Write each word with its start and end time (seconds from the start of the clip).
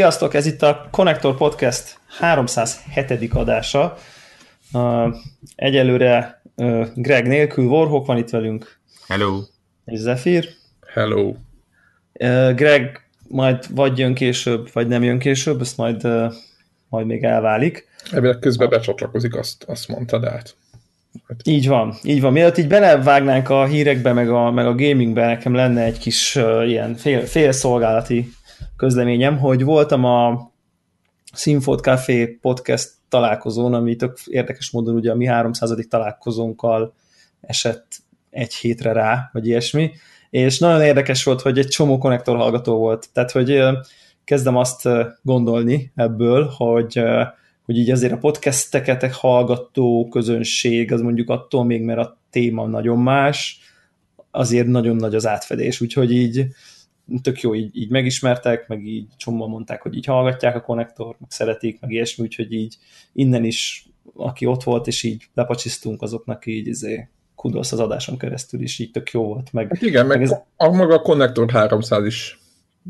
Sziasztok, 0.00 0.34
ez 0.34 0.46
itt 0.46 0.62
a 0.62 0.88
Connector 0.90 1.36
Podcast 1.36 1.98
307. 2.18 3.34
adása. 3.34 3.96
Egyelőre 5.54 6.42
Greg 6.94 7.26
nélkül, 7.26 7.64
Warhawk 7.64 8.06
van 8.06 8.16
itt 8.16 8.30
velünk. 8.30 8.78
Hello. 9.08 9.40
És 9.84 9.98
Zephyr. 9.98 10.48
Hello. 10.92 11.34
Greg 12.54 13.08
majd 13.28 13.74
vagy 13.74 13.98
jön 13.98 14.14
később, 14.14 14.68
vagy 14.72 14.88
nem 14.88 15.02
jön 15.02 15.18
később, 15.18 15.60
ezt 15.60 15.76
majd, 15.76 16.08
majd 16.88 17.06
még 17.06 17.24
elválik. 17.24 17.88
Ebből 18.10 18.38
közben 18.38 18.68
becsatlakozik, 18.68 19.34
azt, 19.34 19.64
azt 19.64 19.88
mondtad 19.88 20.24
át. 20.24 20.56
Hát. 21.28 21.40
Így 21.44 21.68
van, 21.68 21.94
így 22.02 22.20
van. 22.20 22.32
Mielőtt 22.32 22.58
így 22.58 22.68
belevágnánk 22.68 23.48
a 23.48 23.64
hírekbe, 23.64 24.12
meg 24.12 24.30
a, 24.30 24.50
meg 24.50 24.66
a 24.66 24.74
gamingbe, 24.74 25.26
nekem 25.26 25.54
lenne 25.54 25.82
egy 25.82 25.98
kis 25.98 26.36
uh, 26.36 26.68
ilyen 26.68 26.94
fél, 26.94 27.20
félszolgálati 27.20 28.32
közleményem, 28.80 29.38
hogy 29.38 29.64
voltam 29.64 30.04
a 30.04 30.50
Sinfot 31.32 31.80
Café 31.80 32.26
podcast 32.26 32.90
találkozón, 33.08 33.74
ami 33.74 33.96
tök 33.96 34.18
érdekes 34.26 34.70
módon 34.70 34.94
ugye 34.94 35.10
a 35.10 35.14
mi 35.14 35.26
300. 35.26 35.86
találkozónkkal 35.88 36.94
esett 37.40 37.86
egy 38.30 38.54
hétre 38.54 38.92
rá, 38.92 39.30
vagy 39.32 39.46
ilyesmi, 39.46 39.90
és 40.30 40.58
nagyon 40.58 40.82
érdekes 40.82 41.24
volt, 41.24 41.40
hogy 41.40 41.58
egy 41.58 41.68
csomó 41.68 41.98
konnektor 41.98 42.36
hallgató 42.36 42.76
volt, 42.76 43.08
tehát 43.12 43.30
hogy 43.30 43.62
kezdem 44.24 44.56
azt 44.56 44.88
gondolni 45.22 45.92
ebből, 45.94 46.50
hogy 46.56 47.02
hogy 47.64 47.78
így 47.78 47.90
azért 47.90 48.12
a 48.12 48.18
podcasteket 48.18 49.12
hallgató 49.12 50.08
közönség, 50.10 50.92
az 50.92 51.00
mondjuk 51.00 51.30
attól 51.30 51.64
még, 51.64 51.82
mert 51.82 51.98
a 51.98 52.18
téma 52.30 52.66
nagyon 52.66 52.98
más, 52.98 53.60
azért 54.30 54.66
nagyon 54.66 54.96
nagy 54.96 55.14
az 55.14 55.26
átfedés, 55.26 55.80
úgyhogy 55.80 56.12
így 56.12 56.46
tök 57.22 57.40
jó, 57.40 57.54
így, 57.54 57.76
így 57.76 57.90
megismertek, 57.90 58.68
meg 58.68 58.86
így 58.86 59.06
csomóan 59.16 59.50
mondták, 59.50 59.82
hogy 59.82 59.96
így 59.96 60.04
hallgatják 60.04 60.56
a 60.56 60.60
konnektor, 60.60 61.16
meg 61.18 61.30
szeretik, 61.30 61.80
meg 61.80 61.90
ilyesmi, 61.90 62.24
úgyhogy 62.24 62.52
így 62.52 62.76
innen 63.12 63.44
is, 63.44 63.86
aki 64.14 64.46
ott 64.46 64.62
volt, 64.62 64.86
és 64.86 65.02
így 65.02 65.28
lepacsisztunk 65.34 66.02
azoknak 66.02 66.46
így 66.46 66.66
izé, 66.66 67.08
kudosz 67.34 67.72
az 67.72 67.80
adáson 67.80 68.18
keresztül 68.18 68.60
is, 68.60 68.78
így 68.78 68.90
tök 68.90 69.10
jó 69.10 69.24
volt. 69.24 69.52
Meg, 69.52 69.68
hát 69.68 69.82
igen, 69.82 70.06
meg, 70.06 70.18
meg 70.18 70.26
ez... 70.26 70.36
a, 70.56 70.70
maga 70.70 70.94
a 70.94 71.02
Connector 71.02 71.50
300 71.50 72.06
is. 72.06 72.38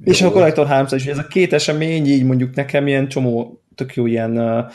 És 0.04 0.22
a 0.22 0.30
Connector 0.30 0.66
300 0.66 1.00
is, 1.00 1.06
ez 1.06 1.18
a 1.18 1.26
két 1.26 1.52
esemény 1.52 2.06
így 2.06 2.24
mondjuk 2.24 2.54
nekem 2.54 2.86
ilyen 2.86 3.08
csomó 3.08 3.60
tök 3.74 3.94
jó 3.94 4.06
ilyen 4.06 4.38
uh, 4.38 4.70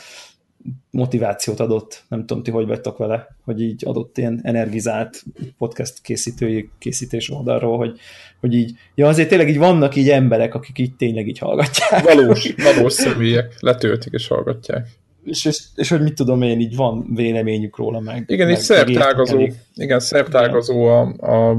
motivációt 0.90 1.60
adott, 1.60 2.04
nem 2.08 2.26
tudom 2.26 2.42
ti, 2.42 2.50
hogy 2.50 2.66
vagytok 2.66 2.98
vele, 2.98 3.36
hogy 3.44 3.62
így 3.62 3.82
adott 3.86 4.18
ilyen 4.18 4.40
energizált 4.42 5.24
podcast 5.58 6.00
készítői 6.00 6.70
készítés 6.78 7.30
oldalról, 7.30 7.76
hogy, 7.76 7.98
hogy 8.40 8.54
így, 8.54 8.72
ja 8.94 9.06
azért 9.08 9.28
tényleg 9.28 9.48
így 9.48 9.58
vannak 9.58 9.96
így 9.96 10.08
emberek, 10.08 10.54
akik 10.54 10.78
így 10.78 10.94
tényleg 10.94 11.28
így 11.28 11.38
hallgatják. 11.38 12.02
Valós, 12.02 12.54
valós 12.56 12.92
személyek 12.92 13.54
letöltik 13.60 14.12
és 14.12 14.28
hallgatják. 14.28 14.86
És, 15.24 15.44
és, 15.44 15.62
és, 15.74 15.88
hogy 15.88 16.02
mit 16.02 16.14
tudom 16.14 16.42
én, 16.42 16.60
így 16.60 16.76
van 16.76 17.14
véleményük 17.14 17.76
róla 17.76 18.00
meg. 18.00 18.24
Igen, 18.26 18.46
meg, 18.46 18.56
így 18.56 18.62
szertágazó, 18.62 19.48
igen, 19.74 20.00
szertágazó 20.00 20.84
a, 20.84 21.00
a 21.02 21.56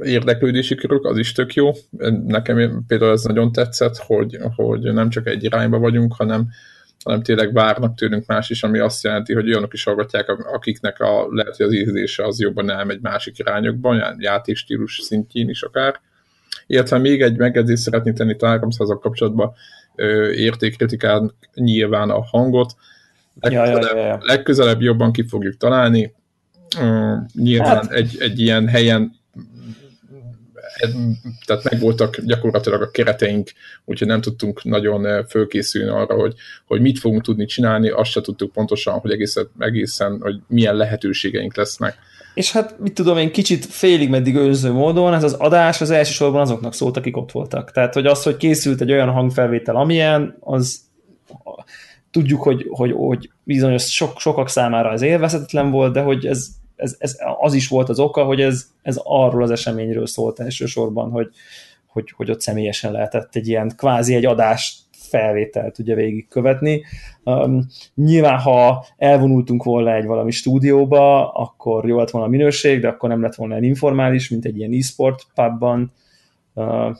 érdeklődési 0.00 0.74
körök, 0.74 1.04
az 1.04 1.18
is 1.18 1.32
tök 1.32 1.54
jó. 1.54 1.70
Nekem 2.26 2.84
például 2.86 3.12
ez 3.12 3.22
nagyon 3.22 3.52
tetszett, 3.52 3.96
hogy, 3.96 4.38
hogy 4.56 4.80
nem 4.80 5.10
csak 5.10 5.26
egy 5.26 5.44
irányba 5.44 5.78
vagyunk, 5.78 6.14
hanem 6.16 6.48
hanem 7.06 7.22
tényleg 7.22 7.52
várnak 7.52 7.94
tőlünk 7.94 8.26
más 8.26 8.50
is, 8.50 8.62
ami 8.62 8.78
azt 8.78 9.04
jelenti, 9.04 9.34
hogy 9.34 9.48
olyanok 9.48 9.72
is 9.72 9.84
hallgatják, 9.84 10.28
akiknek 10.28 11.00
a, 11.00 11.26
lehet, 11.30 11.56
hogy 11.56 11.66
az 11.66 11.72
ízlése 11.72 12.24
az 12.24 12.40
jobban 12.40 12.70
elmegy 12.70 13.00
másik 13.00 13.38
irányokban, 13.38 14.16
játékstílus 14.18 15.00
szintjén 15.02 15.48
is 15.48 15.62
akár. 15.62 16.00
Illetve 16.66 16.98
még 16.98 17.22
egy 17.22 17.36
megjegyzést 17.36 17.82
szeretnék 17.82 18.14
tenni 18.14 18.36
a 18.38 18.46
300 18.46 18.88
kapcsolatban, 19.00 19.52
értékkritikán 20.34 21.34
nyilván 21.54 22.10
a 22.10 22.22
hangot. 22.22 22.74
Legközelebb, 23.40 23.96
ja, 23.96 23.96
ja, 23.96 24.06
ja. 24.06 24.18
legközelebb 24.20 24.80
jobban 24.80 25.12
ki 25.12 25.26
fogjuk 25.28 25.56
találni. 25.56 26.14
Nyilván 27.34 27.76
hát. 27.76 27.90
egy, 27.90 28.16
egy 28.20 28.40
ilyen 28.40 28.68
helyen 28.68 29.12
tehát 31.46 31.64
megvoltak 31.70 32.20
gyakorlatilag 32.20 32.82
a 32.82 32.90
kereteink, 32.90 33.50
úgyhogy 33.84 34.08
nem 34.08 34.20
tudtunk 34.20 34.64
nagyon 34.64 35.26
fölkészülni 35.26 35.90
arra, 35.90 36.14
hogy, 36.14 36.34
hogy 36.66 36.80
mit 36.80 36.98
fogunk 36.98 37.22
tudni 37.22 37.44
csinálni, 37.44 37.88
azt 37.88 38.10
se 38.10 38.20
tudtuk 38.20 38.52
pontosan, 38.52 38.98
hogy 38.98 39.10
egészen, 39.10 39.48
egészen 39.58 40.18
hogy 40.20 40.36
milyen 40.48 40.74
lehetőségeink 40.74 41.56
lesznek. 41.56 41.98
És 42.34 42.52
hát 42.52 42.78
mit 42.78 42.94
tudom 42.94 43.18
én, 43.18 43.32
kicsit 43.32 43.64
félig 43.64 44.08
meddig 44.08 44.34
őrző 44.34 44.72
módon, 44.72 45.14
ez 45.14 45.24
az 45.24 45.32
adás 45.32 45.80
az 45.80 45.90
elsősorban 45.90 46.40
azoknak 46.40 46.74
szólt, 46.74 46.96
akik 46.96 47.16
ott 47.16 47.32
voltak. 47.32 47.70
Tehát, 47.70 47.94
hogy 47.94 48.06
az, 48.06 48.22
hogy 48.22 48.36
készült 48.36 48.80
egy 48.80 48.92
olyan 48.92 49.10
hangfelvétel, 49.10 49.76
amilyen, 49.76 50.36
az 50.40 50.80
tudjuk, 52.10 52.42
hogy, 52.42 52.66
hogy, 52.68 52.92
hogy 52.92 53.30
bizonyos 53.42 53.94
sok, 53.94 54.20
sokak 54.20 54.48
számára 54.48 54.92
ez 54.92 55.02
élvezetetlen 55.02 55.70
volt, 55.70 55.92
de 55.92 56.00
hogy 56.00 56.26
ez 56.26 56.48
ez, 56.76 56.96
ez, 56.98 57.16
az 57.40 57.54
is 57.54 57.68
volt 57.68 57.88
az 57.88 57.98
oka, 57.98 58.24
hogy 58.24 58.40
ez, 58.40 58.66
ez 58.82 59.00
arról 59.04 59.42
az 59.42 59.50
eseményről 59.50 60.06
szólt 60.06 60.40
elsősorban, 60.40 61.10
hogy, 61.10 61.28
hogy, 61.86 62.12
hogy 62.16 62.30
ott 62.30 62.40
személyesen 62.40 62.92
lehetett 62.92 63.34
egy 63.34 63.48
ilyen 63.48 63.72
kvázi 63.76 64.14
egy 64.14 64.26
adást 64.26 64.84
felvételt 65.08 65.78
ugye 65.78 65.94
végigkövetni. 65.94 66.84
Um, 67.24 67.66
nyilván, 67.94 68.38
ha 68.38 68.84
elvonultunk 68.96 69.64
volna 69.64 69.94
egy 69.94 70.06
valami 70.06 70.30
stúdióba, 70.30 71.32
akkor 71.32 71.88
jó 71.88 71.98
lett 71.98 72.10
volna 72.10 72.26
a 72.26 72.30
minőség, 72.30 72.80
de 72.80 72.88
akkor 72.88 73.08
nem 73.08 73.22
lett 73.22 73.34
volna 73.34 73.58
informális, 73.58 74.30
mint 74.30 74.44
egy 74.44 74.58
ilyen 74.58 74.72
e-sport 74.72 75.26
pubban, 75.34 75.92
uh, 76.54 76.96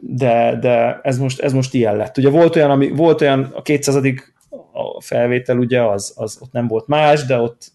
de, 0.00 0.58
de 0.60 1.00
ez, 1.02 1.18
most, 1.18 1.40
ez 1.40 1.52
most 1.52 1.74
ilyen 1.74 1.96
lett. 1.96 2.18
Ugye 2.18 2.30
volt 2.30 2.56
olyan, 2.56 2.70
ami, 2.70 2.90
volt 2.90 3.20
olyan 3.20 3.52
a 3.54 3.62
200 3.62 3.94
a 4.72 5.00
felvétel, 5.00 5.58
ugye 5.58 5.82
az, 5.82 6.12
az 6.16 6.38
ott 6.40 6.52
nem 6.52 6.66
volt 6.66 6.86
más, 6.86 7.24
de 7.24 7.38
ott 7.38 7.72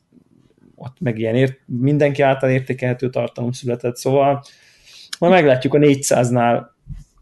ott 0.77 0.99
meg 0.99 1.19
ilyen 1.19 1.35
ért, 1.35 1.59
mindenki 1.65 2.21
által 2.21 2.49
értékelhető 2.49 3.09
tartalom 3.09 3.51
született, 3.51 3.95
szóval 3.95 4.43
majd 5.19 5.33
meglátjuk 5.33 5.73
a 5.73 5.77
400-nál 5.77 6.65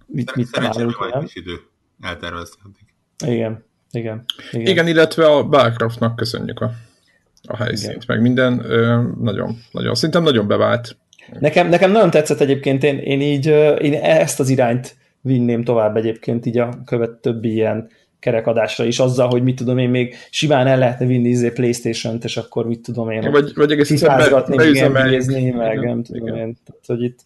mit, 0.05 0.35
mit 0.35 0.51
találunk. 0.51 0.97
Van 0.97 1.13
egy 1.13 1.23
kis 1.23 1.35
idő 1.35 1.59
eltervezhetik. 2.01 2.95
Igen, 3.25 3.66
igen, 3.91 4.25
igen. 4.51 4.66
Igen, 4.66 4.88
illetve 4.88 5.25
a 5.25 5.43
Barcraftnak 5.47 6.16
köszönjük 6.16 6.59
a, 6.61 6.71
a 7.47 7.55
helyszínt, 7.55 8.03
igen. 8.03 8.05
meg 8.07 8.21
minden 8.21 8.66
ö, 8.66 9.01
nagyon, 9.21 9.57
nagyon, 9.72 9.95
szerintem 9.95 10.23
nagyon 10.23 10.47
bevált. 10.47 10.97
Nekem, 11.39 11.69
nekem 11.69 11.91
nagyon 11.91 12.09
tetszett 12.09 12.39
egyébként, 12.39 12.83
én, 12.83 12.97
én 12.97 13.22
így 13.22 13.45
én 13.81 13.93
ezt 13.93 14.39
az 14.39 14.49
irányt 14.49 14.95
vinném 15.22 15.63
tovább 15.63 15.95
egyébként 15.95 16.45
így 16.45 16.57
a 16.57 16.83
követ 16.85 17.11
többi 17.11 17.51
ilyen 17.51 17.89
kerekadásra 18.25 18.85
is, 18.85 18.99
azzal, 18.99 19.27
hogy 19.27 19.43
mit 19.43 19.55
tudom 19.55 19.77
én, 19.77 19.89
még 19.89 20.15
simán 20.29 20.67
el 20.67 20.77
lehetne 20.77 21.05
vinni 21.05 21.29
izé 21.29 21.51
Playstation-t, 21.51 22.23
és 22.23 22.37
akkor 22.37 22.67
mit 22.67 22.79
tudom 22.79 23.09
én, 23.09 23.31
vagy, 23.31 23.51
vagy 23.55 23.71
egész 23.71 24.01
be, 24.01 24.87
meg, 24.87 25.55
meg 25.55 25.79
nem 25.79 26.03
tudom 26.03 26.27
igen. 26.27 26.37
én. 26.37 26.57
Tehát, 26.65 26.85
hogy 26.85 27.03
itt 27.03 27.19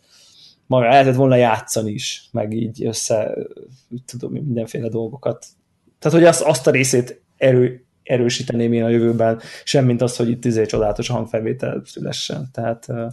maga 0.65 0.85
el 0.85 0.91
lehetett 0.91 1.15
volna 1.15 1.35
játszani 1.35 1.91
is, 1.91 2.29
meg 2.31 2.53
így 2.53 2.85
össze, 2.85 3.33
tudom 4.05 4.35
én, 4.35 4.43
mindenféle 4.43 4.89
dolgokat. 4.89 5.45
Tehát, 5.99 6.17
hogy 6.17 6.27
azt, 6.27 6.41
azt 6.41 6.67
a 6.67 6.71
részét 6.71 7.21
erő, 7.37 7.85
erősíteném 8.03 8.73
én 8.73 8.83
a 8.83 8.89
jövőben, 8.89 9.39
semmint 9.63 10.01
az, 10.01 10.15
hogy 10.15 10.29
itt 10.29 10.45
izé 10.45 10.65
csodálatos 10.65 11.07
hangfelvétel 11.07 11.81
szülessen. 11.85 12.49
Tehát 12.53 12.85
uh, 12.87 13.05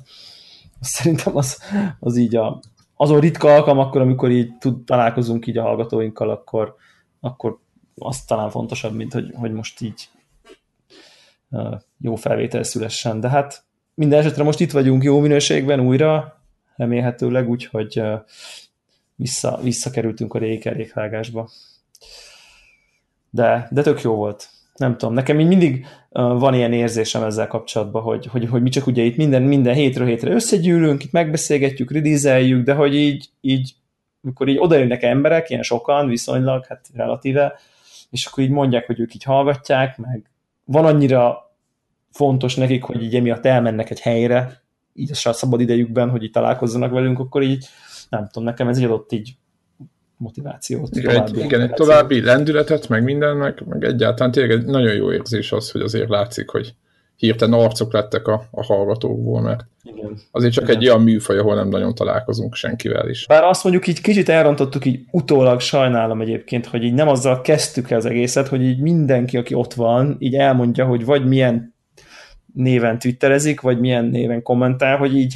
szerintem 0.81 1.37
az, 1.37 1.59
az 2.01 2.17
így 2.17 2.37
a, 2.37 2.61
azon 2.97 3.21
ritka 3.21 3.55
alkalom, 3.55 3.79
akkor, 3.79 4.01
amikor 4.01 4.31
így 4.31 4.59
tud, 4.59 4.85
találkozunk 4.85 5.47
így 5.47 5.59
a 5.59 5.63
hallgatóinkkal, 5.63 6.31
akkor, 6.31 6.75
akkor 7.21 7.59
az 7.99 8.25
talán 8.25 8.51
fontosabb, 8.51 8.95
mint 8.95 9.13
hogy, 9.13 9.31
hogy 9.35 9.53
most 9.53 9.81
így 9.81 10.09
jó 12.01 12.15
felvétel 12.15 12.63
szülessen. 12.63 13.21
De 13.21 13.29
hát 13.29 13.65
minden 13.95 14.19
esetre 14.19 14.43
most 14.43 14.61
itt 14.61 14.71
vagyunk 14.71 15.03
jó 15.03 15.21
minőségben 15.21 15.81
újra, 15.81 16.41
remélhetőleg, 16.77 17.49
úgyhogy 17.49 18.03
vissza, 19.15 19.59
visszakerültünk 19.63 20.35
a 20.35 20.39
régi 20.39 20.59
kerékvágásba. 20.59 21.51
De, 23.31 23.69
de 23.71 23.83
tök 23.83 24.03
jó 24.03 24.15
volt. 24.15 24.49
Nem 24.77 24.97
tudom, 24.97 25.15
nekem 25.15 25.41
így 25.41 25.47
mindig 25.47 25.87
van 26.13 26.55
ilyen 26.55 26.73
érzésem 26.73 27.23
ezzel 27.23 27.47
kapcsolatban, 27.47 28.03
hogy, 28.03 28.27
hogy, 28.27 28.49
hogy 28.49 28.63
mi 28.63 28.69
csak 28.69 28.87
ugye 28.87 29.03
itt 29.03 29.17
minden, 29.17 29.43
minden 29.43 29.75
hétről 29.75 30.07
hétre 30.07 30.31
összegyűlünk, 30.31 31.05
itt 31.05 31.13
megbeszélgetjük, 31.13 31.91
ridizeljük, 31.91 32.65
de 32.65 32.75
hogy 32.75 32.95
így, 32.95 33.29
így 33.41 33.75
amikor 34.23 34.49
így 34.49 34.59
odajönnek 34.59 35.03
emberek, 35.03 35.51
ilyen 35.51 35.63
sokan 35.63 36.09
viszonylag, 36.09 36.67
hát 36.67 36.89
relatíve, 36.95 37.59
és 38.17 38.27
akkor 38.27 38.45
így 38.45 38.51
mondják, 38.51 38.87
hogy 38.87 39.01
ők 39.01 39.15
így 39.15 39.23
hallgatják, 39.23 39.99
meg 39.99 40.31
van 40.65 40.85
annyira 40.85 41.51
fontos 42.11 42.55
nekik, 42.55 42.83
hogy 42.83 43.03
így 43.03 43.15
emiatt 43.15 43.45
elmennek 43.45 43.91
egy 43.91 44.01
helyre, 44.01 44.63
így 44.93 45.11
a 45.25 45.33
szabad 45.33 45.61
idejükben, 45.61 46.11
hogy 46.11 46.23
így 46.23 46.31
találkozzanak 46.31 46.91
velünk, 46.91 47.19
akkor 47.19 47.43
így 47.43 47.67
nem 48.09 48.29
tudom, 48.29 48.45
nekem 48.49 48.69
ez 48.69 48.77
egy 48.77 48.85
adott 48.85 49.13
így 49.13 49.37
motivációt. 50.17 50.97
Igen, 50.97 51.23
egy, 51.23 51.37
igen 51.37 51.61
egy 51.61 51.73
további 51.73 52.21
lendületet, 52.21 52.89
meg 52.89 53.03
mindennek, 53.03 53.65
meg 53.65 53.85
egyáltalán 53.85 54.33
tényleg 54.33 54.59
egy 54.59 54.65
nagyon 54.65 54.95
jó 54.95 55.13
érzés 55.13 55.53
az, 55.53 55.71
hogy 55.71 55.81
azért 55.81 56.09
látszik, 56.09 56.51
hogy 56.51 56.75
hirtelen 57.17 57.61
arcok 57.61 57.93
lettek 57.93 58.27
a, 58.27 58.49
a 58.51 58.65
hallgatókból, 58.65 59.41
mert 59.41 59.67
Igen. 59.87 60.19
Azért 60.31 60.53
csak 60.53 60.65
Igen. 60.65 60.77
egy 60.77 60.89
olyan 60.89 61.03
műfaj, 61.03 61.39
ahol 61.39 61.55
nem 61.55 61.69
nagyon 61.69 61.95
találkozunk 61.95 62.55
senkivel 62.55 63.09
is. 63.09 63.27
Bár 63.27 63.45
azt 63.45 63.63
mondjuk 63.65 63.87
így 63.87 64.01
kicsit 64.01 64.29
elrontottuk, 64.29 64.85
így 64.85 65.05
utólag 65.11 65.61
sajnálom 65.61 66.21
egyébként, 66.21 66.67
hogy 66.67 66.83
így 66.83 66.95
nem 66.95 67.09
azzal 67.09 67.41
kezdtük 67.41 67.91
el 67.91 67.99
az 67.99 68.05
egészet, 68.05 68.49
hogy 68.49 68.63
így 68.63 68.81
mindenki, 68.81 69.37
aki 69.37 69.55
ott 69.55 69.75
van, 69.75 70.17
így 70.19 70.35
elmondja, 70.35 70.87
hogy 70.87 71.05
vagy 71.05 71.27
milyen 71.27 71.75
néven 72.55 72.99
twitterezik, 72.99 73.61
vagy 73.61 73.81
milyen 73.81 74.05
néven 74.05 74.43
kommentál, 74.43 74.97
hogy 74.97 75.17
így, 75.17 75.35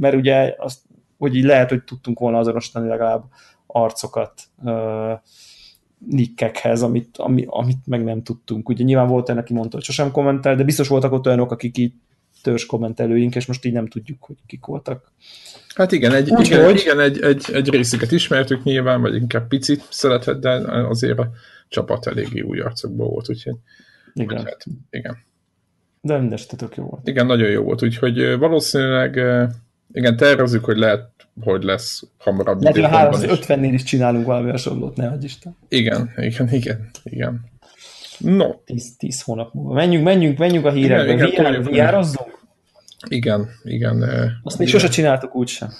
mert 0.00 0.14
ugye 0.14 0.54
azt, 0.58 0.78
hogy 1.18 1.36
így 1.36 1.44
lehet, 1.44 1.68
hogy 1.68 1.82
tudtunk 1.82 2.18
volna 2.18 2.38
azonosítani 2.38 2.88
legalább 2.88 3.24
arcokat 3.66 4.32
uh, 4.62 5.12
nikkekhez, 6.08 6.82
amit, 6.82 7.16
ami, 7.18 7.44
amit 7.48 7.86
meg 7.86 8.04
nem 8.04 8.22
tudtunk. 8.22 8.68
Ugye 8.68 8.84
nyilván 8.84 9.08
volt 9.08 9.28
olyan, 9.28 9.40
aki 9.40 9.52
mondta, 9.52 9.76
hogy 9.76 9.84
sosem 9.84 10.10
kommentál, 10.10 10.54
de 10.56 10.64
biztos 10.64 10.88
voltak 10.88 11.12
ott 11.12 11.26
olyanok, 11.26 11.50
akik 11.50 11.78
így 11.78 11.92
törzs 12.44 12.66
kommentelőink, 12.66 13.34
és 13.34 13.46
most 13.46 13.64
így 13.64 13.72
nem 13.72 13.88
tudjuk, 13.88 14.24
hogy 14.24 14.36
kik 14.46 14.66
voltak. 14.66 15.12
Hát 15.74 15.92
igen, 15.92 16.12
egy, 16.12 16.30
Úgy, 16.30 16.46
igen, 16.46 16.64
hogy... 16.64 16.80
igen 16.80 17.00
egy, 17.00 17.20
egy, 17.20 17.44
egy 17.52 17.68
részüket 17.68 18.12
ismertük 18.12 18.62
nyilván, 18.62 19.00
vagy 19.00 19.14
inkább 19.14 19.48
picit 19.48 19.86
szeretett, 19.90 20.40
de 20.40 20.50
azért 20.88 21.18
a 21.18 21.30
csapat 21.68 22.06
eléggé 22.06 22.40
új 22.40 22.60
arcokból 22.60 23.08
volt, 23.08 23.28
úgyhogy 23.30 23.54
igen. 24.14 24.44
Hát, 24.44 24.64
igen. 24.90 25.16
De 26.00 26.18
mindestetek 26.18 26.76
jó 26.76 26.84
volt. 26.84 27.08
Igen, 27.08 27.26
nagyon 27.26 27.50
jó 27.50 27.62
volt, 27.62 27.82
úgyhogy 27.82 28.38
valószínűleg 28.38 29.16
igen, 29.92 30.16
tervezzük, 30.16 30.64
hogy 30.64 30.76
lehet, 30.76 31.08
hogy 31.40 31.62
lesz 31.62 32.02
hamarabb. 32.18 32.62
Lehet, 32.62 32.76
hogy 32.76 32.84
a 32.84 33.36
350-nél 33.36 33.70
is 33.72 33.82
csinálunk 33.82 34.26
valami 34.26 34.50
hasonlót, 34.50 34.96
ne 34.96 35.12
Isten. 35.20 35.56
Igen, 35.68 36.12
igen, 36.16 36.48
igen, 36.52 36.90
igen. 37.02 37.52
No. 38.18 38.54
10, 38.64 38.96
10 38.96 39.22
hónap 39.22 39.54
múlva. 39.54 39.74
Menjünk, 39.74 40.04
menjünk, 40.04 40.38
menjünk 40.38 40.64
a 40.64 40.70
hírekbe. 40.70 41.12
Igen, 41.12 41.26
igen, 41.26 41.62
VR, 41.62 41.70
VR-ozzunk? 41.70 42.33
Igen, 43.08 43.48
igen. 43.62 44.04
Azt 44.42 44.58
még 44.58 44.68
sose 44.68 44.88
csináltuk 44.88 45.34
úgysem. 45.34 45.70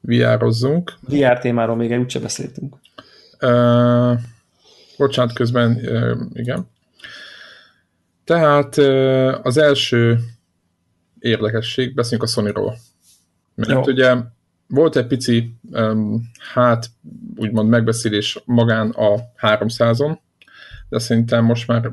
VR-ozzunk. 0.00 0.92
VR 1.00 1.38
témáról 1.38 1.76
még 1.76 1.98
úgyse 1.98 2.18
beszéltünk. 2.18 2.76
Uh, 3.40 4.18
bocsánat, 4.96 5.32
közben 5.32 5.70
uh, 5.70 6.20
igen. 6.32 6.68
Tehát 8.24 8.76
uh, 8.76 9.34
az 9.42 9.56
első 9.56 10.18
érdekesség, 11.18 11.94
beszéljünk 11.94 12.28
a 12.28 12.32
Sony-ról. 12.32 12.76
Mert 13.54 13.70
Jó. 13.70 13.92
ugye 13.92 14.16
volt 14.66 14.96
egy 14.96 15.06
pici, 15.06 15.54
um, 15.70 16.30
hát 16.52 16.86
úgymond 17.36 17.68
megbeszélés 17.68 18.42
magán 18.44 18.90
a 18.90 19.14
300-on, 19.40 20.18
de 20.88 20.98
szerintem 20.98 21.44
most 21.44 21.66
már 21.66 21.92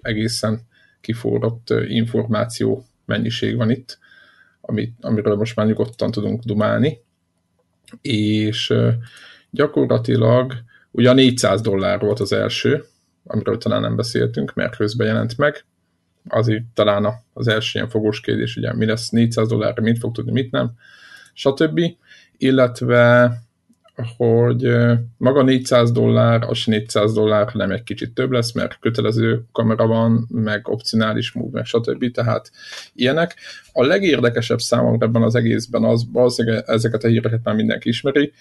egészen 0.00 0.60
kiforrott 1.00 1.70
információ 1.88 2.87
mennyiség 3.08 3.56
van 3.56 3.70
itt, 3.70 3.98
amit, 4.60 4.94
amiről 5.00 5.36
most 5.36 5.56
már 5.56 5.66
nyugodtan 5.66 6.10
tudunk 6.10 6.42
dumálni, 6.42 7.00
és 8.00 8.74
gyakorlatilag 9.50 10.54
ugye 10.90 11.10
a 11.10 11.12
400 11.12 11.60
dollár 11.60 12.00
volt 12.00 12.20
az 12.20 12.32
első, 12.32 12.84
amiről 13.24 13.58
talán 13.58 13.80
nem 13.80 13.96
beszéltünk, 13.96 14.54
mert 14.54 14.76
közben 14.76 15.06
jelent 15.06 15.36
meg, 15.36 15.64
azért 16.28 16.64
talán 16.74 17.24
az 17.32 17.48
első 17.48 17.78
ilyen 17.78 17.90
fogós 17.90 18.20
kérdés, 18.20 18.56
ugye 18.56 18.74
mi 18.74 18.86
lesz 18.86 19.08
400 19.08 19.48
dollárra, 19.48 19.82
mit 19.82 19.98
fog 19.98 20.14
tudni, 20.14 20.32
mit 20.32 20.50
nem, 20.50 20.72
stb. 21.32 21.80
Illetve 22.36 23.32
hogy 24.16 24.76
maga 25.16 25.42
400 25.42 25.92
dollár, 25.92 26.42
az 26.42 26.64
400 26.64 27.12
dollár, 27.12 27.50
hanem 27.50 27.70
egy 27.70 27.82
kicsit 27.82 28.14
több 28.14 28.30
lesz, 28.30 28.52
mert 28.52 28.78
kötelező 28.80 29.44
kamera 29.52 29.86
van, 29.86 30.26
meg 30.28 30.68
opcionális 30.68 31.32
move, 31.32 31.50
meg 31.52 31.64
stb. 31.64 32.10
Tehát 32.10 32.50
ilyenek. 32.94 33.36
A 33.72 33.84
legérdekesebb 33.84 34.58
számomra 34.58 35.06
ebben 35.06 35.22
az 35.22 35.34
egészben 35.34 35.84
az, 35.84 36.06
valószínűleg 36.12 36.64
ezeket 36.66 37.04
a 37.04 37.08
híreket 37.08 37.40
már 37.44 37.54
mindenki 37.54 37.88
ismeri, 37.88 38.32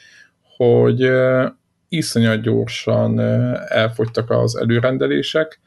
hogy 0.58 1.12
iszonyat 1.90 2.42
gyorsan 2.42 3.20
elfogytak 3.68 4.30
az 4.30 4.58
előrendelések, 4.58 5.60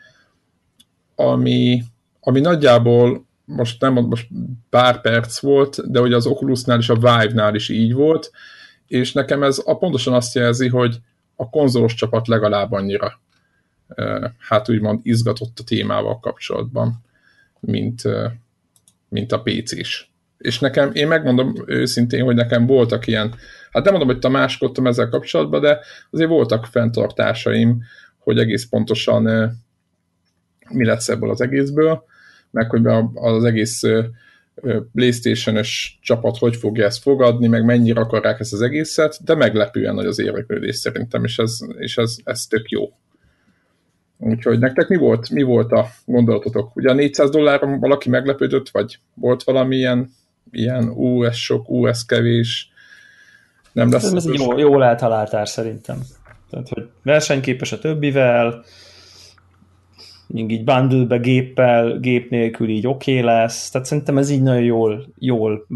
ami, 1.15 1.83
ami 2.21 2.41
nagyjából 2.41 3.29
most 3.45 3.81
nem 3.81 3.93
most 3.93 4.29
pár 4.71 5.01
perc 5.01 5.41
volt, 5.41 5.91
de 5.91 6.01
hogy 6.01 6.13
az 6.13 6.27
Oculusnál 6.27 6.79
és 6.79 6.89
a 6.89 6.95
Vive-nál 6.95 7.55
is 7.55 7.69
így 7.69 7.93
volt, 7.93 8.31
és 8.91 9.13
nekem 9.13 9.43
ez 9.43 9.63
a, 9.65 9.77
pontosan 9.77 10.15
azt 10.15 10.35
jelzi, 10.35 10.69
hogy 10.69 10.97
a 11.37 11.51
konzolos 11.51 11.95
csapat 11.95 12.29
legalább 12.29 12.73
annyira 12.73 13.21
hát 14.39 14.69
úgymond 14.69 15.01
izgatott 15.03 15.59
a 15.59 15.65
témával 15.65 16.19
kapcsolatban, 16.19 17.05
mint, 17.61 18.03
mint 19.09 19.33
a 19.33 19.43
PC-s. 19.43 20.07
És 20.39 20.59
nekem, 20.59 20.91
én 20.93 21.09
megmondom 21.09 21.55
őszintén, 21.67 22.25
hogy 22.25 22.35
nekem 22.35 22.67
voltak 22.67 23.07
ilyen, 23.07 23.35
hát 23.71 23.85
nem 23.85 23.93
mondom, 23.93 24.11
hogy 24.11 24.19
tamáskodtam 24.19 24.87
ezzel 24.87 25.09
kapcsolatban, 25.09 25.61
de 25.61 25.81
azért 26.11 26.29
voltak 26.29 26.67
fenntartásaim, 26.67 27.83
hogy 28.19 28.39
egész 28.39 28.69
pontosan 28.69 29.23
mi 30.69 30.85
lesz 30.85 31.09
ebből 31.09 31.31
az 31.31 31.41
egészből, 31.41 32.05
meg 32.51 32.71
hogy 32.71 32.87
az 33.15 33.45
egész 33.45 33.83
PlayStation-ös 34.93 35.99
csapat 36.03 36.39
hogy 36.39 36.57
fogja 36.57 36.85
ezt 36.85 37.03
fogadni, 37.03 37.47
meg 37.47 37.65
mennyire 37.65 38.01
akarják 38.01 38.41
ezt 38.41 38.53
az 38.53 38.63
egészet, 38.63 39.19
de 39.25 39.35
meglepően 39.35 39.95
nagy 39.95 40.07
az 40.07 40.21
érdeklődés 40.21 40.77
szerintem, 40.77 41.25
és 41.25 41.39
ez, 41.39 41.59
és 41.79 41.97
ez, 41.97 42.17
ez 42.25 42.47
tök 42.47 42.69
jó. 42.69 42.93
Úgyhogy 44.19 44.59
nektek 44.59 44.89
mi 44.89 44.97
volt, 44.97 45.31
mi 45.31 45.43
volt 45.43 45.73
a 45.73 45.87
gondolatotok? 46.05 46.77
Ugye 46.77 46.91
a 46.91 46.95
400 46.95 47.31
dolláron 47.31 47.81
valaki 47.81 48.09
meglepődött, 48.09 48.69
vagy 48.69 48.99
volt 49.15 49.43
valamilyen 49.43 50.11
ilyen 50.51 50.89
ú, 50.89 51.25
ez 51.25 51.37
sok, 51.37 51.71
ú, 51.71 51.87
ez 51.87 52.05
kevés, 52.05 52.71
nem 53.73 53.91
lesz. 53.91 54.13
Ez 54.13 54.27
egy 54.27 54.35
jó, 54.35 54.59
jól 54.59 54.85
eltaláltál 54.85 55.45
szerintem. 55.45 55.99
Tehát, 56.51 56.69
hogy 56.69 56.89
versenyképes 57.03 57.73
a 57.73 57.79
többivel, 57.79 58.65
mondjuk 60.33 60.59
így 60.59 60.65
bundle 60.65 61.17
géppel, 61.17 61.99
gép 61.99 62.31
nélkül 62.31 62.69
így 62.69 62.87
oké 62.87 63.19
okay 63.19 63.25
lesz, 63.25 63.71
tehát 63.71 63.87
szerintem 63.87 64.19
ez 64.19 64.31
így 64.31 64.43
nagyon 64.43 64.63
jól, 64.63 65.07
jól 65.19 65.67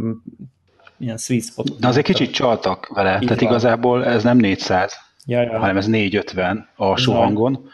ilyen 0.98 1.16
sweet 1.16 1.42
spot. 1.42 1.78
De 1.78 1.88
azért 1.88 2.06
kicsit 2.06 2.30
csaltak 2.30 2.90
vele, 2.94 3.18
így 3.20 3.26
tehát 3.26 3.40
van. 3.40 3.50
igazából 3.50 4.04
ez 4.04 4.22
nem 4.22 4.36
400, 4.36 4.92
ja, 5.26 5.42
ja. 5.42 5.58
hanem 5.58 5.76
ez 5.76 5.86
450 5.86 6.68
a 6.76 7.00
hangon, 7.10 7.70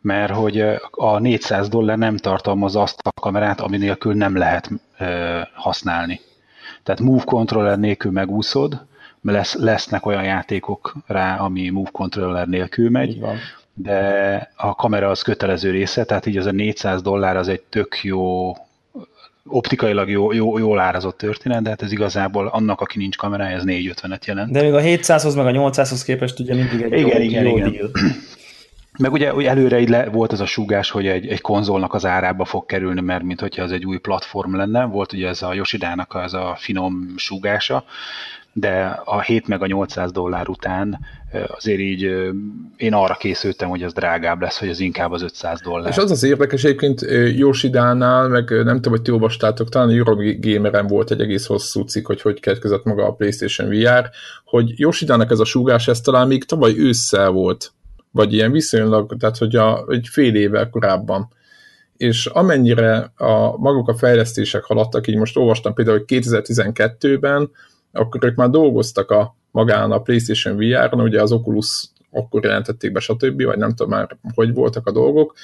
mert 0.00 0.32
hogy 0.32 0.60
a 0.90 1.18
400 1.18 1.68
dollár 1.68 1.98
nem 1.98 2.16
tartalmaz 2.16 2.76
azt 2.76 3.00
a 3.02 3.20
kamerát, 3.20 3.60
ami 3.60 3.76
nélkül 3.76 4.14
nem 4.14 4.36
lehet 4.36 4.70
ö, 4.98 5.40
használni. 5.54 6.20
Tehát 6.82 7.00
Move 7.00 7.22
Controller 7.24 7.78
nélkül 7.78 8.10
megúszod, 8.10 8.84
lesz, 9.22 9.54
lesznek 9.54 10.06
olyan 10.06 10.24
játékok 10.24 10.94
rá, 11.06 11.36
ami 11.36 11.68
Move 11.68 11.90
Controller 11.92 12.46
nélkül 12.46 12.90
megy, 12.90 13.20
de 13.74 14.52
a 14.56 14.74
kamera 14.74 15.10
az 15.10 15.22
kötelező 15.22 15.70
része, 15.70 16.04
tehát 16.04 16.26
így 16.26 16.36
az 16.36 16.46
a 16.46 16.50
400 16.50 17.02
dollár 17.02 17.36
az 17.36 17.48
egy 17.48 17.60
tök 17.60 17.98
jó, 18.02 18.52
optikailag 19.44 20.10
jó, 20.10 20.32
jó, 20.32 20.58
jól 20.58 20.78
árazott 20.78 21.18
történet, 21.18 21.62
de 21.62 21.68
hát 21.68 21.82
ez 21.82 21.92
igazából 21.92 22.46
annak, 22.46 22.80
aki 22.80 22.98
nincs 22.98 23.16
kamerája, 23.16 23.56
ez 23.56 23.62
450-et 23.66 24.24
jelent. 24.24 24.52
De 24.52 24.62
még 24.62 24.74
a 24.74 24.80
700-hoz 24.80 25.34
meg 25.34 25.46
a 25.46 25.50
800-hoz 25.50 26.04
képest 26.04 26.38
ugye 26.38 26.54
mindig 26.54 26.80
egy 26.80 26.92
igen, 26.92 27.20
jó, 27.20 27.22
igen, 27.22 27.44
jó 27.44 27.56
igen. 27.56 27.72
deal. 27.72 27.90
Meg 28.98 29.12
ugye 29.12 29.48
előre 29.48 29.80
így 29.80 29.88
le, 29.88 30.08
volt 30.08 30.32
ez 30.32 30.40
a 30.40 30.46
súgás, 30.46 30.90
hogy 30.90 31.06
egy, 31.06 31.26
egy 31.26 31.40
konzolnak 31.40 31.94
az 31.94 32.06
árába 32.06 32.44
fog 32.44 32.66
kerülni, 32.66 33.00
mert 33.00 33.22
mint 33.22 33.40
hogyha 33.40 33.62
az 33.62 33.72
egy 33.72 33.84
új 33.84 33.98
platform 33.98 34.56
lenne. 34.56 34.84
Volt 34.84 35.12
ugye 35.12 35.28
ez 35.28 35.42
a 35.42 35.54
Yoshidának 35.54 36.14
az 36.14 36.34
a 36.34 36.56
finom 36.58 37.14
súgása, 37.16 37.84
de 38.52 39.00
a 39.04 39.20
7 39.20 39.48
meg 39.48 39.62
a 39.62 39.66
800 39.66 40.12
dollár 40.12 40.48
után 40.48 40.98
azért 41.46 41.78
így 41.78 42.02
én 42.76 42.94
arra 42.94 43.14
készültem, 43.14 43.68
hogy 43.68 43.82
az 43.82 43.92
drágább 43.92 44.40
lesz, 44.40 44.58
hogy 44.58 44.68
az 44.68 44.80
inkább 44.80 45.12
az 45.12 45.22
500 45.22 45.60
dollár. 45.60 45.90
És 45.90 45.96
az 45.96 46.10
az 46.10 46.22
érdekes 46.22 46.64
egyébként 46.64 47.00
Yoshidánál, 47.36 48.28
meg 48.28 48.50
nem 48.50 48.74
tudom, 48.74 48.92
hogy 48.92 49.02
ti 49.02 49.10
olvastátok, 49.10 49.68
talán 49.68 49.88
a 49.88 49.92
Eurogameren 49.92 50.86
volt 50.86 51.10
egy 51.10 51.20
egész 51.20 51.46
hosszú 51.46 51.82
cikk, 51.82 52.06
hogy 52.06 52.22
hogy 52.22 52.40
keletkezett 52.40 52.84
maga 52.84 53.06
a 53.06 53.12
PlayStation 53.12 53.68
VR, 53.68 54.10
hogy 54.44 54.78
Yoshidának 54.78 55.30
ez 55.30 55.38
a 55.38 55.44
súgás, 55.44 55.88
ez 55.88 56.00
talán 56.00 56.26
még 56.26 56.44
tavaly 56.44 56.78
ősszel 56.78 57.30
volt, 57.30 57.72
vagy 58.10 58.32
ilyen 58.32 58.52
viszonylag, 58.52 59.16
tehát 59.18 59.36
hogy 59.36 59.56
a, 59.56 59.84
egy 59.88 60.08
fél 60.10 60.34
évvel 60.34 60.70
korábban 60.70 61.28
és 61.96 62.26
amennyire 62.26 63.12
a 63.16 63.56
maguk 63.56 63.88
a 63.88 63.94
fejlesztések 63.94 64.64
haladtak, 64.64 65.06
így 65.06 65.16
most 65.16 65.36
olvastam 65.36 65.74
például, 65.74 65.98
hogy 65.98 66.22
2012-ben 66.22 67.50
akkor 67.92 68.24
ők 68.24 68.36
már 68.36 68.50
dolgoztak 68.50 69.10
a 69.10 69.36
magán 69.50 69.90
a 69.90 70.00
PlayStation 70.00 70.56
VR-on, 70.56 71.00
ugye 71.00 71.22
az 71.22 71.32
Oculus 71.32 71.90
akkor 72.10 72.44
jelentették 72.44 72.92
be, 72.92 73.00
stb., 73.00 73.42
vagy 73.42 73.58
nem 73.58 73.74
tudom 73.74 73.92
már, 73.92 74.16
hogy 74.34 74.54
voltak 74.54 74.86
a 74.86 74.92
dolgok, 74.92 75.34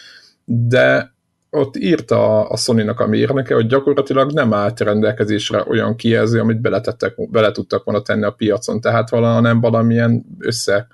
de 0.44 1.16
ott 1.50 1.76
írta 1.76 2.48
a 2.48 2.56
Sony-nak 2.56 3.00
a 3.00 3.06
mérnöke, 3.06 3.54
hogy 3.54 3.66
gyakorlatilag 3.66 4.32
nem 4.32 4.52
állt 4.52 4.80
rendelkezésre 4.80 5.64
olyan 5.68 5.96
kijelző, 5.96 6.40
amit 6.40 6.60
beletettek, 6.60 7.30
bele 7.30 7.50
tudtak 7.50 7.84
volna 7.84 8.02
tenni 8.02 8.24
a 8.24 8.30
piacon, 8.30 8.80
tehát 8.80 9.10
valami, 9.10 9.40
nem 9.40 9.60
valamilyen 9.60 10.24
össze 10.38 10.86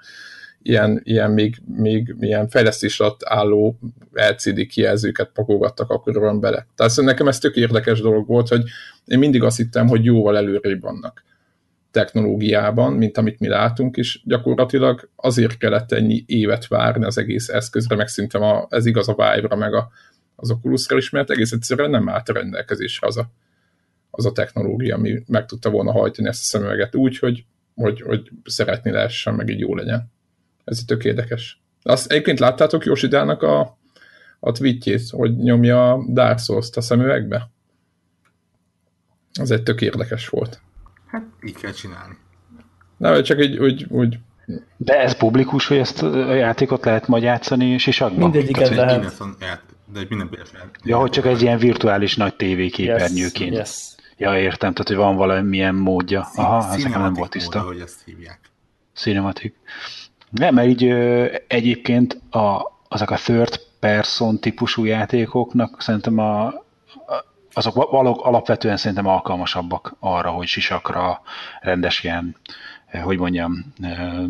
ilyen, 0.63 1.01
ilyen 1.05 1.31
még, 1.31 1.63
még 1.77 2.15
ilyen 2.21 2.49
fejlesztés 2.49 3.01
alatt 3.01 3.21
álló 3.25 3.79
LCD 4.13 4.67
kijelzőket 4.67 5.31
pakolgattak 5.35 5.91
akkor 5.91 6.39
bele. 6.39 6.67
Tehát 6.77 6.97
nekem 6.97 7.29
ez 7.29 7.39
tök 7.39 7.57
érdekes 7.57 8.01
dolog 8.01 8.27
volt, 8.27 8.49
hogy 8.49 8.63
én 9.05 9.19
mindig 9.19 9.43
azt 9.43 9.57
hittem, 9.57 9.89
hogy 9.89 10.05
jóval 10.05 10.37
előrébb 10.37 10.81
vannak 10.81 11.25
technológiában, 11.95 12.93
mint 12.93 13.19
amit 13.19 13.41
mi 13.41 13.49
látunk, 13.49 13.97
és 13.97 14.21
gyakorlatilag 14.25 15.11
azért 15.17 15.57
kellett 15.57 15.93
ennyi 15.93 16.25
évet 16.27 16.67
várni 16.67 17.05
az 17.05 17.19
egész 17.19 17.49
eszközre, 17.49 17.97
meg 17.97 18.09
szerintem 18.09 18.43
a, 18.43 18.67
ez 18.71 18.87
igaz 18.87 19.09
a 19.09 19.15
Vive-ra, 19.15 19.57
meg 19.57 19.75
a, 19.75 19.91
az 20.37 20.51
Oculusra 20.51 20.97
is, 20.97 21.11
mert 21.11 21.31
egész 21.31 21.53
egyszerűen 21.53 21.91
nem 21.91 22.09
állt 22.09 22.29
a 22.29 22.33
rendelkezésre 22.33 23.07
az 23.07 23.17
a, 23.17 23.31
az 24.11 24.27
a 24.27 24.33
technológia, 24.33 24.95
ami 24.95 25.23
meg 25.27 25.47
tudta 25.47 25.71
volna 25.71 25.93
hajtani 25.93 26.29
ezt 26.29 26.41
a 26.41 26.45
szemüveget 26.45 26.95
úgy, 26.95 27.19
hogy, 27.19 27.45
hogy, 27.75 28.01
hogy 28.01 28.31
szeretni 28.45 28.91
lehessen, 28.91 29.35
meg 29.35 29.49
így 29.49 29.61
jó 29.61 29.75
legyen. 29.75 30.13
Ez 30.65 30.85
tök 30.87 31.05
érdekes. 31.05 31.63
Azt 31.83 32.11
egyébként 32.11 32.39
láttátok 32.39 32.85
Josidának 32.85 33.43
a, 33.43 33.79
a 34.41 34.53
tweetjét, 34.53 35.11
hogy 35.11 35.37
nyomja 35.37 35.93
a 35.93 36.05
Dark 36.09 36.39
Souls-t 36.39 36.77
a 36.77 36.81
szemüvegbe? 36.81 37.51
Az 39.41 39.51
egy 39.51 39.63
tök 39.63 39.81
érdekes 39.81 40.29
volt. 40.29 40.61
Hát 41.15 41.23
így 41.43 41.57
kell 41.57 41.73
csinálni. 41.73 42.17
Nem, 42.97 43.23
csak 43.23 43.43
így 43.43 43.59
úgy, 43.59 43.87
úgy 43.89 44.19
de 44.77 45.01
ez 45.01 45.17
publikus, 45.17 45.67
hogy 45.67 45.77
ezt 45.77 46.03
a 46.03 46.35
játékot 46.35 46.85
lehet 46.85 47.09
majd 47.09 47.23
játszani 47.23 47.79
sisakban? 47.79 48.31
Mindegyiket 48.31 48.75
lehet. 48.75 49.23
De 49.93 50.01
egy 50.01 50.09
mindenféle 50.09 50.43
Ja, 50.83 50.99
hogy 50.99 51.11
csak 51.11 51.27
egy 51.27 51.43
ilyen 51.43 51.59
virtuális 51.59 52.17
nagy 52.17 52.35
tévéképernyőként. 52.35 53.53
Yes, 53.55 53.59
yes. 53.59 53.95
Ja, 54.17 54.39
értem, 54.39 54.73
tehát 54.73 54.89
hogy 54.89 54.97
van 54.97 55.17
valamilyen 55.17 55.75
módja. 55.75 56.29
Aha, 56.35 56.75
ez 56.75 56.83
nem 56.83 57.13
volt 57.13 57.31
tiszta. 57.31 57.59
Mód, 57.59 57.67
hogy 57.67 57.81
ezt 57.81 58.03
hívják. 58.05 58.41
Cinematic. 58.95 59.55
Nem, 60.31 60.55
mert 60.55 60.69
így 60.69 60.85
ö, 60.85 61.27
egyébként 61.47 62.21
a, 62.31 62.73
azok 62.89 63.11
a 63.11 63.17
third 63.17 63.61
person 63.81 64.41
típusú 64.41 64.85
játékoknak 64.85 65.83
szerintem 65.83 66.19
a, 66.19 66.64
azok 67.55 67.91
valók 67.91 68.25
alapvetően 68.25 68.77
szerintem 68.77 69.07
alkalmasabbak 69.07 69.97
arra, 69.99 70.31
hogy 70.31 70.47
sisakra 70.47 71.21
rendes 71.61 72.05
ilyen, 72.05 72.37
eh, 72.87 73.03
hogy 73.03 73.19
mondjam, 73.19 73.65
eh, 73.83 74.25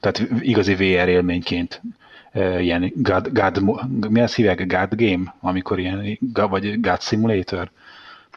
tehát 0.00 0.22
igazi 0.40 0.74
VR 0.74 1.08
élményként 1.08 1.82
eh, 2.30 2.64
ilyen 2.64 2.92
God, 2.94 3.32
God, 3.32 3.62
mi 4.10 4.20
azt 4.20 4.34
hívják, 4.34 4.66
God 4.66 4.94
Game, 4.94 5.34
amikor 5.40 5.78
ilyen, 5.78 6.18
vagy 6.32 6.80
God 6.80 7.00
Simulator, 7.00 7.70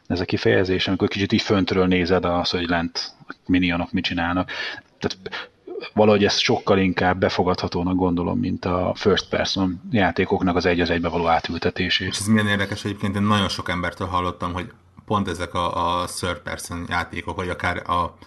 ez 0.08 0.20
a 0.20 0.26
kifejezés, 0.26 0.88
amikor 0.88 1.08
kicsit 1.08 1.32
így 1.32 1.42
föntről 1.42 1.88
nézed 1.88 2.26
az, 2.26 2.50
hogy 2.50 2.68
lent 2.68 3.14
minionok 3.46 3.92
mit 3.92 4.04
csinálnak. 4.04 4.52
Tehát 5.00 5.50
valahogy 5.94 6.24
ezt 6.24 6.40
sokkal 6.40 6.78
inkább 6.78 7.20
befogadhatónak 7.20 7.96
gondolom, 7.96 8.40
mint 8.40 8.66
a 8.66 8.94
first 8.96 9.30
person 9.30 9.82
játékoknak 9.92 10.56
az 10.56 10.66
egy 10.66 10.80
az 10.80 10.90
egybe 10.90 11.10
való 11.10 11.28
átültetését. 11.28 12.08
És 12.08 12.20
ez 12.20 12.28
milyen 12.28 12.48
érdekes 12.48 12.86
egyébként, 12.86 13.16
én 13.16 13.22
nagyon 13.22 13.50
sok 13.50 13.70
embertől 13.70 14.08
hallottam, 14.08 14.54
hogy 14.54 14.72
pont 15.06 15.28
ezek 15.28 15.54
a, 15.54 16.02
a 16.02 16.06
third 16.06 16.40
person 16.40 16.86
játékok, 16.90 17.36
vagy 17.36 17.50
akár 17.50 17.90
a 17.90 18.18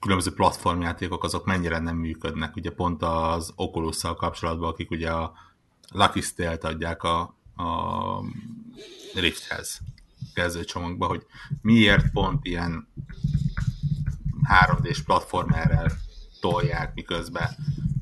különböző 0.00 0.32
platformjátékok, 0.34 1.24
azok 1.24 1.44
mennyire 1.44 1.78
nem 1.78 1.96
működnek. 1.96 2.56
Ugye 2.56 2.70
pont 2.70 3.02
az 3.02 3.52
oculus 3.56 4.00
kapcsolatban, 4.00 4.68
akik 4.68 4.90
ugye 4.90 5.10
a 5.10 5.32
Lucky 5.92 6.20
Stale-t 6.20 6.64
adják 6.64 7.02
a, 7.02 7.20
a 7.56 7.64
Rifthez 9.14 9.80
kezdőcsomagba, 10.34 11.06
hogy 11.06 11.26
miért 11.62 12.10
pont 12.10 12.44
ilyen 12.44 12.88
3D-s 14.48 15.02
platformerrel 15.02 15.90
tolják, 16.40 16.94
miközben 16.94 17.48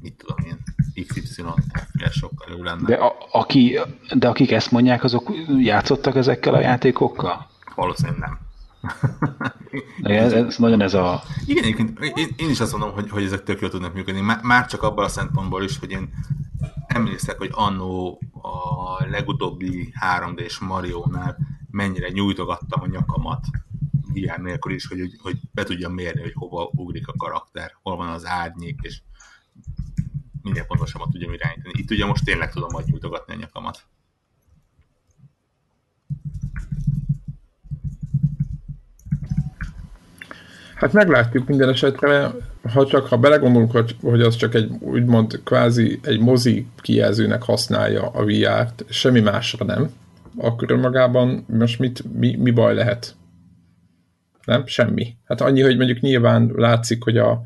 mit 0.01 0.15
tudom 0.17 0.37
én, 0.47 0.59
XY 1.07 1.43
FPS 1.73 2.19
sokkal 2.19 2.57
jó 2.57 2.63
lenne. 2.63 2.87
De, 2.87 2.95
a, 2.95 3.15
aki, 3.33 3.79
de 4.15 4.29
akik 4.29 4.51
ezt 4.51 4.71
mondják, 4.71 5.05
azok 5.05 5.33
játszottak 5.59 6.17
ezekkel 6.17 6.55
a 6.55 6.61
játékokkal? 6.61 7.47
Valószínűleg 7.75 8.19
nem. 8.19 8.39
De 10.03 10.19
ez, 10.19 10.33
ez 10.33 10.57
nagyon 10.57 10.81
ez 10.81 10.95
a... 10.95 11.23
Igen, 11.47 11.65
egyébként 11.65 11.99
én, 12.01 12.29
én 12.37 12.51
is 12.51 12.61
azt 12.61 12.73
mondom, 12.73 12.93
hogy, 12.93 13.11
hogy 13.11 13.25
ezek 13.25 13.43
tök 13.43 13.61
jól 13.61 13.71
tudnak 13.71 13.95
működni. 13.95 14.21
Már 14.43 14.67
csak 14.67 14.83
abban 14.83 15.05
a 15.05 15.09
szempontból 15.09 15.63
is, 15.63 15.79
hogy 15.79 15.91
én 15.91 16.11
emlékszek, 16.87 17.39
hogy 17.39 17.51
annó 17.53 18.21
a 18.33 19.05
legutóbbi 19.11 19.93
3D-s 20.19 20.59
Mario-nál 20.59 21.37
mennyire 21.71 22.09
nyújtogattam 22.09 22.81
a 22.83 22.87
nyakamat 22.87 23.45
VR 24.13 24.41
nélkül 24.41 24.75
is, 24.75 24.87
hogy, 24.87 25.01
hogy 25.23 25.37
be 25.53 25.63
tudjam 25.63 25.93
mérni, 25.93 26.21
hogy 26.21 26.33
hova 26.35 26.71
ugrik 26.75 27.09
a 27.09 27.13
karakter, 27.17 27.77
hol 27.83 27.97
van 27.97 28.09
az 28.09 28.27
árnyék, 28.27 28.79
és 28.83 29.01
minden 30.43 30.67
pontosabban 30.67 31.11
tudjam 31.11 31.33
irányítani. 31.33 31.75
Itt 31.79 31.91
ugye 31.91 32.07
most 32.07 32.25
tényleg 32.25 32.53
tudom 32.53 32.69
majd 32.73 32.87
nyújtogatni 32.87 33.35
a 33.35 33.37
nyakamat. 33.37 33.83
Hát 40.75 40.93
meglátjuk 40.93 41.47
minden 41.49 41.69
esetre, 41.69 42.33
ha 42.73 42.87
csak 42.87 43.07
ha 43.07 43.17
belegondolunk, 43.17 43.71
hogy, 43.71 43.97
hogy 44.03 44.21
az 44.23 44.37
csak 44.37 44.55
egy 44.55 44.71
úgymond 44.81 45.41
kvázi 45.45 46.01
egy 46.03 46.21
mozi 46.21 46.67
kijelzőnek 46.81 47.43
használja 47.43 48.09
a 48.09 48.25
VR-t, 48.25 48.85
semmi 48.89 49.21
másra 49.21 49.65
nem, 49.65 49.91
akkor 50.37 50.71
önmagában 50.71 51.45
most 51.49 51.79
mit, 51.79 52.15
mi, 52.15 52.37
mi 52.37 52.51
baj 52.51 52.75
lehet? 52.75 53.17
Nem? 54.49 54.67
Semmi. 54.67 55.17
Hát 55.25 55.41
annyi, 55.41 55.61
hogy 55.61 55.77
mondjuk 55.77 56.01
nyilván 56.01 56.53
látszik, 56.55 57.03
hogy 57.03 57.17
a, 57.17 57.43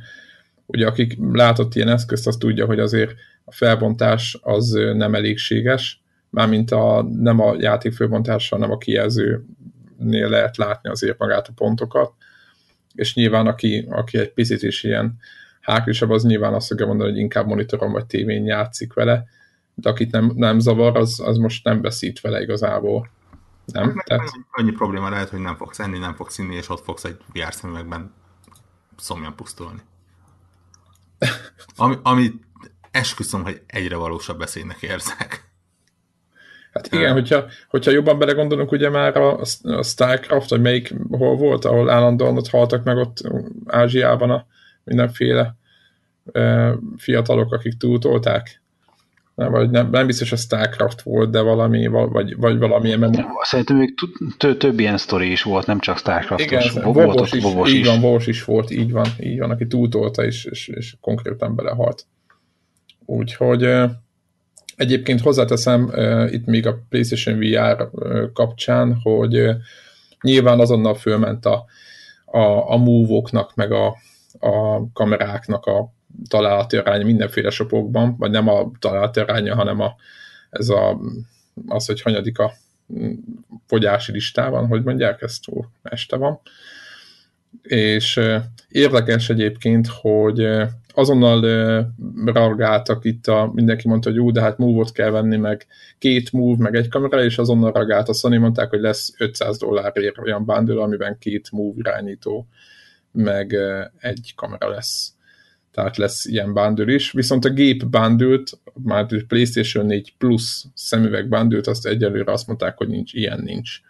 ugye 0.66 0.87
akik 0.87 1.16
látott 1.32 1.75
ilyen 1.75 1.88
eszközt, 1.88 2.26
az 2.26 2.37
tudja, 2.37 2.66
hogy 2.66 2.80
azért 2.80 3.14
a 3.44 3.52
felbontás 3.52 4.38
az 4.42 4.71
nem 4.94 5.14
elégséges, 5.14 6.02
mármint 6.30 6.71
a, 6.71 7.02
nem 7.02 7.40
a 7.40 7.54
játék 7.59 7.92
fölbontással, 7.92 8.59
hanem 8.59 8.75
a 8.75 8.78
kijelzőnél 8.78 10.28
lehet 10.28 10.56
látni 10.56 10.90
azért 10.90 11.18
magát 11.18 11.49
a 11.49 11.52
pontokat, 11.54 12.12
és 12.94 13.14
nyilván 13.14 13.47
aki, 13.47 13.87
aki 13.90 14.18
egy 14.18 14.32
picit 14.32 14.62
is 14.62 14.85
ilyen 14.85 15.18
háklisabb, 15.61 16.11
az 16.11 16.25
nyilván 16.25 16.54
azt 16.54 16.66
fogja 16.66 16.87
mondani, 16.87 17.11
hogy 17.11 17.21
inkább 17.21 17.47
monitoron 17.47 17.92
vagy 17.92 18.06
tévén 18.06 18.44
játszik 18.44 18.92
vele, 18.92 19.25
de 19.75 19.88
akit 19.88 20.11
nem, 20.11 20.32
nem 20.35 20.59
zavar, 20.59 20.97
az, 20.97 21.21
az 21.21 21.37
most 21.37 21.64
nem 21.64 21.80
veszít 21.80 22.21
vele 22.21 22.40
igazából. 22.40 23.09
Nem? 23.64 23.85
Hát, 23.97 24.04
Tehát... 24.04 24.28
annyi, 24.28 24.45
annyi 24.50 24.71
probléma 24.71 25.09
lehet, 25.09 25.28
hogy 25.28 25.40
nem 25.40 25.57
fogsz 25.57 25.78
enni, 25.78 25.99
nem 25.99 26.14
fogsz 26.14 26.38
inni, 26.38 26.54
és 26.54 26.69
ott 26.69 26.85
fogsz 26.85 27.04
egy 27.04 27.16
VR 27.33 27.54
szemüvegben 27.54 28.14
szomjan 28.97 29.37
pusztulni. 29.37 29.81
Ami, 31.76 31.97
ami 32.02 32.33
esküszöm, 32.90 33.42
hogy 33.42 33.62
egyre 33.66 33.97
valósabb 33.97 34.38
beszédnek 34.38 34.83
érzek. 34.83 35.50
Hát 36.73 36.92
igen, 36.92 37.12
hogyha, 37.12 37.45
hogyha 37.69 37.90
jobban 37.90 38.19
belegondolunk, 38.19 38.73
ugye 38.73 38.90
már 38.90 39.16
a, 39.16 39.40
a 39.62 39.83
Starcraft, 39.83 40.50
vagy 40.50 40.61
melyik 40.61 40.95
hol 41.11 41.37
volt, 41.37 41.64
ahol 41.64 41.90
állandóan 41.90 42.37
ott 42.37 42.49
haltak 42.49 42.85
meg 42.85 42.97
ott 42.97 43.16
Ázsiában 43.66 44.31
a 44.31 44.47
mindenféle 44.85 45.57
e, 46.33 46.75
fiatalok, 46.97 47.52
akik 47.52 47.76
túltolták 47.76 48.62
vagy 49.50 49.70
nem, 49.70 49.90
nem 49.90 50.06
biztos 50.06 50.32
a 50.32 50.37
Starcraft 50.37 51.02
volt, 51.02 51.30
de 51.30 51.40
valami, 51.40 51.87
vagy, 51.87 52.37
vagy 52.37 52.58
valami 52.58 52.88
Nem, 52.90 53.11
Szerintem 53.42 53.76
még 53.76 53.94
több 54.58 54.80
ilyen 54.80 54.96
sztori 54.99 55.30
is 55.30 55.42
volt, 55.42 55.66
nem 55.66 55.78
csak 55.78 55.99
Starcraft. 55.99 56.44
Igen, 56.44 56.62
Vovos 56.82 57.32
is, 57.32 57.42
Vovos 57.42 57.72
így 57.72 57.78
is. 57.80 57.87
van, 57.87 58.00
Vovos 58.00 58.26
is 58.26 58.44
volt, 58.44 58.70
így 58.70 58.92
van, 58.92 59.06
így 59.20 59.38
van, 59.38 59.50
aki 59.50 59.66
túltolta 59.66 60.25
és, 60.25 60.44
és, 60.44 60.68
és 60.68 60.94
konkrétan 61.00 61.54
belehalt. 61.54 62.06
Úgyhogy 63.06 63.68
egyébként 64.76 65.20
hozzáteszem 65.20 65.92
itt 66.30 66.46
még 66.46 66.66
a 66.66 66.78
PlayStation 66.88 67.38
VR 67.38 67.90
kapcsán, 68.32 69.00
hogy 69.02 69.50
nyilván 70.20 70.61
azonnal 70.61 70.94
fölment 70.94 71.46
a, 71.46 71.64
a, 72.25 72.70
a 72.72 72.76
move-oknak, 72.76 73.54
meg 73.54 73.72
a, 73.72 73.96
a 74.38 74.84
kameráknak 74.92 75.66
a 75.66 75.92
találati 76.28 76.76
aránya 76.76 77.04
mindenféle 77.04 77.50
shopokban, 77.50 78.16
vagy 78.19 78.31
nem 78.31 78.49
a 78.49 78.71
találati 78.78 79.21
aránya, 79.21 79.54
hanem 79.54 79.81
a, 79.81 79.95
ez 80.50 80.69
a, 80.69 81.00
az, 81.66 81.87
hogy 81.87 82.02
hanyadik 82.02 82.38
a 82.38 82.52
fogyási 83.66 84.12
listában, 84.12 84.66
hogy 84.66 84.83
mondják, 84.83 85.23
ezt 85.23 85.45
túl 85.45 85.71
este 85.83 86.16
van. 86.16 86.40
És 87.62 88.21
érdekes 88.69 89.31
egyébként, 89.31 89.87
hogy 89.87 90.49
azonnal 90.95 91.40
reagáltak 92.25 93.04
itt, 93.04 93.26
a, 93.26 93.50
mindenki 93.54 93.88
mondta, 93.88 94.09
hogy 94.09 94.19
jó, 94.19 94.31
de 94.31 94.40
hát 94.40 94.59
move 94.59 94.85
kell 94.92 95.11
venni, 95.11 95.37
meg 95.37 95.66
két 95.99 96.33
move, 96.33 96.62
meg 96.62 96.75
egy 96.75 96.88
kamera, 96.88 97.25
és 97.25 97.38
azonnal 97.38 97.73
reagált 97.73 98.09
a 98.09 98.12
Sony, 98.12 98.40
mondták, 98.40 98.69
hogy 98.69 98.81
lesz 98.81 99.14
500 99.19 99.59
dollárért 99.59 100.19
olyan 100.19 100.45
bundle, 100.45 100.83
amiben 100.83 101.19
két 101.19 101.50
move 101.50 101.75
irányító, 101.78 102.47
meg 103.12 103.57
egy 103.99 104.33
kamera 104.37 104.69
lesz 104.69 105.14
tehát 105.72 105.96
lesz 105.96 106.24
ilyen 106.24 106.52
bundle 106.52 106.92
is, 106.92 107.12
viszont 107.12 107.44
a 107.44 107.50
gép 107.50 107.86
bundle 107.86 108.42
már 108.82 109.06
a 109.08 109.16
PlayStation 109.28 109.86
4 109.86 110.14
Plus 110.16 110.64
szemüveg 110.74 111.28
bundle 111.28 111.60
azt 111.64 111.86
egyelőre 111.86 112.32
azt 112.32 112.46
mondták, 112.46 112.76
hogy 112.76 112.88
nincs, 112.88 113.12
ilyen 113.12 113.40
nincs. 113.40 113.80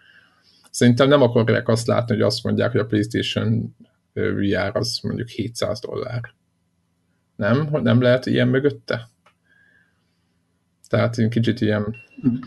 Szerintem 0.70 1.08
nem 1.08 1.22
akarják 1.22 1.68
azt 1.68 1.86
látni, 1.86 2.14
hogy 2.14 2.22
azt 2.22 2.44
mondják, 2.44 2.70
hogy 2.70 2.80
a 2.80 2.86
PlayStation 2.86 3.76
VR 4.12 4.70
az 4.72 4.98
mondjuk 5.02 5.28
700 5.28 5.80
dollár. 5.80 6.20
Nem? 7.36 7.66
Hogy 7.66 7.82
nem 7.82 8.00
lehet 8.00 8.26
ilyen 8.26 8.48
mögötte? 8.48 9.08
Tehát 10.88 11.18
én 11.18 11.30
kicsit 11.30 11.60
ilyen... 11.60 11.96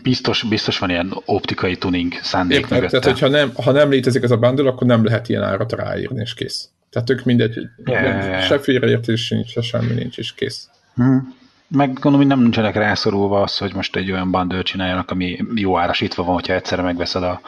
Biztos, 0.02 0.42
biztos 0.48 0.78
van 0.78 0.90
ilyen 0.90 1.12
optikai 1.24 1.76
tuning 1.76 2.12
szándék 2.12 2.58
Épp, 2.58 2.70
mögötte. 2.70 2.98
Tehát, 2.98 3.04
hogyha 3.04 3.28
nem, 3.28 3.54
ha 3.54 3.72
nem 3.72 3.90
létezik 3.90 4.22
ez 4.22 4.30
a 4.30 4.36
bundle, 4.36 4.68
akkor 4.68 4.86
nem 4.86 5.04
lehet 5.04 5.28
ilyen 5.28 5.42
árat 5.42 5.72
ráírni, 5.72 6.20
és 6.20 6.34
kész. 6.34 6.70
Tehát 6.96 7.10
ők 7.10 7.24
mindegy, 7.24 7.68
yeah. 7.84 8.42
se 8.42 8.58
félreértés 8.58 9.26
sincs, 9.26 9.48
se 9.48 9.60
semmi 9.60 9.92
nincs, 9.92 10.18
és 10.18 10.34
kész. 10.34 10.68
Hmm. 10.94 11.34
Meg 11.68 11.92
gondolom, 11.92 12.16
hogy 12.18 12.26
nem 12.26 12.40
nincsenek 12.40 12.74
rászorulva 12.74 13.42
az, 13.42 13.58
hogy 13.58 13.74
most 13.74 13.96
egy 13.96 14.10
olyan 14.12 14.30
bundle 14.30 14.62
csináljanak, 14.62 15.10
ami 15.10 15.38
jó 15.54 15.78
árasítva 15.78 16.22
van, 16.22 16.34
hogyha 16.34 16.54
egyszerre 16.54 16.82
megveszed 16.82 17.22
a 17.22 17.40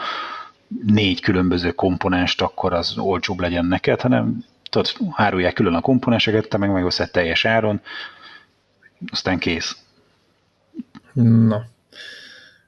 négy 0.86 1.20
különböző 1.20 1.70
komponenst, 1.70 2.42
akkor 2.42 2.72
az 2.72 2.98
olcsóbb 2.98 3.40
legyen 3.40 3.64
neked, 3.64 4.00
hanem 4.00 4.44
tudod, 4.70 4.92
árulják 5.12 5.52
külön 5.52 5.74
a 5.74 5.80
komponenseket, 5.80 6.48
te 6.48 6.58
meg 6.58 6.72
megveszed 6.72 7.10
teljes 7.10 7.44
áron, 7.44 7.80
aztán 9.10 9.38
kész. 9.38 9.76
Na. 11.12 11.64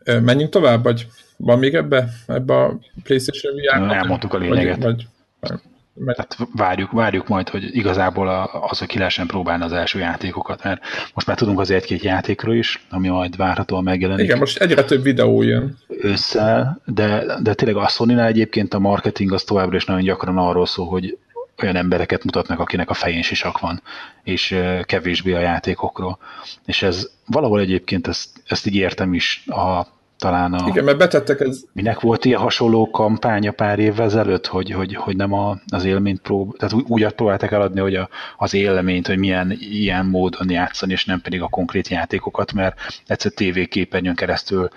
Menjünk 0.04 0.50
tovább, 0.50 0.82
vagy 0.82 1.06
van 1.37 1.58
még 1.58 1.75
ebbe, 1.75 2.08
ebbe 2.26 2.54
a 2.54 2.78
PlayStation 3.02 3.54
VR? 3.54 3.92
Elmondtuk 3.92 4.34
a 4.34 4.38
lényeget. 4.38 4.82
Vagy, 4.82 5.06
vagy, 5.40 5.60
mert... 5.94 6.28
Tehát 6.28 6.52
várjuk, 6.56 6.90
várjuk 6.90 7.28
majd, 7.28 7.49
hogy 7.49 7.76
igazából 7.76 8.28
az, 8.68 8.78
hogy 8.78 8.88
ki 8.88 8.99
lehessen 8.99 9.26
próbálni 9.26 9.64
az 9.64 9.73
első 9.73 9.99
játékokat, 9.99 10.62
mert 10.64 10.82
most 11.14 11.26
már 11.26 11.37
tudunk 11.37 11.61
az 11.61 11.70
egy-két 11.70 12.02
játékról 12.02 12.54
is, 12.54 12.87
ami 12.90 13.09
majd 13.09 13.37
várhatóan 13.37 13.82
megjelenik. 13.82 14.25
Igen, 14.25 14.38
most 14.38 14.59
egyre 14.59 14.85
több 14.85 15.02
videó 15.02 15.42
jön. 15.42 15.76
Össze, 15.88 16.78
de, 16.85 17.25
de 17.42 17.54
tényleg 17.54 17.76
a 17.76 17.88
sony 17.88 18.18
egyébként 18.18 18.75
a 18.75 18.78
marketing 18.78 19.32
az 19.32 19.44
továbbra 19.44 19.76
is 19.76 19.85
nagyon 19.85 20.02
gyakran 20.02 20.38
arról 20.38 20.66
szól, 20.66 20.87
hogy 20.87 21.18
olyan 21.62 21.76
embereket 21.76 22.25
mutatnak, 22.25 22.59
akinek 22.59 22.90
a 22.90 22.94
fején 22.94 23.23
sisak 23.23 23.59
van, 23.59 23.82
és 24.23 24.56
kevésbé 24.82 25.32
a 25.32 25.40
játékokról. 25.40 26.18
És 26.66 26.82
ez 26.82 27.11
valahol 27.26 27.61
egyébként 27.61 28.06
ezt, 28.06 28.28
ezt 28.47 28.66
így 28.66 28.75
értem 28.75 29.14
is 29.14 29.44
a 29.47 29.87
talán 30.20 30.52
a... 30.52 30.68
Igen, 30.68 30.84
mert 30.84 30.98
betettek 30.98 31.40
ez... 31.40 31.60
Minek 31.72 32.00
volt 32.00 32.24
ilyen 32.24 32.40
hasonló 32.40 32.90
kampánya 32.90 33.52
pár 33.52 33.78
évvel 33.78 34.06
ezelőtt, 34.06 34.46
hogy, 34.46 34.70
hogy, 34.70 34.94
hogy 34.94 35.16
nem 35.16 35.32
a, 35.32 35.58
az 35.72 35.84
élményt 35.84 36.20
prób... 36.20 36.56
Tehát 36.56 36.74
úgy, 36.74 36.84
úgy 36.86 37.08
próbáltak 37.08 37.50
eladni, 37.52 37.80
hogy 37.80 37.94
a, 37.94 38.08
az 38.36 38.54
élményt, 38.54 39.06
hogy 39.06 39.18
milyen 39.18 39.56
ilyen 39.58 40.06
módon 40.06 40.50
játszani, 40.50 40.92
és 40.92 41.04
nem 41.04 41.20
pedig 41.20 41.42
a 41.42 41.48
konkrét 41.48 41.88
játékokat, 41.88 42.52
mert 42.52 42.78
egyszer 43.06 43.32
tévéképernyőn 43.32 44.14
keresztül 44.14 44.68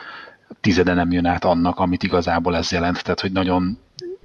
tizede 0.61 0.93
nem 0.93 1.11
jön 1.11 1.25
át 1.25 1.43
annak, 1.43 1.79
amit 1.79 2.03
igazából 2.03 2.55
ez 2.55 2.71
jelent. 2.71 3.03
Tehát, 3.03 3.19
hogy 3.19 3.31
nagyon 3.31 3.77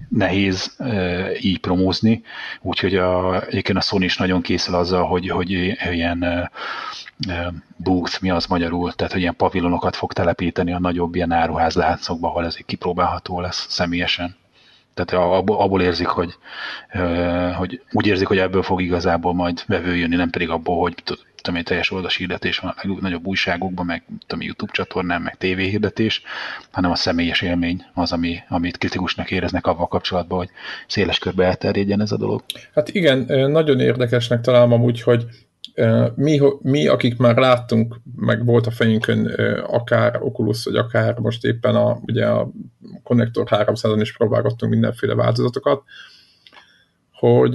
nehéz 0.09 0.75
e, 0.79 1.31
így 1.41 1.59
promózni, 1.59 2.23
úgyhogy 2.61 2.95
a, 2.95 3.43
egyébként 3.47 3.79
a 3.79 3.81
Sony 3.81 4.03
is 4.03 4.17
nagyon 4.17 4.43
készül 4.43 4.75
azzal, 4.75 5.07
hogy, 5.07 5.29
hogy 5.29 5.51
ilyen 5.91 6.23
e, 6.23 6.51
booth, 7.77 8.23
mi 8.23 8.31
az 8.31 8.47
magyarul, 8.47 8.93
tehát 8.93 9.13
hogy 9.13 9.21
ilyen 9.21 9.37
pavilonokat 9.37 9.97
fog 9.97 10.13
telepíteni 10.13 10.73
a 10.73 10.79
nagyobb 10.79 11.15
ilyen 11.15 11.33
áruházláncokba, 11.33 12.29
ahol 12.29 12.45
ez 12.45 12.57
kipróbálható 12.67 13.41
lesz 13.41 13.67
személyesen. 13.69 14.37
Tehát 14.95 15.25
abból, 15.25 15.61
abból 15.61 15.83
érzik, 15.83 16.07
hogy, 16.07 16.35
hogy 17.57 17.83
úgy 17.93 18.07
érzik, 18.07 18.27
hogy 18.27 18.39
ebből 18.39 18.63
fog 18.63 18.83
igazából 18.83 19.35
majd 19.35 19.63
vevő 19.67 19.97
jönni, 19.97 20.17
nem 20.17 20.31
pedig 20.31 20.51
abból, 20.51 20.81
hogy 20.81 20.95
tudom 21.41 21.59
én, 21.59 21.65
teljes 21.65 21.91
oldas 21.91 22.17
hirdetés 22.17 22.59
van 22.59 22.75
a 22.77 22.89
legnagyobb 22.89 23.27
újságokban, 23.27 23.87
meg 23.87 24.03
tudom, 24.27 24.45
YouTube 24.45 24.73
csatornán, 24.73 25.23
meg 25.23 25.37
tévéhirdetés, 25.37 26.23
hanem 26.71 26.91
a 26.91 26.97
személyes 26.97 27.41
élmény 27.43 27.85
az, 27.95 28.13
ami, 28.13 28.39
amit 28.49 28.79
kritikusnak 28.79 29.31
éreznek 29.31 29.67
avval 29.67 29.89
kapcsolatban, 29.89 30.39
hogy 30.39 30.51
széles 30.87 31.19
körbe 31.19 31.45
elterjedjen 31.45 32.01
ez 32.01 32.13
a 32.13 32.17
dolog. 32.17 32.43
Hát 32.75 32.89
igen, 32.89 33.51
nagyon 33.51 33.81
érdekesnek 33.81 34.41
találom 34.41 34.73
amúgy, 34.73 35.03
hogy 35.03 35.27
mi, 36.15 36.41
mi, 36.63 36.87
akik 36.87 37.17
már 37.17 37.37
láttunk, 37.37 38.01
meg 38.17 38.45
volt 38.45 38.67
a 38.67 38.71
fejünkön 38.71 39.27
akár 39.67 40.23
Oculus, 40.23 40.65
vagy 40.65 40.77
akár 40.77 41.19
most 41.19 41.45
éppen 41.45 41.75
a, 41.75 41.99
ugye 42.07 42.27
a 42.27 42.51
Connector 43.03 43.47
300-on 43.51 43.99
is 44.01 44.17
próbálgattunk 44.17 44.73
mindenféle 44.73 45.15
változatokat, 45.15 45.83
hogy 47.13 47.55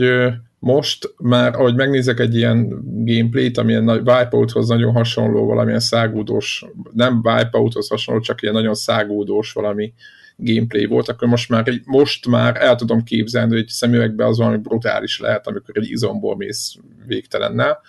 most 0.64 1.14
már, 1.18 1.56
ahogy 1.56 1.76
megnézek 1.76 2.20
egy 2.20 2.36
ilyen 2.36 2.68
gameplayt, 3.06 3.58
amilyen 3.58 3.90
Wipeouthoz 3.90 4.68
nagyon 4.68 4.94
hasonló, 4.94 5.46
valamilyen 5.46 5.80
szágúdós, 5.80 6.66
nem 6.92 7.22
Wipeouthoz 7.24 7.88
hasonló, 7.88 8.22
csak 8.22 8.42
ilyen 8.42 8.54
nagyon 8.54 8.74
szágúdós 8.74 9.54
valami 9.54 9.94
gameplay 10.36 10.86
volt, 10.86 11.10
akkor 11.10 11.28
most 11.28 11.50
már, 11.50 11.72
most 11.86 12.28
már 12.28 12.56
el 12.62 12.76
tudom 12.76 13.04
képzelni, 13.04 13.56
hogy 13.56 13.68
szemüvegben 13.68 14.28
az 14.28 14.38
valami 14.38 14.58
brutális 14.58 15.20
lehet, 15.20 15.48
amikor 15.48 15.78
egy 15.78 15.90
izomból 15.90 16.36
mész 16.36 16.76
végtelennel 17.06 17.80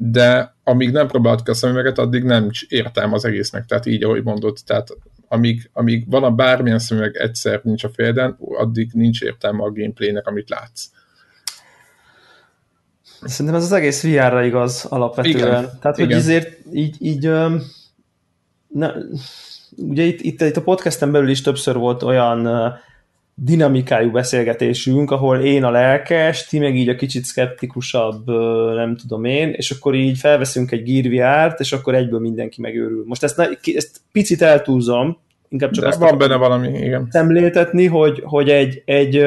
de 0.00 0.56
amíg 0.64 0.90
nem 0.90 1.06
próbáltuk 1.06 1.48
a 1.48 1.54
szemüveget, 1.54 1.98
addig 1.98 2.22
nem 2.22 2.50
értem 2.68 3.12
az 3.12 3.24
egésznek, 3.24 3.64
tehát 3.64 3.86
így, 3.86 4.04
ahogy 4.04 4.22
mondod, 4.22 4.58
tehát 4.66 4.88
amíg, 5.28 5.70
amíg 5.72 6.10
van 6.10 6.22
a 6.24 6.30
bármilyen 6.30 6.78
szemüveg 6.78 7.16
egyszer 7.16 7.60
nincs 7.62 7.84
a 7.84 7.88
félden, 7.88 8.36
addig 8.40 8.90
nincs 8.92 9.22
értelme 9.22 9.62
a 9.62 9.72
gameplaynek, 9.72 10.26
amit 10.26 10.48
látsz. 10.48 10.84
Szerintem 13.22 13.54
ez 13.54 13.64
az 13.64 13.72
egész 13.72 14.02
VR-ra 14.02 14.44
igaz 14.44 14.84
alapvetően. 14.84 15.36
Igen, 15.36 15.70
Tehát, 15.80 15.96
hogy 15.96 16.04
igen. 16.04 16.18
ezért 16.18 16.58
így, 16.72 16.96
így 16.98 17.30
ne, 18.68 18.90
ugye 19.76 20.02
itt, 20.02 20.20
itt, 20.20 20.40
itt 20.40 20.56
a 20.56 20.62
podcasten 20.62 21.12
belül 21.12 21.28
is 21.28 21.42
többször 21.42 21.76
volt 21.76 22.02
olyan 22.02 22.48
dinamikájú 23.34 24.10
beszélgetésünk, 24.10 25.10
ahol 25.10 25.40
én 25.40 25.64
a 25.64 25.70
lelkes, 25.70 26.46
ti 26.46 26.58
meg 26.58 26.76
így 26.76 26.88
a 26.88 26.96
kicsit 26.96 27.24
szkeptikusabb, 27.24 28.26
nem 28.74 28.96
tudom 28.96 29.24
én, 29.24 29.48
és 29.48 29.70
akkor 29.70 29.94
így 29.94 30.18
felveszünk 30.18 30.70
egy 30.70 30.82
Gear 30.82 31.48
VR-t, 31.48 31.60
és 31.60 31.72
akkor 31.72 31.94
egyből 31.94 32.20
mindenki 32.20 32.60
megőrül. 32.60 33.04
Most 33.06 33.22
ezt, 33.22 33.36
ne, 33.36 33.46
ezt 33.74 34.00
picit 34.12 34.42
eltúzom, 34.42 35.18
inkább 35.48 35.70
csak 35.70 35.84
De 35.84 35.88
azt 35.90 35.98
van 35.98 36.18
benne 36.18 36.36
valami, 36.36 36.78
igen. 36.78 37.08
szemléltetni, 37.10 37.86
hogy, 37.86 38.22
hogy 38.24 38.48
egy, 38.48 38.82
egy 38.84 39.22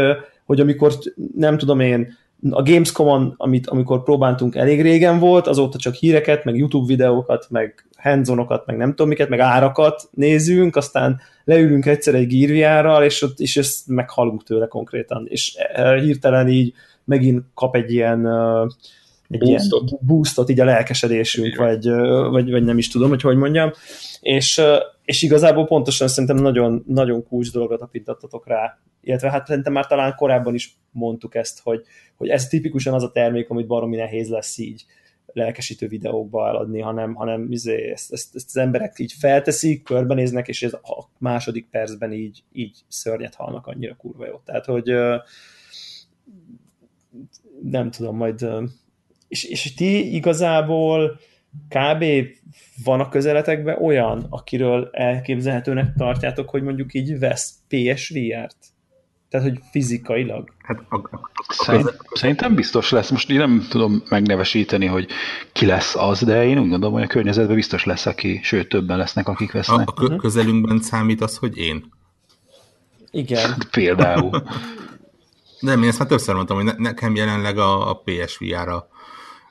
hogy 0.46 0.60
amikor 0.60 0.94
nem 1.38 1.58
tudom 1.58 1.80
én, 1.80 2.18
a 2.50 2.62
Gamescom-on, 2.62 3.34
amit, 3.38 3.68
amikor 3.68 4.04
próbáltunk 4.04 4.56
elég 4.56 4.82
régen 4.82 5.20
volt, 5.20 5.48
azóta 5.48 5.78
csak 5.78 5.94
híreket, 5.94 6.44
meg 6.44 6.58
YouTube 6.58 6.88
videókat, 6.88 7.48
meg 7.50 7.86
handzonokat, 7.98 8.66
meg 8.66 8.78
nem 8.78 8.90
tudom 8.90 9.08
miket, 9.08 9.30
meg 9.30 9.40
árakat 9.40 10.10
nézünk, 10.12 10.76
aztán 10.76 11.20
leülünk 11.44 11.86
egyszer 11.86 12.16
egy 12.16 12.28
gírviárral, 12.28 13.04
és, 13.04 13.22
ott, 13.22 13.40
és 13.40 13.58
ezt 13.58 13.88
meghalunk 13.88 14.44
tőle 14.44 14.68
konkrétan, 14.68 15.26
és 15.30 15.56
e, 15.74 16.00
hirtelen 16.00 16.50
így 16.50 16.74
megint 17.06 17.44
kap 17.54 17.76
egy 17.76 17.92
ilyen 17.92 18.26
egy 19.30 19.40
boostot. 19.40 19.90
ilyen 19.90 20.00
boostot. 20.06 20.50
így 20.50 20.60
a 20.60 20.66
lelkesedésünk, 20.66 21.56
vagy, 21.56 21.90
vagy, 22.30 22.52
vagy 22.52 22.64
nem 22.64 22.78
is 22.78 22.88
tudom, 22.88 23.10
hogy 23.10 23.22
hogy 23.22 23.38
mondjam, 23.38 23.72
és, 24.22 24.62
és 25.04 25.22
igazából 25.22 25.66
pontosan 25.66 26.08
szerintem 26.08 26.38
nagyon, 26.38 26.84
nagyon 26.88 27.28
kulcs 27.28 27.52
dologra 27.52 27.78
tapintattatok 27.78 28.48
rá, 28.48 28.80
illetve 29.02 29.30
hát 29.30 29.48
szerintem 29.48 29.74
már 29.74 29.88
talán 29.88 30.16
korábban 30.16 30.54
is 30.54 30.78
mondtuk 30.92 31.36
ezt, 31.36 31.60
hogy, 31.64 31.82
hogy 32.22 32.30
ez 32.30 32.48
tipikusan 32.48 32.94
az 32.94 33.04
a 33.04 33.12
termék, 33.12 33.50
amit 33.50 33.68
baromi 33.68 33.96
nehéz 33.96 34.30
lesz 34.30 34.58
így 34.58 34.86
lelkesítő 35.34 35.88
videókba 35.88 36.48
eladni, 36.48 36.80
hanem, 36.80 37.14
hanem 37.14 37.52
izé, 37.52 37.92
ezt, 37.92 38.12
ezt, 38.12 38.36
ezt, 38.36 38.46
az 38.48 38.58
emberek 38.58 39.00
így 39.00 39.14
felteszik, 39.20 39.84
körbenéznek, 39.84 40.48
és 40.48 40.64
ez 40.64 40.74
a 40.74 41.10
második 41.18 41.68
percben 41.70 42.14
így, 42.14 42.44
így 42.54 42.78
szörnyet 42.88 43.36
halnak 43.36 43.68
annyira 43.68 43.96
kurva 43.96 44.26
jó. 44.26 44.42
Tehát, 44.46 44.66
hogy 44.66 44.92
nem 47.62 47.92
tudom, 47.92 48.16
majd 48.16 48.46
és, 49.28 49.44
és 49.44 49.74
ti 49.74 50.16
igazából 50.16 51.20
kb. 51.68 52.06
van 52.84 53.00
a 53.00 53.10
közeletekben 53.10 53.82
olyan, 53.82 54.26
akiről 54.30 54.90
elképzelhetőnek 54.92 55.94
tartjátok, 55.98 56.50
hogy 56.50 56.64
mondjuk 56.64 56.94
így 56.94 57.20
vesz 57.20 57.54
PSVR-t? 57.68 58.71
Tehát, 59.32 59.48
hogy 59.48 59.60
fizikailag? 59.72 60.54
Hát 60.58 60.80
a, 60.90 60.96
a, 60.96 61.30
a, 61.34 61.54
Szerint, 61.54 61.98
szerintem 62.14 62.56
biztos 62.56 62.92
lesz. 62.92 63.10
Most 63.10 63.30
én 63.30 63.38
nem 63.38 63.66
tudom 63.70 64.04
megnevesíteni, 64.10 64.86
hogy 64.86 65.08
ki 65.52 65.66
lesz 65.66 65.96
az, 65.96 66.24
de 66.24 66.46
én 66.46 66.60
úgy 66.60 66.70
gondolom, 66.70 66.94
hogy 66.94 67.04
a 67.04 67.08
környezetben 67.08 67.56
biztos 67.56 67.86
lesz, 67.86 68.06
aki, 68.06 68.40
sőt, 68.44 68.70
többen 68.70 68.98
lesznek, 68.98 69.28
akik 69.28 69.52
vesznek. 69.52 69.90
A, 69.90 70.04
a 70.04 70.16
közelünkben 70.16 70.82
számít 70.82 71.22
az, 71.22 71.38
hogy 71.38 71.58
én? 71.58 71.92
Igen. 73.12 73.50
Hát 73.50 73.68
például. 73.78 74.44
Nem, 75.60 75.82
én 75.84 75.90
ezt 75.90 76.00
már 76.00 76.08
többször 76.08 76.36
mondtam, 76.36 76.64
hogy 76.64 76.76
nekem 76.78 77.16
jelenleg 77.16 77.58
a, 77.58 77.90
a 77.90 78.04
PSVR 78.04 78.68
a 78.68 78.88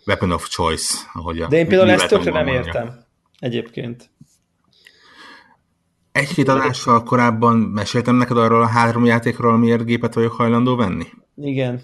weapon 0.06 0.30
of 0.30 0.48
choice. 0.48 0.94
Ahogy 1.12 1.40
a 1.40 1.48
De 1.48 1.56
én 1.56 1.68
például 1.68 1.90
ezt 1.90 2.08
tökre 2.08 2.30
nem 2.30 2.44
mondja. 2.44 2.62
értem. 2.64 3.04
Egyébként. 3.38 4.10
Egy-két 6.12 6.48
adással 6.48 7.02
korábban 7.02 7.56
meséltem 7.56 8.14
neked 8.14 8.36
arról 8.36 8.62
a 8.62 8.66
három 8.66 9.04
játékról, 9.04 9.58
miért 9.58 9.84
gépet 9.84 10.14
vagyok 10.14 10.32
hajlandó 10.32 10.76
venni? 10.76 11.06
Igen. 11.36 11.82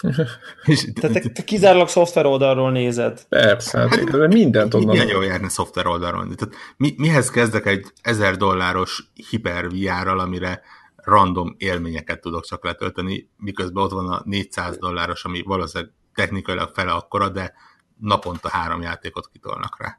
Tehát 1.00 1.22
te, 1.22 1.28
te 1.28 1.44
kizárólag 1.44 1.88
szoftver 1.88 2.26
oldalról 2.26 2.70
nézed. 2.70 3.24
Persze, 3.28 3.78
hát 3.78 4.04
de 4.04 4.26
mindent 4.26 4.74
onnan. 4.74 4.88
Milyen 4.88 5.08
jól 5.08 5.24
járna 5.24 5.48
szoftver 5.48 5.86
oldalról. 5.86 6.34
Tehát 6.34 6.54
mi, 6.76 6.94
mihez 6.96 7.30
kezdek 7.30 7.66
egy 7.66 7.86
1000 8.02 8.36
dolláros 8.36 9.10
hiper 9.30 9.66
amire 10.06 10.62
random 10.96 11.54
élményeket 11.58 12.20
tudok 12.20 12.44
csak 12.44 12.64
letölteni, 12.64 13.30
miközben 13.36 13.82
ott 13.82 13.90
van 13.90 14.08
a 14.08 14.22
400 14.24 14.78
dolláros, 14.78 15.24
ami 15.24 15.42
valószínűleg 15.42 15.92
technikailag 16.14 16.70
fele 16.74 16.92
akkora, 16.92 17.28
de 17.28 17.54
naponta 18.00 18.48
három 18.48 18.82
játékot 18.82 19.28
kitolnak 19.32 19.82
rá. 19.82 19.98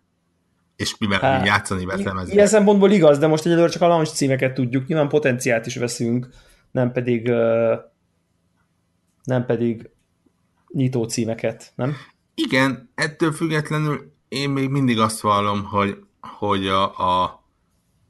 És 0.75 0.97
mivel 0.97 1.19
hát, 1.19 1.45
játszani 1.45 1.85
veszem 1.85 2.21
Ilyen 2.27 2.47
szempontból 2.47 2.91
igaz, 2.91 3.17
de 3.17 3.27
most 3.27 3.45
egyelőre 3.45 3.69
csak 3.69 3.81
a 3.81 3.87
launch 3.87 4.13
címeket 4.13 4.53
tudjuk, 4.53 4.87
nyilván 4.87 5.09
potenciált 5.09 5.65
is 5.65 5.75
veszünk, 5.75 6.29
nem 6.71 6.91
pedig 6.91 7.31
nem 9.23 9.45
pedig 9.45 9.89
nyitó 10.67 11.03
címeket, 11.03 11.71
nem? 11.75 11.95
Igen, 12.35 12.91
ettől 12.95 13.31
függetlenül 13.31 14.13
én 14.27 14.49
még 14.49 14.69
mindig 14.69 14.99
azt 14.99 15.21
vallom, 15.21 15.63
hogy, 15.63 15.97
hogy 16.21 16.67
a, 16.67 16.99
a, 16.99 17.43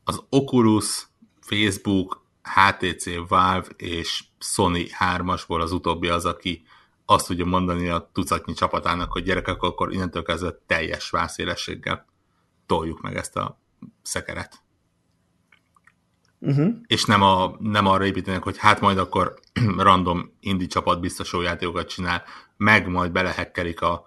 az 0.04 0.24
Oculus, 0.30 1.08
Facebook, 1.40 2.26
HTC 2.42 3.28
Valve 3.28 3.68
és 3.78 4.24
Sony 4.40 4.88
3-asból 5.00 5.60
az 5.62 5.72
utóbbi 5.72 6.08
az, 6.08 6.26
aki 6.26 6.64
azt 7.06 7.28
tudja 7.28 7.46
mondani 7.46 7.88
a 7.88 8.10
tucatnyi 8.14 8.54
csapatának, 8.54 9.12
hogy 9.12 9.24
gyerekek, 9.24 9.62
akkor 9.62 9.94
innentől 9.94 10.24
kezdve 10.24 10.60
teljes 10.66 11.10
vászélességgel 11.10 12.06
toljuk 12.66 13.02
meg 13.02 13.16
ezt 13.16 13.36
a 13.36 13.60
szekeret. 14.02 14.64
Uh-huh. 16.40 16.76
És 16.88 17.06
nem, 17.06 17.22
a, 17.22 17.56
nem 17.60 17.88
arra 17.88 18.06
építenek, 18.06 18.44
hogy 18.44 18.58
hát 18.58 18.82
majd 18.82 18.98
akkor 18.98 19.40
random 19.78 20.34
indie 20.40 20.68
csapat 20.68 21.00
biztos 21.00 21.36
játékokat 21.44 21.88
csinál, 21.88 22.24
meg 22.58 22.88
majd 22.88 23.12
belehekkelik 23.12 23.82
a 23.82 24.06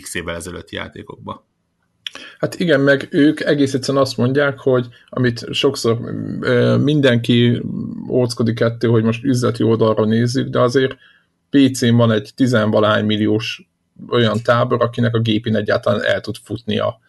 x 0.00 0.14
évvel 0.14 0.34
ezelőtti 0.34 0.76
játékokba. 0.76 1.46
Hát 2.38 2.54
igen, 2.54 2.80
meg 2.80 3.08
ők 3.10 3.40
egész 3.40 3.74
egyszerűen 3.74 4.02
azt 4.02 4.16
mondják, 4.16 4.58
hogy 4.58 4.88
amit 5.08 5.54
sokszor 5.54 5.98
mindenki 6.80 7.62
óckodik 8.08 8.60
ettől, 8.60 8.90
hogy 8.90 9.04
most 9.04 9.24
üzleti 9.24 9.62
oldalra 9.62 10.04
nézzük, 10.04 10.48
de 10.48 10.60
azért 10.60 10.96
PC-n 11.50 11.94
van 11.94 12.10
egy 12.10 12.30
tizenvalány 12.34 13.04
milliós 13.04 13.68
olyan 14.08 14.42
tábor, 14.42 14.82
akinek 14.82 15.14
a 15.14 15.20
gépén 15.20 15.56
egyáltalán 15.56 16.02
el 16.02 16.20
tud 16.20 16.36
futni 16.42 16.78
a, 16.78 17.00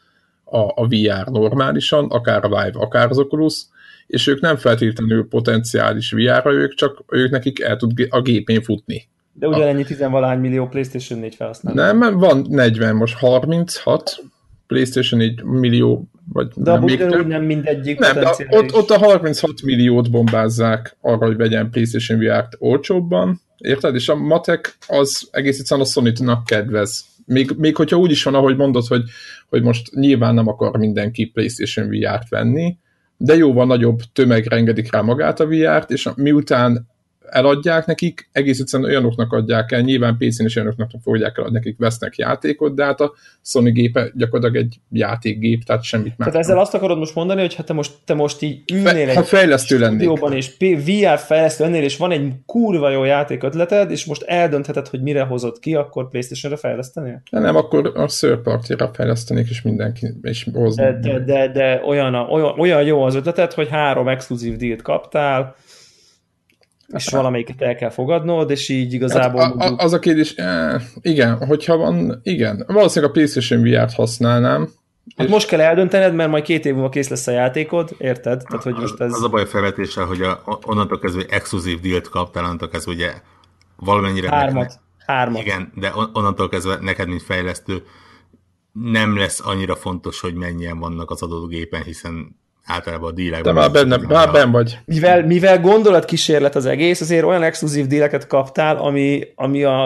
a, 0.52 0.72
a 0.76 0.88
VR 0.88 1.28
normálisan, 1.32 2.06
akár 2.06 2.44
a 2.44 2.48
Vive, 2.48 2.80
akár 2.80 3.10
az 3.10 3.18
Oculus, 3.18 3.66
és 4.08 4.28
ők 4.28 4.42
nem 4.42 4.56
feltétlenül 4.56 5.28
potenciális 5.28 6.12
VR-ra, 6.12 6.52
ők 6.52 6.74
csak 6.74 7.04
ők 7.08 7.30
nekik 7.32 7.60
el 7.60 7.78
tud 7.78 8.08
a 8.10 8.22
gépén 8.22 8.62
futni. 8.62 9.08
De 9.34 9.48
ugyanennyi 9.48 9.84
tizenvalány 9.84 10.40
millió 10.40 10.68
PlayStation 10.68 11.20
4 11.20 11.36
felhasználó. 11.36 11.76
Nem, 11.76 12.18
van 12.18 12.46
40, 12.50 12.96
most 12.96 13.18
36, 13.18 14.24
PlayStation 14.68 15.20
4 15.20 15.44
millió, 15.44 16.10
vagy 16.34 16.48
de 16.56 16.72
nem, 16.72 16.84
még 16.84 16.98
több. 16.98 17.28
nem 17.28 17.44
mindegyik 17.44 18.00
nem, 18.00 18.14
de 18.14 18.36
ott, 18.50 18.74
ott 18.74 18.90
a 18.90 18.98
36 18.98 19.62
milliót 19.64 20.12
bombázzák 20.12 20.98
arra, 21.02 21.26
hogy 21.26 21.38
vegyen 21.38 21.70
PlayStation 21.70 22.20
VR-t 22.20 22.56
olcsóbban, 22.60 23.42
érted? 23.58 23.96
És 23.96 24.10
a 24.10 24.16
matek 24.16 24.78
az 24.88 25.28
egész 25.32 25.60
egyszerűen 25.60 25.86
a 25.86 25.90
sony 25.90 26.44
kedvez. 26.46 27.06
Még, 27.30 27.52
még 27.58 27.76
hogyha 27.76 27.98
úgy 27.98 28.12
is 28.12 28.24
van, 28.24 28.36
ahogy 28.36 28.56
mondod, 28.56 28.88
hogy, 28.88 29.04
hogy 29.50 29.64
most 29.64 29.92
nyilván 29.94 30.34
nem 30.34 30.48
akar 30.48 30.78
mindenki 30.78 31.26
PlayStation 31.26 31.90
VR-t 31.90 32.30
venni, 32.30 32.78
de 33.18 33.36
jóval 33.36 33.66
nagyobb 33.66 34.00
tömegre 34.14 34.56
engedik 34.56 34.92
rá 34.92 35.02
magát 35.02 35.40
a 35.40 35.48
VR-t, 35.48 35.92
és 35.92 36.10
miután 36.16 36.88
eladják 37.32 37.86
nekik, 37.86 38.30
egész 38.32 38.60
egyszerűen 38.60 38.90
olyanoknak 38.90 39.34
adják 39.34 39.72
el, 39.72 39.82
nyilván 39.82 40.18
PC-n 40.18 40.46
is 40.46 40.56
olyanoknak 40.56 40.90
fogják 41.04 41.38
el, 41.38 41.50
nekik 41.52 41.78
vesznek 41.78 42.16
játékot, 42.16 42.76
de 42.76 42.84
hát 42.86 43.00
a 43.00 43.14
Sony 43.42 43.72
gépe 43.72 44.12
gyakorlatilag 44.14 44.66
egy 44.66 44.80
játékgép, 44.92 45.64
tehát 45.64 45.84
semmit 45.84 46.18
már. 46.18 46.30
Tehát 46.30 46.46
ezzel 46.46 46.60
azt 46.60 46.74
akarod 46.74 46.98
most 46.98 47.16
mondani, 47.16 47.42
hogy 47.42 47.56
ha 47.56 47.64
te 47.64 47.74
most, 47.74 47.92
te 48.06 48.14
most 48.14 48.42
így 48.42 48.62
ülnél 48.74 49.08
Fe, 49.08 49.20
egy 49.20 49.26
fejlesztő 49.26 49.80
lennék. 49.80 50.10
és 50.32 50.52
VR 50.60 51.18
fejlesztő 51.18 51.64
lennél, 51.64 51.84
és 51.84 51.98
van 51.98 52.12
egy 52.12 52.32
kurva 52.46 52.90
jó 52.90 53.04
játék 53.04 53.44
ötleted, 53.44 53.92
és 53.92 54.06
most 54.06 54.24
eldöntheted, 54.24 54.88
hogy 54.88 55.02
mire 55.02 55.24
hozott 55.24 55.60
ki, 55.60 55.76
akkor 55.76 56.10
Playstation-re 56.10 56.60
fejlesztenél? 56.60 57.22
De 57.32 57.40
nem, 57.40 57.56
akkor 57.56 57.92
a 57.96 58.06
third 58.06 58.40
party 58.40 58.74
fejlesztenék, 58.94 59.50
és 59.50 59.62
mindenki 59.62 60.08
és 60.22 60.48
hozni. 60.54 60.84
De, 60.84 61.00
de, 61.00 61.20
de, 61.20 61.48
de 61.52 61.82
olyan, 61.86 62.16
olyan, 62.16 62.60
olyan 62.60 62.84
jó 62.84 63.02
az 63.02 63.16
ötleted, 63.16 63.54
hogy 63.54 63.68
három 63.70 64.08
exkluzív 64.08 64.56
dílt 64.56 64.82
kaptál, 64.82 65.56
és 66.94 67.08
valamelyiket 67.10 67.62
el 67.62 67.76
kell 67.76 67.90
fogadnod, 67.90 68.50
és 68.50 68.70
így 68.70 68.94
igazából... 68.94 69.42
Hát, 69.42 69.56
a, 69.56 69.74
a, 69.74 69.76
az 69.78 69.94
a 69.94 70.00
kérdés, 70.00 70.36
eh, 70.36 70.82
igen, 71.02 71.46
hogyha 71.46 71.78
van, 71.78 72.20
igen, 72.24 72.64
valószínűleg 72.68 73.10
a 73.10 73.14
PlayStation 73.14 73.62
VR-t 73.62 73.94
használnám, 73.94 74.70
Hát 75.16 75.28
és... 75.28 75.34
most 75.34 75.48
kell 75.48 75.60
eldöntened, 75.60 76.14
mert 76.16 76.30
majd 76.30 76.44
két 76.44 76.66
év 76.66 76.74
múlva 76.74 76.90
kész 76.90 77.10
lesz 77.10 77.28
a 77.28 77.32
játékod, 77.32 77.96
érted? 77.98 78.44
Tehát, 78.44 78.64
hogy 78.64 78.76
most 78.76 79.00
ez... 79.00 79.14
Az 79.14 79.24
a 79.24 79.30
baj 79.30 79.42
a 79.42 79.46
felvetéssel, 79.46 80.06
hogy 80.06 80.22
a, 80.22 80.60
onnantól 80.66 81.00
kezdve 81.00 81.24
exkluzív 81.30 81.80
dílt 81.80 82.10
kaptál, 82.10 82.44
onnantól 82.44 82.70
kezdve 82.70 82.92
ugye 82.92 83.14
valamennyire... 83.76 84.30
Hármat. 84.30 84.64
Neked, 84.64 84.80
Hármat. 85.06 85.42
Igen, 85.42 85.72
de 85.76 85.94
onnantól 86.14 86.50
kezdve 86.50 86.78
neked, 86.82 87.08
mint 87.08 87.22
fejlesztő, 87.22 87.84
nem 88.72 89.18
lesz 89.18 89.46
annyira 89.46 89.76
fontos, 89.76 90.20
hogy 90.20 90.34
mennyien 90.34 90.80
vannak 90.80 91.12
az 91.12 91.22
adott 91.22 91.50
gépen, 91.50 91.84
hiszen 91.84 92.39
általában 92.70 93.10
a 93.10 93.14
dílekben. 93.14 93.54
De 93.54 93.60
már 93.60 93.72
benne, 93.72 93.98
már 93.98 94.32
ben 94.32 94.52
vagy. 94.52 94.80
Mivel, 94.86 95.26
mivel 95.26 95.62
gondolatkísérlet 95.62 96.56
az 96.56 96.66
egész, 96.66 97.02
azért 97.02 97.24
olyan 97.24 97.44
exkluzív 97.44 97.88
díleket 97.88 98.28
kaptál, 98.28 98.78
ami, 98.78 99.24
ami 99.36 99.64
a, 99.64 99.84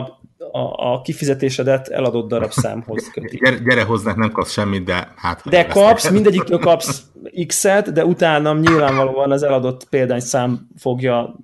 a, 0.52 0.92
a 0.92 1.02
kifizetésedet 1.02 1.88
eladott 1.88 2.28
darabszámhoz 2.28 3.10
köti. 3.14 3.38
Gyere, 3.38 3.58
gyere 3.58 3.84
hozzánk, 3.84 4.18
nem 4.18 4.32
kapsz 4.32 4.52
semmit, 4.52 4.84
de 4.84 5.14
hát... 5.16 5.42
De 5.50 5.66
kapsz, 5.66 6.10
mindegyiktől 6.18 6.60
kapsz 6.60 7.04
X-et, 7.48 7.92
de 7.92 8.06
utána 8.06 8.54
nyilvánvalóan 8.54 9.32
az 9.32 9.44
eladott 9.44 9.90
példányszám 9.90 10.68
fogja 10.78 11.36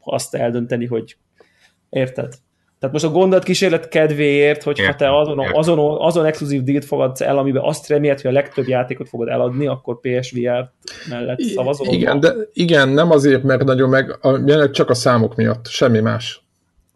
azt 0.00 0.34
eldönteni, 0.34 0.86
hogy 0.86 1.16
érted? 1.90 2.34
Tehát 2.84 3.02
most 3.02 3.14
a 3.14 3.18
gondolatkísérlet 3.18 3.88
kedvéért, 3.88 4.62
hogyha 4.62 4.82
értem, 4.82 4.96
te 4.96 5.18
azon, 5.18 5.38
azon, 5.52 5.96
azon 5.98 6.24
exkluzív 6.24 6.62
dílt 6.62 6.84
fogadsz 6.84 7.20
el, 7.20 7.38
amiben 7.38 7.62
azt 7.62 7.88
remélt, 7.88 8.20
hogy 8.20 8.30
a 8.30 8.34
legtöbb 8.34 8.68
játékot 8.68 9.08
fogod 9.08 9.28
eladni, 9.28 9.66
akkor 9.66 10.00
PSVR 10.00 10.70
mellett 11.08 11.40
szavazol. 11.40 11.86
Igen, 11.90 12.20
de 12.20 12.34
igen, 12.52 12.88
nem 12.88 13.10
azért, 13.10 13.42
mert 13.42 13.64
nagyon 13.64 13.88
meg, 13.88 14.18
a, 14.20 14.70
csak 14.70 14.90
a 14.90 14.94
számok 14.94 15.36
miatt, 15.36 15.66
semmi 15.66 16.00
más. 16.00 16.42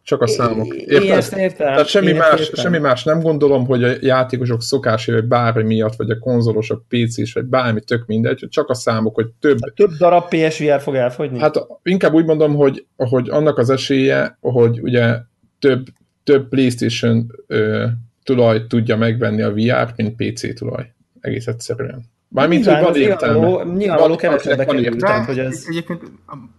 Csak 0.02 0.22
a 0.22 0.26
számok. 0.26 0.74
Érted? 0.74 1.02
Én 1.02 1.12
ezt 1.12 1.36
értem. 1.36 1.66
Tehát 1.66 1.86
semmi, 1.86 2.12
más, 2.12 2.40
értem. 2.40 2.64
semmi 2.64 2.78
más 2.78 3.04
nem 3.04 3.20
gondolom, 3.20 3.66
hogy 3.66 3.84
a 3.84 3.92
játékosok 4.00 4.62
szokásai, 4.62 5.14
vagy 5.14 5.24
bármi 5.24 5.62
miatt, 5.62 5.96
vagy 5.96 6.10
a 6.10 6.18
konzolosok, 6.18 6.84
PC-s, 6.88 7.32
vagy 7.32 7.44
bármi, 7.44 7.80
tök 7.80 8.06
mindegy, 8.06 8.46
csak 8.50 8.68
a 8.68 8.74
számok, 8.74 9.14
hogy 9.14 9.26
több... 9.40 9.58
A 9.60 9.72
több 9.76 9.90
darab 9.90 10.28
PSVR 10.28 10.80
fog 10.80 10.94
elfogyni? 10.94 11.38
Hát 11.38 11.66
inkább 11.82 12.12
úgy 12.12 12.24
mondom, 12.24 12.54
hogy, 12.54 12.86
hogy 12.96 13.28
annak 13.28 13.58
az 13.58 13.70
esélye, 13.70 14.38
hogy 14.40 14.80
ugye 14.80 15.16
több, 15.58 15.86
több 16.24 16.48
PlayStation 16.48 17.26
ö, 17.46 17.86
tulaj 18.22 18.66
tudja 18.66 18.96
megvenni 18.96 19.42
a 19.42 19.52
VR-t, 19.52 19.96
mint 19.96 20.16
PC 20.16 20.54
tulaj. 20.58 20.92
Egész 21.20 21.46
egyszerűen. 21.46 22.04
Mármint, 22.28 22.64
hogy 22.64 22.82
van 22.82 22.94
értelme. 22.94 23.64
Nyilvánvaló 23.74 24.16
kevesebbe 24.16 24.64
kerül, 24.64 24.96
tehát, 24.96 25.26
hogy 25.26 25.38
ez... 25.38 25.64
Egyébként 25.68 26.02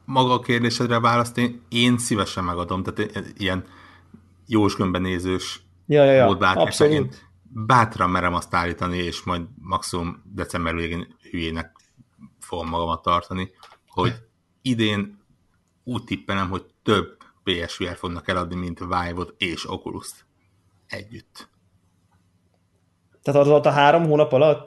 maga 0.06 0.34
a 0.34 0.40
kérdésedre 0.40 1.00
választ 1.00 1.38
én, 1.38 1.62
én 1.70 1.98
szívesen 1.98 2.44
megadom, 2.44 2.84
tehát 2.84 3.34
ilyen 3.38 3.64
jósgömbben 4.48 5.02
nézős 5.02 5.62
ja, 5.86 6.04
ja, 6.04 6.12
ja. 6.12 6.38
Abszolút. 6.40 7.30
bátran 7.42 8.10
merem 8.10 8.34
azt 8.34 8.54
állítani, 8.54 8.98
és 8.98 9.24
majd 9.24 9.42
maximum 9.62 10.24
december 10.34 10.76
végén 10.76 11.08
hülyének 11.32 11.76
fogom 12.40 12.70
magamat 12.70 13.02
tartani, 13.02 13.52
hogy 13.88 14.14
idén 14.62 15.20
úgy 15.84 16.04
tippelem, 16.04 16.50
hogy 16.50 16.66
több 16.84 17.18
PSVR 17.50 17.96
fognak 17.96 18.28
eladni, 18.28 18.56
mint 18.56 18.80
Vive-ot 18.80 19.34
és 19.38 19.70
Oculus-t 19.70 20.26
együtt. 20.88 21.50
Tehát 23.24 23.42
az 23.42 23.48
alatt 23.48 23.66
a 23.66 23.72
három 23.72 24.06
hónap 24.06 24.32
alatt? 24.32 24.66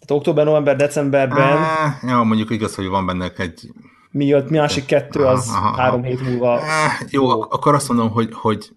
Tehát 0.00 0.20
október, 0.20 0.44
november, 0.44 0.76
decemberben... 0.76 1.58
Á, 1.58 1.98
ja, 2.02 2.22
mondjuk 2.22 2.50
igaz, 2.50 2.74
hogy 2.74 2.86
van 2.86 3.06
benne 3.06 3.32
egy... 3.36 3.70
Mi 4.10 4.32
a 4.32 4.44
másik 4.48 4.84
kettő, 4.84 5.24
az 5.24 5.48
aha, 5.48 5.66
aha, 5.66 5.76
három 5.76 6.02
hét 6.02 6.20
múlva... 6.20 6.60
Á, 6.60 6.98
jó, 7.10 7.30
jó, 7.30 7.42
akkor 7.42 7.74
azt 7.74 7.88
mondom, 7.88 8.10
hogy, 8.10 8.28
hogy 8.32 8.70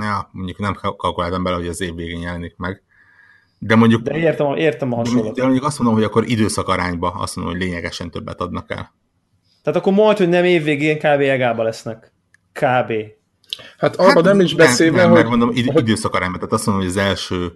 ja, 0.00 0.28
mondjuk 0.32 0.58
nem 0.58 0.74
kalkuláltam 0.96 1.42
bele, 1.42 1.56
hogy 1.56 1.68
az 1.68 1.80
év 1.80 1.94
végén 1.94 2.20
jelenik 2.20 2.56
meg. 2.56 2.82
De 3.58 3.74
mondjuk... 3.74 4.02
De 4.02 4.16
értem, 4.16 4.56
értem 4.56 4.92
a 4.92 4.96
hasonlatot. 4.96 5.36
De 5.36 5.42
mondjuk 5.42 5.64
azt 5.64 5.78
mondom, 5.78 5.96
hogy 5.96 6.06
akkor 6.06 6.28
időszak 6.28 6.68
arányba 6.68 7.10
azt 7.10 7.36
mondom, 7.36 7.54
hogy 7.54 7.62
lényegesen 7.62 8.10
többet 8.10 8.40
adnak 8.40 8.70
el. 8.70 8.92
Tehát 9.64 9.80
akkor 9.80 9.92
majd, 9.92 10.16
hogy 10.16 10.28
nem 10.28 10.44
évvégén 10.44 10.98
kb. 10.98 11.20
egába 11.20 11.62
lesznek. 11.62 12.12
Kb. 12.52 12.92
Hát 13.78 13.96
arra 13.96 14.12
hát, 14.12 14.22
nem 14.22 14.40
is 14.40 14.54
beszélve, 14.54 15.02
nem, 15.02 15.10
hogy... 15.10 15.24
mondom, 15.24 15.50
id- 15.54 15.72
hogy... 15.72 15.82
időszakarányban, 15.82 16.38
tehát 16.38 16.54
azt 16.54 16.66
mondom, 16.66 16.84
hogy 16.84 16.96
az 16.96 17.02
első 17.02 17.52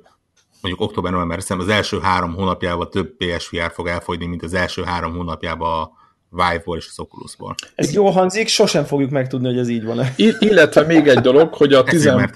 mondjuk 0.61 0.88
október, 0.88 1.12
november, 1.12 1.38
az 1.49 1.68
első 1.68 1.99
három 2.01 2.35
hónapjában 2.35 2.90
több 2.90 3.16
PSVR 3.16 3.71
fog 3.73 3.87
elfogyni, 3.87 4.27
mint 4.27 4.42
az 4.42 4.55
első 4.55 4.83
három 4.83 5.16
hónapjában 5.16 5.83
a 5.83 5.90
Vive-ból 6.31 6.77
és 6.77 6.87
az 6.90 6.99
Oculus-ból. 7.01 7.55
Ez 7.75 7.92
jó 7.92 8.11
hangzik, 8.11 8.49
sosem 8.49 8.85
fogjuk 8.85 9.11
megtudni, 9.11 9.47
hogy 9.47 9.59
ez 9.59 9.68
így 9.68 9.85
van-e. 9.85 10.14
Illetve 10.38 10.83
még 10.83 11.09
egy 11.09 11.21
dolog, 11.21 11.55
hogy 11.55 11.73
a 11.73 11.83
tizen... 11.83 12.31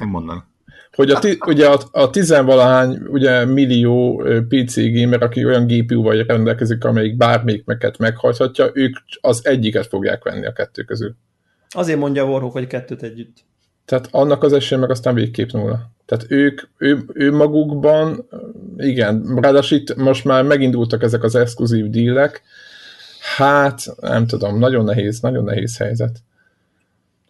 hogy 0.96 1.11
a, 1.11 1.18
ti, 1.18 1.38
ugye 1.46 1.68
a, 1.68 1.81
a 1.90 2.11
tizenvalahány 2.11 2.98
ugye 3.07 3.44
millió 3.44 4.22
PC 4.48 4.76
gamer, 4.76 5.22
aki 5.22 5.44
olyan 5.44 5.66
GPU-val 5.66 6.22
rendelkezik, 6.22 6.85
amelyik 6.85 7.16
bármelyik 7.16 7.64
meket 7.64 7.98
meghajthatja, 7.98 8.70
ők 8.72 8.96
az 9.20 9.46
egyiket 9.46 9.87
fogják 9.87 10.24
venni 10.24 10.46
a 10.46 10.52
kettő 10.52 10.83
közül. 10.83 11.14
Azért 11.68 11.98
mondja 11.98 12.24
Warhawk, 12.24 12.52
hogy 12.52 12.66
kettőt 12.66 13.02
együtt. 13.02 13.37
Tehát 13.85 14.09
annak 14.11 14.42
az 14.42 14.52
esélye 14.52 14.81
meg 14.81 14.90
aztán 14.90 15.14
végképp 15.14 15.50
nulla. 15.50 15.90
Tehát 16.07 16.24
ők, 16.28 16.61
ő, 16.78 17.05
ő 17.12 17.33
magukban, 17.33 18.28
igen, 18.76 19.38
ráadásul 19.40 19.78
itt 19.78 19.96
most 19.96 20.24
már 20.24 20.44
megindultak 20.44 21.02
ezek 21.02 21.22
az 21.22 21.35
exkluzív 21.35 21.90
dílek, 21.90 22.42
hát 23.37 23.83
nem 24.00 24.26
tudom, 24.26 24.59
nagyon 24.59 24.85
nehéz, 24.85 25.20
nagyon 25.20 25.44
nehéz 25.44 25.76
helyzet. 25.76 26.18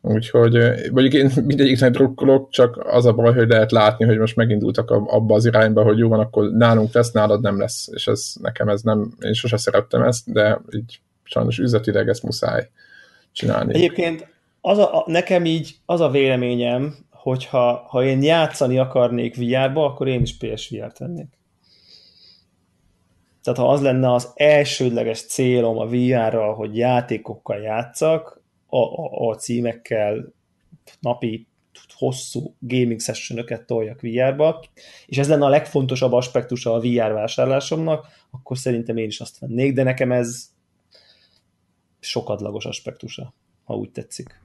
Úgyhogy 0.05 0.53
mondjuk 0.93 1.13
én 1.13 1.31
mindegyiknek 1.47 1.91
drukkolok, 1.91 2.51
csak 2.51 2.85
az 2.87 3.07
a 3.07 3.13
baj, 3.13 3.35
hogy 3.35 3.49
lehet 3.49 3.73
látni, 3.73 4.05
hogy 4.05 4.19
most 4.19 4.37
megindultak 4.37 4.91
abba 4.91 5.35
az 5.35 5.47
irányba, 5.47 5.83
hogy 5.83 5.99
jó 5.99 6.09
van, 6.09 6.21
akkor 6.21 6.51
nálunk 6.51 6.93
lesz, 6.93 7.13
nálad 7.13 7.41
nem 7.41 7.59
lesz. 7.59 7.89
És 7.93 8.07
ez 8.07 8.33
nekem 8.41 8.69
ez 8.69 8.83
nem, 8.83 9.13
én 9.21 9.33
sose 9.33 9.57
szerettem 9.57 10.03
ezt, 10.03 10.33
de 10.33 10.61
így 10.77 11.01
sajnos 11.23 11.59
üzletileg 11.59 12.09
ezt 12.09 12.23
muszáj 12.23 12.69
csinálni. 13.33 13.75
Egyébként 13.75 14.27
az 14.61 14.79
a, 14.79 15.05
nekem 15.07 15.45
így 15.45 15.75
az 15.87 16.01
a 16.01 16.11
véleményem, 16.11 16.97
hogyha 17.11 17.87
ha 17.89 18.05
én 18.05 18.23
játszani 18.23 18.79
akarnék 18.79 19.37
VR-ba, 19.37 19.85
akkor 19.85 20.09
én 20.09 20.23
is 20.23 20.37
PSVR-t 20.37 20.99
vennék. 20.99 21.39
Tehát 23.43 23.59
ha 23.59 23.69
az 23.69 23.81
lenne 23.81 24.13
az 24.13 24.33
elsődleges 24.35 25.23
célom 25.23 25.79
a 25.79 25.87
VR-ral, 25.87 26.55
hogy 26.55 26.77
játékokkal 26.77 27.59
játszak, 27.59 28.42
a, 28.73 28.79
a, 28.79 29.29
a 29.29 29.35
címekkel 29.35 30.35
napi 31.01 31.47
hosszú 31.95 32.57
gaming 32.59 33.01
sessionöket 33.01 33.67
toljak 33.67 34.01
VR-ba, 34.01 34.65
és 35.07 35.19
ez 35.19 35.29
lenne 35.29 35.45
a 35.45 35.49
legfontosabb 35.49 36.13
aspektusa 36.13 36.75
a 36.75 36.81
VR 36.81 37.13
vásárlásomnak, 37.13 38.07
akkor 38.31 38.59
szerintem 38.59 38.97
én 38.97 39.07
is 39.07 39.21
azt 39.21 39.39
vennék, 39.39 39.73
de 39.73 39.83
nekem 39.83 40.13
ez 40.13 40.51
sokadlagos 42.01 42.65
aspektusa, 42.65 43.35
ha 43.65 43.75
úgy 43.75 43.91
tetszik. 43.91 44.41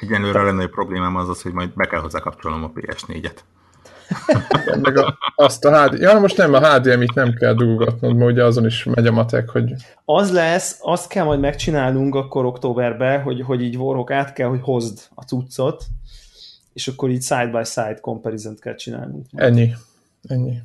Egyenlőre 0.00 0.40
a 0.40 0.44
legnagyobb 0.44 0.70
problémám 0.70 1.16
az 1.16 1.28
az, 1.28 1.42
hogy 1.42 1.52
majd 1.52 1.74
be 1.74 1.86
kell 1.86 2.00
hozzá 2.00 2.20
kapcsolnom 2.20 2.64
a 2.64 2.72
PS4-et. 2.72 3.38
meg 4.82 4.96
a, 4.96 5.18
azt 5.36 5.64
a 5.64 5.82
HD... 5.82 6.00
Ja, 6.00 6.18
most 6.18 6.36
nem, 6.36 6.52
a 6.52 6.74
HDMI-t 6.74 7.14
nem 7.14 7.32
kell 7.32 7.54
duggatnod, 7.54 8.16
mert 8.16 8.30
ugye 8.30 8.44
azon 8.44 8.66
is 8.66 8.84
megy 8.84 9.06
a 9.06 9.12
matek, 9.12 9.48
hogy... 9.48 9.72
Az 10.04 10.32
lesz, 10.32 10.78
azt 10.80 11.08
kell 11.08 11.24
majd 11.24 11.40
megcsinálnunk 11.40 12.14
akkor 12.14 12.44
októberben, 12.44 13.22
hogy, 13.22 13.42
hogy 13.42 13.62
így 13.62 13.76
Warhawk 13.76 14.10
át 14.10 14.32
kell, 14.32 14.48
hogy 14.48 14.60
hozd 14.62 15.00
a 15.14 15.22
cuccot, 15.22 15.84
és 16.72 16.88
akkor 16.88 17.10
így 17.10 17.22
side-by-side 17.22 17.98
comparison 18.00 18.56
kell 18.60 18.74
csinálnunk. 18.74 19.26
Ennyi. 19.32 19.74
Ennyi. 20.28 20.58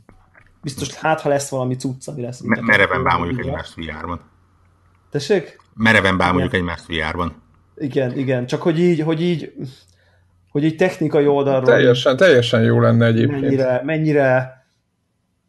Biztos, 0.61 0.93
hát 0.93 1.21
ha 1.21 1.29
lesz 1.29 1.49
valami 1.49 1.75
cucc, 1.75 2.07
ami 2.07 2.21
lesz. 2.21 2.39
Me- 2.39 2.61
mereven 2.61 3.03
bámuljuk 3.03 3.39
egymást 3.39 3.73
VR-ban. 3.75 4.21
Tessék? 5.11 5.59
Mereven 5.73 6.17
bámuljuk 6.17 6.53
egymást 6.53 6.85
VR-ban. 6.87 7.41
Igen, 7.77 8.17
igen, 8.17 8.45
csak 8.45 8.61
hogy 8.61 8.79
így, 8.79 9.01
hogy 9.01 9.21
így, 9.21 9.53
hogy 10.51 10.63
így 10.63 10.75
technikai 10.75 11.27
oldalról... 11.27 11.69
Teljesen, 11.69 12.17
teljesen 12.17 12.61
jó 12.61 12.79
lenne 12.79 13.05
egyébként. 13.05 13.41
Mennyire, 13.41 13.81
mennyire, 13.83 14.63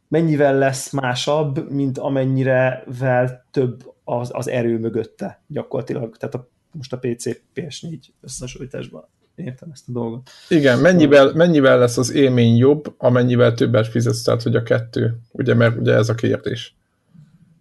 mennyivel 0.08 0.58
lesz 0.58 0.90
másabb, 0.90 1.70
mint 1.70 1.98
amennyire 1.98 2.84
vel 2.98 3.46
több 3.50 3.92
az, 4.04 4.30
az 4.32 4.48
erő 4.48 4.78
mögötte 4.78 5.42
gyakorlatilag. 5.46 6.16
Tehát 6.16 6.34
a, 6.34 6.48
most 6.72 6.92
a 6.92 6.98
PC 6.98 7.24
PS4 7.54 7.98
összesújtásban 8.20 9.08
értem 9.34 9.68
ezt 9.72 9.88
a 9.88 9.92
dolgot. 9.92 10.30
Igen, 10.48 10.78
mennyivel, 10.78 11.32
mennyivel 11.34 11.78
lesz 11.78 11.98
az 11.98 12.12
élmény 12.12 12.56
jobb, 12.56 12.94
amennyivel 12.98 13.54
többet 13.54 13.88
fizetsz, 13.88 14.22
tehát 14.22 14.42
hogy 14.42 14.56
a 14.56 14.62
kettő, 14.62 15.18
ugye, 15.32 15.54
mert 15.54 15.76
ugye 15.76 15.94
ez 15.94 16.08
a 16.08 16.14
kérdés. 16.14 16.74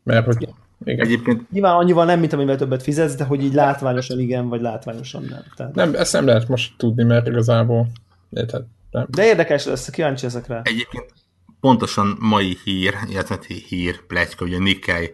Mert 0.03 0.25
hogy 0.25 0.49
igen. 0.83 1.05
Egyébként... 1.05 1.51
Nyilván 1.51 1.75
annyival 1.75 2.05
nem, 2.05 2.19
mint 2.19 2.33
amivel 2.33 2.57
többet 2.57 2.83
fizetsz, 2.83 3.15
de 3.15 3.23
hogy 3.23 3.43
így 3.43 3.53
látványosan 3.53 4.19
igen, 4.19 4.47
vagy 4.47 4.61
látványosan 4.61 5.23
nem. 5.23 5.43
Tehát... 5.55 5.75
Nem, 5.75 5.95
ezt 5.95 6.13
nem 6.13 6.25
lehet 6.25 6.47
most 6.47 6.73
tudni, 6.77 7.03
mert 7.03 7.27
igazából 7.27 7.87
érted, 8.29 8.65
nem. 8.91 9.05
De 9.09 9.25
érdekes 9.25 9.65
lesz, 9.65 9.89
kíváncsi 9.89 10.25
ezekre. 10.25 10.61
Egyébként 10.63 11.13
pontosan 11.59 12.17
mai 12.19 12.57
hír, 12.63 12.95
illetve 13.07 13.39
hír, 13.67 14.05
plegyka, 14.05 14.45
ugye 14.45 14.57
Nikkei 14.57 15.13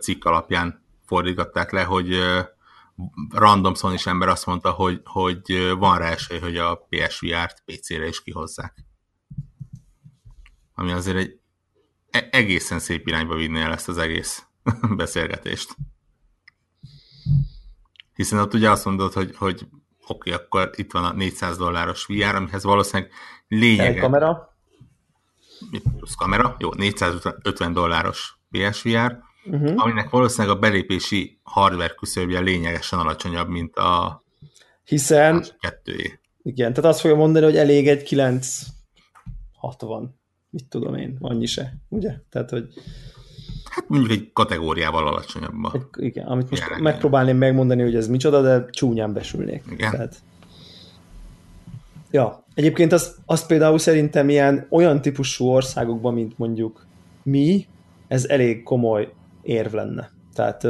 cikk 0.00 0.24
alapján 0.24 0.82
fordították 1.04 1.72
le, 1.72 1.82
hogy 1.82 2.18
random 3.30 3.72
is 3.92 4.06
ember 4.06 4.28
azt 4.28 4.46
mondta, 4.46 4.70
hogy, 4.70 5.00
hogy 5.04 5.74
van 5.78 5.98
rá 5.98 6.10
esély, 6.10 6.38
hogy 6.38 6.56
a 6.56 6.86
PSVR-t 6.88 7.62
PC-re 7.66 8.06
is 8.06 8.22
kihozzák. 8.22 8.74
Ami 10.74 10.92
azért 10.92 11.16
egy 11.16 11.38
e-, 12.10 12.28
egészen 12.30 12.78
szép 12.78 13.06
irányba 13.06 13.34
vinné 13.34 13.60
el 13.60 13.72
ezt 13.72 13.88
az 13.88 13.98
egész 13.98 14.46
beszélgetést. 14.96 15.76
Hiszen 18.14 18.38
ott 18.38 18.54
ugye 18.54 18.70
azt 18.70 18.84
mondod, 18.84 19.12
hogy, 19.12 19.36
hogy 19.36 19.66
oké, 20.06 20.32
okay, 20.32 20.32
akkor 20.32 20.70
itt 20.74 20.92
van 20.92 21.04
a 21.04 21.12
400 21.12 21.56
dolláros 21.56 22.06
VR, 22.06 22.34
amihez 22.34 22.64
valószínűleg 22.64 23.12
lényeges. 23.48 24.00
kamera. 24.00 24.56
Plusz 25.96 26.14
kamera, 26.14 26.56
jó, 26.58 26.74
450 26.74 27.72
dolláros 27.72 28.38
PSVR, 28.50 29.18
uh-huh. 29.44 29.60
Mhm. 29.60 29.78
aminek 29.78 30.10
valószínűleg 30.10 30.56
a 30.56 30.60
belépési 30.60 31.40
hardware 31.42 31.94
küszöbje 31.94 32.40
lényegesen 32.40 32.98
alacsonyabb, 32.98 33.48
mint 33.48 33.76
a 33.76 34.24
hiszen 34.84 35.44
kettőjé. 35.60 36.20
Igen, 36.42 36.72
tehát 36.72 36.90
azt 36.90 37.00
fogja 37.00 37.16
mondani, 37.16 37.44
hogy 37.44 37.56
elég 37.56 37.88
egy 37.88 38.02
960, 38.02 40.20
mit 40.50 40.68
tudom 40.68 40.94
én, 40.94 41.16
annyi 41.20 41.46
se, 41.46 41.74
ugye? 41.88 42.14
Tehát, 42.30 42.50
hogy 42.50 42.68
Hát 43.72 43.88
mondjuk 43.88 44.10
egy 44.10 44.30
kategóriával 44.32 45.06
alacsonyabb. 45.06 45.54
Igen, 45.98 46.26
amit 46.26 46.50
most 46.50 46.62
jelenleg. 46.62 46.92
megpróbálném 46.92 47.36
megmondani, 47.36 47.82
hogy 47.82 47.94
ez 47.94 48.08
micsoda, 48.08 48.42
de 48.42 48.64
csúnyán 48.70 49.12
besülnék. 49.12 49.62
Igen. 49.70 49.90
Tehát... 49.90 50.16
Ja, 52.10 52.44
egyébként 52.54 52.92
az, 52.92 53.16
az 53.26 53.46
például 53.46 53.78
szerintem 53.78 54.28
ilyen 54.28 54.66
olyan 54.70 55.00
típusú 55.00 55.46
országokban, 55.46 56.14
mint 56.14 56.38
mondjuk 56.38 56.86
mi, 57.22 57.66
ez 58.08 58.24
elég 58.24 58.62
komoly 58.62 59.12
érv 59.42 59.72
lenne. 59.72 60.10
Tehát 60.34 60.62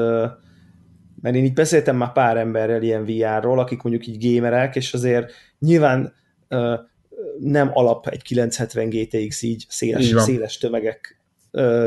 mert 1.20 1.36
én 1.36 1.44
így 1.44 1.52
beszéltem 1.52 1.96
már 1.96 2.12
pár 2.12 2.36
emberrel 2.36 2.82
ilyen 2.82 3.04
VR-ról, 3.04 3.58
akik 3.58 3.82
mondjuk 3.82 4.06
így 4.06 4.34
gamerek, 4.34 4.76
és 4.76 4.94
azért 4.94 5.32
nyilván 5.58 6.12
nem 7.38 7.70
alap 7.72 8.06
egy 8.06 8.22
970 8.22 8.88
GTX 8.88 9.42
így 9.42 9.64
széles, 9.68 10.06
így 10.06 10.18
széles 10.18 10.58
tömegek 10.58 11.21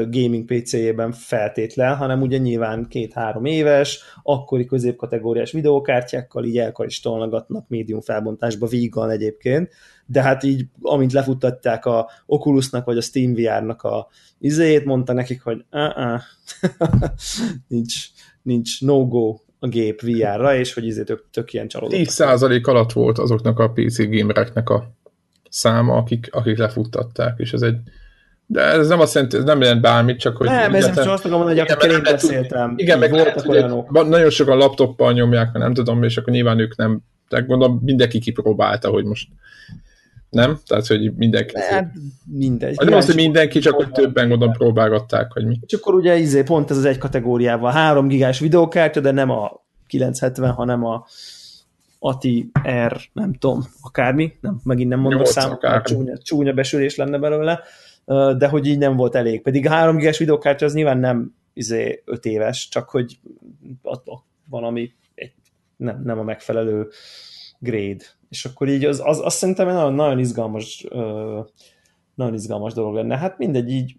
gaming 0.10 0.46
PC-jében 0.46 1.12
feltétlen, 1.12 1.96
hanem 1.96 2.22
ugye 2.22 2.38
nyilván 2.38 2.88
két-három 2.88 3.46
éves, 3.46 4.04
akkori 4.24 4.66
középkategóriás 4.66 5.52
videókártyákkal 5.52 6.44
így 6.44 6.58
elkaristolnagatnak 6.58 7.68
médium 7.68 8.02
felbontásba 8.02 8.68
vígan 8.68 9.10
egyébként, 9.10 9.70
de 10.06 10.22
hát 10.22 10.44
így, 10.44 10.66
amint 10.82 11.14
lefuttatták 11.14 11.86
a 11.86 12.10
Oculusnak 12.26 12.86
vagy 12.86 12.98
a 12.98 13.02
Steam 13.02 13.34
VR-nak 13.34 13.84
a 13.84 14.08
izéjét, 14.40 14.86
mondta 14.86 15.14
nekik, 15.14 15.42
hogy 15.42 15.66
nincs, 17.68 17.94
nincs 18.42 18.82
no-go 18.82 19.40
a 19.60 19.68
gép 19.68 20.02
VR-ra, 20.02 20.56
és 20.56 20.74
hogy 20.74 20.86
izé 20.86 21.04
tök, 21.04 21.26
tök 21.32 21.54
ilyen 21.54 21.68
csalódottak. 21.68 22.06
10% 22.08 22.64
alatt 22.64 22.92
volt 22.92 23.18
azoknak 23.18 23.60
a 23.60 23.72
PC 23.72 24.10
gamereknek 24.10 24.70
a 24.70 24.92
száma, 25.50 25.96
akik, 25.96 26.28
akik 26.32 26.58
lefuttatták, 26.58 27.40
és 27.40 27.54
ez 27.54 27.62
egy 27.62 27.78
de 28.48 28.62
ez 28.62 28.88
nem 28.88 29.00
azt 29.00 29.14
jelenti, 29.14 29.38
ez 29.38 29.44
nem 29.44 29.62
jelent 29.62 29.82
bármit, 29.82 30.20
csak 30.20 30.38
hogy... 30.38 30.48
Nem, 30.48 30.76
ez 30.76 30.86
nem 30.86 30.94
csak 30.94 31.14
azt 31.14 31.30
mondani, 31.30 31.50
hogy 31.50 31.60
akikkel 31.60 31.92
én 31.92 32.04
beszéltem. 32.04 32.74
Igen, 32.78 33.00
meg 33.00 33.12
voltak 33.12 33.48
olyanok. 33.48 34.08
Nagyon 34.08 34.30
sokan 34.30 34.58
laptoppal 34.58 35.14
nyomják, 35.14 35.54
nem 35.54 35.74
tudom, 35.74 36.04
és 36.04 36.18
akkor 36.18 36.34
nyilván 36.34 36.60
ők 36.60 36.76
nem... 36.76 37.00
Tehát 37.30 37.48
gondolom 37.48 37.80
mindenki 37.84 38.20
kipróbálta, 38.20 38.90
hogy 38.90 39.06
most 39.06 39.28
nem? 40.30 40.60
Tehát, 40.68 40.88
hogy 40.88 41.14
mindenki... 41.16 41.54
Hát, 41.60 41.92
mindegy. 42.26 42.78
Nem 42.78 42.94
azt, 42.94 43.08
hogy 43.08 43.16
mindenki, 43.16 43.60
csak 43.60 43.74
hogy 43.74 43.92
többen 43.92 44.30
gondolom 44.30 44.54
próbálgatták, 44.54 45.32
hogy 45.32 45.46
mi. 45.46 45.60
Csak 45.66 45.80
akkor 45.80 45.94
ugye 45.94 46.18
izé, 46.18 46.44
pont 46.44 46.72
ez 46.72 46.78
az 46.78 46.86
egy 46.86 46.98
kategóriával. 46.98 47.72
3 47.72 48.08
gigás 48.08 48.40
videókártya, 48.40 49.00
de 49.00 49.12
nem 49.12 49.30
a 49.30 49.64
970, 49.88 50.52
hanem 50.52 50.86
a 50.86 51.06
Ati 52.00 52.52
R, 52.88 52.98
nem 53.14 53.34
tudom, 53.34 53.64
akármi, 53.82 54.34
nem, 54.42 54.60
megint 54.64 54.90
nem 54.90 55.00
mondok 55.00 55.26
számokat, 55.26 55.86
csúnya, 55.86 56.18
csúnya 56.18 56.54
besülés 56.54 56.96
lenne 56.96 57.18
belőle, 57.18 57.60
de 58.38 58.48
hogy 58.48 58.66
így 58.66 58.78
nem 58.78 58.96
volt 58.96 59.16
elég. 59.16 59.42
Pedig 59.42 59.68
a 59.68 59.70
3 59.70 59.98
g 59.98 60.18
videókártya 60.18 60.66
az 60.66 60.74
nyilván 60.74 60.98
nem 60.98 61.36
izé 61.54 62.02
5 62.06 62.26
éves, 62.26 62.68
csak 62.70 62.90
hogy 62.90 63.20
van, 64.50 64.64
ami 64.64 64.92
egy, 65.16 65.34
nem, 65.76 66.02
nem 66.04 66.20
a 66.20 66.24
megfelelő 66.24 66.88
grade. 67.60 68.04
És 68.30 68.46
akkor 68.46 68.70
így 68.70 68.86
az, 68.86 69.02
az, 69.04 69.20
azt 69.24 69.38
szerintem 69.38 69.68
nagyon, 69.68 69.94
nagyon 69.94 70.20
izgalmas 70.20 70.86
nagyon 72.16 72.34
izgalmas 72.34 72.74
dolog 72.74 72.96
lenne. 72.96 73.18
Hát 73.18 73.38
mindegy, 73.38 73.70
így 73.70 73.96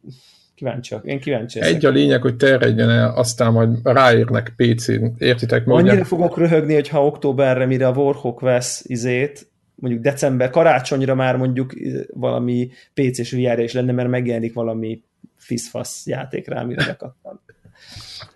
kíváncsiak. 0.55 1.05
Én 1.05 1.21
kíváncsi 1.21 1.61
Egy 1.61 1.85
a 1.85 1.91
lényeg, 1.91 2.23
hogy 2.23 2.37
terjedjen 2.37 2.91
el, 2.91 3.15
aztán 3.15 3.53
majd 3.53 3.79
ráérnek 3.83 4.55
PC-n. 4.57 5.05
Értitek? 5.19 5.65
Mondják? 5.65 5.91
Annyira 5.91 6.09
fogok 6.09 6.39
röhögni, 6.39 6.75
hogyha 6.75 7.07
októberre, 7.07 7.67
mire 7.67 7.87
a 7.87 7.93
Warhawk 7.93 8.41
vesz 8.41 8.85
izét, 8.87 9.51
mondjuk 9.77 10.03
december, 10.03 10.51
karácsonyra 10.51 11.15
már 11.15 11.37
mondjuk 11.37 11.73
valami 12.15 12.71
PC-s 12.95 13.31
vr 13.31 13.59
is 13.59 13.73
lenne, 13.73 13.93
mert 13.93 14.09
megjelenik 14.09 14.55
valami 14.55 15.03
fiszfasz 15.37 16.07
játék 16.07 16.49
rá, 16.49 16.61
amire 16.61 16.85
bekattan. 16.87 17.41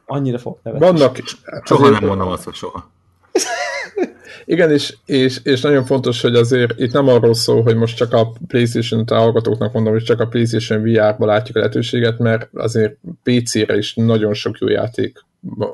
Annyira 0.07 0.39
fog 0.39 0.59
nevetni. 0.63 0.87
Vannak... 0.87 1.19
Soha 1.65 1.89
nem 1.89 2.05
mondom 2.05 2.29
azt, 2.29 2.45
hogy 2.45 2.55
soha. 2.55 2.91
Igen, 4.45 4.71
és, 4.71 4.97
és, 5.05 5.41
és 5.43 5.61
nagyon 5.61 5.85
fontos, 5.85 6.21
hogy 6.21 6.35
azért 6.35 6.79
itt 6.79 6.93
nem 6.93 7.09
arról 7.09 7.35
szól, 7.35 7.63
hogy 7.63 7.77
most 7.77 7.97
csak 7.97 8.13
a 8.13 8.33
PlayStation 8.47 9.05
hallgatóknak 9.07 9.73
mondom, 9.73 9.93
hogy 9.93 10.03
csak 10.03 10.21
a 10.21 10.27
PlayStation 10.27 10.83
VR-ba 10.83 11.27
látjuk 11.27 11.57
a 11.57 11.59
lehetőséget, 11.59 12.19
mert 12.19 12.49
azért 12.55 12.97
PC-re 13.23 13.77
is 13.77 13.95
nagyon 13.95 14.35
sok 14.35 14.59
jó 14.59 14.69
játék 14.69 15.25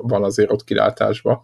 van 0.01 0.23
azért 0.23 0.51
ott 0.51 0.63
kilátásba. 0.63 1.43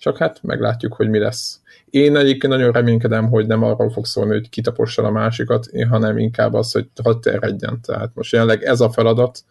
Csak 0.00 0.16
hát 0.16 0.42
meglátjuk, 0.42 0.94
hogy 0.94 1.08
mi 1.08 1.18
lesz. 1.18 1.60
Én 1.90 2.16
egyébként 2.16 2.52
nagyon 2.52 2.72
reménykedem, 2.72 3.28
hogy 3.28 3.46
nem 3.46 3.62
arról 3.62 3.90
fog 3.90 4.06
szólni, 4.06 4.32
hogy 4.32 4.48
kitapossal 4.48 5.04
a 5.04 5.10
másikat, 5.10 5.68
hanem 5.90 6.18
inkább 6.18 6.54
az, 6.54 6.72
hogy 6.72 6.88
hadd 7.02 7.20
terjedjen. 7.20 7.80
Tehát 7.80 8.10
most 8.14 8.32
jelenleg 8.32 8.62
ez 8.62 8.80
a 8.80 8.90
feladat, 8.90 9.44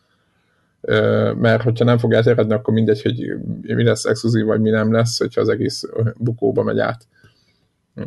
mert 1.36 1.62
hogyha 1.64 1.86
nem 1.86 1.98
fog 1.98 2.14
elterjedni, 2.14 2.54
akkor 2.54 2.74
mindegy, 2.74 3.02
hogy 3.02 3.76
mi 3.76 3.84
lesz 3.84 4.06
exkluzív, 4.06 4.46
vagy 4.46 4.62
mi 4.62 4.70
nem 4.70 4.92
lesz, 4.92 5.18
hogyha 5.18 5.42
az 5.42 5.50
egész 5.50 5.84
bukóba 6.18 6.64
megy 6.64 6.80
át. 6.80 7.08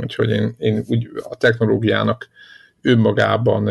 Úgyhogy 0.01 0.31
én, 0.31 0.55
én 0.59 0.85
úgy 0.87 1.11
a 1.31 1.37
technológiának 1.37 2.29
önmagában 2.83 3.71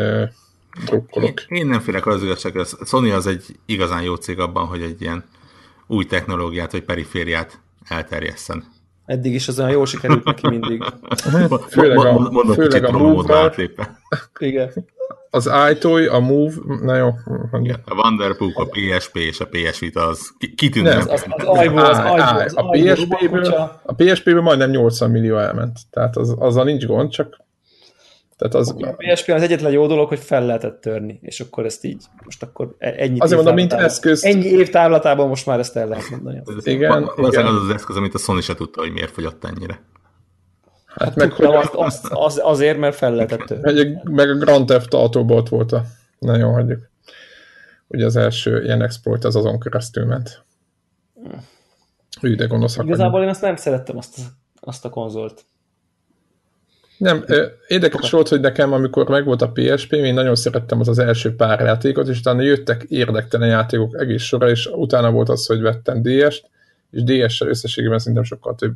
drukkolok. 0.86 1.40
Én, 1.48 1.58
én 1.58 1.66
nem 1.66 1.80
félek 1.80 2.06
az 2.06 2.22
igazság, 2.22 2.56
a 2.56 2.64
Sony 2.64 3.10
az 3.10 3.26
egy 3.26 3.44
igazán 3.66 4.02
jó 4.02 4.14
cég 4.14 4.38
abban, 4.38 4.66
hogy 4.66 4.82
egy 4.82 5.00
ilyen 5.02 5.24
új 5.86 6.04
technológiát 6.04 6.72
vagy 6.72 6.84
perifériát 6.84 7.60
elterjesszen. 7.88 8.64
Eddig 9.10 9.34
is 9.34 9.48
az 9.48 9.58
olyan 9.58 9.70
jól 9.70 9.86
sikerült 9.86 10.24
neki 10.24 10.48
mindig. 10.48 10.84
főleg 11.16 11.52
a, 11.52 11.58
főleg 12.54 12.84
a 12.84 12.98
move 12.98 13.52
Igen 14.38 14.72
az 15.30 15.50
iToy, 15.70 16.06
a 16.06 16.18
Move, 16.18 16.54
na 16.82 16.96
jó. 16.96 17.08
Igen, 17.60 17.80
a 17.84 17.94
Wonderbook, 17.94 18.58
a 18.58 18.66
PSP 18.66 19.16
és 19.16 19.40
a 19.40 19.48
PS 19.50 19.78
Vita 19.78 20.06
az 20.06 20.30
kitűnő. 20.56 20.90
Az, 20.90 21.06
az, 21.06 21.24
az, 21.36 21.58
az, 21.58 21.98
az, 21.98 22.42
az, 22.44 22.56
a 22.56 22.68
PSP-ből, 22.68 23.44
a 23.82 23.94
PSP-ből 23.94 24.40
majdnem 24.40 24.70
80 24.70 25.10
millió 25.10 25.36
elment. 25.36 25.78
Tehát 25.90 26.16
az, 26.16 26.34
azzal 26.38 26.64
nincs 26.64 26.86
gond, 26.86 27.10
csak 27.10 27.36
tehát 28.40 28.54
az... 28.54 28.74
A 28.78 28.94
PSP 28.96 29.28
az 29.28 29.42
egyetlen 29.42 29.72
jó 29.72 29.86
dolog, 29.86 30.08
hogy 30.08 30.18
fel 30.18 30.46
lehetett 30.46 30.80
törni, 30.80 31.18
és 31.22 31.40
akkor 31.40 31.64
ezt 31.64 31.84
így, 31.84 32.04
most 32.24 32.42
akkor 32.42 32.74
e- 32.78 32.94
ennyi 32.96 33.18
Azért 33.18 33.36
mondom, 33.36 33.54
mint 33.54 33.72
eszköz. 33.72 34.24
Ennyi 34.24 34.46
év 34.46 34.70
távlatában 34.70 35.28
most 35.28 35.46
már 35.46 35.58
ezt 35.58 35.76
el 35.76 35.88
lehet 35.88 36.10
mondani. 36.10 36.42
Igen, 36.62 37.10
igen. 37.16 37.46
Az 37.46 37.62
az 37.62 37.70
eszköz, 37.70 37.96
amit 37.96 38.14
a 38.14 38.18
Sony 38.18 38.40
se 38.40 38.54
tudta, 38.54 38.80
hogy 38.80 38.92
miért 38.92 39.10
fogyott 39.10 39.44
ennyire. 39.44 39.82
Hát, 40.86 41.08
hát 41.08 41.14
meg 41.14 41.32
hogy... 41.32 41.46
azt, 41.46 41.74
azt, 41.74 42.06
az, 42.10 42.40
azért, 42.42 42.78
mert 42.78 42.96
fel 42.96 43.14
lehetett 43.14 43.60
meg, 43.60 44.10
meg 44.10 44.30
a 44.30 44.34
Grand 44.34 44.66
Theft 44.66 44.94
auto 44.94 45.20
ott 45.20 45.48
volt 45.48 45.72
a... 45.72 45.82
Na 46.18 46.36
jó, 46.36 46.52
hagyjuk. 46.52 46.90
Ugye 47.88 48.04
az 48.04 48.16
első 48.16 48.62
ilyen 48.62 48.82
exploit 48.82 49.24
az 49.24 49.36
azon 49.36 49.60
keresztül 49.60 50.04
ment. 50.04 50.44
Hű, 52.20 52.34
de 52.34 52.46
gonosz 52.46 52.76
Igazából 52.76 53.22
én 53.22 53.28
azt 53.28 53.40
nem 53.40 53.56
szerettem, 53.56 53.96
azt, 53.96 54.18
azt 54.60 54.84
a 54.84 54.88
konzolt. 54.88 55.44
Nem, 57.00 57.24
érdekes 57.68 58.10
volt, 58.10 58.28
hogy 58.28 58.40
nekem, 58.40 58.72
amikor 58.72 59.08
megvolt 59.08 59.42
a 59.42 59.52
PSP, 59.52 59.92
én 59.92 60.14
nagyon 60.14 60.34
szerettem 60.34 60.80
az 60.80 60.88
az 60.88 60.98
első 60.98 61.34
pár 61.34 61.60
játékot, 61.60 62.08
és 62.08 62.18
utána 62.18 62.42
jöttek 62.42 62.82
érdektelen 62.88 63.48
játékok 63.48 64.00
egész 64.00 64.22
sorra, 64.22 64.48
és 64.48 64.66
utána 64.66 65.10
volt 65.10 65.28
az, 65.28 65.46
hogy 65.46 65.60
vettem 65.60 66.02
DS-t, 66.02 66.50
és 66.90 67.02
DS-sel 67.02 67.48
összességében 67.48 67.98
szerintem 67.98 68.22
sokkal 68.22 68.54
több 68.54 68.72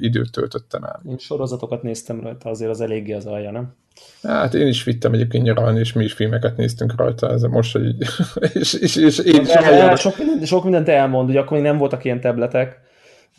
időt 0.00 0.32
töltöttem 0.32 0.84
el. 0.84 1.00
Én 1.08 1.18
sorozatokat 1.18 1.82
néztem 1.82 2.20
rajta, 2.20 2.50
azért 2.50 2.70
az 2.70 2.80
eléggé 2.80 3.12
az 3.12 3.26
alja, 3.26 3.50
nem? 3.50 3.74
Hát 4.22 4.54
én 4.54 4.66
is 4.66 4.84
vittem 4.84 5.12
egyébként 5.12 5.44
nyaralni, 5.44 5.78
és 5.78 5.92
mi 5.92 6.04
is 6.04 6.12
filmeket 6.12 6.56
néztünk 6.56 6.96
rajta, 6.96 7.30
ez 7.30 7.42
most, 7.42 7.72
hogy 7.72 7.94
és, 8.60 8.72
és, 8.72 8.96
és 8.96 9.18
én 9.18 9.42
de, 9.42 9.60
de, 9.70 9.96
sok, 9.96 10.18
mindent, 10.18 10.46
sok 10.46 10.62
mindent 10.62 10.88
elmond, 10.88 11.26
hogy 11.28 11.36
akkor 11.36 11.52
még 11.52 11.66
nem 11.66 11.78
voltak 11.78 12.04
ilyen 12.04 12.20
tabletek. 12.20 12.88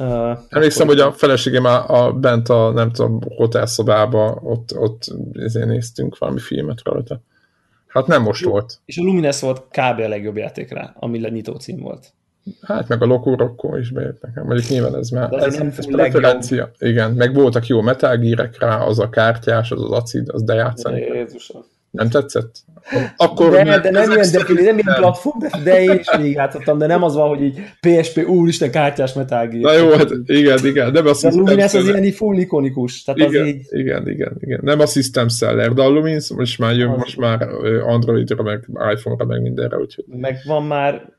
Uh, 0.01 0.37
Emlékszem, 0.49 0.87
hogy 0.87 0.99
a 0.99 1.11
feleségem 1.11 1.65
a, 1.65 2.05
a, 2.05 2.13
bent 2.13 2.49
a, 2.49 2.71
nem 2.71 2.91
tudom, 2.91 3.19
hotelszobába, 3.35 4.39
ott, 4.43 4.77
ott 4.77 5.03
ezért 5.33 5.65
néztünk 5.65 6.17
valami 6.17 6.39
filmet 6.39 6.81
rajta. 6.83 7.21
Hát 7.87 8.07
nem 8.07 8.21
most 8.21 8.41
Jó. 8.43 8.51
volt. 8.51 8.79
És 8.85 8.97
a 8.97 9.01
Lumines 9.01 9.41
volt 9.41 9.59
kb. 9.69 9.99
a 9.99 10.07
legjobb 10.07 10.37
játék 10.37 10.73
rá, 10.73 10.95
ami 10.99 11.17
nyitó 11.17 11.53
cím 11.53 11.79
volt. 11.79 12.13
Hát 12.61 12.87
meg 12.87 13.01
a 13.01 13.05
Loco 13.05 13.35
Rocco 13.35 13.77
is 13.77 13.91
bejött 13.91 14.21
nekem. 14.21 14.45
Mondjuk 14.45 14.69
nyilván 14.69 14.95
ez 14.95 15.09
már 15.09 15.33
ez, 15.33 15.57
nem 15.57 15.73
ez 15.77 15.91
preferencia. 15.91 16.71
Igen, 16.77 17.11
meg 17.11 17.33
voltak 17.33 17.67
jó 17.67 17.81
metágírek 17.81 18.59
rá, 18.59 18.77
az 18.77 18.99
a 18.99 19.09
kártyás, 19.09 19.71
az 19.71 19.83
az 19.83 19.91
acid, 19.91 20.29
az 20.29 20.43
de 20.43 20.53
játszani. 20.53 20.99
Jézusom. 20.99 21.61
Nem 21.91 22.09
tetszett? 22.09 22.55
Akkor 23.17 23.49
de, 23.49 23.79
de 23.79 23.89
nem 23.91 24.11
ilyen, 24.11 24.31
de, 24.31 24.61
nem 24.61 24.77
ilyen 24.77 24.95
platform, 24.95 25.39
de, 25.39 25.49
de 25.63 25.83
én 25.83 25.99
is 25.99 26.17
még 26.17 26.31
játszottam, 26.31 26.77
de 26.77 26.85
nem 26.85 27.03
az 27.03 27.15
van, 27.15 27.27
hogy 27.27 27.41
így 27.41 27.61
PSP, 27.79 28.27
úristen, 28.27 28.71
kártyás 28.71 29.13
metágír. 29.13 29.61
Na 29.61 29.73
jó, 29.73 29.89
hát 29.89 30.11
igen, 30.25 30.65
igen. 30.65 30.91
Nem 30.91 31.07
a 31.07 31.11
de 31.21 31.27
a 31.27 31.31
Lumines 31.31 31.73
az 31.73 31.87
ilyen 31.87 32.11
full 32.11 32.37
ikonikus. 32.37 33.03
Tehát 33.03 33.19
igen, 33.19 33.41
az 33.41 33.47
így... 33.47 33.65
igen, 33.69 34.09
igen, 34.09 34.37
igen. 34.39 34.59
Nem 34.63 34.79
a 34.79 34.85
System 34.85 35.27
Seller, 35.27 35.73
de 35.73 35.81
a 35.81 35.89
Lumines 35.89 36.29
most 36.29 36.59
már 36.59 36.75
jön, 36.75 36.89
az 36.89 36.97
most 36.97 37.17
már 37.17 37.47
Androidra, 37.85 38.43
meg 38.43 38.67
iPhone-ra, 38.93 39.25
meg 39.25 39.41
mindenre, 39.41 39.77
úgyhogy. 39.77 40.05
Meg 40.07 40.37
van 40.45 40.63
már 40.63 41.13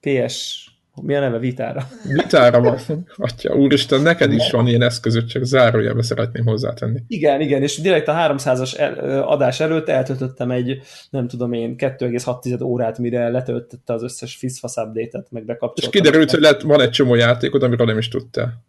PS, 0.00 0.69
mi 1.02 1.14
a 1.14 1.20
neve? 1.20 1.38
Vitára. 1.38 1.88
Vitára 2.12 2.60
van. 2.60 2.78
Atya, 3.16 3.54
úristen, 3.54 4.00
neked 4.00 4.32
is 4.32 4.50
van 4.50 4.66
ilyen 4.66 4.82
eszközöd, 4.82 5.26
csak 5.26 5.44
zárójelbe 5.44 6.02
szeretném 6.02 6.44
hozzátenni. 6.46 7.02
Igen, 7.06 7.40
igen, 7.40 7.62
és 7.62 7.80
direkt 7.80 8.08
a 8.08 8.12
300-as 8.12 8.78
el, 8.78 9.22
adás 9.22 9.60
előtt 9.60 9.88
eltöltöttem 9.88 10.50
egy, 10.50 10.78
nem 11.10 11.28
tudom 11.28 11.52
én, 11.52 11.74
2,6 11.78 12.62
órát, 12.62 12.98
mire 12.98 13.28
letöltötte 13.28 13.92
az 13.92 14.02
összes 14.02 14.36
FISFAS 14.36 14.76
update-et, 14.76 15.30
meg 15.30 15.44
bekapcsoltam. 15.44 15.84
És 15.84 15.98
kiderült, 15.98 16.30
hogy 16.30 16.40
lett, 16.40 16.60
van 16.60 16.80
egy 16.80 16.90
csomó 16.90 17.14
játékod, 17.14 17.62
amiről 17.62 17.86
nem 17.86 17.98
is 17.98 18.08
tudtál. 18.08 18.64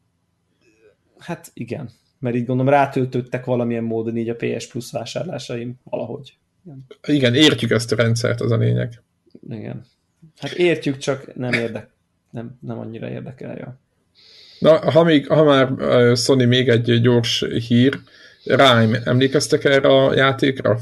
Hát 1.17 1.51
igen, 1.53 1.89
mert 2.19 2.35
így 2.35 2.45
gondolom 2.45 2.73
rátöltöttek 2.73 3.45
valamilyen 3.45 3.83
módon 3.83 4.17
így 4.17 4.29
a 4.29 4.35
PS 4.35 4.67
Plus 4.67 4.91
vásárlásaim 4.91 5.79
valahogy. 5.83 6.37
Igen, 6.63 7.33
igen 7.33 7.35
értjük 7.35 7.71
ezt 7.71 7.91
a 7.91 7.95
rendszert, 7.95 8.41
az 8.41 8.51
a 8.51 8.57
lényeg. 8.57 9.03
Igen. 9.49 9.85
Hát 10.37 10.51
értjük, 10.51 10.97
csak 10.97 11.35
nem 11.35 11.53
érdek, 11.53 11.89
nem, 12.31 12.57
nem 12.61 12.79
annyira 12.79 13.09
érdekel. 13.09 13.57
Ja. 13.57 13.79
Na, 14.59 14.91
ha, 14.91 15.03
még, 15.03 15.27
ha 15.27 15.43
már 15.43 15.69
Sony 16.17 16.47
még 16.47 16.69
egy 16.69 17.01
gyors 17.01 17.45
hír, 17.67 17.99
Rime, 18.43 19.01
emlékeztek 19.03 19.63
erre 19.63 19.87
a 19.87 20.13
játékra? 20.13 20.79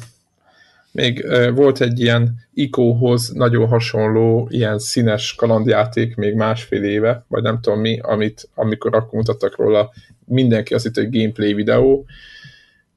Még 0.91 1.25
volt 1.53 1.81
egy 1.81 1.99
ilyen 1.99 2.47
Ico-hoz 2.53 3.29
nagyon 3.29 3.67
hasonló, 3.67 4.47
ilyen 4.51 4.79
színes 4.79 5.35
kalandjáték 5.35 6.15
még 6.15 6.33
másfél 6.33 6.83
éve, 6.83 7.25
vagy 7.27 7.41
nem 7.41 7.61
tudom 7.61 7.79
mi, 7.79 7.99
amit 8.01 8.49
amikor 8.53 8.95
akkor 8.95 9.19
mutattak 9.19 9.57
róla, 9.57 9.91
mindenki 10.25 10.73
azt 10.73 10.83
hitt, 10.83 10.95
hogy 10.95 11.09
gameplay 11.09 11.53
videó, 11.53 12.05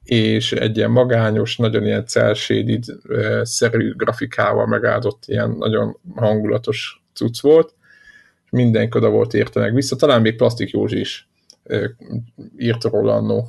és 0.05 0.53
egy 0.53 0.77
ilyen 0.77 0.91
magányos, 0.91 1.57
nagyon 1.57 1.87
ilyen 1.87 2.07
cel 2.07 2.35
szerű 3.43 3.95
grafikával 3.97 4.67
megáldott 4.67 5.23
ilyen 5.27 5.51
nagyon 5.51 5.97
hangulatos 6.15 7.03
cucc 7.15 7.41
volt, 7.41 7.75
mindenki 8.53 8.99
oda 8.99 9.11
volt 9.11 9.35
érte 9.35 9.61
meg 9.61 9.75
vissza, 9.75 9.97
talán 9.97 10.21
még 10.21 10.37
Plastik 10.37 10.71
Józsi 10.71 10.99
is 10.99 11.29
írt 12.59 12.85
róla 12.85 13.15
annó 13.15 13.49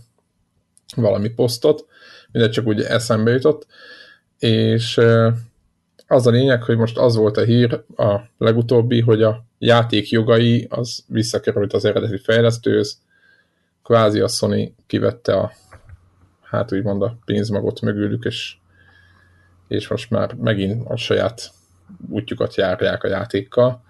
valami 0.96 1.30
posztot, 1.30 1.86
mindegy 2.32 2.52
csak 2.52 2.68
úgy 2.68 2.82
eszembe 2.82 3.32
jutott, 3.32 3.68
és 4.40 5.02
az 6.08 6.28
a 6.28 6.32
lényeg, 6.32 6.64
hogy 6.64 6.78
most 6.78 6.98
az 6.98 7.16
volt 7.16 7.38
a 7.38 7.44
hír, 7.44 7.84
a 7.96 8.20
legutóbbi, 8.38 9.02
hogy 9.02 9.24
a 9.24 9.46
játék 9.60 10.10
jogai 10.10 10.68
az 10.70 11.04
visszakerült 11.08 11.74
az 11.74 11.86
eredeti 11.86 12.18
fejlesztőhöz, 12.18 12.98
kvázi 13.84 14.20
a 14.20 14.28
Sony 14.28 14.76
kivette 14.88 15.36
a 15.36 15.52
hát 16.42 16.74
úgymond 16.74 17.02
a 17.02 17.18
pénzmagot 17.26 17.82
mögülük, 17.82 18.26
és, 18.26 18.56
és 19.68 19.88
most 19.88 20.10
már 20.10 20.34
megint 20.34 20.88
a 20.88 20.96
saját 20.96 21.52
útjukat 22.10 22.56
járják 22.56 23.04
a 23.04 23.08
játékkal. 23.08 23.84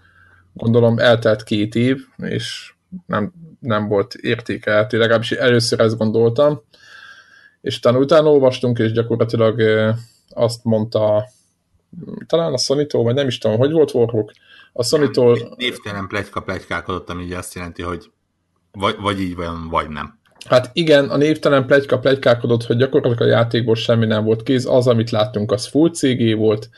Gondolom 0.53 0.99
eltelt 0.99 1.43
két 1.43 1.75
év, 1.75 2.05
és 2.17 2.73
nem, 3.05 3.33
nem 3.59 3.87
volt 3.87 4.13
értékelhető, 4.13 4.97
legalábbis 4.97 5.31
először 5.31 5.79
ezt 5.79 5.97
gondoltam, 5.97 6.61
és 7.61 7.77
utána 7.77 7.97
utána 7.97 8.31
olvastunk, 8.31 8.79
és 8.79 8.91
gyakorlatilag 8.91 9.61
azt 10.29 10.63
mondta 10.63 11.25
talán 12.27 12.53
a 12.53 12.57
sony 12.57 12.87
vagy 12.89 13.13
nem 13.13 13.27
is 13.27 13.37
tudom, 13.37 13.57
hogy 13.57 13.71
volt 13.71 13.93
Warhawk, 13.93 14.31
a 14.73 14.83
Sony-tól... 14.83 15.53
Névtelen 15.57 16.07
plegyka 16.07 16.41
plegykálkodott, 16.41 17.09
ami 17.09 17.23
így 17.23 17.31
azt 17.31 17.53
jelenti, 17.53 17.81
hogy 17.81 18.11
vagy, 18.71 18.95
vagy 18.99 19.21
így 19.21 19.35
van, 19.35 19.67
vagy 19.69 19.89
nem. 19.89 20.19
Hát 20.45 20.69
igen, 20.73 21.09
a 21.09 21.17
névtelen 21.17 21.65
plegyka 21.65 21.99
plegykálkodott, 21.99 22.63
hogy 22.63 22.77
gyakorlatilag 22.77 23.21
a 23.21 23.35
játékból 23.35 23.75
semmi 23.75 24.05
nem 24.05 24.23
volt 24.23 24.43
kéz, 24.43 24.65
az, 24.65 24.87
amit 24.87 25.11
láttunk, 25.11 25.51
az 25.51 25.67
full 25.67 25.89
CG 25.89 26.35
volt, 26.37 26.69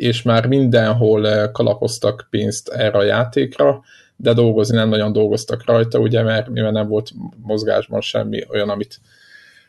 és 0.00 0.22
már 0.22 0.46
mindenhol 0.46 1.28
eh, 1.28 1.50
kalapoztak 1.52 2.26
pénzt 2.30 2.68
erre 2.68 2.98
a 2.98 3.02
játékra, 3.02 3.82
de 4.16 4.32
dolgozni 4.32 4.76
nem 4.76 4.88
nagyon 4.88 5.12
dolgoztak 5.12 5.64
rajta, 5.64 5.98
ugye, 5.98 6.22
mert 6.22 6.48
mivel 6.48 6.70
nem 6.70 6.88
volt 6.88 7.10
mozgásban 7.42 8.00
semmi 8.00 8.44
olyan, 8.48 8.68
amit 8.68 9.00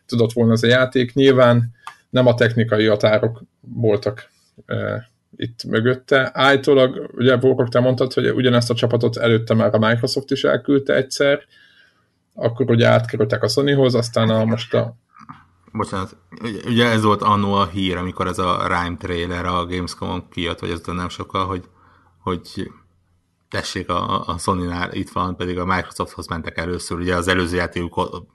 tudott 0.06 0.34
volna 0.34 0.52
ez 0.52 0.64
a 0.64 0.68
játék. 0.68 1.14
Nyilván 1.14 1.72
nem 2.10 2.28
a 2.28 2.34
technikai 2.34 2.86
határok 2.86 3.42
voltak 3.62 4.30
e, 4.66 5.10
itt 5.36 5.64
mögötte. 5.64 6.32
Állítólag, 6.34 7.12
ugye 7.16 7.36
Borkok, 7.36 7.70
te 7.70 7.80
mondtad, 7.80 8.14
hogy 8.14 8.30
ugyanezt 8.30 8.70
a 8.70 8.76
csapatot 8.76 9.18
előtte 9.18 9.54
már 9.54 9.76
a 9.76 9.88
Microsoft 9.88 10.32
is 10.32 10.44
elküldte 10.44 10.96
egyszer, 10.96 11.40
akkor 12.34 12.70
ugye 12.70 12.88
átkerültek 12.88 13.44
a 13.44 13.48
Sonyhoz, 13.48 13.96
aztán 13.96 14.30
a 14.30 14.46
most 14.46 14.74
a... 14.74 14.96
Bocsánat, 15.72 16.18
ugye 16.66 16.86
ez 16.86 17.04
volt 17.04 17.22
annó 17.22 17.54
a 17.54 17.68
hír, 17.68 17.98
amikor 17.98 18.28
ez 18.28 18.40
a 18.40 18.68
Rhyme 18.68 18.98
trailer 18.98 19.46
a 19.46 19.66
Gamescom-on 19.66 20.30
kijött, 20.30 20.60
vagy 20.60 20.70
ez 20.70 20.82
nem 20.86 21.10
sokkal, 21.10 21.46
hogy, 21.46 21.70
hogy 22.20 22.72
tessék 23.50 23.90
a, 23.90 24.28
a 24.28 24.38
Sony-nál 24.38 24.94
itt 24.94 25.10
van, 25.10 25.36
pedig 25.36 25.60
a 25.60 25.66
Microsofthoz 25.66 26.28
mentek 26.28 26.58
először, 26.58 27.00
ugye 27.00 27.16
az 27.16 27.28
előző 27.28 27.56
játékuk 27.56 28.26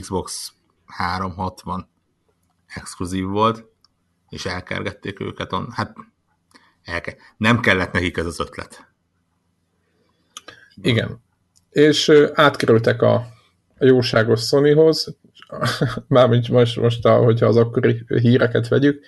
Xbox 0.00 0.52
360 0.86 1.88
exkluzív 2.66 3.24
volt, 3.24 3.64
és 4.28 4.46
elkergették 4.46 5.20
őket. 5.20 5.52
On, 5.52 5.70
hát 5.70 5.96
elke, 6.84 7.16
nem 7.36 7.60
kellett 7.60 7.92
nekik 7.92 8.16
ez 8.16 8.26
az 8.26 8.40
ötlet. 8.40 8.92
Igen. 10.74 11.22
És 11.70 12.12
átkerültek 12.34 13.02
a, 13.02 13.14
a 13.78 13.84
jóságos 13.84 14.46
Sonyhoz, 14.46 15.16
mármint 16.08 16.48
most, 16.48 16.80
most 16.80 17.04
a, 17.04 17.16
hogyha 17.16 17.46
az 17.46 17.56
akkori 17.56 18.04
híreket 18.06 18.68
vegyük, 18.68 19.04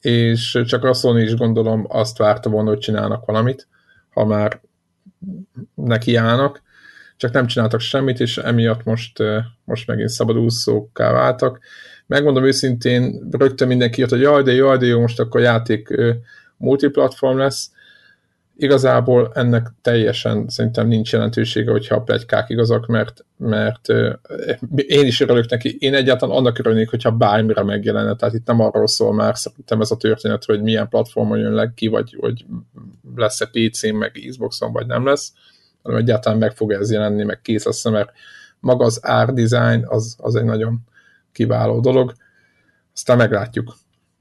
és 0.00 0.62
csak 0.66 0.84
a 0.84 0.92
Sony 0.92 1.22
is 1.22 1.34
gondolom 1.34 1.86
azt 1.88 2.18
várta 2.18 2.50
volna, 2.50 2.68
hogy 2.68 2.78
csinálnak 2.78 3.24
valamit, 3.24 3.68
ha 4.10 4.24
már 4.24 4.60
nekiállnak, 5.74 6.62
csak 7.16 7.32
nem 7.32 7.46
csináltak 7.46 7.80
semmit, 7.80 8.20
és 8.20 8.38
emiatt 8.38 8.84
most, 8.84 9.22
most 9.64 9.86
megint 9.86 10.08
szabadúszókká 10.08 11.12
váltak. 11.12 11.58
Megmondom 12.06 12.44
őszintén, 12.44 13.28
rögtön 13.30 13.68
mindenki 13.68 14.00
írt, 14.00 14.10
hogy 14.10 14.20
jaj, 14.20 14.42
de 14.42 14.52
jaj, 14.52 14.76
de 14.76 14.86
jó, 14.86 15.00
most 15.00 15.20
akkor 15.20 15.40
játék 15.40 15.94
multiplatform 16.56 17.38
lesz. 17.38 17.70
Igazából 18.62 19.30
ennek 19.34 19.66
teljesen 19.82 20.48
szerintem 20.48 20.86
nincs 20.86 21.12
jelentősége, 21.12 21.70
hogyha 21.70 21.94
a 21.94 22.02
plegykák 22.02 22.48
igazak, 22.50 22.86
mert, 22.86 23.24
mert 23.36 23.88
én 24.86 25.06
is 25.06 25.20
örülök 25.20 25.50
neki. 25.50 25.76
Én 25.78 25.94
egyáltalán 25.94 26.36
annak 26.36 26.58
örülnék, 26.58 26.90
hogyha 26.90 27.10
bármire 27.10 27.62
megjelenne, 27.62 28.16
tehát 28.16 28.34
itt 28.34 28.46
nem 28.46 28.60
arról 28.60 28.86
szól 28.86 29.14
már 29.14 29.36
szerintem 29.36 29.80
ez 29.80 29.90
a 29.90 29.96
történet, 29.96 30.44
hogy 30.44 30.62
milyen 30.62 30.88
platformon 30.88 31.38
jön 31.38 31.52
le 31.52 31.72
ki, 31.74 31.86
vagy 31.86 32.16
hogy 32.20 32.44
lesz-e 33.16 33.46
PC-n, 33.52 33.94
meg 33.94 34.20
Xboxon, 34.28 34.72
vagy 34.72 34.86
nem 34.86 35.06
lesz, 35.06 35.32
hanem 35.82 35.98
egyáltalán 35.98 36.38
meg 36.38 36.52
fog 36.52 36.72
ez 36.72 36.92
jelenni, 36.92 37.24
meg 37.24 37.40
kész 37.40 37.64
lesz, 37.64 37.88
mert 37.88 38.10
maga 38.60 38.84
az 38.84 39.00
art 39.02 39.34
design 39.34 39.84
az, 39.86 40.16
az 40.18 40.34
egy 40.34 40.44
nagyon 40.44 40.78
kiváló 41.32 41.80
dolog. 41.80 42.12
Aztán 42.94 43.16
meglátjuk. 43.16 43.74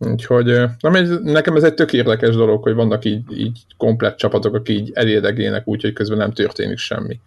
Úgyhogy 0.03 0.45
nem, 0.79 1.19
nekem 1.23 1.55
ez 1.55 1.63
egy 1.63 1.73
tök 1.73 1.93
érdekes 1.93 2.35
dolog, 2.35 2.63
hogy 2.63 2.73
vannak 2.73 3.05
így, 3.05 3.37
így 3.37 3.61
komplett 3.77 4.17
csapatok, 4.17 4.53
akik 4.53 4.77
így 4.77 4.91
elérdegének 4.93 5.67
úgy, 5.67 5.81
hogy 5.81 5.93
közben 5.93 6.17
nem 6.17 6.33
történik 6.33 6.77
semmi. 6.77 7.19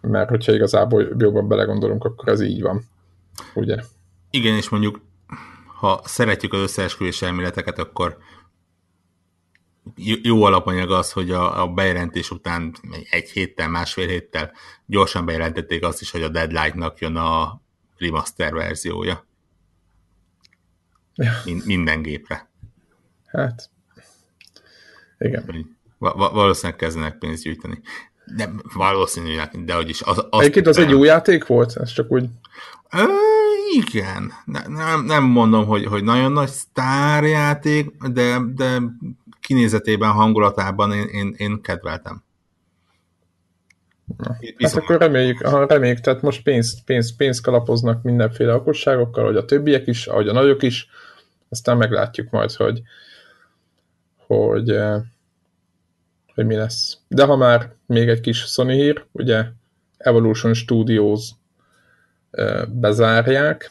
Mert 0.00 0.28
hogyha 0.28 0.52
igazából 0.52 1.08
jobban 1.18 1.48
belegondolunk, 1.48 2.04
akkor 2.04 2.28
ez 2.28 2.40
így 2.40 2.62
van. 2.62 2.84
Ugye? 3.54 3.76
Igen, 4.30 4.56
és 4.56 4.68
mondjuk, 4.68 5.00
ha 5.78 6.00
szeretjük 6.04 6.52
az 6.52 6.60
összeesküvés 6.60 7.22
elméleteket, 7.22 7.78
akkor 7.78 8.16
jó 10.22 10.42
alapanyag 10.42 10.90
az, 10.90 11.12
hogy 11.12 11.30
a, 11.30 11.62
a 11.62 11.68
bejelentés 11.68 12.30
után 12.30 12.74
egy 13.10 13.30
héttel, 13.30 13.68
másfél 13.68 14.08
héttel 14.08 14.52
gyorsan 14.86 15.24
bejelentették 15.24 15.84
azt 15.84 16.00
is, 16.00 16.10
hogy 16.10 16.22
a 16.22 16.28
Deadlight-nak 16.28 16.98
jön 16.98 17.16
a 17.16 17.60
remaster 17.98 18.54
verziója. 18.54 19.24
Ja. 21.14 21.32
Minden 21.64 22.02
gépre. 22.02 22.48
Hát, 23.26 23.70
igen. 25.18 25.76
Va- 25.98 26.32
valószínűleg 26.32 26.78
kezdenek 26.78 27.18
pénzt 27.18 27.42
gyűjteni. 27.42 27.80
De 28.36 28.50
valószínűleg, 28.74 29.64
de 29.64 29.74
hogy 29.74 29.88
is. 29.88 30.02
Az, 30.02 30.26
az 30.30 30.40
Egyébként 30.40 30.66
az 30.66 30.78
egy 30.78 30.90
jó 30.90 31.04
játék 31.04 31.46
volt? 31.46 31.76
Ez 31.76 31.92
csak 31.92 32.10
úgy... 32.10 32.28
Ö, 32.90 33.04
igen. 33.72 34.32
Ne, 34.44 34.66
nem, 34.66 35.04
nem 35.04 35.24
mondom, 35.24 35.66
hogy, 35.66 35.84
hogy 35.84 36.04
nagyon 36.04 36.32
nagy 36.32 36.48
sztárjáték, 36.48 37.90
de, 38.12 38.38
de 38.54 38.78
kinézetében, 39.40 40.10
hangulatában 40.10 40.92
én, 40.92 41.06
én, 41.06 41.34
én 41.36 41.60
kedveltem. 41.60 42.22
Na, 44.16 44.36
hát 44.58 44.74
akkor 44.74 44.98
reméljük, 44.98 45.46
ha 45.46 45.66
reméljük, 45.66 46.00
tehát 46.00 46.22
most 46.22 46.42
pénzt, 46.42 46.84
pénzt, 46.84 47.16
pénzt 47.16 47.42
kalapoznak 47.42 48.02
mindenféle 48.02 48.54
okosságokkal, 48.54 49.24
hogy 49.24 49.36
a 49.36 49.44
többiek 49.44 49.86
is, 49.86 50.06
ahogy 50.06 50.28
a 50.28 50.32
nagyok 50.32 50.62
is, 50.62 50.88
aztán 51.54 51.76
meglátjuk 51.76 52.30
majd, 52.30 52.52
hogy, 52.52 52.82
hogy, 54.26 54.70
eh, 54.70 55.00
hogy 56.34 56.46
mi 56.46 56.54
lesz. 56.54 56.98
De 57.08 57.24
ha 57.24 57.36
már 57.36 57.72
még 57.86 58.08
egy 58.08 58.20
kis 58.20 58.38
Sony 58.38 58.68
hír, 58.68 59.04
ugye 59.12 59.44
Evolution 59.96 60.54
Studios 60.54 61.30
eh, 62.30 62.66
bezárják, 62.66 63.70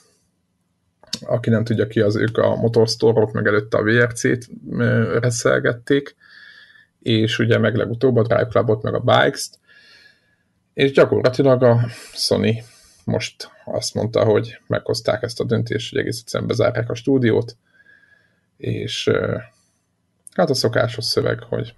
aki 1.22 1.50
nem 1.50 1.64
tudja 1.64 1.88
ki, 1.88 2.02
az 2.02 2.16
ők 2.16 2.38
a 2.38 2.56
motorstore 2.56 3.30
meg 3.32 3.48
előtte 3.48 3.78
a 3.78 3.84
VRC-t 3.84 4.50
eh, 4.78 5.20
reszelgették, 5.20 6.16
és 7.00 7.40
ugye 7.40 7.58
meg 7.58 7.76
legutóbb 7.76 8.16
a 8.16 8.24
Drive 8.24 8.48
Clubot, 8.48 8.82
meg 8.84 8.94
a 8.94 9.00
Bikes-t, 9.00 9.60
és 10.74 10.92
gyakorlatilag 10.92 11.64
a 11.64 11.80
Sony 12.14 12.64
most 13.06 13.50
azt 13.66 13.94
mondta, 13.94 14.24
hogy 14.24 14.60
meghozták 14.68 15.24
ezt 15.24 15.40
a 15.40 15.44
döntést, 15.44 15.90
hogy 15.90 16.00
egész 16.00 16.20
egyszerűen 16.20 16.50
bezárják 16.50 16.90
a 16.90 16.96
stúdiót, 16.96 17.58
és 18.58 19.12
hát 20.32 20.50
a 20.50 20.54
szokásos 20.54 21.06
szöveg, 21.06 21.44
hogy, 21.44 21.74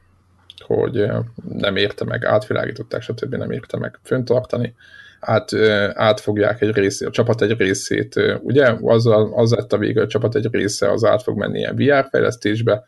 hogy 0.66 1.12
nem 1.50 1.76
érte 1.76 2.06
meg, 2.06 2.26
átvilágították, 2.26 3.02
stb. 3.02 3.36
nem 3.36 3.52
érte 3.52 3.78
meg 3.78 4.00
föntartani, 4.04 4.76
át, 5.20 5.54
átfogják 5.94 6.62
egy 6.62 6.72
részét, 6.72 7.08
a 7.08 7.12
csapat 7.12 7.42
egy 7.42 7.58
részét, 7.58 8.16
ugye, 8.42 8.76
az, 8.82 9.06
az 9.32 9.52
lett 9.52 9.74
a 9.74 9.78
vége, 9.78 10.02
a 10.02 10.08
csapat 10.08 10.36
egy 10.36 10.48
része 10.52 10.92
az 10.92 11.04
át 11.04 11.24
fog 11.24 11.38
menni 11.38 11.58
ilyen 11.58 11.76
VR 11.76 12.08
fejlesztésbe, 12.10 12.84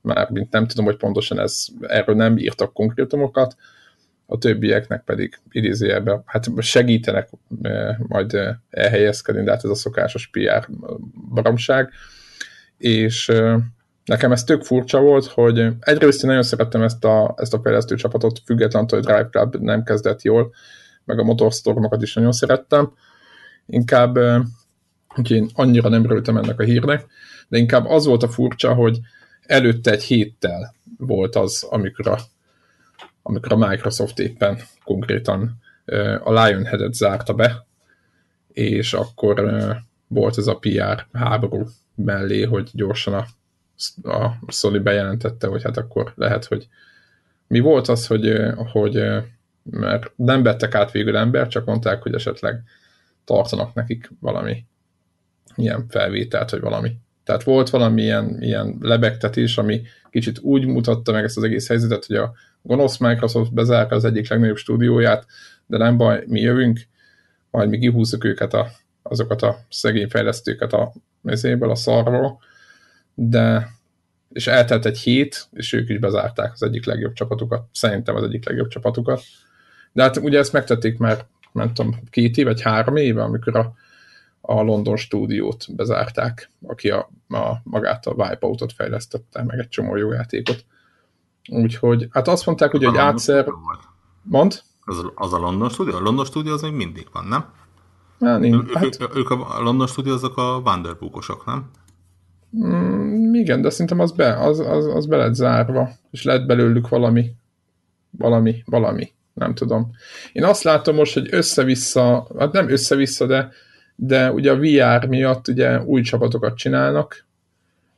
már 0.00 0.30
mint 0.30 0.52
nem 0.52 0.66
tudom, 0.66 0.84
hogy 0.84 0.96
pontosan 0.96 1.38
ez, 1.38 1.66
erről 1.80 2.16
nem 2.16 2.38
írtak 2.38 2.72
konkrétumokat, 2.72 3.56
a 4.26 4.38
többieknek 4.38 5.04
pedig 5.04 5.38
idézőjelben 5.50 6.22
hát 6.26 6.46
segítenek 6.58 7.28
majd 7.98 8.38
elhelyezkedni, 8.70 9.42
de 9.42 9.50
hát 9.50 9.64
ez 9.64 9.70
a 9.70 9.74
szokásos 9.74 10.28
PR 10.28 10.68
baromság. 11.34 11.90
És 12.82 13.32
nekem 14.04 14.32
ez 14.32 14.44
tök 14.44 14.62
furcsa 14.62 15.00
volt, 15.00 15.26
hogy 15.26 15.68
egyrészt 15.80 16.22
én 16.22 16.28
nagyon 16.28 16.42
szerettem 16.42 16.82
ezt 16.82 17.04
a, 17.04 17.34
ezt 17.36 17.54
a 17.54 17.60
fejlesztő 17.62 17.94
csapatot, 17.94 18.42
függetlenül, 18.44 18.88
hogy 18.88 19.00
Drive 19.00 19.28
Club 19.30 19.56
nem 19.56 19.82
kezdett 19.82 20.22
jól, 20.22 20.52
meg 21.04 21.18
a 21.18 21.22
motorstormokat 21.22 22.02
is 22.02 22.14
nagyon 22.14 22.32
szerettem. 22.32 22.92
Inkább, 23.66 24.16
úgyhogy 25.16 25.36
én 25.36 25.50
annyira 25.54 25.88
nem 25.88 26.04
örültem 26.04 26.36
ennek 26.36 26.60
a 26.60 26.64
hírnek, 26.64 27.06
de 27.48 27.58
inkább 27.58 27.86
az 27.86 28.06
volt 28.06 28.22
a 28.22 28.28
furcsa, 28.28 28.74
hogy 28.74 28.98
előtte 29.42 29.90
egy 29.90 30.02
héttel 30.02 30.74
volt 30.98 31.36
az, 31.36 31.66
amikor 31.70 32.08
a 32.08 32.18
amikor 33.22 33.52
a 33.52 33.68
Microsoft 33.68 34.18
éppen 34.18 34.58
konkrétan 34.84 35.60
a 36.24 36.32
Lionhead-et 36.32 36.94
zárta 36.94 37.32
be, 37.32 37.66
és 38.52 38.92
akkor 38.92 39.64
volt 40.12 40.38
ez 40.38 40.46
a 40.46 40.58
PR 40.58 41.06
háború 41.12 41.66
mellé, 41.94 42.42
hogy 42.42 42.70
gyorsan 42.72 43.14
a, 43.14 43.26
a 44.10 44.38
Sony 44.48 44.82
bejelentette, 44.82 45.46
hogy 45.46 45.62
hát 45.62 45.76
akkor 45.76 46.12
lehet, 46.16 46.44
hogy 46.44 46.68
mi 47.46 47.60
volt 47.60 47.88
az, 47.88 48.06
hogy, 48.06 48.36
hogy 48.72 49.04
mert 49.62 50.12
nem 50.16 50.42
vettek 50.42 50.74
át 50.74 50.90
végül 50.90 51.16
ember, 51.16 51.48
csak 51.48 51.64
mondták, 51.64 52.02
hogy 52.02 52.14
esetleg 52.14 52.62
tartanak 53.24 53.74
nekik 53.74 54.10
valami 54.20 54.64
ilyen 55.56 55.86
felvételt, 55.88 56.50
vagy 56.50 56.60
valami. 56.60 56.96
Tehát 57.24 57.42
volt 57.42 57.70
valami 57.70 58.02
ilyen, 58.02 58.42
ilyen 58.42 58.76
lebegtetés, 58.80 59.58
ami 59.58 59.82
kicsit 60.10 60.38
úgy 60.38 60.66
mutatta 60.66 61.12
meg 61.12 61.24
ezt 61.24 61.36
az 61.36 61.42
egész 61.42 61.68
helyzetet, 61.68 62.04
hogy 62.06 62.16
a 62.16 62.32
gonosz 62.62 62.96
Microsoft 62.96 63.54
bezárja 63.54 63.96
az 63.96 64.04
egyik 64.04 64.28
legnagyobb 64.28 64.56
stúdióját, 64.56 65.26
de 65.66 65.76
nem 65.76 65.96
baj, 65.96 66.24
mi 66.26 66.40
jövünk, 66.40 66.80
majd 67.50 67.68
mi 67.68 67.78
kihúzzuk 67.78 68.24
őket, 68.24 68.54
a, 68.54 68.70
azokat 69.02 69.42
a 69.42 69.58
szegény 69.70 70.08
fejlesztőket 70.08 70.72
a 70.72 70.92
mezéből, 71.20 71.70
a 71.70 71.74
szarról, 71.74 72.40
de 73.14 73.68
és 74.32 74.46
eltelt 74.46 74.86
egy 74.86 74.98
hét, 74.98 75.48
és 75.52 75.72
ők 75.72 75.88
is 75.88 75.98
bezárták 75.98 76.52
az 76.52 76.62
egyik 76.62 76.86
legjobb 76.86 77.12
csapatukat, 77.12 77.64
szerintem 77.72 78.16
az 78.16 78.22
egyik 78.22 78.46
legjobb 78.46 78.68
csapatukat. 78.68 79.22
De 79.92 80.02
hát 80.02 80.16
ugye 80.16 80.38
ezt 80.38 80.52
megtették 80.52 80.98
már, 80.98 81.26
nem 81.52 81.74
tudom, 81.74 81.98
két 82.10 82.36
év 82.36 82.44
vagy 82.44 82.62
három 82.62 82.96
éve, 82.96 83.22
amikor 83.22 83.56
a, 83.56 83.74
a 84.40 84.60
London 84.60 84.96
stúdiót 84.96 85.74
bezárták, 85.76 86.50
aki 86.66 86.90
a, 86.90 87.10
a 87.28 87.60
magát 87.62 88.06
a 88.06 88.10
Wipeout-ot 88.10 88.72
fejlesztette, 88.72 89.42
meg 89.42 89.58
egy 89.58 89.68
csomó 89.68 89.96
jó 89.96 90.12
játékot. 90.12 90.64
Úgyhogy, 91.48 92.08
hát 92.10 92.28
azt 92.28 92.46
mondták, 92.46 92.70
hogy 92.70 92.84
egy 92.84 92.96
átszer... 92.96 93.46
Mond? 94.22 94.62
Az, 94.84 95.06
az 95.14 95.32
a 95.32 95.38
London 95.38 95.68
Studio? 95.68 95.96
A 95.96 96.00
London 96.00 96.24
Studio 96.24 96.52
az 96.52 96.62
még 96.62 96.72
mindig 96.72 97.06
van, 97.12 97.24
nem? 97.24 97.52
Ja, 98.22 98.36
nincs, 98.36 98.54
ők, 98.54 98.76
hát... 98.76 98.98
ők, 99.14 99.30
a 99.30 99.60
London 99.62 99.86
Studio 99.86 100.12
azok 100.12 100.36
a 100.36 100.60
Wanderbookosok, 100.64 101.46
nem? 101.46 101.70
Mm, 102.64 103.34
igen, 103.34 103.62
de 103.62 103.70
szerintem 103.70 104.00
az 104.00 104.12
be, 104.12 104.38
az, 104.38 104.58
az, 104.58 104.86
az 104.86 105.06
be 105.06 105.16
lett 105.16 105.34
zárva, 105.34 105.90
és 106.10 106.22
lett 106.22 106.46
belőlük 106.46 106.88
valami, 106.88 107.32
valami, 108.10 108.62
valami. 108.66 109.12
Nem 109.34 109.54
tudom. 109.54 109.90
Én 110.32 110.44
azt 110.44 110.62
látom 110.62 110.94
most, 110.94 111.14
hogy 111.14 111.28
össze-vissza, 111.30 112.26
hát 112.38 112.52
nem 112.52 112.68
össze-vissza, 112.68 113.26
de, 113.26 113.50
de 113.96 114.32
ugye 114.32 114.50
a 114.50 114.58
VR 114.58 115.06
miatt 115.06 115.48
ugye 115.48 115.82
új 115.82 116.02
csapatokat 116.02 116.56
csinálnak, 116.56 117.26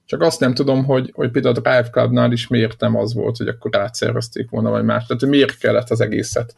csak 0.05 0.21
azt 0.21 0.41
nem 0.41 0.55
tudom, 0.55 0.85
hogy, 0.85 1.13
hogy 1.15 1.31
például 1.31 1.55
a 1.55 1.61
Drive 1.61 1.91
Clubnál 1.91 2.33
is 2.33 2.47
miért 2.47 2.81
nem 2.81 2.97
az 2.97 3.15
volt, 3.15 3.37
hogy 3.37 3.49
akkor 3.49 3.77
átszervezték 3.77 4.51
volna, 4.51 4.71
vagy 4.71 4.85
más. 4.85 5.07
Tehát 5.07 5.27
miért 5.27 5.59
kellett 5.59 5.91
az 5.91 6.01
egészet 6.01 6.57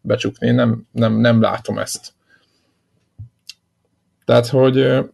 becsukni. 0.00 0.46
Én 0.46 0.54
nem, 0.54 0.86
nem, 0.92 1.12
nem 1.12 1.40
látom 1.40 1.78
ezt. 1.78 2.16
Tehát, 4.28 4.46
hogy, 4.46 5.04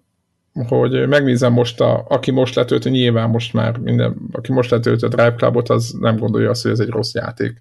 hogy 0.68 1.08
megnézem 1.08 1.52
most, 1.52 1.80
a, 1.80 2.04
aki 2.08 2.30
most 2.30 2.54
letöltő, 2.54 2.90
nyilván 2.90 3.30
most 3.30 3.52
már 3.52 3.78
minden, 3.78 4.16
aki 4.32 4.52
most 4.52 4.70
letöltő 4.70 5.06
a 5.06 5.08
Drive 5.08 5.34
Clubot, 5.34 5.68
az 5.68 5.96
nem 6.00 6.16
gondolja 6.16 6.50
azt, 6.50 6.62
hogy 6.62 6.70
ez 6.70 6.80
egy 6.80 6.88
rossz 6.88 7.14
játék, 7.14 7.60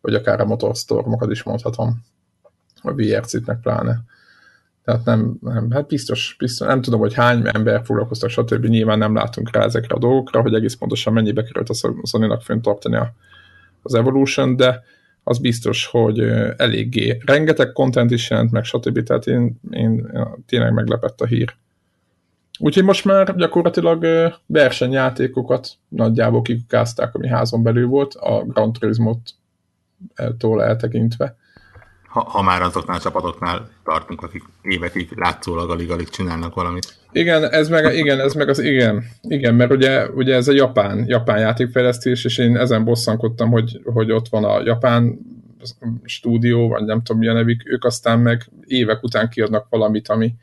vagy 0.00 0.14
akár 0.14 0.40
a 0.40 0.44
Motorstormokat 0.44 1.30
is 1.30 1.42
mondhatom, 1.42 2.04
a 2.82 2.92
VRC-t 2.92 3.46
meg 3.46 3.60
pláne. 3.60 4.00
Tehát 4.84 5.04
nem, 5.04 5.38
nem, 5.40 5.70
hát 5.70 5.86
biztos, 5.86 6.36
biztos, 6.38 6.66
nem 6.66 6.82
tudom, 6.82 7.00
hogy 7.00 7.14
hány 7.14 7.42
ember 7.52 7.84
foglalkoztak, 7.84 8.30
stb. 8.30 8.64
Nyilván 8.64 8.98
nem 8.98 9.14
látunk 9.14 9.50
rá 9.52 9.64
ezekre 9.64 9.94
a 9.94 9.98
dolgokra, 9.98 10.40
hogy 10.40 10.54
egész 10.54 10.74
pontosan 10.74 11.12
mennyibe 11.12 11.42
került 11.42 11.68
a 11.68 11.74
Sony-nak 12.02 12.42
a, 12.62 13.12
az 13.82 13.94
Evolution, 13.94 14.56
de 14.56 14.84
az 15.24 15.38
biztos, 15.38 15.86
hogy 15.86 16.18
eléggé 16.56 17.18
rengeteg 17.24 17.72
content 17.72 18.10
is 18.10 18.30
jelent 18.30 18.50
meg, 18.50 18.64
stb. 18.64 19.02
Tehát 19.02 19.26
én, 19.26 19.60
én 19.70 20.12
tényleg 20.46 20.72
meglepett 20.72 21.20
a 21.20 21.26
hír. 21.26 21.54
Úgyhogy 22.58 22.84
most 22.84 23.04
már 23.04 23.36
gyakorlatilag 23.36 24.06
versenyjátékokat 24.46 25.68
nagyjából 25.88 26.42
kikukázták, 26.42 27.14
ami 27.14 27.28
házon 27.28 27.62
belül 27.62 27.86
volt, 27.86 28.14
a 28.14 28.44
Grand 28.44 28.76
Turismo-tól 28.78 30.62
eltekintve 30.62 31.36
ha, 32.14 32.20
ha 32.20 32.42
már 32.42 32.62
azoknál 32.62 32.96
a 32.96 33.00
csapatoknál 33.00 33.70
tartunk, 33.84 34.22
akik 34.22 34.42
évekig 34.62 35.08
látszólag 35.16 35.70
alig-alig 35.70 36.08
csinálnak 36.08 36.54
valamit. 36.54 36.94
Igen, 37.12 37.50
ez 37.50 37.68
meg, 37.68 37.94
igen, 37.94 38.20
ez 38.20 38.34
meg 38.34 38.48
az 38.48 38.58
igen, 38.58 39.04
igen, 39.22 39.54
mert 39.54 39.70
ugye, 39.70 40.08
ugye 40.08 40.34
ez 40.34 40.48
a 40.48 40.52
japán, 40.52 41.04
japán 41.06 41.38
játékfejlesztés, 41.38 42.24
és 42.24 42.38
én 42.38 42.56
ezen 42.56 42.84
bosszankodtam, 42.84 43.50
hogy, 43.50 43.80
hogy 43.84 44.12
ott 44.12 44.28
van 44.28 44.44
a 44.44 44.62
japán 44.64 45.18
stúdió, 46.04 46.68
vagy 46.68 46.84
nem 46.84 47.02
tudom 47.02 47.20
mi 47.20 47.28
a 47.28 47.32
nevük, 47.32 47.62
ők 47.64 47.84
aztán 47.84 48.18
meg 48.18 48.50
évek 48.64 49.02
után 49.02 49.28
kiadnak 49.28 49.66
valamit, 49.70 50.08
ami 50.08 50.34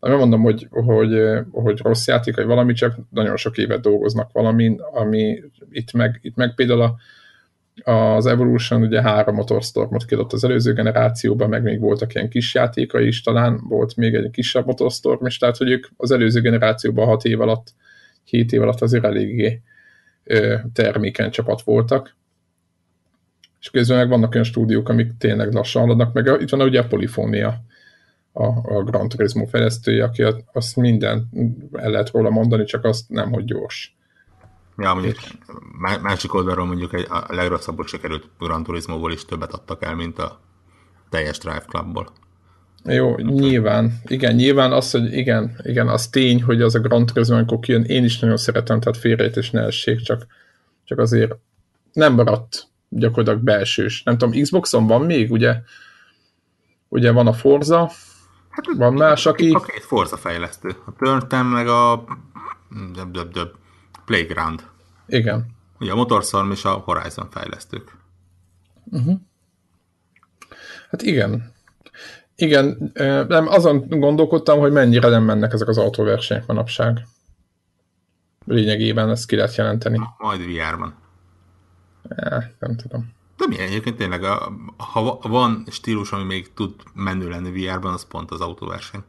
nem 0.00 0.18
mondom, 0.18 0.42
hogy, 0.42 0.68
hogy, 0.70 1.22
hogy 1.50 1.80
rossz 1.80 2.06
játék, 2.06 2.36
vagy 2.36 2.46
valami, 2.46 2.72
csak 2.72 2.96
nagyon 3.10 3.36
sok 3.36 3.58
évet 3.58 3.80
dolgoznak 3.80 4.32
valamin, 4.32 4.80
ami 4.92 5.42
itt 5.70 5.92
meg, 5.92 6.18
itt 6.22 6.36
meg 6.36 6.54
például 6.54 6.82
a, 6.82 6.96
az 7.84 8.26
Evolution 8.26 8.82
ugye 8.82 9.02
három 9.02 9.34
motorstormot 9.34 10.04
kiadott 10.04 10.32
az 10.32 10.44
előző 10.44 10.72
generációban, 10.72 11.48
meg 11.48 11.62
még 11.62 11.80
voltak 11.80 12.14
ilyen 12.14 12.28
kis 12.28 12.54
játékai 12.54 13.06
is, 13.06 13.22
talán 13.22 13.60
volt 13.68 13.96
még 13.96 14.14
egy 14.14 14.30
kisebb 14.30 14.66
motorstorm 14.66 15.26
is, 15.26 15.38
tehát 15.38 15.56
hogy 15.56 15.70
ők 15.70 15.86
az 15.96 16.10
előző 16.10 16.40
generációban 16.40 17.06
hat 17.06 17.24
év 17.24 17.40
alatt, 17.40 17.74
hét 18.24 18.52
év 18.52 18.62
alatt 18.62 18.80
azért 18.80 19.04
eléggé 19.04 19.60
ö, 20.24 20.56
termékeny 20.72 21.30
csapat 21.30 21.62
voltak. 21.62 22.16
És 23.60 23.70
közben 23.70 23.96
meg 23.96 24.08
vannak 24.08 24.32
olyan 24.32 24.44
stúdiók, 24.44 24.88
amik 24.88 25.16
tényleg 25.18 25.52
lassan 25.52 25.82
haladnak, 25.82 26.12
meg 26.12 26.40
itt 26.40 26.50
van 26.50 26.60
ugye 26.60 26.80
a 26.80 26.86
Polyphonia, 26.86 27.62
a, 28.32 28.44
a 28.76 28.82
Gran 28.82 29.08
Turismo 29.08 29.46
fejlesztője, 29.46 30.04
aki 30.04 30.24
azt 30.52 30.76
minden 30.76 31.28
el 31.72 31.90
lehet 31.90 32.10
róla 32.10 32.30
mondani, 32.30 32.64
csak 32.64 32.84
azt 32.84 33.08
nem, 33.08 33.32
hogy 33.32 33.44
gyors. 33.44 33.96
Ja, 34.82 34.94
mondjuk 34.94 35.16
másik 36.02 36.34
oldalról 36.34 36.66
mondjuk 36.66 36.94
egy, 36.94 37.06
a 37.10 37.24
legrosszabbul 37.28 37.86
sikerült 37.86 38.28
Gran 38.38 38.62
Turismo-ból 38.62 39.12
is 39.12 39.24
többet 39.24 39.52
adtak 39.52 39.84
el, 39.84 39.94
mint 39.94 40.18
a 40.18 40.40
teljes 41.10 41.38
Drive 41.38 41.64
Clubból. 41.68 42.12
Jó, 42.84 43.16
nyilván, 43.16 44.00
igen, 44.04 44.34
nyilván 44.34 44.72
az, 44.72 44.90
hogy 44.90 45.12
igen, 45.12 45.56
igen, 45.62 45.88
az 45.88 46.08
tény, 46.08 46.42
hogy 46.42 46.62
az 46.62 46.74
a 46.74 46.80
Gran 46.80 47.06
Turismo, 47.06 47.34
amikor 47.34 47.58
kijön, 47.58 47.84
én 47.84 48.04
is 48.04 48.18
nagyon 48.18 48.36
szeretem, 48.36 48.80
tehát 48.80 48.98
félrejét 48.98 49.52
ne 49.52 49.60
essék, 49.60 50.00
csak, 50.00 50.26
csak 50.84 50.98
azért 50.98 51.34
nem 51.92 52.14
maradt 52.14 52.66
gyakorlatilag 52.88 53.40
belsős. 53.40 54.02
Nem 54.02 54.18
tudom, 54.18 54.42
Xboxon 54.42 54.86
van 54.86 55.02
még, 55.02 55.30
ugye? 55.30 55.60
Ugye 56.88 57.12
van 57.12 57.26
a 57.26 57.32
Forza, 57.32 57.90
hát, 58.48 58.66
van 58.76 58.94
más, 58.94 59.26
aki... 59.26 59.50
A 59.50 59.60
két 59.60 59.84
Forza 59.84 60.16
fejlesztő. 60.16 60.68
A 60.86 60.92
Turntem 60.98 61.46
meg 61.46 61.68
a 61.68 62.04
döb, 62.94 63.12
döb, 63.12 63.32
döb. 63.32 63.48
Playground. 64.04 64.62
Igen. 65.06 65.46
Ugye 65.80 65.92
a 65.92 65.94
Motorstorm 65.94 66.50
és 66.50 66.64
a 66.64 66.72
Horizon 66.72 67.30
fejlesztők. 67.30 67.96
Uh-huh. 68.84 69.20
Hát 70.90 71.02
igen. 71.02 71.52
Igen, 72.34 72.92
nem, 73.28 73.48
azon 73.48 73.88
gondolkodtam, 73.88 74.58
hogy 74.58 74.72
mennyire 74.72 75.08
nem 75.08 75.22
mennek 75.22 75.52
ezek 75.52 75.68
az 75.68 75.78
autóversenyek 75.78 76.46
manapság. 76.46 77.06
Lényegében 78.44 79.10
ezt 79.10 79.26
ki 79.26 79.36
lehet 79.36 79.54
jelenteni. 79.54 80.00
Majd 80.18 80.40
VR-ban. 80.40 80.94
Ja, 82.08 82.50
nem 82.58 82.76
tudom. 82.76 83.12
De 83.36 83.46
mi 83.48 83.58
egyébként 83.58 83.96
tényleg, 83.96 84.22
a, 84.22 84.52
ha 84.76 85.18
van 85.22 85.64
stílus, 85.70 86.12
ami 86.12 86.24
még 86.24 86.52
tud 86.54 86.74
menő 86.94 87.28
lenni 87.28 87.50
VR-ban, 87.50 87.92
az 87.92 88.06
pont 88.06 88.30
az 88.30 88.40
autóverseny. 88.40 89.02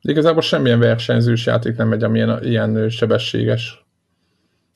Igazából 0.00 0.42
semmilyen 0.42 0.78
versenyzős 0.78 1.46
játék 1.46 1.76
nem 1.76 1.88
megy, 1.88 2.02
amilyen 2.02 2.44
ilyen 2.44 2.88
sebességes 2.88 3.85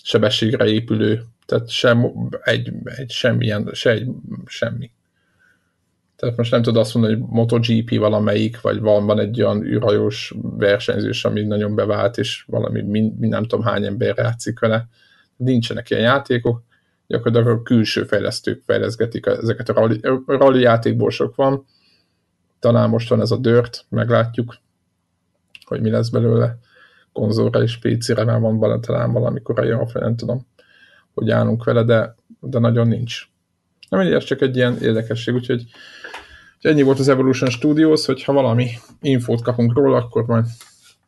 sebességre 0.04 0.66
épülő, 0.66 1.24
tehát 1.46 1.68
sem 1.68 2.12
egy, 2.42 2.72
egy 2.84 3.10
semmilyen, 3.10 3.70
se 3.72 3.90
egy, 3.90 4.08
semmi. 4.46 4.90
Tehát 6.16 6.36
most 6.36 6.50
nem 6.50 6.62
tudod 6.62 6.80
azt 6.80 6.94
mondani, 6.94 7.14
hogy 7.14 7.28
MotoGP 7.28 7.98
valamelyik, 7.98 8.60
vagy 8.60 8.80
van, 8.80 9.06
van 9.06 9.18
egy 9.18 9.42
olyan 9.42 9.62
űrhajós 9.62 10.34
versenyzés, 10.42 11.24
ami 11.24 11.42
nagyon 11.42 11.74
bevált, 11.74 12.18
és 12.18 12.44
valami, 12.46 12.82
mind, 12.82 13.18
mind 13.18 13.32
nem 13.32 13.42
tudom 13.42 13.64
hány 13.64 13.84
ember 13.84 14.16
játszik 14.16 14.58
vele. 14.58 14.88
Nincsenek 15.36 15.90
ilyen 15.90 16.02
játékok, 16.02 16.62
gyakorlatilag 17.06 17.58
a 17.58 17.62
külső 17.62 18.04
fejlesztők 18.04 18.62
fejleszgetik 18.64 19.26
ezeket 19.26 19.68
a 19.68 19.72
rally, 19.72 20.00
rally 20.26 20.60
játékból 20.60 21.10
sok 21.10 21.34
van. 21.34 21.64
Talán 22.58 22.88
most 22.88 23.08
van 23.08 23.20
ez 23.20 23.30
a 23.30 23.36
Dirt, 23.36 23.84
meglátjuk, 23.88 24.56
hogy 25.64 25.80
mi 25.80 25.90
lesz 25.90 26.08
belőle 26.08 26.58
konzolra 27.12 27.62
és 27.62 27.78
PC-re 27.78 28.24
már 28.24 28.40
van 28.40 28.58
benne 28.60 28.80
talán 28.80 29.12
valamikor 29.12 29.58
a 29.58 29.64
jav, 29.64 29.92
nem 29.92 30.16
tudom, 30.16 30.46
hogy 31.14 31.30
állunk 31.30 31.64
vele, 31.64 31.82
de, 31.82 32.14
de 32.40 32.58
nagyon 32.58 32.88
nincs. 32.88 33.28
Nem 33.88 34.00
ez 34.00 34.24
csak 34.24 34.40
egy 34.40 34.56
ilyen 34.56 34.78
érdekesség, 34.80 35.34
úgyhogy, 35.34 35.66
úgyhogy 36.56 36.70
ennyi 36.70 36.82
volt 36.82 36.98
az 36.98 37.08
Evolution 37.08 37.50
Studios, 37.50 38.06
hogy 38.06 38.24
ha 38.24 38.32
valami 38.32 38.68
infót 39.00 39.42
kapunk 39.42 39.74
róla, 39.74 39.96
akkor 39.96 40.26
majd 40.26 40.44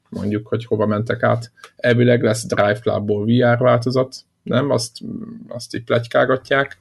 mondjuk, 0.08 0.46
hogy 0.46 0.64
hova 0.64 0.86
mentek 0.86 1.22
át. 1.22 1.52
Elvileg 1.76 2.22
lesz 2.22 2.46
Drive 2.46 2.78
Clubból 2.78 3.24
VR 3.24 3.58
változat, 3.58 4.16
nem? 4.42 4.70
Azt, 4.70 4.98
azt 5.48 5.74
így 5.74 5.84
pletykágatják. 5.84 6.78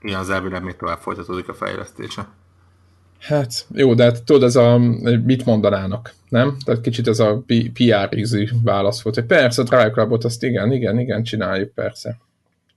Igen, 0.00 0.18
az 0.18 0.30
elvileg 0.30 0.62
még 0.62 0.76
tovább 0.76 0.98
folytatódik 0.98 1.48
a 1.48 1.54
fejlesztése. 1.54 2.28
Hát 3.24 3.66
jó, 3.72 3.94
de 3.94 4.04
hát 4.04 4.22
tudod, 4.22 4.42
ez 4.42 4.56
a, 4.56 4.78
mit 5.24 5.44
mondanának, 5.44 6.14
nem? 6.28 6.56
Tehát 6.64 6.80
kicsit 6.80 7.08
ez 7.08 7.18
a 7.18 7.42
PR 7.72 8.16
ízű 8.16 8.46
válasz 8.62 9.02
volt, 9.02 9.14
hogy 9.14 9.24
persze, 9.24 9.62
a 9.62 9.64
Drive 9.64 9.90
Clubot, 9.90 10.24
azt 10.24 10.42
igen, 10.42 10.72
igen, 10.72 10.98
igen, 10.98 11.22
csináljuk, 11.22 11.74
persze. 11.74 12.18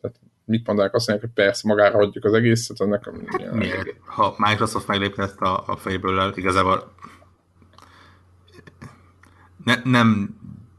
Tehát 0.02 0.18
mit 0.46 0.68
mondanak, 0.68 0.94
azt 0.94 1.08
mondják, 1.08 1.30
hogy 1.30 1.44
persze, 1.44 1.68
magára 1.68 1.98
hagyjuk 1.98 2.26
az 2.26 2.34
egészet, 2.34 2.82
ennek 2.82 3.06
hát, 3.06 3.54
miért? 3.54 3.96
Ha 4.06 4.36
Microsoft 4.38 4.88
meglépne 4.88 5.24
ezt 5.24 5.42
a, 5.42 5.64
a 5.68 5.76
fejből, 5.76 6.34
igazából 6.36 6.92
ne, 9.64 9.76
nem 9.84 10.38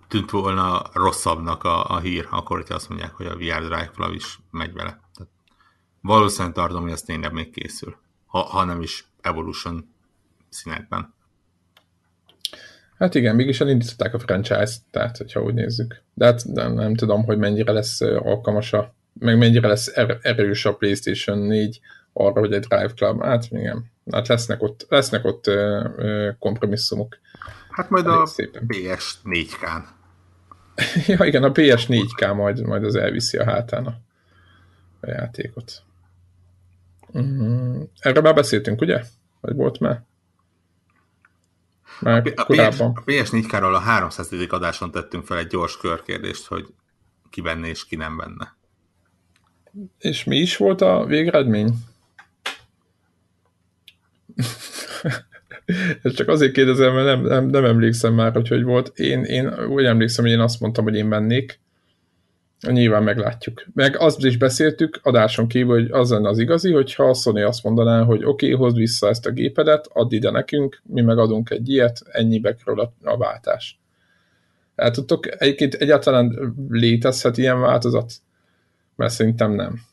tűnt 0.09 0.31
volna 0.31 0.83
rosszabbnak 0.93 1.64
a, 1.64 1.91
a 1.91 1.99
hír, 1.99 2.27
akkor, 2.31 2.57
hogyha 2.57 2.75
azt 2.75 2.89
mondják, 2.89 3.12
hogy 3.12 3.27
a 3.27 3.37
VR 3.37 3.61
Drive 3.66 3.91
Club 3.95 4.14
is 4.14 4.39
megy 4.51 4.73
vele. 4.73 5.01
Tehát 5.14 5.33
valószínűleg 6.01 6.55
tartom, 6.55 6.83
hogy 6.83 6.93
ez 6.93 7.03
tényleg 7.03 7.33
még 7.33 7.51
készül. 7.51 7.97
Ha, 8.27 8.39
ha 8.39 8.64
nem 8.64 8.83
is 8.83 9.07
Evolution 9.29 9.95
színekben. 10.49 11.14
Hát 12.99 13.14
igen, 13.14 13.35
mégis 13.35 13.61
elindították 13.61 14.14
a 14.14 14.18
franchise-t, 14.18 14.81
tehát 14.91 15.16
hogyha 15.16 15.43
úgy 15.43 15.55
nézzük. 15.55 16.03
De 16.14 16.24
hát 16.24 16.45
nem, 16.45 16.72
nem 16.72 16.95
tudom, 16.95 17.24
hogy 17.24 17.39
mennyire 17.39 17.72
lesz 17.72 18.01
alkalmas 18.01 18.72
a, 18.72 18.95
meg 19.12 19.39
mennyire 19.39 19.68
lesz 19.68 19.97
er, 19.97 20.18
erős 20.22 20.64
a 20.64 20.74
PlayStation 20.74 21.39
4 21.39 21.81
arra, 22.12 22.41
hogy 22.41 22.53
egy 22.53 22.66
Drive 22.66 22.93
Club, 22.95 23.22
hát 23.22 23.47
igen, 23.51 23.91
hát 24.11 24.29
lesznek 24.29 24.62
ott, 24.62 24.87
lesznek 24.89 25.24
ott 25.24 25.47
ö, 25.47 25.89
ö, 25.97 26.31
kompromisszumok. 26.39 27.18
Hát 27.70 27.91
majd 27.91 28.07
Elég 28.07 28.18
a 28.18 28.26
szépen. 28.26 28.66
PS 28.66 29.18
4K-n. 29.24 29.83
ja 31.18 31.24
igen, 31.24 31.43
a 31.43 31.51
PS 31.51 31.87
4K 31.89 32.35
majd, 32.35 32.61
majd 32.61 32.85
az 32.85 32.95
elviszi 32.95 33.37
a 33.37 33.45
hátán 33.45 33.87
a, 33.87 33.99
a 35.01 35.11
játékot. 35.11 35.83
Mm, 37.18 37.81
erről 37.99 38.22
már 38.22 38.35
beszéltünk, 38.35 38.81
ugye? 38.81 39.03
Vagy 39.41 39.55
volt 39.55 39.78
már? 39.78 40.03
Már 42.01 42.32
a, 42.36 42.45
korábban. 42.45 42.93
A, 42.95 43.01
PS, 43.05 43.30
a 43.30 43.36
PS4-káról 43.36 43.74
a 43.74 43.78
300. 43.78 44.32
adáson 44.49 44.91
tettünk 44.91 45.24
fel 45.24 45.39
egy 45.39 45.47
gyors 45.47 45.76
körkérdést, 45.76 46.47
hogy 46.47 46.66
ki 47.30 47.41
benne 47.41 47.66
és 47.66 47.86
ki 47.86 47.97
nem 47.97 48.16
benne. 48.16 48.57
És 49.99 50.24
mi 50.24 50.36
is 50.36 50.57
volt 50.57 50.80
a 50.80 51.05
végeredmény? 51.07 51.74
Ez 56.03 56.14
csak 56.14 56.28
azért 56.28 56.53
kérdezem, 56.53 56.95
mert 56.95 57.07
nem, 57.07 57.22
nem, 57.22 57.47
nem 57.47 57.64
emlékszem 57.64 58.14
már, 58.14 58.32
hogy 58.32 58.49
hogy 58.49 58.62
volt. 58.62 58.99
Én, 58.99 59.24
én 59.24 59.64
úgy 59.64 59.84
emlékszem, 59.84 60.24
hogy 60.24 60.32
én 60.32 60.41
azt 60.41 60.61
mondtam, 60.61 60.84
hogy 60.84 60.95
én 60.95 61.07
mennék. 61.07 61.61
Nyilván 62.67 63.03
meglátjuk. 63.03 63.65
Meg 63.75 63.97
azt 63.99 64.25
is 64.25 64.37
beszéltük 64.37 65.01
adáson 65.03 65.49
kívül, 65.49 65.81
hogy 65.81 65.91
az 65.91 66.11
lenne 66.11 66.29
az 66.29 66.39
igazi, 66.39 66.73
hogyha 66.73 67.09
a 67.09 67.15
Sony 67.15 67.43
azt 67.43 67.63
mondaná, 67.63 68.03
hogy 68.03 68.25
oké, 68.25 68.53
okay, 68.53 68.59
hozd 68.59 68.77
vissza 68.77 69.09
ezt 69.09 69.27
a 69.27 69.31
gépedet, 69.31 69.89
add 69.93 70.13
ide 70.13 70.31
nekünk, 70.31 70.83
mi 70.85 71.01
megadunk 71.01 71.51
egy 71.51 71.69
ilyet, 71.69 72.03
ennyibe 72.11 72.55
kerül 72.55 72.81
a, 72.81 72.93
a 73.03 73.17
váltás. 73.17 73.79
El 74.75 74.91
tudtok, 74.91 75.43
egyébként 75.43 75.75
egyáltalán 75.75 76.55
létezhet 76.69 77.39
ilyen 77.39 77.61
változat? 77.61 78.13
Mert 78.97 79.13
szerintem 79.13 79.53
nem 79.53 79.87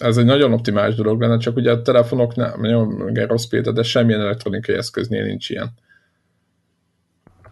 ez 0.00 0.16
egy 0.16 0.24
nagyon 0.24 0.52
optimális 0.52 0.94
dolog 0.94 1.20
lenne, 1.20 1.36
csak 1.36 1.56
ugye 1.56 1.70
a 1.70 1.82
telefonok 1.82 2.34
nem, 2.34 2.60
nagyon 2.60 3.12
rossz 3.14 3.44
példa, 3.44 3.72
de 3.72 3.82
semmilyen 3.82 4.20
elektronikai 4.20 4.74
eszköznél 4.74 5.24
nincs 5.24 5.50
ilyen. 5.50 5.70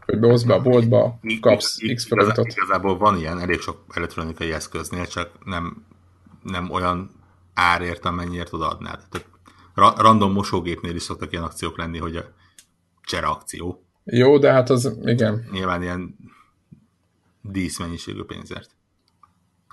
Hogy 0.09 0.19
behozz 0.21 0.45
be 0.45 0.55
a 0.55 0.63
boltba, 0.63 1.21
kapsz 1.41 1.79
X 1.95 2.07
forintot. 2.07 2.47
Igazából 2.47 2.99
van 2.99 3.19
ilyen 3.19 3.39
elég 3.39 3.61
sok 3.61 3.85
elektronikai 3.95 4.53
eszköznél, 4.53 5.07
csak 5.07 5.45
nem, 5.45 5.85
nem 6.43 6.71
olyan 6.71 7.11
árért, 7.55 8.05
amennyiért 8.05 8.53
odaadnád. 8.53 9.05
Tehát 9.11 9.29
ra- 9.75 9.99
random 9.99 10.33
mosógépnél 10.33 10.95
is 10.95 11.03
szoktak 11.03 11.33
ilyen 11.33 11.45
akciók 11.45 11.79
lenni, 11.79 11.99
hogy 11.99 12.17
a 12.17 12.25
csere 13.03 13.27
akció. 13.27 13.85
Jó, 14.05 14.39
de 14.39 14.53
hát 14.53 14.71
az, 14.71 14.99
igen. 15.05 15.49
Nyilván 15.51 15.83
ilyen 15.83 16.17
díszmennyiségű 17.43 18.23
pénzért. 18.23 18.71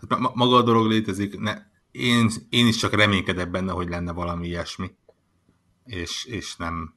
Tehát 0.08 0.36
maga 0.36 0.56
a 0.56 0.64
dolog 0.64 0.88
létezik, 0.88 1.40
ne, 1.40 1.58
én, 1.92 2.30
én 2.50 2.68
is 2.68 2.78
csak 2.78 2.94
reménykedek 2.94 3.52
benne, 3.52 3.72
hogy 3.72 3.90
lenne 3.90 4.12
valami 4.12 4.48
ilyesmi. 4.48 4.92
És, 5.86 6.26
és 6.26 6.56
nem... 6.56 6.94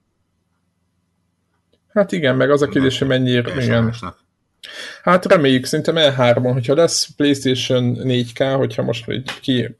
Hát 1.98 2.12
igen, 2.12 2.36
meg 2.36 2.50
az 2.50 2.62
a 2.62 2.68
kérdés, 2.68 2.98
hogy 2.98 3.08
mennyire... 3.08 3.62
Igen. 3.64 3.94
Hát 5.02 5.26
reméljük, 5.26 5.64
szerintem 5.64 5.94
E3-on, 5.98 6.50
hogyha 6.52 6.74
lesz 6.74 7.08
PlayStation 7.16 7.96
4K, 8.00 8.54
hogyha 8.56 8.82
most 8.82 9.04
ki 9.40 9.76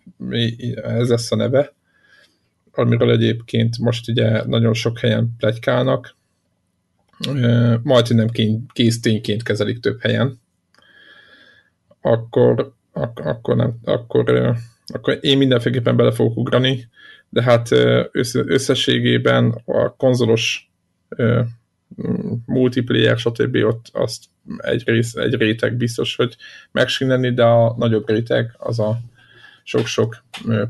ez 0.82 1.08
lesz 1.08 1.32
a 1.32 1.36
neve, 1.36 1.72
amiről 2.72 3.10
egyébként 3.10 3.78
most 3.78 4.08
ugye 4.08 4.44
nagyon 4.44 4.74
sok 4.74 4.98
helyen 4.98 5.34
plegykálnak, 5.38 6.16
majd 7.82 8.14
nem 8.14 8.28
kész 8.72 9.00
tényként 9.00 9.42
kezelik 9.42 9.80
több 9.80 10.00
helyen, 10.00 10.40
akkor, 12.00 12.72
ak- 12.92 13.20
akkor, 13.20 13.56
nem, 13.56 13.78
akkor 13.84 14.56
akkor 14.86 15.18
én 15.20 15.38
mindenféleképpen 15.38 15.96
bele 15.96 16.12
fogok 16.12 16.36
ugrani, 16.36 16.88
de 17.28 17.42
hát 17.42 17.68
összességében 18.32 19.62
a 19.64 19.96
konzolos 19.96 20.70
multiplayer, 22.46 23.18
stb. 23.18 23.56
ott 23.56 23.86
azt 23.92 24.24
egy, 24.56 24.82
rész, 24.86 25.14
egy 25.14 25.34
réteg 25.34 25.76
biztos, 25.76 26.16
hogy 26.16 26.36
megsinelni, 26.72 27.34
de 27.34 27.44
a 27.44 27.74
nagyobb 27.76 28.08
réteg 28.08 28.54
az 28.58 28.78
a 28.78 28.98
sok-sok 29.62 30.16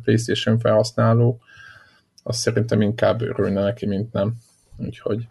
PlayStation 0.03 0.59
felhasználó, 0.59 1.41
azt 2.23 2.39
szerintem 2.39 2.81
inkább 2.81 3.23
örülne 3.23 3.63
neki, 3.63 3.87
mint 3.87 4.13
nem. 4.13 4.33
Úgyhogy... 4.77 5.29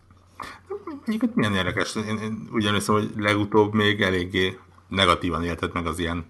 Egyébként 1.06 1.36
milyen 1.36 1.54
érdekes. 1.56 1.96
Én, 1.96 2.18
én 2.18 2.48
ugyanis 2.52 2.86
hogy 2.86 3.10
legutóbb 3.18 3.74
még 3.74 4.02
eléggé 4.02 4.58
negatívan 4.90 5.44
élted 5.44 5.74
meg 5.74 5.86
az 5.86 6.00
ilyen 6.00 6.26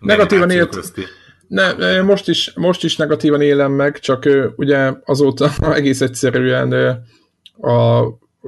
negatívan 0.00 0.50
élt, 0.50 0.74
közti. 0.74 1.02
Ne, 1.48 2.02
most 2.02 2.28
is, 2.28 2.52
most 2.54 2.84
is 2.84 2.96
negatívan 2.96 3.40
élem 3.40 3.72
meg, 3.72 3.98
csak 3.98 4.28
ugye 4.56 4.92
azóta 5.04 5.50
egész 5.74 6.00
egyszerűen 6.00 6.72
a, 7.60 8.02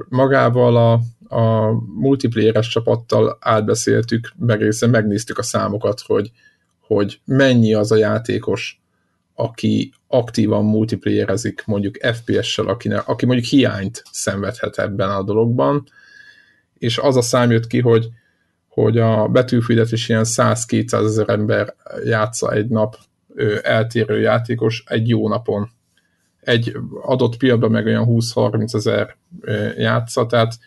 magával 0.09 0.75
a, 0.75 0.93
a 1.35 1.71
multiplayeres 1.95 2.67
csapattal 2.67 3.37
átbeszéltük, 3.39 4.31
meg 4.37 4.61
részen 4.61 4.89
megnéztük 4.89 5.37
a 5.37 5.43
számokat, 5.43 6.01
hogy, 6.05 6.31
hogy 6.79 7.19
mennyi 7.25 7.73
az 7.73 7.91
a 7.91 7.95
játékos, 7.95 8.81
aki 9.35 9.93
aktívan 10.07 10.65
multiplayerezik 10.65 11.63
mondjuk 11.65 11.97
FPS-sel, 12.13 12.67
akinek, 12.67 13.07
aki 13.07 13.25
mondjuk 13.25 13.47
hiányt 13.47 14.03
szenvedhet 14.11 14.79
ebben 14.79 15.09
a 15.09 15.23
dologban, 15.23 15.83
és 16.77 16.97
az 16.97 17.15
a 17.15 17.21
szám 17.21 17.51
jött 17.51 17.67
ki, 17.67 17.79
hogy 17.79 18.09
hogy 18.77 18.97
a 18.97 19.27
betűfidet 19.27 19.91
is 19.91 20.09
ilyen 20.09 20.23
100-200 20.25 20.93
ezer 20.93 21.29
ember 21.29 21.75
játsza 22.03 22.51
egy 22.51 22.67
nap 22.67 22.97
ö, 23.35 23.57
eltérő 23.63 24.19
játékos 24.19 24.83
egy 24.87 25.07
jó 25.09 25.27
napon. 25.27 25.69
Egy 26.47 26.77
adott 27.01 27.37
pillanatban 27.37 27.71
meg 27.71 27.85
olyan 27.85 28.05
20-30 28.07 28.75
ezer 28.75 29.15
játsza, 29.77 30.25
tehát 30.25 30.57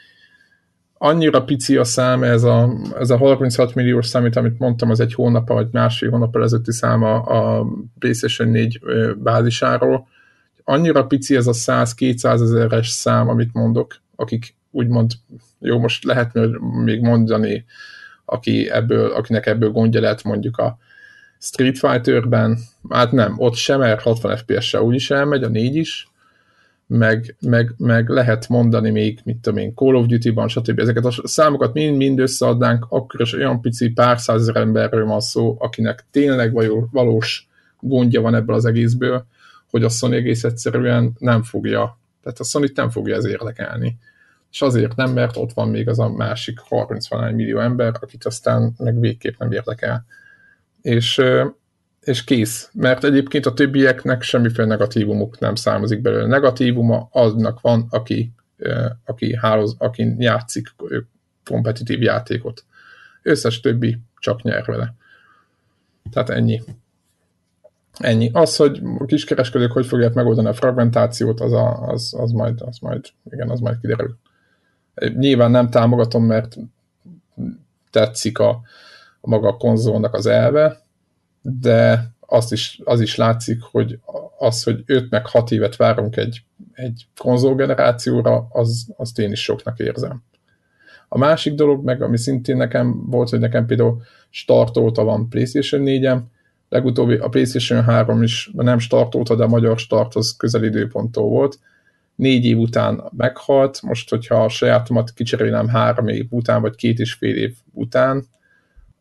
annyira 0.98 1.44
pici 1.44 1.76
a 1.76 1.84
szám, 1.84 2.22
ez 2.22 2.42
a, 2.42 2.72
ez 2.98 3.10
a 3.10 3.16
36 3.16 3.74
milliós 3.74 4.06
számít, 4.06 4.36
amit 4.36 4.58
mondtam, 4.58 4.90
az 4.90 5.00
egy 5.00 5.14
hónap 5.14 5.48
vagy 5.48 5.68
másfél 5.72 6.10
hónap 6.10 6.36
ezelőtti 6.36 6.72
száma 6.72 7.20
a 7.20 7.66
PlayStation 7.98 8.48
4 8.48 8.80
bázisáról. 9.16 10.08
Annyira 10.64 11.06
pici 11.06 11.36
ez 11.36 11.46
a 11.46 11.52
100-200 11.52 12.24
ezeres 12.24 12.88
szám, 12.88 13.28
amit 13.28 13.52
mondok, 13.52 13.96
akik 14.16 14.54
úgymond, 14.70 15.12
jó, 15.58 15.78
most 15.78 16.04
lehet 16.04 16.32
még 16.84 17.00
mondani 17.00 17.64
aki 18.24 18.70
ebből, 18.70 19.12
akinek 19.12 19.46
ebből 19.46 19.70
gondja 19.70 20.00
lett 20.00 20.22
mondjuk 20.22 20.56
a 20.58 20.78
Street 21.40 21.78
Fighterben, 21.78 22.58
hát 22.88 23.12
nem, 23.12 23.34
ott 23.36 23.54
sem, 23.54 23.78
mert 23.78 24.02
60 24.02 24.36
FPS-sel 24.36 24.80
úgyis 24.80 25.10
elmegy, 25.10 25.42
a 25.42 25.48
4 25.48 25.76
is, 25.76 26.08
meg, 26.86 27.36
meg, 27.40 27.74
meg 27.76 28.08
lehet 28.08 28.48
mondani 28.48 28.90
még, 28.90 29.20
mit 29.24 29.36
tudom 29.36 29.58
én, 29.58 29.74
Call 29.74 29.94
of 29.94 30.06
Duty-ban, 30.06 30.48
stb. 30.48 30.78
Ezeket 30.78 31.04
a 31.04 31.12
számokat 31.22 31.72
mind-mind 31.72 32.18
összeadnánk, 32.18 32.86
akkor 32.88 33.20
is 33.20 33.32
olyan 33.32 33.60
pici 33.60 33.90
pár 33.90 34.18
százezer 34.18 34.56
emberről 34.56 35.06
van 35.06 35.20
szó, 35.20 35.56
akinek 35.58 36.04
tényleg 36.10 36.52
valós 36.90 37.48
gondja 37.80 38.20
van 38.20 38.34
ebből 38.34 38.56
az 38.56 38.64
egészből, 38.64 39.26
hogy 39.70 39.84
a 39.84 39.88
Sony 39.88 40.12
egész 40.12 40.44
egyszerűen 40.44 41.12
nem 41.18 41.42
fogja, 41.42 41.98
tehát 42.22 42.38
a 42.38 42.44
Sony 42.44 42.70
nem 42.74 42.90
fogja 42.90 43.16
ez 43.16 43.24
érdekelni 43.24 43.98
és 44.50 44.62
azért 44.62 44.96
nem, 44.96 45.12
mert 45.12 45.36
ott 45.36 45.52
van 45.52 45.68
még 45.68 45.88
az 45.88 45.98
a 45.98 46.08
másik 46.08 46.58
30 46.58 47.08
millió 47.10 47.58
ember, 47.58 47.92
akit 48.00 48.24
aztán 48.24 48.74
meg 48.78 49.00
végképp 49.00 49.38
nem 49.38 49.52
érdekel. 49.52 50.04
És, 50.82 51.22
és 52.00 52.24
kész. 52.24 52.70
Mert 52.72 53.04
egyébként 53.04 53.46
a 53.46 53.52
többieknek 53.52 54.22
semmiféle 54.22 54.68
negatívumuk 54.68 55.38
nem 55.38 55.54
származik 55.54 56.00
belőle. 56.00 56.26
Negatívuma 56.26 57.08
aznak 57.12 57.60
van, 57.60 57.86
aki, 57.90 58.32
aki, 59.04 59.36
háloz, 59.36 59.74
aki 59.78 60.14
játszik 60.18 60.74
kompetitív 61.44 62.02
játékot. 62.02 62.64
Összes 63.22 63.60
többi 63.60 63.98
csak 64.18 64.42
nyer 64.42 64.64
vele. 64.64 64.94
Tehát 66.10 66.30
ennyi. 66.30 66.62
Ennyi. 67.98 68.30
Az, 68.32 68.56
hogy 68.56 68.80
a 68.98 69.04
kiskereskedők 69.04 69.72
hogy 69.72 69.86
fogják 69.86 70.14
megoldani 70.14 70.48
a 70.48 70.52
fragmentációt, 70.52 71.40
az, 71.40 71.52
a, 71.52 71.88
az, 71.88 72.14
az, 72.18 72.30
majd, 72.30 72.60
az 72.60 72.78
majd, 72.78 73.04
igen, 73.30 73.50
az 73.50 73.60
majd 73.60 73.80
kiderül. 73.80 74.18
Nyilván 75.14 75.50
nem 75.50 75.70
támogatom, 75.70 76.24
mert 76.24 76.56
tetszik 77.90 78.38
a, 78.38 78.60
a 79.20 79.28
maga 79.28 79.48
a 79.48 79.56
konzolnak 79.56 80.14
az 80.14 80.26
elve, 80.26 80.82
de 81.42 82.10
azt 82.20 82.52
is, 82.52 82.80
az 82.84 83.00
is 83.00 83.16
látszik, 83.16 83.62
hogy 83.62 83.98
az, 84.38 84.62
hogy 84.62 84.82
5 84.86 85.10
meg 85.10 85.26
6 85.26 85.50
évet 85.50 85.76
várunk 85.76 86.16
egy, 86.16 86.42
egy 86.72 87.06
konzolgenerációra, 87.16 88.46
az, 88.52 88.86
azt 88.96 89.18
én 89.18 89.30
is 89.32 89.42
soknak 89.42 89.78
érzem. 89.78 90.22
A 91.08 91.18
másik 91.18 91.54
dolog 91.54 91.84
meg, 91.84 92.02
ami 92.02 92.18
szintén 92.18 92.56
nekem 92.56 93.06
volt, 93.06 93.28
hogy 93.28 93.38
nekem 93.38 93.66
például 93.66 94.02
startolta 94.30 95.04
van 95.04 95.28
PlayStation 95.28 95.82
4-em, 95.84 96.20
legutóbbi 96.68 97.14
a 97.14 97.28
PlayStation 97.28 97.84
3 97.84 98.22
is 98.22 98.50
nem 98.52 98.78
startolta, 98.78 99.34
de 99.34 99.44
a 99.44 99.48
magyar 99.48 99.78
start 99.78 100.14
az 100.14 100.36
közel 100.36 100.64
időponttól 100.64 101.28
volt, 101.28 101.58
négy 102.14 102.44
év 102.44 102.58
után 102.58 103.02
meghalt, 103.16 103.82
most 103.82 104.10
hogyha 104.10 104.44
a 104.44 104.48
sajátomat 104.48 105.12
kicserélem 105.12 105.68
három 105.68 106.08
év 106.08 106.26
után, 106.28 106.60
vagy 106.60 106.74
két 106.74 106.98
és 106.98 107.12
fél 107.12 107.36
év 107.36 107.54
után, 107.72 108.24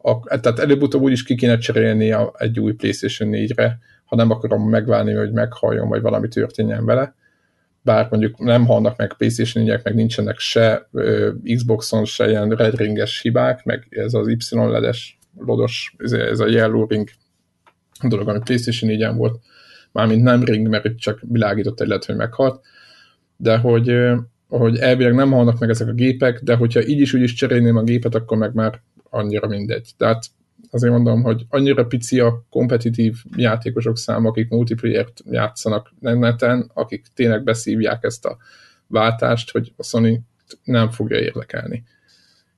a, 0.02 0.40
tehát 0.40 0.60
előbb-utóbb 0.60 1.02
úgyis 1.02 1.24
ki 1.24 1.36
kéne 1.36 1.58
cserélni 1.58 2.12
a, 2.12 2.34
egy 2.38 2.60
új 2.60 2.74
PlayStation 2.74 3.30
4-re, 3.34 3.80
ha 4.06 4.16
nem 4.16 4.32
akarom 4.32 4.70
megválni, 4.70 5.14
hogy 5.14 5.32
meghalljon, 5.32 5.88
vagy 5.88 6.02
valami 6.02 6.28
történjen 6.28 6.86
vele. 6.86 7.16
Bár 7.82 8.08
mondjuk 8.10 8.40
nem 8.40 8.66
halnak 8.66 8.98
meg 8.98 9.14
PlayStation 9.14 9.64
4 9.64 9.80
meg 9.84 9.96
nincsenek 9.96 10.40
se 10.40 10.88
ö, 10.92 11.32
Xboxon, 11.56 12.06
se 12.06 12.30
ilyen 12.30 12.50
Red 12.50 12.76
Ringes 12.76 13.22
hibák, 13.22 13.64
meg 13.64 13.88
ez 13.90 14.14
az 14.14 14.28
Y-ledes, 14.28 15.20
lodos, 15.38 15.96
ez, 15.98 16.12
ez 16.12 16.40
a 16.40 16.48
Yellow 16.48 16.88
Ring 16.88 17.10
dolog, 18.08 18.28
ami 18.28 18.40
PlayStation 18.40 18.90
4 18.90 19.16
volt, 19.16 19.40
mármint 19.92 20.24
nem 20.24 20.44
ring, 20.44 20.68
mert 20.68 20.86
itt 20.86 20.98
csak 20.98 21.20
világított 21.28 21.82
egy 21.82 21.88
lehet, 21.88 22.06
hogy 22.06 22.16
meghalt, 22.16 22.66
de 23.38 23.58
hogy, 23.58 23.96
hogy 24.48 24.78
elvileg 24.78 25.14
nem 25.14 25.32
halnak 25.32 25.60
meg 25.60 25.70
ezek 25.70 25.88
a 25.88 25.94
gépek, 25.94 26.40
de 26.44 26.56
hogyha 26.56 26.86
így 26.86 27.00
is 27.00 27.14
úgy 27.14 27.22
is 27.22 27.34
cserélném 27.34 27.78
a 27.78 27.84
gépet, 27.84 28.16
akkor 28.16 28.38
meg 28.38 28.54
már 28.54 28.82
annyira 29.10 29.48
mindegy. 29.48 29.92
Tehát 29.98 30.26
azért 30.72 30.94
mondom, 30.94 31.22
hogy 31.22 31.46
annyira 31.50 31.86
pici 31.86 32.20
a 32.20 32.46
kompetitív 32.50 33.16
játékosok 33.36 33.98
száma, 33.98 34.30
akik 34.30 34.50
multiplayer-t 34.50 35.24
játszanak 35.30 35.94
neten, 36.00 36.72
akik 36.74 37.06
tényleg 37.14 37.44
beszívják 37.44 38.04
ezt 38.04 38.26
a 38.26 38.38
váltást, 38.88 39.52
hogy 39.52 39.74
a 39.78 39.84
Sony 39.84 40.22
nem 40.64 40.90
fogja 40.90 41.20
érdekelni. 41.20 41.84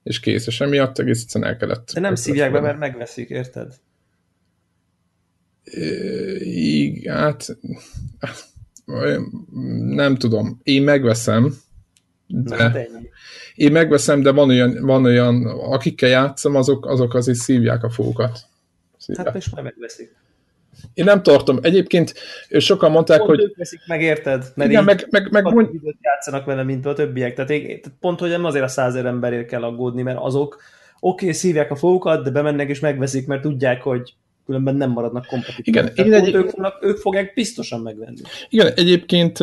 És 0.03 0.19
kész, 0.19 0.47
és 0.47 0.61
emiatt 0.61 0.99
egész 0.99 1.21
egyszerűen 1.21 1.51
el 1.51 1.57
kellett. 1.57 1.91
De 1.93 1.99
nem 1.99 2.15
szívják 2.15 2.51
be, 2.51 2.59
mert 2.59 2.79
megveszik, 2.79 3.29
érted? 3.29 3.73
Igen, 6.39 7.15
hát 7.17 7.57
nem 9.79 10.15
tudom. 10.15 10.59
Én 10.63 10.83
megveszem, 10.83 11.53
de, 12.33 12.55
hát 12.55 12.89
én 13.55 13.71
megveszem, 13.71 14.21
de 14.21 14.31
van 14.31 14.49
olyan, 14.49 14.77
van 14.81 15.05
olyan 15.05 15.45
akikkel 15.45 16.09
játszom, 16.09 16.55
azok, 16.55 16.85
azok 16.85 17.13
azért 17.13 17.37
szívják 17.37 17.83
a 17.83 17.89
fókat. 17.89 18.39
Szívják. 18.97 19.27
Hát 19.27 19.35
és 19.35 19.49
majd 19.49 19.63
megveszik. 19.63 20.15
Én 20.93 21.05
nem 21.05 21.23
tartom. 21.23 21.59
Egyébként 21.61 22.13
sokan 22.49 22.91
mondták, 22.91 23.17
pont 23.17 23.29
hogy... 23.29 23.41
Ők 23.41 23.57
veszik 23.57 23.79
meg, 23.87 24.01
érted? 24.01 24.45
Mert 24.55 24.69
igen, 24.69 24.83
meg, 24.83 25.07
meg, 25.09 25.31
meg 25.31 25.43
mond... 25.43 25.69
játszanak 26.01 26.45
vele, 26.45 26.63
mint 26.63 26.85
a 26.85 26.93
többiek. 26.93 27.33
Tehát 27.33 27.51
én, 27.51 27.79
pont, 27.99 28.19
hogy 28.19 28.29
nem 28.29 28.45
azért 28.45 28.63
a 28.63 28.67
százer 28.67 29.05
emberért 29.05 29.47
kell 29.47 29.63
aggódni, 29.63 30.01
mert 30.01 30.17
azok 30.21 30.61
oké, 30.99 31.25
okay, 31.25 31.37
szívják 31.37 31.71
a 31.71 31.75
fókat, 31.75 32.23
de 32.23 32.29
bemennek 32.29 32.69
és 32.69 32.79
megveszik, 32.79 33.27
mert 33.27 33.41
tudják, 33.41 33.81
hogy 33.81 34.13
különben 34.45 34.75
nem 34.75 34.91
maradnak 34.91 35.25
kompetitívek. 35.25 35.91
Igen, 35.97 36.07
én 36.07 36.13
egy... 36.13 36.35
ők, 36.35 36.49
fognak, 36.49 36.83
ők 36.83 36.97
fogják 36.97 37.33
biztosan 37.33 37.81
megvenni. 37.81 38.21
Igen, 38.49 38.73
egyébként 38.75 39.39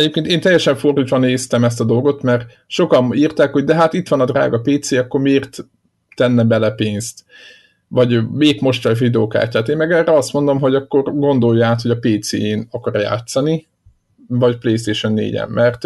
Egyébként 0.00 0.26
én 0.26 0.40
teljesen 0.40 0.76
fordítva 0.76 1.18
néztem 1.18 1.64
ezt 1.64 1.80
a 1.80 1.84
dolgot, 1.84 2.22
mert 2.22 2.46
sokan 2.66 3.14
írták, 3.14 3.52
hogy 3.52 3.64
de 3.64 3.74
hát 3.74 3.92
itt 3.92 4.08
van 4.08 4.20
a 4.20 4.24
drága 4.24 4.60
PC, 4.60 4.92
akkor 4.92 5.20
miért 5.20 5.66
tenne 6.16 6.44
bele 6.44 6.70
pénzt? 6.70 7.24
Vagy 7.88 8.30
még 8.30 8.60
most 8.60 8.86
a 8.86 8.92
videókártyát. 8.92 9.68
Én 9.68 9.76
meg 9.76 9.92
erre 9.92 10.12
azt 10.12 10.32
mondom, 10.32 10.60
hogy 10.60 10.74
akkor 10.74 11.02
gondolj 11.02 11.62
át, 11.62 11.82
hogy 11.82 11.90
a 11.90 11.98
PC-n 11.98 12.60
akar 12.70 12.96
játszani, 12.96 13.66
vagy 14.28 14.58
PlayStation 14.58 15.12
4-en, 15.16 15.48
mert 15.48 15.84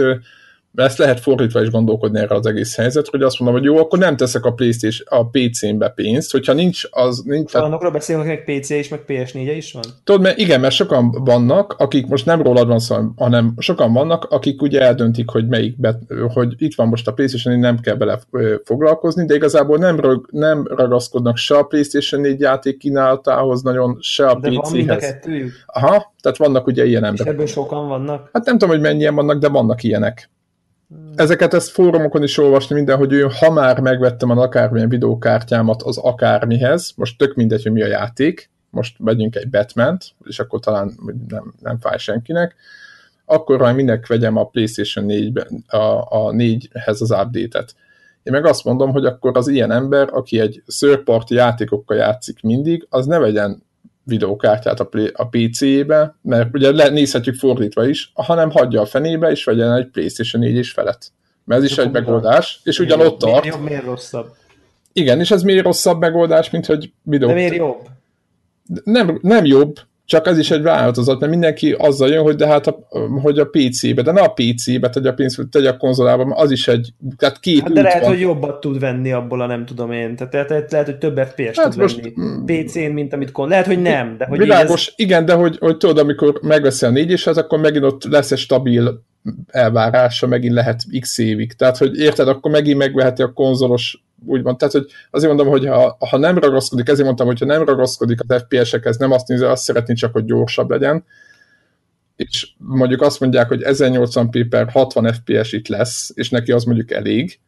ezt 0.74 0.98
lehet 0.98 1.20
fordítva 1.20 1.62
is 1.62 1.70
gondolkodni 1.70 2.18
erre 2.18 2.34
az 2.34 2.46
egész 2.46 2.76
helyzetre, 2.76 3.10
hogy 3.10 3.22
azt 3.22 3.40
mondom, 3.40 3.60
hogy 3.60 3.68
jó, 3.68 3.78
akkor 3.78 3.98
nem 3.98 4.16
teszek 4.16 4.44
a 4.44 4.52
PlayStation, 4.52 5.20
a 5.20 5.28
PC-be 5.28 5.88
pénzt, 5.88 6.32
hogyha 6.32 6.52
nincs 6.52 6.82
az... 6.90 7.22
Nincs, 7.24 7.50
tehát... 7.50 7.66
Olyanokról 7.66 7.90
beszélünk, 7.90 8.26
meg 8.26 8.44
PC 8.44 8.70
is, 8.70 8.88
meg 8.88 9.00
PS4-e 9.06 9.52
is 9.52 9.72
van? 9.72 9.82
Tudod, 10.04 10.20
mert 10.20 10.38
igen, 10.38 10.60
mert 10.60 10.74
sokan 10.74 11.10
vannak, 11.10 11.74
akik 11.78 12.06
most 12.06 12.26
nem 12.26 12.42
rólad 12.42 12.66
van 12.66 12.78
szó, 12.78 12.96
hanem 13.16 13.54
sokan 13.58 13.92
vannak, 13.92 14.24
akik 14.24 14.62
ugye 14.62 14.80
eldöntik, 14.80 15.30
hogy 15.30 15.48
melyik, 15.48 15.80
be, 15.80 15.98
hogy 16.32 16.54
itt 16.56 16.74
van 16.74 16.88
most 16.88 17.08
a 17.08 17.12
PlayStation 17.12 17.54
4, 17.54 17.62
nem 17.62 17.78
kell 17.78 17.94
bele 17.94 18.20
foglalkozni, 18.64 19.26
de 19.26 19.34
igazából 19.34 19.78
nem, 19.78 20.00
rag, 20.00 20.28
nem 20.30 20.66
ragaszkodnak 20.66 21.36
se 21.36 21.56
a 21.56 21.62
PlayStation 21.62 22.20
4 22.20 22.40
játék 22.40 22.78
kínálatához, 22.78 23.62
nagyon, 23.62 23.96
se 24.00 24.26
a 24.26 24.40
de 24.40 24.48
PC-hez. 24.48 24.62
van 24.62 24.72
mind 24.72 24.90
a 24.90 24.96
kettőjük? 24.96 25.52
Aha, 25.66 26.14
tehát 26.20 26.38
vannak 26.38 26.66
ugye 26.66 26.84
ilyen 26.84 27.04
emberek. 27.04 27.26
És 27.26 27.32
ebből 27.32 27.46
sokan 27.46 27.88
vannak? 27.88 28.28
Hát 28.32 28.44
nem 28.44 28.58
tudom, 28.58 28.74
hogy 28.74 28.84
mennyien 28.84 29.14
vannak, 29.14 29.38
de 29.38 29.48
vannak 29.48 29.82
ilyenek. 29.82 30.30
Ezeket 31.16 31.54
ezt 31.54 31.70
fórumokon 31.70 32.22
is 32.22 32.38
olvasni 32.38 32.74
minden, 32.74 32.96
hogy 32.96 33.12
én 33.12 33.30
ha 33.30 33.50
már 33.50 33.80
megvettem 33.80 34.30
az 34.30 34.38
akármilyen 34.38 34.88
videókártyámat 34.88 35.82
az 35.82 35.98
akármihez, 35.98 36.92
most 36.96 37.18
tök 37.18 37.34
mindegy, 37.34 37.62
hogy 37.62 37.72
mi 37.72 37.82
a 37.82 37.86
játék, 37.86 38.50
most 38.70 38.96
vegyünk 38.98 39.36
egy 39.36 39.50
batman 39.50 39.98
és 40.24 40.38
akkor 40.38 40.60
talán 40.60 40.92
nem, 41.28 41.54
nem 41.60 41.78
fáj 41.78 41.98
senkinek, 41.98 42.54
akkor 43.24 43.58
majd 43.58 43.74
mindenki 43.74 44.04
vegyem 44.08 44.36
a 44.36 44.46
PlayStation 44.46 45.04
4 45.04 45.38
a, 45.66 45.76
a 45.98 46.30
4-hez 46.30 47.00
az 47.00 47.10
update-et. 47.10 47.74
Én 48.22 48.32
meg 48.32 48.46
azt 48.46 48.64
mondom, 48.64 48.92
hogy 48.92 49.04
akkor 49.04 49.36
az 49.36 49.48
ilyen 49.48 49.70
ember, 49.70 50.08
aki 50.12 50.40
egy 50.40 50.62
szörparti 50.66 51.34
játékokkal 51.34 51.96
játszik 51.96 52.42
mindig, 52.42 52.86
az 52.90 53.06
ne 53.06 53.18
vegyen 53.18 53.62
videókártyát 54.04 54.80
a, 54.80 54.88
a 55.12 55.28
PC-be, 55.28 56.16
mert 56.22 56.48
ugye 56.54 56.90
nézhetjük 56.90 57.34
fordítva 57.34 57.86
is, 57.86 58.10
hanem 58.14 58.50
hagyja 58.50 58.80
a 58.80 58.86
fenébe, 58.86 59.30
és 59.30 59.44
vegyen 59.44 59.72
egy 59.72 59.86
PlayStation 59.86 60.42
4 60.42 60.56
is 60.56 60.72
felett. 60.72 61.12
Mert 61.44 61.62
ez 61.62 61.70
is 61.70 61.78
egy 61.78 61.90
megoldás, 61.90 62.60
és 62.64 62.78
ugyan 62.78 63.00
ott 63.00 63.18
tart. 63.18 63.42
Miért 63.42 63.56
jobb, 63.56 63.64
miért 63.68 63.84
rosszabb? 63.84 64.34
Igen, 64.92 65.20
és 65.20 65.30
ez 65.30 65.42
miért 65.42 65.64
rosszabb 65.64 66.00
megoldás, 66.00 66.50
mint 66.50 66.66
hogy 66.66 66.92
videó... 67.02 67.28
De 67.28 67.34
miért 67.34 67.56
jobb? 67.56 67.88
Nem, 68.84 69.18
nem 69.22 69.44
jobb, 69.44 69.78
csak 70.06 70.26
ez 70.26 70.38
is 70.38 70.50
egy 70.50 70.62
változat, 70.62 71.20
mert 71.20 71.32
mindenki 71.32 71.72
azzal 71.72 72.08
jön, 72.08 72.22
hogy 72.22 72.34
de 72.34 72.46
hát 72.46 72.66
a, 72.66 72.78
hogy 73.22 73.38
a 73.38 73.44
PC-be, 73.44 74.02
de 74.02 74.12
ne 74.12 74.20
a 74.20 74.34
PC-be 74.34 74.88
tegye 74.90 75.08
a 75.08 75.12
pénzt, 75.12 75.40
tegye 75.50 75.68
a 75.68 75.76
konzolában, 75.76 76.32
az 76.32 76.50
is 76.50 76.68
egy, 76.68 76.92
tehát 77.16 77.40
két 77.40 77.60
hát 77.60 77.72
de 77.72 77.82
lehet, 77.82 78.00
van. 78.00 78.10
hogy 78.10 78.20
jobbat 78.20 78.60
tud 78.60 78.78
venni 78.78 79.12
abból 79.12 79.40
a 79.40 79.46
nem 79.46 79.66
tudom 79.66 79.92
én, 79.92 80.16
tehát 80.16 80.48
lehet, 80.48 80.72
lehet 80.72 80.86
hogy 80.86 80.98
több 80.98 81.18
FPS 81.18 81.58
hát 81.58 81.70
tud 81.70 81.80
most, 81.80 82.00
venni 82.00 82.12
mm. 82.20 82.44
PC-n, 82.44 82.92
mint 82.92 83.12
amit 83.12 83.32
kon... 83.32 83.48
Lehet, 83.48 83.66
hogy 83.66 83.82
nem, 83.82 84.16
de 84.18 84.26
hogy 84.26 84.38
Világos, 84.38 84.86
ez... 84.86 84.92
igen, 84.96 85.24
de 85.24 85.32
hogy, 85.32 85.58
hogy 85.58 85.76
tudod, 85.76 85.98
amikor 85.98 86.38
megveszi 86.42 86.86
a 86.86 86.90
négyeshez, 86.90 87.36
akkor 87.36 87.58
megint 87.58 87.84
ott 87.84 88.04
lesz 88.04 88.32
egy 88.32 88.38
stabil 88.38 89.02
elvárása, 89.46 90.26
megint 90.26 90.54
lehet 90.54 90.82
x 91.00 91.18
évig. 91.18 91.52
Tehát, 91.52 91.76
hogy 91.76 91.96
érted, 91.98 92.28
akkor 92.28 92.50
megint 92.50 92.78
megveheti 92.78 93.22
a 93.22 93.32
konzolos 93.32 94.04
úgymond. 94.26 94.56
Tehát, 94.56 94.74
hogy 94.74 94.86
azért 95.10 95.34
mondom, 95.34 95.52
hogy 95.52 95.66
ha, 95.66 95.96
ha 96.10 96.18
nem 96.18 96.38
ragaszkodik, 96.38 96.88
ezért 96.88 97.04
mondtam, 97.04 97.26
hogy 97.26 97.38
ha 97.38 97.46
nem 97.46 97.64
ragaszkodik 97.64 98.18
az 98.26 98.42
FPS-ekhez, 98.42 98.96
nem 98.96 99.10
azt 99.10 99.28
nézi, 99.28 99.44
azt 99.44 99.62
szeretné 99.62 99.94
csak, 99.94 100.12
hogy 100.12 100.24
gyorsabb 100.24 100.70
legyen, 100.70 101.04
és 102.16 102.48
mondjuk 102.58 103.02
azt 103.02 103.20
mondják, 103.20 103.48
hogy 103.48 103.62
1080p 103.64 104.46
per 104.48 104.70
60 104.70 105.12
FPS 105.12 105.52
itt 105.52 105.68
lesz, 105.68 106.10
és 106.14 106.30
neki 106.30 106.52
az 106.52 106.64
mondjuk 106.64 106.90
elég, 106.90 107.38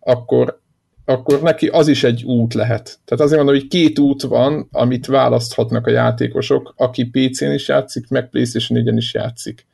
akkor, 0.00 0.60
akkor 1.04 1.42
neki 1.42 1.68
az 1.68 1.88
is 1.88 2.04
egy 2.04 2.24
út 2.24 2.54
lehet. 2.54 2.98
Tehát 3.04 3.24
azért 3.24 3.36
mondom, 3.42 3.54
hogy 3.54 3.68
két 3.68 3.98
út 3.98 4.22
van, 4.22 4.68
amit 4.72 5.06
választhatnak 5.06 5.86
a 5.86 5.90
játékosok, 5.90 6.74
aki 6.76 7.04
PC-n 7.04 7.50
is 7.50 7.68
játszik, 7.68 8.08
meg 8.08 8.30
PlayStation 8.30 8.82
4-en 8.84 8.94
is 8.96 9.14
játszik. 9.14 9.66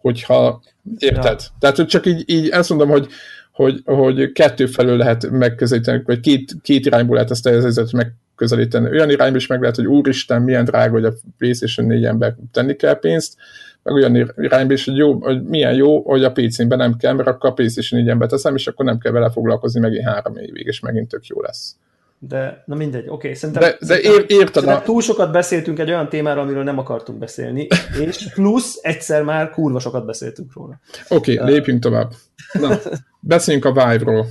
Hogyha 0.00 0.62
érted? 0.98 1.40
Ja. 1.40 1.56
Tehát 1.58 1.88
csak 1.88 2.06
így, 2.06 2.22
így 2.26 2.48
ezt 2.48 2.68
mondom, 2.68 2.88
hogy 2.88 3.08
hogy, 3.52 3.82
hogy 3.84 4.32
kettő 4.32 4.66
felől 4.66 4.96
lehet 4.96 5.30
megközelíteni, 5.30 6.02
vagy 6.04 6.20
két, 6.20 6.54
két 6.62 6.86
irányból 6.86 7.14
lehet 7.14 7.30
ezt 7.30 7.46
a 7.46 7.50
helyzetet 7.50 7.92
megközelíteni. 7.92 8.90
Olyan 8.90 9.10
irányból 9.10 9.38
is 9.38 9.46
meg 9.46 9.60
lehet, 9.60 9.76
hogy 9.76 9.86
úristen, 9.86 10.42
milyen 10.42 10.64
drága, 10.64 10.92
hogy 10.92 11.04
a 11.04 11.12
PlayStation 11.38 11.86
4 11.86 12.04
ember 12.04 12.34
tenni 12.52 12.76
kell 12.76 12.98
pénzt, 12.98 13.34
meg 13.82 13.94
olyan 13.94 14.32
irányba 14.36 14.72
is, 14.72 14.84
hogy, 14.84 14.96
jó, 14.96 15.18
hogy 15.20 15.42
milyen 15.42 15.74
jó, 15.74 16.02
hogy 16.02 16.24
a 16.24 16.32
PC-ben 16.32 16.78
nem 16.78 16.96
kell, 16.96 17.12
mert 17.12 17.28
akkor 17.28 17.50
a 17.50 17.52
PlayStation 17.52 18.00
4 18.00 18.10
ember 18.10 18.28
teszem, 18.28 18.54
és 18.54 18.66
akkor 18.66 18.84
nem 18.84 18.98
kell 18.98 19.12
vele 19.12 19.30
foglalkozni 19.30 19.80
megint 19.80 20.04
három 20.04 20.36
évig, 20.36 20.66
és 20.66 20.80
megint 20.80 21.08
tök 21.08 21.26
jó 21.26 21.40
lesz. 21.40 21.76
De, 22.22 22.62
na 22.66 22.74
mindegy, 22.74 23.02
oké, 23.02 23.12
okay, 23.12 23.34
szerintem, 23.34 23.62
de, 23.62 23.86
de 23.86 24.00
ér, 24.00 24.24
érted 24.28 24.68
a... 24.68 24.82
túl 24.82 25.00
sokat 25.00 25.32
beszéltünk 25.32 25.78
egy 25.78 25.88
olyan 25.88 26.08
témáról, 26.08 26.42
amiről 26.42 26.62
nem 26.62 26.78
akartunk 26.78 27.18
beszélni, 27.18 27.66
és 28.00 28.32
plusz 28.34 28.78
egyszer 28.82 29.22
már 29.22 29.50
kurva 29.50 29.80
sokat 29.80 30.06
beszéltünk 30.06 30.52
róla. 30.54 30.80
Oké, 31.08 31.32
okay, 31.32 31.36
uh, 31.36 31.54
lépjünk 31.54 31.82
tovább. 31.82 32.12
Na, 32.52 32.78
beszéljünk 33.20 33.64
a 33.64 33.72
Vive-ról. 33.72 34.26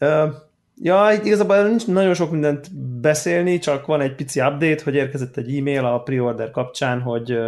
Uh, 0.00 0.34
ja, 0.82 1.10
igazából 1.22 1.62
nincs 1.62 1.86
nagyon 1.86 2.14
sok 2.14 2.30
mindent 2.30 2.74
beszélni, 3.00 3.58
csak 3.58 3.86
van 3.86 4.00
egy 4.00 4.14
pici 4.14 4.40
update, 4.40 4.82
hogy 4.84 4.94
érkezett 4.94 5.36
egy 5.36 5.56
e-mail 5.56 5.84
a 5.84 6.02
pre-order 6.02 6.50
kapcsán, 6.50 7.00
hogy, 7.00 7.38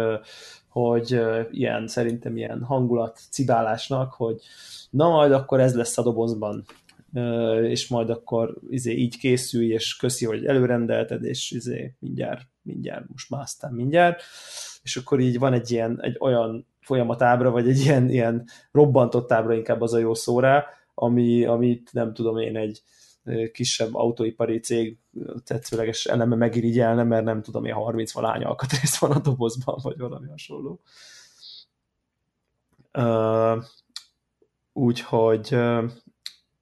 hogy 0.69 1.21
ilyen, 1.51 1.87
szerintem 1.87 2.37
ilyen 2.37 2.63
hangulat 2.63 3.19
cibálásnak, 3.29 4.13
hogy 4.13 4.41
na 4.89 5.09
majd 5.09 5.31
akkor 5.31 5.59
ez 5.59 5.75
lesz 5.75 5.97
a 5.97 6.03
dobozban 6.03 6.65
és 7.63 7.87
majd 7.87 8.09
akkor 8.09 8.57
izé, 8.69 8.91
így 8.91 9.17
készülj, 9.17 9.67
és 9.67 9.95
köszi, 9.95 10.25
hogy 10.25 10.45
előrendelted, 10.45 11.23
és 11.23 11.51
izé, 11.51 11.95
mindjárt, 11.99 12.47
mindjárt, 12.61 13.09
most 13.09 13.29
már 13.29 13.41
aztán 13.41 13.73
mindjárt, 13.73 14.23
és 14.83 14.95
akkor 14.95 15.19
így 15.19 15.39
van 15.39 15.53
egy 15.53 15.71
ilyen, 15.71 16.01
egy 16.01 16.17
olyan 16.19 16.67
folyamatábra, 16.79 17.51
vagy 17.51 17.67
egy 17.69 17.79
ilyen, 17.79 18.09
ilyen 18.09 18.47
robbantott 18.71 19.31
ábra 19.31 19.53
inkább 19.53 19.81
az 19.81 19.93
a 19.93 19.97
jó 19.97 20.13
szóra, 20.13 20.65
ami, 20.93 21.45
amit 21.45 21.89
nem 21.93 22.13
tudom 22.13 22.37
én 22.37 22.57
egy 22.57 22.81
kisebb 23.51 23.95
autóipari 23.95 24.59
cég 24.59 24.97
tetszőleges 25.43 26.05
eleme 26.05 26.35
megirigyelne, 26.35 27.03
mert 27.03 27.23
nem 27.23 27.41
tudom 27.41 27.65
én 27.65 27.73
30 27.73 28.11
valány 28.11 28.43
alkatrész 28.43 28.97
van 28.97 29.11
a 29.11 29.19
dobozban, 29.19 29.79
vagy 29.81 29.97
valami 29.97 30.27
hasonló. 30.29 30.81
Uh, 32.93 33.63
úgyhogy 34.73 35.47
uh, 35.51 35.91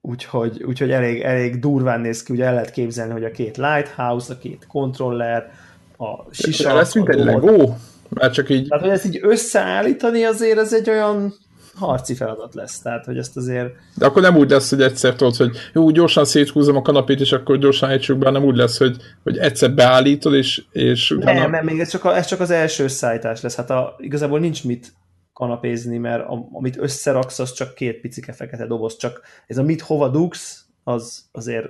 úgyhogy, 0.00 0.62
úgyhogy 0.62 0.90
elég, 0.90 1.20
elég 1.20 1.58
durván 1.58 2.00
néz 2.00 2.22
ki, 2.22 2.32
ugye 2.32 2.44
el 2.44 2.54
lehet 2.54 2.70
képzelni, 2.70 3.12
hogy 3.12 3.24
a 3.24 3.30
két 3.30 3.56
Lighthouse, 3.56 4.32
a 4.32 4.38
két 4.38 4.66
controller, 4.68 5.50
a 5.98 6.24
sisak. 6.30 6.72
Lesz, 6.72 6.94
mint 6.94 7.08
egy 7.08 7.24
Lego? 7.24 7.74
Már 8.08 8.30
csak 8.30 8.50
így... 8.50 8.68
Tehát, 8.68 8.84
hogy 8.84 8.92
ezt 8.92 9.06
így 9.06 9.18
összeállítani 9.22 10.24
azért 10.24 10.58
ez 10.58 10.74
egy 10.74 10.90
olyan 10.90 11.34
harci 11.74 12.14
feladat 12.14 12.54
lesz, 12.54 12.80
tehát, 12.80 13.04
hogy 13.04 13.18
ezt 13.18 13.36
azért... 13.36 13.72
De 13.96 14.06
akkor 14.06 14.22
nem 14.22 14.36
úgy 14.36 14.50
lesz, 14.50 14.70
hogy 14.70 14.82
egyszer 14.82 15.14
tudod, 15.14 15.36
hogy 15.36 15.56
jó, 15.72 15.90
gyorsan 15.90 16.24
széthúzom 16.24 16.76
a 16.76 16.82
kanapét, 16.82 17.20
és 17.20 17.32
akkor 17.32 17.58
gyorsan 17.58 17.90
egysük 17.90 18.18
be, 18.18 18.30
nem 18.30 18.44
úgy 18.44 18.56
lesz, 18.56 18.78
hogy, 18.78 18.96
hogy 19.22 19.38
egyszer 19.38 19.70
beállítod, 19.70 20.34
és, 20.34 20.62
és 20.72 21.10
utána... 21.10 21.40
Nem, 21.40 21.50
nem, 21.50 21.64
még 21.64 21.80
ez 21.80 21.88
csak, 21.90 22.04
a, 22.04 22.16
ez 22.16 22.26
csak 22.26 22.40
az 22.40 22.50
első 22.50 22.84
összeállítás 22.84 23.40
lesz, 23.40 23.56
hát 23.56 23.70
a, 23.70 23.96
igazából 23.98 24.38
nincs 24.38 24.64
mit 24.64 24.92
kanapézni, 25.40 25.98
mert 25.98 26.28
amit 26.52 26.76
összeraksz, 26.76 27.38
az 27.38 27.52
csak 27.52 27.74
két 27.74 28.00
picike 28.00 28.32
fekete 28.32 28.66
doboz, 28.66 28.96
csak 28.96 29.20
ez 29.46 29.58
a 29.58 29.62
mit 29.62 29.80
hova 29.80 30.08
dugsz, 30.08 30.66
az 30.84 31.28
azért 31.32 31.68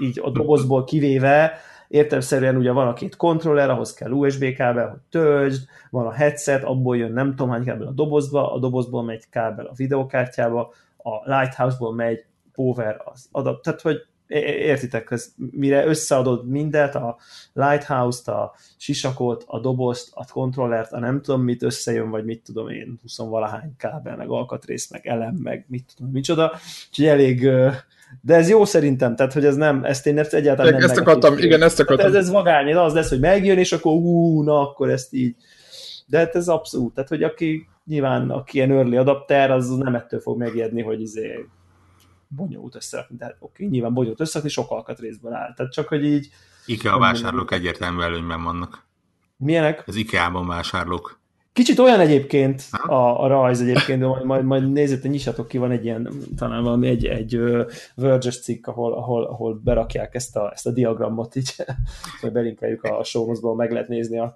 így 0.00 0.20
a 0.22 0.30
dobozból 0.30 0.84
kivéve, 0.84 1.52
értelmszerűen 1.88 2.56
ugye 2.56 2.72
van 2.72 2.88
a 2.88 2.92
két 2.92 3.16
kontroller, 3.16 3.70
ahhoz 3.70 3.94
kell 3.94 4.10
USB 4.10 4.54
kábel, 4.54 4.88
hogy 4.88 5.00
töltsd, 5.10 5.62
van 5.90 6.06
a 6.06 6.12
headset, 6.12 6.64
abból 6.64 6.96
jön 6.96 7.12
nem 7.12 7.30
tudom 7.30 7.50
hány 7.50 7.64
kábel 7.64 7.86
a 7.86 7.92
dobozba, 7.92 8.52
a 8.52 8.58
dobozból 8.58 9.02
megy 9.02 9.28
kábel 9.30 9.66
a 9.66 9.74
videokártyába, 9.76 10.72
a 10.96 11.38
Lighthouse-ból 11.38 11.94
megy 11.94 12.24
power 12.52 13.02
az 13.04 13.28
adapt, 13.32 13.62
tehát 13.62 13.80
hogy 13.80 13.96
értitek, 14.28 15.10
ez, 15.10 15.32
mire 15.50 15.86
összeadod 15.86 16.48
mindet, 16.48 16.94
a 16.94 17.16
Lighthouse-t, 17.52 18.28
a 18.28 18.54
sisakot, 18.76 19.44
a 19.46 19.60
dobozt, 19.60 20.08
a 20.14 20.26
kontrollert, 20.32 20.92
a 20.92 20.98
nem 20.98 21.22
tudom 21.22 21.42
mit 21.42 21.62
összejön, 21.62 22.10
vagy 22.10 22.24
mit 22.24 22.42
tudom 22.44 22.68
én, 22.68 22.98
20 23.02 23.16
valahány 23.18 23.76
kábel, 23.76 24.16
meg 24.16 24.28
alkatrész, 24.28 24.90
meg 24.90 25.06
elem, 25.06 25.34
meg 25.42 25.64
mit 25.68 25.92
tudom, 25.96 26.12
micsoda, 26.12 26.52
úgyhogy 26.88 27.06
elég, 27.06 27.40
de 28.20 28.34
ez 28.34 28.48
jó 28.48 28.64
szerintem, 28.64 29.16
tehát 29.16 29.32
hogy 29.32 29.44
ez 29.44 29.56
nem, 29.56 29.84
ezt 29.84 30.06
én 30.06 30.18
ezt 30.18 30.34
egyáltalán 30.34 30.72
nem 30.72 30.82
Ezt 30.82 30.98
akartam, 30.98 31.32
igen, 31.32 31.44
igen, 31.44 31.62
ezt 31.62 31.80
akartam. 31.80 32.06
ez, 32.06 32.14
ez 32.14 32.30
vagány, 32.30 32.74
az 32.74 32.94
lesz, 32.94 33.08
hogy 33.08 33.20
megjön, 33.20 33.58
és 33.58 33.72
akkor 33.72 33.92
hú, 33.92 34.42
na, 34.42 34.60
akkor 34.60 34.90
ezt 34.90 35.12
így. 35.12 35.36
De 36.06 36.18
hát 36.18 36.34
ez 36.34 36.48
abszolút, 36.48 36.94
tehát 36.94 37.08
hogy 37.08 37.22
aki 37.22 37.68
nyilván, 37.86 38.30
aki 38.30 38.56
ilyen 38.56 38.70
early 38.70 38.96
adapter, 38.96 39.50
az 39.50 39.68
nem 39.68 39.94
ettől 39.94 40.20
fog 40.20 40.38
megijedni, 40.38 40.82
hogy 40.82 41.00
izé 41.00 41.46
bonyolult 42.28 42.74
összerakni, 42.74 43.16
de 43.16 43.36
oké, 43.38 43.66
nyilván 43.66 43.94
bonyolult 43.94 44.20
összerakni, 44.20 44.52
sok 44.52 44.70
alkatrészből 44.70 45.32
áll. 45.32 45.54
Tehát 45.54 45.72
csak, 45.72 45.88
hogy 45.88 46.04
így... 46.04 46.28
IKEA 46.66 46.98
vásárlók 46.98 47.52
egyértelmű 47.52 48.00
előnyben 48.00 48.42
vannak. 48.42 48.86
Milyenek? 49.36 49.82
Az 49.86 49.96
IKEA-ban 49.96 50.46
vásárlók. 50.46 51.18
Kicsit 51.52 51.78
olyan 51.78 52.00
egyébként 52.00 52.62
a, 52.86 53.22
a 53.22 53.26
rajz 53.26 53.60
egyébként, 53.60 54.00
de 54.00 54.06
majd, 54.06 54.24
majd, 54.24 54.44
majd 54.44 54.72
nézzétek, 54.72 55.10
nyissatok 55.10 55.48
ki, 55.48 55.58
van 55.58 55.70
egy 55.70 55.84
ilyen, 55.84 56.12
talán 56.36 56.62
valami 56.62 56.88
egy, 56.88 57.06
egy 57.06 57.36
uh, 57.36 57.70
verge 57.94 58.30
cikk, 58.30 58.66
ahol, 58.66 58.92
ahol, 58.92 59.24
ahol 59.24 59.60
berakják 59.64 60.14
ezt 60.14 60.36
a, 60.36 60.50
ezt 60.52 60.66
a 60.66 60.70
diagramot, 60.70 61.36
így 61.36 61.54
majd 62.22 62.34
belinkeljük 62.34 62.82
a 62.82 63.04
show 63.04 63.54
meg 63.54 63.72
lehet 63.72 63.88
nézni 63.88 64.18
a, 64.18 64.34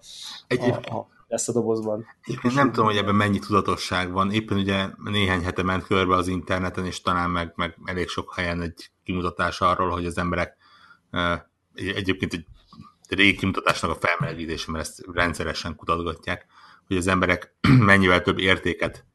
a, 0.48 0.96
a 0.96 1.08
lesz 1.32 1.48
a 1.48 1.52
dobozban. 1.52 2.06
Én 2.24 2.38
nem 2.54 2.72
tudom, 2.72 2.86
hogy 2.86 2.96
ebben 2.96 3.14
mennyi 3.14 3.38
tudatosság 3.38 4.12
van. 4.12 4.30
Éppen 4.30 4.58
ugye 4.58 4.88
néhány 5.04 5.44
hete 5.44 5.62
ment 5.62 5.86
körbe 5.86 6.14
az 6.14 6.28
interneten, 6.28 6.86
és 6.86 7.00
talán 7.00 7.30
meg, 7.30 7.52
meg 7.56 7.78
elég 7.84 8.08
sok 8.08 8.34
helyen 8.34 8.60
egy 8.60 8.90
kimutatás 9.04 9.60
arról, 9.60 9.90
hogy 9.90 10.06
az 10.06 10.18
emberek 10.18 10.56
egyébként 11.74 12.32
egy 12.32 12.46
régi 13.08 13.36
kimutatásnak 13.36 13.90
a 13.90 13.94
felmelegítése, 13.94 14.70
mert 14.70 14.84
ezt 14.84 15.02
rendszeresen 15.12 15.76
kutatgatják, 15.76 16.46
hogy 16.86 16.96
az 16.96 17.06
emberek 17.06 17.56
mennyivel 17.90 18.22
több 18.22 18.38
értéket 18.38 19.06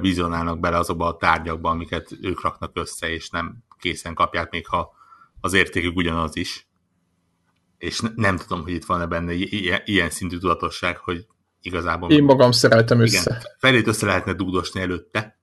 vizionálnak 0.00 0.60
bele 0.60 0.76
azokba 0.76 1.06
a 1.06 1.16
tárgyakba, 1.16 1.70
amiket 1.70 2.08
ők 2.20 2.42
raknak 2.42 2.70
össze, 2.74 3.10
és 3.10 3.30
nem 3.30 3.56
készen 3.78 4.14
kapják, 4.14 4.50
még 4.50 4.66
ha 4.66 4.92
az 5.40 5.52
értékük 5.52 5.96
ugyanaz 5.96 6.36
is 6.36 6.69
és 7.80 8.00
nem 8.14 8.36
tudom, 8.36 8.62
hogy 8.62 8.72
itt 8.72 8.84
van-e 8.84 9.06
benne 9.06 9.32
ilyen, 9.32 9.80
ilyen 9.84 10.10
szintű 10.10 10.38
tudatosság, 10.38 10.96
hogy 10.96 11.26
igazából... 11.60 12.10
Én 12.10 12.24
magam 12.24 12.52
szereltem 12.52 13.00
össze. 13.00 13.30
Igen, 13.30 13.42
felét 13.58 13.86
össze 13.86 14.06
lehetne 14.06 14.32
dugdosni 14.32 14.80
előtte, 14.80 15.40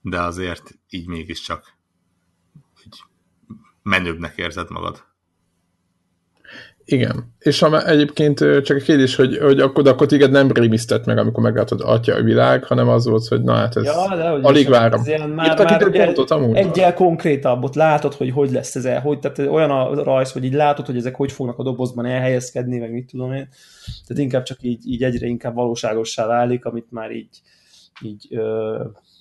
de 0.00 0.20
azért 0.20 0.78
így 0.88 1.06
mégiscsak 1.06 1.78
hogy 2.82 3.02
menőbbnek 3.82 4.36
érzed 4.36 4.70
magad. 4.70 5.04
Igen. 6.92 7.34
És 7.38 7.58
ha 7.58 7.86
egyébként 7.86 8.38
csak 8.38 8.76
egy 8.76 8.82
kérdés, 8.82 9.16
hogy, 9.16 9.38
hogy 9.38 9.60
akkor, 9.60 9.88
akkor 9.88 10.06
téged 10.06 10.30
nem 10.30 10.52
rémisztett 10.52 11.04
meg, 11.04 11.18
amikor 11.18 11.42
meglátod 11.42 11.80
atya 11.84 12.14
a 12.14 12.22
világ, 12.22 12.64
hanem 12.64 12.88
az 12.88 13.06
volt, 13.06 13.26
hogy 13.26 13.42
na 13.42 13.54
hát 13.54 13.76
ez 13.76 13.84
ja, 13.84 14.16
de, 14.16 14.28
hogy 14.28 14.44
alig 14.44 14.68
várom. 14.68 15.02
Már, 15.34 15.58
már 15.58 15.86
ugye 15.86 16.04
pontot, 16.04 16.30
amúgy. 16.30 16.56
Egyel 16.56 16.94
konkrétabb, 16.94 17.64
ott 17.64 17.74
látod, 17.74 18.14
hogy 18.14 18.30
hogy 18.30 18.50
lesz 18.50 18.74
ez 18.74 18.84
el, 18.84 19.00
hogy, 19.00 19.18
tehát 19.18 19.38
olyan 19.38 19.70
a 19.70 20.02
rajz, 20.02 20.32
hogy 20.32 20.44
így 20.44 20.54
látod, 20.54 20.86
hogy 20.86 20.96
ezek 20.96 21.14
hogy 21.16 21.32
fognak 21.32 21.58
a 21.58 21.62
dobozban 21.62 22.06
elhelyezkedni, 22.06 22.78
meg 22.78 22.92
mit 22.92 23.10
tudom 23.10 23.32
én. 23.32 23.48
Tehát 24.06 24.22
inkább 24.22 24.42
csak 24.42 24.58
így, 24.60 24.86
így 24.86 25.02
egyre 25.02 25.26
inkább 25.26 25.54
valóságossá 25.54 26.26
válik, 26.26 26.64
amit 26.64 26.86
már 26.90 27.10
így, 27.10 27.40
így 28.02 28.26
ö, 28.30 28.80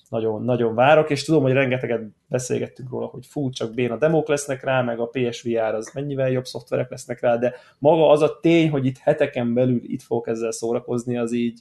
nagyon, 0.10 0.43
nagyon 0.43 0.76
várok, 0.76 1.10
és 1.10 1.24
tudom, 1.24 1.41
hogy 1.41 1.51
rengeteget 1.51 2.01
beszélgettünk 2.28 2.89
róla, 2.89 3.05
hogy 3.05 3.26
fú, 3.26 3.49
csak 3.49 3.74
béna 3.74 3.97
demók 3.97 4.28
lesznek 4.28 4.64
rá, 4.64 4.82
meg 4.82 4.99
a 4.99 5.10
PSVR 5.12 5.74
az 5.74 5.91
mennyivel 5.93 6.30
jobb 6.30 6.45
szoftverek 6.45 6.89
lesznek 6.89 7.22
rá, 7.22 7.38
de 7.38 7.53
maga 7.78 8.10
az 8.10 8.22
a 8.22 8.39
tény, 8.41 8.70
hogy 8.70 8.86
itt 8.86 8.97
heteken 8.97 9.53
belül 9.53 9.82
itt 9.84 10.01
fogok 10.01 10.28
ezzel 10.28 10.51
szórakozni, 10.51 11.18
az 11.18 11.34
így, 11.34 11.60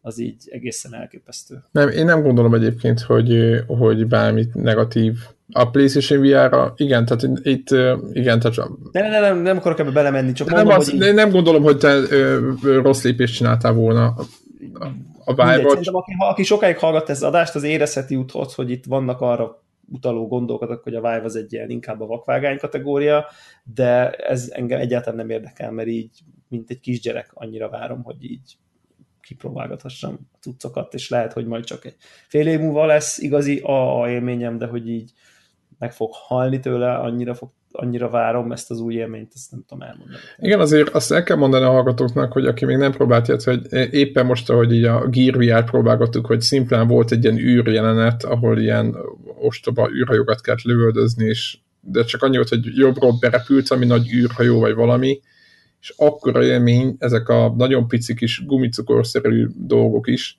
az 0.00 0.18
így 0.18 0.48
egészen 0.50 0.94
elképesztő. 0.94 1.64
Nem, 1.70 1.88
én 1.88 2.04
nem 2.04 2.22
gondolom 2.22 2.54
egyébként, 2.54 3.00
hogy, 3.00 3.60
hogy 3.66 4.06
bármit 4.06 4.54
negatív 4.54 5.14
a 5.52 5.70
PlayStation 5.70 6.20
VR-ra, 6.20 6.72
igen, 6.76 7.04
tehát 7.04 7.22
itt, 7.42 7.70
igen, 8.12 8.40
tehát... 8.40 8.56
Nem, 8.92 9.10
nem, 9.10 9.22
nem, 9.22 9.38
nem 9.38 9.56
akarok 9.56 9.78
ebbe 9.78 9.90
belemenni, 9.90 10.32
csak 10.32 10.48
mondom, 10.48 10.68
nem, 10.68 10.78
az, 10.78 10.90
hogy 10.90 11.06
így... 11.06 11.14
nem 11.14 11.30
gondolom, 11.30 11.62
hogy 11.62 11.78
te 11.78 11.94
ö, 12.10 12.52
rossz 12.62 13.02
lépést 13.02 13.34
csináltál 13.34 13.72
volna 13.72 14.14
a 15.24 15.32
Mindegy, 15.34 15.66
szerintem 15.66 15.94
aki, 15.94 16.12
aki 16.18 16.42
sokáig 16.42 16.78
hallgat 16.78 17.08
ezt 17.08 17.22
az 17.22 17.28
adást, 17.28 17.54
az 17.54 17.62
érezheti 17.62 18.16
utot, 18.16 18.52
hogy 18.52 18.70
itt 18.70 18.84
vannak 18.84 19.20
arra 19.20 19.62
utaló 19.90 20.26
gondolkodok, 20.26 20.82
hogy 20.82 20.94
a 20.94 21.00
Vive 21.00 21.22
az 21.22 21.36
egy 21.36 21.52
ilyen 21.52 21.70
inkább 21.70 22.00
a 22.00 22.06
vakvágány 22.06 22.58
kategória, 22.58 23.26
de 23.64 24.10
ez 24.10 24.50
engem 24.54 24.80
egyáltalán 24.80 25.16
nem 25.16 25.30
érdekel, 25.30 25.70
mert 25.70 25.88
így, 25.88 26.18
mint 26.48 26.70
egy 26.70 26.80
kisgyerek, 26.80 27.30
annyira 27.34 27.68
várom, 27.68 28.02
hogy 28.02 28.24
így 28.24 28.58
kipróbálgathassam 29.20 30.18
a 30.32 30.36
cuccokat, 30.40 30.94
és 30.94 31.08
lehet, 31.08 31.32
hogy 31.32 31.46
majd 31.46 31.64
csak 31.64 31.84
egy 31.84 31.96
fél 32.28 32.46
év 32.46 32.60
múlva 32.60 32.86
lesz 32.86 33.18
igazi 33.18 33.60
AA 33.64 34.10
élményem, 34.10 34.58
de 34.58 34.66
hogy 34.66 34.88
így 34.88 35.12
meg 35.78 35.92
fog 35.92 36.10
halni 36.12 36.60
tőle, 36.60 36.94
annyira 36.94 37.34
fog 37.34 37.50
annyira 37.72 38.08
várom 38.10 38.52
ezt 38.52 38.70
az 38.70 38.80
új 38.80 38.94
élményt, 38.94 39.32
ezt 39.34 39.50
nem 39.50 39.64
tudom 39.68 39.88
elmondani. 39.88 40.18
Igen, 40.38 40.60
azért 40.60 40.88
azt 40.88 41.12
el 41.12 41.22
kell 41.22 41.36
mondani 41.36 41.64
a 41.64 41.70
hallgatóknak, 41.70 42.32
hogy 42.32 42.46
aki 42.46 42.64
még 42.64 42.76
nem 42.76 42.92
próbált 42.92 43.28
ilyet, 43.28 43.42
hogy 43.42 43.72
éppen 43.90 44.26
most, 44.26 44.50
ahogy 44.50 44.72
így 44.72 44.84
a 44.84 45.08
Gear 45.08 45.36
VR 45.36 45.64
próbálgattuk, 45.64 46.26
hogy 46.26 46.40
szimplán 46.40 46.86
volt 46.86 47.12
egy 47.12 47.24
ilyen 47.24 47.38
űrjelenet, 47.38 48.24
ahol 48.24 48.58
ilyen 48.58 48.96
ostoba 49.40 49.90
űrhajókat 49.90 50.40
kellett 50.40 50.62
lövöldözni, 50.62 51.24
és 51.24 51.58
de 51.80 52.04
csak 52.04 52.22
annyi 52.22 52.36
volt, 52.36 52.48
hogy 52.48 52.76
jobbról 52.76 53.16
berepült, 53.20 53.68
ami 53.68 53.86
nagy 53.86 54.12
űrhajó 54.12 54.60
vagy 54.60 54.74
valami, 54.74 55.20
és 55.80 55.94
akkora 55.96 56.44
élmény, 56.44 56.96
ezek 56.98 57.28
a 57.28 57.54
nagyon 57.56 57.88
pici 57.88 58.14
kis 58.14 58.44
gumicukorszerű 58.46 59.46
dolgok 59.56 60.08
is, 60.08 60.38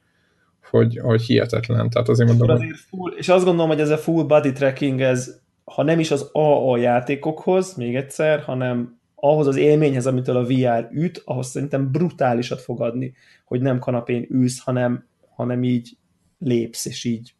hogy, 0.69 0.99
hogy 1.01 1.21
hihetetlen. 1.21 1.89
Tehát 1.89 2.09
azért 2.09 2.29
mondom, 2.29 2.49
azért 2.49 2.77
full, 2.77 3.11
és 3.17 3.29
azt 3.29 3.45
gondolom, 3.45 3.69
hogy 3.69 3.79
ez 3.79 3.89
a 3.89 3.97
full 3.97 4.23
body 4.23 4.51
tracking, 4.51 5.01
ez 5.01 5.39
ha 5.69 5.83
nem 5.83 5.99
is 5.99 6.11
az 6.11 6.29
AA 6.31 6.77
játékokhoz, 6.77 7.75
még 7.75 7.95
egyszer, 7.95 8.39
hanem 8.39 8.99
ahhoz 9.15 9.47
az 9.47 9.55
élményhez, 9.55 10.07
amitől 10.07 10.37
a 10.37 10.45
VR 10.45 10.87
üt, 10.91 11.21
ahhoz 11.25 11.47
szerintem 11.47 11.91
brutálisat 11.91 12.61
fog 12.61 12.81
adni, 12.81 13.13
hogy 13.45 13.61
nem 13.61 13.79
kanapén 13.79 14.25
ülsz, 14.29 14.59
hanem, 14.59 15.07
hanem 15.35 15.63
így 15.63 15.97
lépsz, 16.39 16.85
és 16.85 17.03
így 17.03 17.33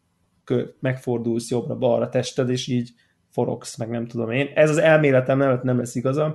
megfordulsz 0.80 1.50
jobbra-balra 1.50 2.08
tested, 2.08 2.50
és 2.50 2.66
így 2.66 2.90
forogsz, 3.28 3.76
meg 3.76 3.88
nem 3.88 4.06
tudom 4.06 4.30
én. 4.30 4.50
Ez 4.54 4.70
az 4.70 4.78
elméletem 4.78 5.38
nem, 5.38 5.60
nem 5.62 5.78
lesz 5.78 5.94
igazam. 5.94 6.34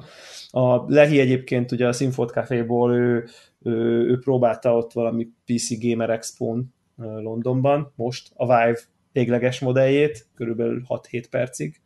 A 0.50 0.94
Lehi 0.94 1.20
egyébként 1.20 1.72
ugye 1.72 1.88
a 1.88 1.94
Sinfot 1.94 2.32
Café-ból 2.32 2.96
ő, 2.96 3.28
ő, 3.64 3.72
ő 4.10 4.20
próbálta 4.20 4.78
ott 4.78 4.94
valami 4.94 5.28
PC 5.46 5.80
Gamer 5.80 6.10
Expo-n 6.10 6.74
Londonban, 6.96 7.92
most 7.96 8.32
a 8.36 8.46
Vive 8.46 8.80
végleges 9.12 9.60
modelljét, 9.60 10.28
körülbelül 10.36 10.82
6-7 10.88 11.24
percig, 11.30 11.82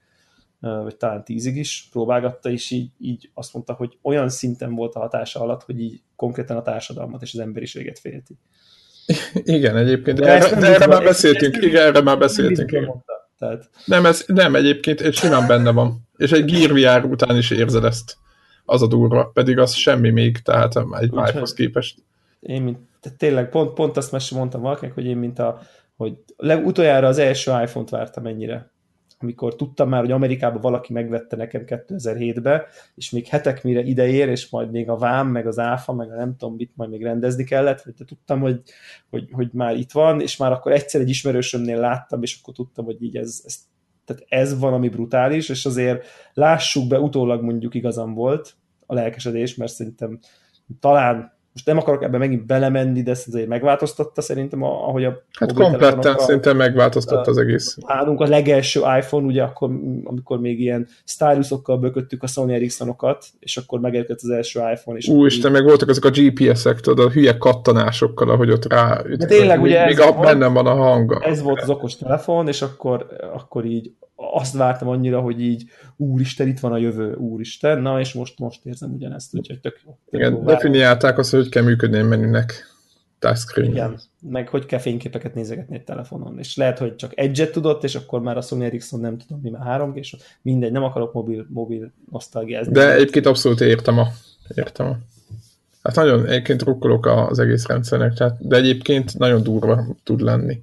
vagy 0.60 0.96
talán 0.96 1.24
tízig 1.24 1.56
is 1.56 1.88
próbálgatta, 1.92 2.50
és 2.50 2.72
így, 2.72 2.90
így 3.00 3.30
azt 3.34 3.54
mondta, 3.54 3.74
hogy 3.74 3.98
olyan 4.02 4.30
szinten 4.30 4.76
volt 4.76 4.96
a 4.96 5.00
hatása 5.00 5.40
alatt, 5.40 5.64
hogy 5.64 5.82
így 5.82 6.02
konkrétan 6.16 6.58
a 6.58 6.62
társadalmat 6.62 7.22
és 7.22 7.34
az 7.34 7.40
emberiséget 7.40 8.00
félti. 8.00 8.38
Igen, 9.56 9.78
egyébként, 9.78 10.20
de, 10.20 10.26
de, 10.26 10.32
erre, 10.32 10.60
de 10.60 10.68
erre 10.68 10.88
már 10.88 11.04
beszéltünk, 11.04 11.56
ezt, 11.56 11.64
igen, 11.64 11.86
erre 11.86 12.02
már 12.02 12.18
beszéltünk. 12.18 12.72
Igen. 12.72 13.04
Tehát... 13.38 13.70
Nem, 13.86 14.06
ez, 14.06 14.24
nem, 14.28 14.56
egyébként 14.56 15.02
egy 15.02 15.14
simán 15.14 15.48
benne 15.48 15.72
van. 15.72 16.08
És 16.18 16.32
egy 16.32 16.68
VR 16.68 17.06
után 17.06 17.38
is 17.38 17.52
érzed 17.52 17.84
ezt. 17.84 18.18
Az 18.66 18.82
a 18.82 18.88
durva, 18.88 19.32
pedig 19.34 19.58
az 19.58 19.74
semmi 19.74 20.10
még, 20.10 20.38
tehát 20.38 20.76
egy 20.76 21.10
Vive-hoz 21.10 21.54
képest. 21.54 21.98
Én, 22.40 22.62
mint, 22.62 22.80
tényleg 23.18 23.50
pont, 23.50 23.74
pont 23.74 23.98
azt 23.98 24.12
messze 24.12 24.36
mondtam 24.36 24.62
valakinek, 24.62 24.94
hogy 24.94 25.06
én, 25.06 25.18
mint 25.18 25.40
a, 25.40 25.62
hogy 25.98 26.14
utoljára 26.64 27.08
az 27.08 27.18
első 27.18 27.52
iPhone-t 27.52 27.90
vártam 27.90 28.26
ennyire 28.26 28.72
amikor 29.22 29.56
tudtam 29.56 29.90
már, 29.90 30.00
hogy 30.00 30.12
Amerikában 30.12 30.62
valaki 30.62 30.94
megvette 30.94 31.36
nekem 31.36 31.64
2007-be, 31.66 32.66
és 32.96 33.10
még 33.10 33.28
hetek 33.28 33.64
mire 33.64 33.82
ideér, 33.82 34.28
és 34.28 34.50
majd 34.50 34.72
még 34.72 34.90
a 34.90 34.98
vám, 34.98 35.28
meg 35.28 35.48
az 35.48 35.60
áfa, 35.60 35.94
meg 35.94 36.12
a 36.12 36.16
nem 36.16 36.36
tudom 36.38 36.56
mit 36.56 36.72
majd 36.76 36.90
még 36.90 37.04
rendezni 37.04 37.44
kellett, 37.44 37.82
vagy 37.82 37.94
tudtam, 38.06 38.40
hogy, 38.40 38.62
hogy, 39.10 39.30
hogy 39.32 39.50
már 39.54 39.76
itt 39.76 39.92
van, 39.92 40.22
és 40.22 40.38
már 40.38 40.52
akkor 40.52 40.72
egyszer 40.72 41.02
egy 41.02 41.10
ismerősömnél 41.10 41.80
láttam, 41.80 42.22
és 42.22 42.40
akkor 42.42 42.54
tudtam, 42.54 42.86
hogy 42.86 43.04
így 43.04 43.18
ez, 43.18 43.42
ez 43.46 43.58
tehát 44.06 44.26
ez 44.30 44.60
van, 44.60 44.74
ami 44.74 44.90
brutális, 44.90 45.50
és 45.50 45.66
azért 45.66 46.06
lássuk 46.34 46.88
be, 46.88 47.00
utólag 47.00 47.44
mondjuk 47.44 47.74
igazam 47.74 48.14
volt 48.14 48.56
a 48.86 48.94
lelkesedés, 48.94 49.56
mert 49.56 49.72
szerintem 49.72 50.20
talán 50.80 51.39
most 51.60 51.72
nem 51.72 51.78
akarok 51.78 52.04
ebben 52.04 52.20
megint 52.20 52.46
belemenni, 52.46 53.02
de 53.02 53.12
ezt 53.12 53.28
azért 53.28 53.48
megváltoztatta 53.48 54.22
szerintem, 54.22 54.64
ahogy 54.64 55.04
a 55.04 55.24
Hát 55.40 55.54
kompletten 55.54 56.18
szerintem 56.18 56.58
megváltoztatta 56.58 57.30
az 57.30 57.38
egész. 57.38 57.78
Nálunk 57.88 58.20
a 58.20 58.28
legelső 58.28 58.82
iPhone, 58.98 59.26
ugye 59.26 59.44
akkor, 59.44 59.70
amikor 60.04 60.40
még 60.40 60.60
ilyen 60.60 60.88
stylusokkal 61.06 61.78
bököttük 61.78 62.24
a 62.24 62.28
Sony 62.28 62.54
Ericssonokat, 62.54 63.26
és 63.40 63.58
akkor 63.58 63.80
megérkezett 63.80 64.22
az 64.24 64.30
első 64.30 64.60
iPhone. 64.74 64.98
És 64.98 65.08
Úristen, 65.08 65.52
meg 65.52 65.64
voltak 65.64 65.90
azok 65.90 66.06
a 66.06 66.10
GPS-ek, 66.10 66.80
tudod, 66.80 67.06
a 67.06 67.10
hülye 67.10 67.38
kattanásokkal, 67.38 68.30
ahogy 68.30 68.52
ott 68.52 68.66
rá... 68.66 69.02
De 69.18 69.26
tényleg, 69.26 69.62
ugye 69.62 69.86
még, 69.86 70.00
ez 70.00 70.06
még 70.06 70.20
bennem 70.20 70.54
van 70.54 70.68
a 70.68 70.76
hanga. 70.76 71.20
Ez 71.20 71.42
volt 71.42 71.62
az 71.62 71.70
okos 71.70 71.96
telefon, 71.98 72.48
és 72.48 72.62
akkor, 72.62 73.08
akkor 73.34 73.66
így 73.66 73.92
azt 74.34 74.54
vártam 74.54 74.88
annyira, 74.88 75.22
hogy 75.22 75.42
így 75.42 75.64
úristen, 75.96 76.48
itt 76.48 76.60
van 76.60 76.72
a 76.72 76.78
jövő, 76.78 77.14
úristen, 77.14 77.82
na 77.82 78.00
és 78.00 78.14
most, 78.14 78.40
most 78.40 78.66
érzem 78.66 78.94
ugyanezt, 78.94 79.36
úgyhogy 79.36 79.60
tök 79.60 79.80
jó. 79.86 79.98
Tök 80.10 80.20
Igen, 80.20 80.32
jó 80.32 80.44
definiálták 80.44 81.18
azt, 81.18 81.32
hogy 81.32 81.50
kell 81.50 81.64
működni 81.64 81.98
egy 81.98 82.08
menünek 82.08 82.68
touchscreen. 83.20 83.70
Igen, 83.70 84.00
meg 84.22 84.48
hogy 84.48 84.66
kell 84.66 84.80
fényképeket 84.80 85.34
nézegetni 85.34 85.76
egy 85.76 85.84
telefonon, 85.84 86.40
és 86.40 86.56
lehet, 86.56 86.78
hogy 86.78 86.96
csak 86.96 87.20
egyet 87.20 87.52
tudott, 87.52 87.84
és 87.84 87.96
akkor 87.96 88.22
már 88.22 88.38
a 88.38 88.42
Sony 88.42 88.64
Ericsson 88.64 89.00
nem 89.00 89.18
tudom, 89.18 89.40
mi 89.42 89.50
már 89.50 89.62
három, 89.62 89.96
és 89.96 90.16
mindegy, 90.42 90.72
nem 90.72 90.84
akarok 90.84 91.14
mobil, 91.14 91.46
mobil 91.50 91.92
nosztalgiázni. 92.12 92.74
De 92.74 92.94
egyébként 92.94 93.26
abszolút 93.26 93.62
értem 93.62 93.98
a, 93.98 94.08
értem 94.56 94.88
a 94.88 94.98
Hát 95.84 95.96
nagyon 95.96 96.26
egyébként 96.26 96.62
rukkolok 96.62 97.06
az 97.06 97.40
egész 97.40 97.68
rendszernek, 97.68 98.14
tehát, 98.14 98.48
de 98.48 98.56
egyébként 98.56 99.18
nagyon 99.18 99.44
durva 99.44 99.86
tud 100.04 100.22
lenni. 100.22 100.62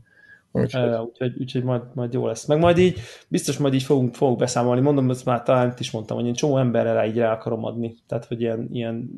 Úgyhogy, 0.60 0.82
uh, 0.82 1.38
úgyhogy, 1.38 1.62
majd, 1.62 1.82
majd 1.94 2.12
jó 2.12 2.26
lesz. 2.26 2.46
Meg 2.46 2.58
majd 2.58 2.78
így, 2.78 3.00
biztos 3.28 3.58
majd 3.58 3.74
így 3.74 3.82
fogunk, 3.82 4.14
fogunk 4.14 4.38
beszámolni. 4.38 4.80
Mondom, 4.80 5.10
ezt 5.10 5.24
már 5.24 5.42
talán 5.42 5.74
is 5.78 5.90
mondtam, 5.90 6.16
hogy 6.16 6.26
én 6.26 6.34
csomó 6.34 6.58
emberre 6.58 6.92
rá 6.92 7.06
így 7.06 7.16
rá 7.16 7.32
akarom 7.32 7.64
adni. 7.64 7.94
Tehát, 8.06 8.24
hogy 8.24 8.40
ilyen, 8.40 8.68
ilyen 8.72 9.10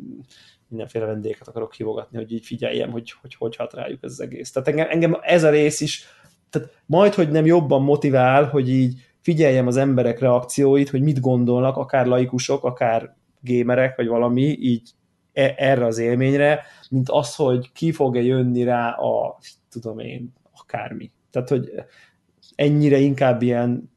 mindenféle 0.68 1.05
vendégeket 1.05 1.49
akarok 1.49 1.74
hívogatni, 1.74 2.16
hogy 2.16 2.32
így 2.32 2.47
figyeljem, 2.47 2.91
hogy 2.91 3.12
hogy, 3.20 3.34
hogy 3.34 3.57
hat 3.57 3.72
rájuk 3.72 4.03
ez 4.03 4.11
az 4.11 4.20
egész. 4.20 4.53
Tehát 4.53 4.68
engem, 4.68 4.86
engem 4.91 5.18
ez 5.20 5.45
a 5.45 5.51
rész 5.51 5.80
is, 5.80 6.05
tehát 6.51 6.82
majd, 6.86 7.14
hogy 7.14 7.30
nem 7.30 7.47
jobban 7.47 7.82
motivál, 7.82 8.45
hogy 8.45 8.70
így 8.70 9.01
figyeljem 9.20 9.66
az 9.66 9.76
emberek 9.76 10.18
reakcióit, 10.18 10.89
hogy 10.89 11.03
mit 11.03 11.20
gondolnak, 11.20 11.76
akár 11.76 12.07
laikusok, 12.07 12.64
akár 12.64 13.16
gémerek, 13.41 13.97
vagy 13.97 14.07
valami, 14.07 14.43
így 14.43 14.91
e, 15.32 15.55
erre 15.57 15.84
az 15.84 15.99
élményre, 15.99 16.62
mint 16.91 17.09
az, 17.09 17.34
hogy 17.34 17.72
ki 17.72 17.93
fog-e 17.93 18.22
jönni 18.22 18.62
rá 18.62 18.91
a, 18.91 19.39
tudom 19.70 19.99
én, 19.99 20.32
akármi. 20.61 21.11
Tehát, 21.31 21.49
hogy 21.49 21.70
ennyire 22.55 22.99
inkább 22.99 23.43
ilyen 23.43 23.91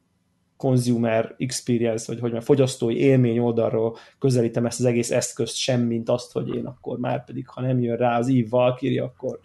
consumer 0.56 1.34
experience, 1.38 2.04
vagy 2.06 2.20
hogy 2.20 2.32
már 2.32 2.42
fogyasztói 2.42 2.96
élmény 2.96 3.38
oldalról 3.38 3.96
közelítem 4.18 4.66
ezt 4.66 4.80
az 4.80 4.86
egész 4.86 5.10
eszközt 5.10 5.56
sem, 5.56 5.80
mint 5.80 6.08
azt, 6.08 6.32
hogy 6.32 6.54
én 6.54 6.66
akkor 6.66 6.98
már 6.98 7.24
pedig, 7.24 7.48
ha 7.48 7.60
nem 7.60 7.80
jön 7.80 7.96
rá 7.96 8.18
az 8.18 8.28
Eve 8.28 8.46
Valkyrie, 8.48 9.02
akkor 9.02 9.40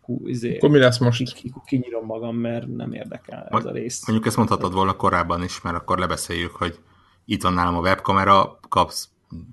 hú, 0.00 0.28
izé, 0.28 0.56
akkor 0.56 0.70
mi 0.70 0.78
lesz 0.78 0.98
most? 0.98 1.34
Ki, 1.34 1.52
kinyírom 1.64 2.04
magam, 2.06 2.36
mert 2.36 2.66
nem 2.66 2.92
érdekel 2.92 3.48
ez 3.50 3.64
a 3.64 3.70
rész. 3.70 4.06
Mondjuk 4.06 4.26
ezt 4.28 4.36
mondhatod 4.36 4.72
volna 4.72 4.96
korábban 4.96 5.42
is, 5.42 5.60
mert 5.60 5.76
akkor 5.76 5.98
lebeszéljük, 5.98 6.50
hogy 6.50 6.78
itt 7.24 7.42
van 7.42 7.52
nálam 7.52 7.76
a 7.76 7.80
webkamera, 7.80 8.58
kapsz 8.68 9.08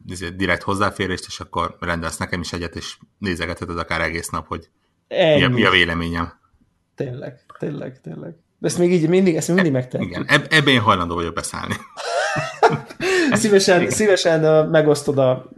izé, 0.08 0.30
direkt 0.30 0.64
hozzáférést, 0.64 1.26
és 1.28 1.40
akkor 1.40 1.78
rendelsz 1.80 2.18
nekem 2.18 2.42
is 2.42 2.54
egyet, 2.54 2.76
és 2.76 2.98
nézegetheted 3.18 3.78
akár 3.78 4.02
egész 4.02 4.30
nap, 4.30 4.48
hogy 4.48 4.70
mi 5.08 5.44
a, 5.44 5.50
mi 5.50 5.64
a 5.64 5.72
véleményem. 5.72 6.40
Tényleg, 6.96 7.44
tényleg, 7.60 8.02
tényleg. 8.02 8.36
De 8.60 8.68
ezt 8.68 8.78
még 8.78 8.92
így 8.92 9.10
mindig, 9.10 9.36
ezt 9.36 9.48
mindig 9.48 9.72
megtehetjük. 9.72 10.16
Igen, 10.16 10.26
eb- 10.28 10.54
ebben 10.54 10.74
én 10.74 10.80
hajlandó 10.80 11.16
vagyok 11.16 11.34
beszállni. 11.34 11.76
szívesen, 13.32 13.90
szívesen 13.90 14.44
uh, 14.44 14.72
megosztod 14.72 15.18
a, 15.18 15.52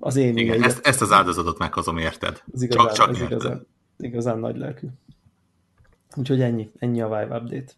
az 0.00 0.16
én 0.16 0.36
Igen, 0.36 0.62
ezt, 0.62 0.86
ezt, 0.86 1.02
az 1.02 1.12
áldozatot 1.12 1.58
meghozom, 1.58 1.98
érted? 1.98 2.42
Ez 2.54 2.62
igazán, 2.62 2.86
csak, 2.86 2.94
csak 2.94 3.08
ez 3.08 3.20
érted. 3.20 3.36
Igazán, 3.40 3.66
igazán 3.98 4.38
nagy 4.38 4.56
lelkű. 4.56 4.86
Úgyhogy 6.16 6.40
ennyi, 6.40 6.70
ennyi 6.78 7.00
a 7.00 7.06
Vive 7.06 7.36
Update. 7.36 7.72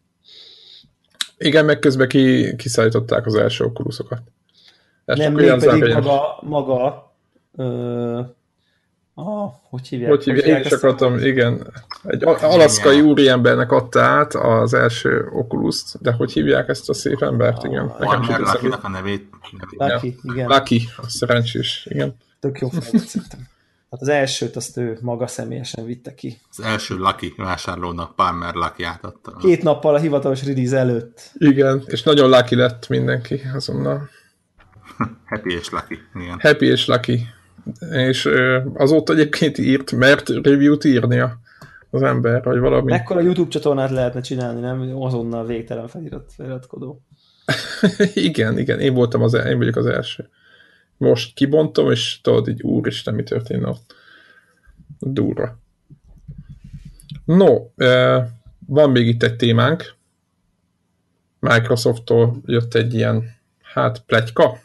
Igen, 1.38 1.64
meg 1.64 1.78
közben 1.78 2.08
ki, 2.08 2.56
kiszállították 2.56 3.26
az 3.26 3.34
első 3.34 3.64
okuluszokat. 3.64 4.22
Nem, 5.04 5.32
még 5.32 5.50
pedig 5.50 5.94
maga, 5.94 6.38
maga 6.40 7.12
ö, 7.56 8.20
hogy 9.84 9.92
hívják? 9.92 10.10
Hogy 10.10 10.24
hívják? 10.24 10.46
Én 10.46 10.64
is 10.64 10.72
akartam, 10.72 11.18
igen. 11.18 11.66
Egy 12.04 12.24
alaszkai 12.24 13.00
úriembernek 13.00 13.72
adta 13.72 14.00
át 14.00 14.34
az 14.34 14.74
első 14.74 15.28
oculus 15.32 15.82
de 16.00 16.12
hogy 16.12 16.32
hívják 16.32 16.68
ezt 16.68 16.88
a 16.88 16.94
szép 16.94 17.22
embert? 17.22 17.58
Ah, 17.58 17.70
igen. 17.70 17.92
Nekem 17.98 18.42
lucky 18.42 18.68
a 18.82 18.88
nevét. 18.88 19.28
Lucky, 19.76 20.16
igen. 20.22 20.48
Lucky, 20.48 20.88
a 20.96 21.08
szerencsés, 21.08 21.86
igen. 21.90 22.16
Tök 22.40 22.58
jó 22.58 22.68
szerintem. 22.70 23.40
Hát 23.90 24.00
az 24.02 24.08
elsőt 24.08 24.56
azt 24.56 24.76
ő 24.76 24.98
maga 25.00 25.26
személyesen 25.26 25.84
vitte 25.84 26.14
ki. 26.14 26.38
Az 26.50 26.60
első 26.64 26.96
Lucky 26.96 27.34
vásárlónak 27.36 28.14
Palmer 28.14 28.54
Lucky 28.54 28.84
átadta. 28.84 29.36
Két 29.38 29.62
nappal 29.62 29.94
a 29.94 29.98
hivatalos 29.98 30.44
release 30.44 30.76
előtt. 30.76 31.30
Igen, 31.34 31.82
és 31.86 32.02
nagyon 32.02 32.30
Lucky 32.30 32.54
lett 32.54 32.88
mindenki 32.88 33.40
azonnal. 33.54 34.08
Happy 35.30 35.54
és 35.54 35.70
Lucky, 35.70 35.98
igen. 36.14 36.38
Happy 36.40 36.66
és 36.66 36.86
Lucky 36.86 37.26
és 37.90 38.28
azóta 38.74 39.12
egyébként 39.12 39.58
írt, 39.58 39.92
mert 39.92 40.28
review-t 40.28 40.84
írnia 40.84 41.38
az 41.90 42.02
ember, 42.02 42.42
vagy 42.42 42.58
valami. 42.58 42.90
Mekkora 42.90 43.20
YouTube 43.20 43.50
csatornát 43.50 43.90
lehetne 43.90 44.20
csinálni, 44.20 44.60
nem? 44.60 45.02
Azonnal 45.02 45.46
végtelen 45.46 45.88
felirat, 45.88 46.32
feliratkodó. 46.36 47.02
igen, 48.14 48.58
igen, 48.58 48.80
én 48.80 48.94
voltam 48.94 49.22
az, 49.22 49.34
én 49.34 49.58
vagyok 49.58 49.76
az 49.76 49.86
első. 49.86 50.28
Most 50.96 51.34
kibontom, 51.34 51.90
és 51.90 52.20
tudod, 52.22 52.48
így 52.48 52.62
úristen, 52.62 53.14
mi 53.14 53.22
történne 53.22 53.68
ott. 53.68 53.94
Durva. 54.98 55.58
No, 57.24 57.56
van 58.66 58.90
még 58.90 59.06
itt 59.06 59.22
egy 59.22 59.36
témánk. 59.36 59.94
Microsofttól 61.38 62.40
jött 62.44 62.74
egy 62.74 62.94
ilyen, 62.94 63.24
hát, 63.62 64.02
plegyka, 64.06 64.58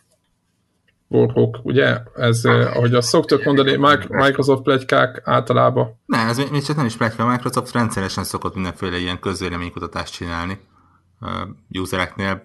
Warhawk, 1.11 1.59
ugye? 1.63 2.01
Ez, 2.15 2.45
ah, 2.45 2.75
ahogy 2.75 2.93
azt 2.93 3.07
szoktuk 3.07 3.43
mondani, 3.43 3.75
Microsoft 4.09 4.61
plegykák 4.61 5.21
általában. 5.23 5.99
Ne, 6.05 6.17
ez 6.17 6.37
még 6.49 6.63
csak 6.63 6.75
nem 6.75 6.85
is 6.85 6.95
pletyka, 6.95 7.25
Microsoft 7.25 7.73
rendszeresen 7.73 8.23
szokott 8.23 8.53
mindenféle 8.53 8.97
ilyen 8.97 9.19
közvéleménykutatást 9.19 10.13
csinálni 10.13 10.59
uh, 11.21 11.81
usereknél, 11.81 12.43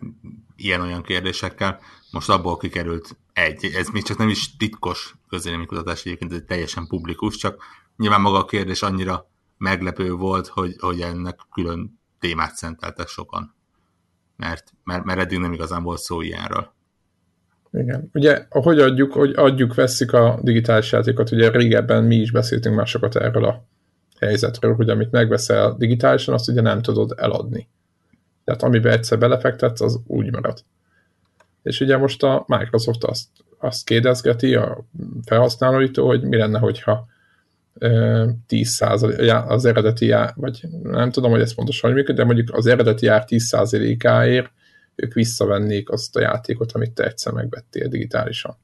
ilyen-olyan 0.56 1.02
kérdésekkel. 1.02 1.78
Most 2.10 2.28
abból 2.28 2.56
kikerült 2.56 3.16
egy, 3.32 3.64
ez 3.64 3.88
még 3.88 4.02
csak 4.02 4.18
nem 4.18 4.28
is 4.28 4.56
titkos 4.56 5.14
közvéleménykutatás, 5.28 6.04
egyébként 6.04 6.32
ez 6.32 6.42
teljesen 6.46 6.86
publikus, 6.86 7.36
csak 7.36 7.62
nyilván 7.96 8.20
maga 8.20 8.38
a 8.38 8.44
kérdés 8.44 8.82
annyira 8.82 9.30
meglepő 9.58 10.12
volt, 10.12 10.46
hogy, 10.46 10.76
hogy 10.78 11.00
ennek 11.00 11.40
külön 11.52 12.00
témát 12.18 12.54
szenteltek 12.56 13.08
sokan. 13.08 13.54
Mert, 14.36 14.72
mert, 14.84 15.04
mert 15.04 15.20
eddig 15.20 15.38
nem 15.38 15.52
igazán 15.52 15.82
volt 15.82 16.00
szó 16.00 16.20
ilyenről. 16.20 16.73
Igen. 17.78 18.10
Ugye, 18.12 18.46
ahogy 18.48 18.78
adjuk, 18.78 19.12
hogy 19.12 19.32
adjuk, 19.36 19.74
veszik 19.74 20.12
a 20.12 20.38
digitális 20.42 20.92
játékot, 20.92 21.30
ugye 21.30 21.50
régebben 21.50 22.04
mi 22.04 22.16
is 22.16 22.30
beszéltünk 22.30 22.76
már 22.76 22.86
sokat 22.86 23.16
erről 23.16 23.44
a 23.44 23.64
helyzetről, 24.20 24.74
hogy 24.74 24.88
amit 24.88 25.10
megveszel 25.10 25.74
digitálisan, 25.78 26.34
azt 26.34 26.48
ugye 26.48 26.60
nem 26.60 26.82
tudod 26.82 27.14
eladni. 27.16 27.68
Tehát 28.44 28.62
amiben 28.62 28.92
egyszer 28.92 29.18
belefektetsz, 29.18 29.80
az 29.80 30.00
úgy 30.06 30.30
marad. 30.30 30.64
És 31.62 31.80
ugye 31.80 31.96
most 31.96 32.22
a 32.22 32.44
Microsoft 32.46 33.04
azt, 33.04 33.28
azt 33.58 33.84
kérdezgeti 33.84 34.54
a 34.54 34.84
felhasználóitól, 35.24 36.06
hogy 36.06 36.22
mi 36.22 36.36
lenne, 36.36 36.58
hogyha 36.58 37.06
10 38.46 38.82
az 39.46 39.64
eredeti 39.64 40.10
ár, 40.10 40.32
vagy 40.36 40.64
nem 40.82 41.10
tudom, 41.10 41.30
hogy 41.30 41.40
ez 41.40 41.54
pontosan 41.54 41.92
működik, 41.92 42.16
de 42.16 42.24
mondjuk 42.24 42.54
az 42.54 42.66
eredeti 42.66 43.06
ár 43.06 43.24
10%-áért 43.28 44.50
ők 44.94 45.12
visszavennék 45.12 45.90
azt 45.90 46.16
a 46.16 46.20
játékot, 46.20 46.72
amit 46.72 46.92
te 46.92 47.04
egyszer 47.04 47.32
megvettél 47.32 47.88
digitálisan. 47.88 48.56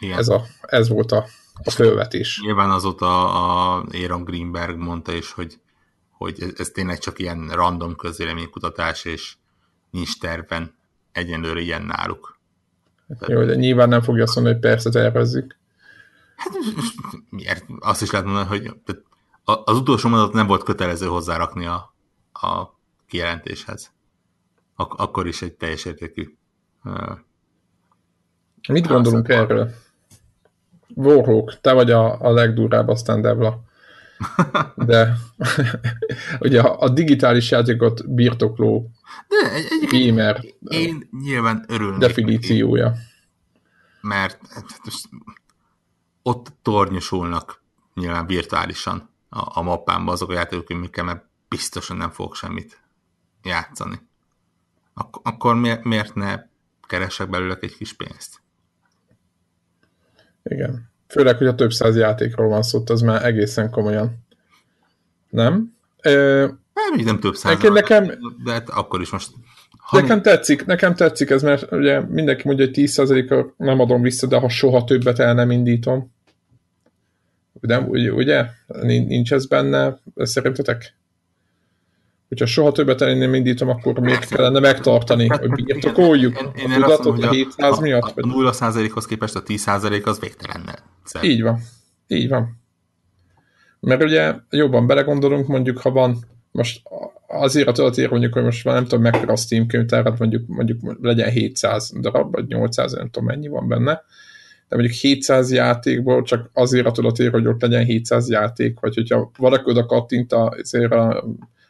Igen. 0.00 0.18
Ez, 0.18 0.28
a, 0.28 0.44
ez 0.60 0.88
volt 0.88 1.12
a, 1.12 1.26
a 1.64 1.70
fölvetés. 1.70 2.40
Nyilván 2.42 2.70
azóta 2.70 3.28
a 3.28 3.84
Aaron 3.92 4.24
Greenberg 4.24 4.76
mondta 4.76 5.12
is, 5.12 5.32
hogy, 5.32 5.60
hogy 6.10 6.42
ez, 6.42 6.50
ez 6.56 6.68
tényleg 6.68 6.98
csak 6.98 7.18
ilyen 7.18 7.48
random 7.48 7.96
közéleménykutatás, 7.96 9.04
és 9.04 9.36
nincs 9.90 10.18
terven 10.18 10.74
egyenlőre 11.12 11.60
ilyen 11.60 11.82
náluk. 11.82 12.38
Jó, 13.26 13.44
de 13.44 13.54
nyilván 13.54 13.88
nem 13.88 14.02
fogja 14.02 14.22
azt 14.22 14.34
mondani, 14.34 14.54
hogy 14.56 14.64
persze 14.64 14.90
tervezzük. 14.90 15.56
Hát 16.36 16.52
miért? 17.30 17.64
Azt 17.78 18.02
is 18.02 18.10
lehet 18.10 18.26
mondani, 18.26 18.46
hogy 18.46 18.70
az 19.44 19.76
utolsó 19.76 20.08
mondat 20.08 20.32
nem 20.32 20.46
volt 20.46 20.62
kötelező 20.62 21.06
hozzárakni 21.06 21.66
a, 21.66 21.94
a 22.32 22.78
kijelentéshez 23.06 23.92
ak- 24.78 25.00
akkor 25.00 25.26
is 25.26 25.42
egy 25.42 25.54
teljes 25.54 25.84
értékű. 25.84 26.36
Uh, 26.84 27.18
Mit 28.68 28.86
gondolunk 28.86 29.28
erről? 29.28 29.70
Warhawk, 30.94 31.60
te 31.60 31.72
vagy 31.72 31.90
a, 31.90 32.20
a 32.20 32.30
legdurvább 32.30 32.88
aztán 32.88 33.20
Devla. 33.20 33.62
De 34.76 35.16
ugye 36.40 36.60
a, 36.60 36.80
a 36.80 36.88
digitális 36.88 37.50
játékot 37.50 38.14
birtokló 38.14 38.90
De 39.28 39.52
egy, 39.52 39.88
gamer 39.88 40.44
én 40.68 41.08
nyilván 41.22 41.64
örülnék 41.68 41.98
definíciója. 41.98 42.88
Neki, 42.88 43.00
mert 44.00 44.40
hát 44.48 44.64
most 44.84 45.08
ott 46.22 46.52
tornyosulnak 46.62 47.62
nyilván 47.94 48.26
virtuálisan 48.26 49.10
a, 49.28 49.58
a 49.58 49.62
mappámban 49.62 50.14
azok 50.14 50.30
a 50.30 50.34
játékok, 50.34 50.70
amikkel 50.70 51.04
mert 51.04 51.24
biztosan 51.48 51.96
nem 51.96 52.10
fogok 52.10 52.34
semmit 52.34 52.80
játszani. 53.42 54.07
Ak- 54.98 55.20
akkor 55.22 55.54
miért, 55.54 55.84
miért 55.84 56.14
ne 56.14 56.42
keresek 56.86 57.30
belőle 57.30 57.58
egy 57.60 57.76
kis 57.76 57.92
pénzt? 57.92 58.40
Igen. 60.42 60.90
Főleg, 61.08 61.36
hogy 61.36 61.46
a 61.46 61.54
több 61.54 61.72
száz 61.72 61.96
játékról 61.96 62.48
van 62.48 62.62
szó, 62.62 62.82
az 62.86 63.00
már 63.00 63.24
egészen 63.24 63.70
komolyan. 63.70 64.26
Nem? 65.28 65.76
Ö, 66.02 66.46
nem, 66.74 67.04
nem 67.04 67.20
több 67.20 67.34
száz. 67.34 67.62
Nekem, 67.62 68.04
de 68.44 68.52
hát 68.52 68.68
akkor 68.68 69.00
is 69.00 69.10
most... 69.10 69.30
Ha 69.78 70.00
nekem 70.00 70.22
tetszik, 70.22 70.66
nekem 70.66 70.94
tetszik 70.94 71.30
ez, 71.30 71.42
mert 71.42 71.72
ugye 71.72 72.00
mindenki 72.00 72.42
mondja, 72.44 72.64
hogy 72.64 72.74
10%-a 72.76 73.52
nem 73.56 73.80
adom 73.80 74.02
vissza, 74.02 74.26
de 74.26 74.38
ha 74.38 74.48
soha 74.48 74.84
többet 74.84 75.18
el 75.18 75.34
nem 75.34 75.50
indítom. 75.50 76.12
De, 77.52 77.78
ugye? 77.78 78.46
Nincs 78.82 79.32
ez 79.32 79.46
benne 79.46 79.98
szerintetek? 80.14 80.97
Hogyha 82.28 82.46
soha 82.46 82.72
többet 82.72 83.00
el 83.00 83.14
nem 83.14 83.34
indítom, 83.34 83.68
akkor 83.68 83.98
még 83.98 84.18
kellene 84.18 84.60
megtartani, 84.60 85.26
hogy 85.26 85.64
birtokoljuk 85.64 86.40
én, 86.40 86.70
én 86.70 86.70
a 86.70 86.74
tudatot 86.74 87.24
a 87.24 87.30
700 87.30 87.78
a, 87.78 87.80
miatt? 87.80 88.18
A, 88.18 88.46
a 88.46 88.52
0%-hoz 88.52 89.06
képest 89.06 89.36
a 89.36 89.42
10% 89.42 90.04
az 90.04 90.20
végtelen. 90.20 90.78
Így 91.22 91.42
van. 91.42 91.58
Így 92.06 92.28
van. 92.28 92.60
Mert 93.80 94.02
ugye 94.02 94.34
jobban 94.50 94.86
belegondolunk, 94.86 95.46
mondjuk, 95.46 95.78
ha 95.78 95.90
van 95.90 96.18
most 96.50 96.82
azért 97.26 97.68
a 97.68 97.72
töltér 97.72 98.10
mondjuk, 98.10 98.32
hogy 98.32 98.42
most 98.42 98.64
nem 98.64 98.82
tudom 98.82 99.00
mekkora 99.00 99.32
a 99.32 99.36
Steam 99.36 99.66
könyvtárat, 99.66 100.18
mondjuk, 100.18 100.46
mondjuk 100.46 100.98
legyen 101.00 101.30
700 101.30 101.92
darab, 102.00 102.32
vagy 102.32 102.46
800, 102.46 102.92
nem 102.92 103.10
tudom 103.10 103.28
mennyi 103.28 103.48
van 103.48 103.68
benne, 103.68 104.02
de 104.68 104.76
mondjuk 104.76 104.94
700 104.94 105.52
játékból 105.52 106.22
csak 106.22 106.50
azért 106.52 106.86
a 106.86 106.90
tudatér, 106.90 107.30
hogy 107.30 107.46
ott 107.46 107.60
legyen 107.60 107.84
700 107.84 108.30
játék, 108.30 108.80
vagy 108.80 108.94
hogyha 108.94 109.30
valaki 109.38 109.70
oda 109.70 109.86
kattint 109.86 110.32
a, 110.32 110.48
azért 110.48 110.92
a 110.92 111.24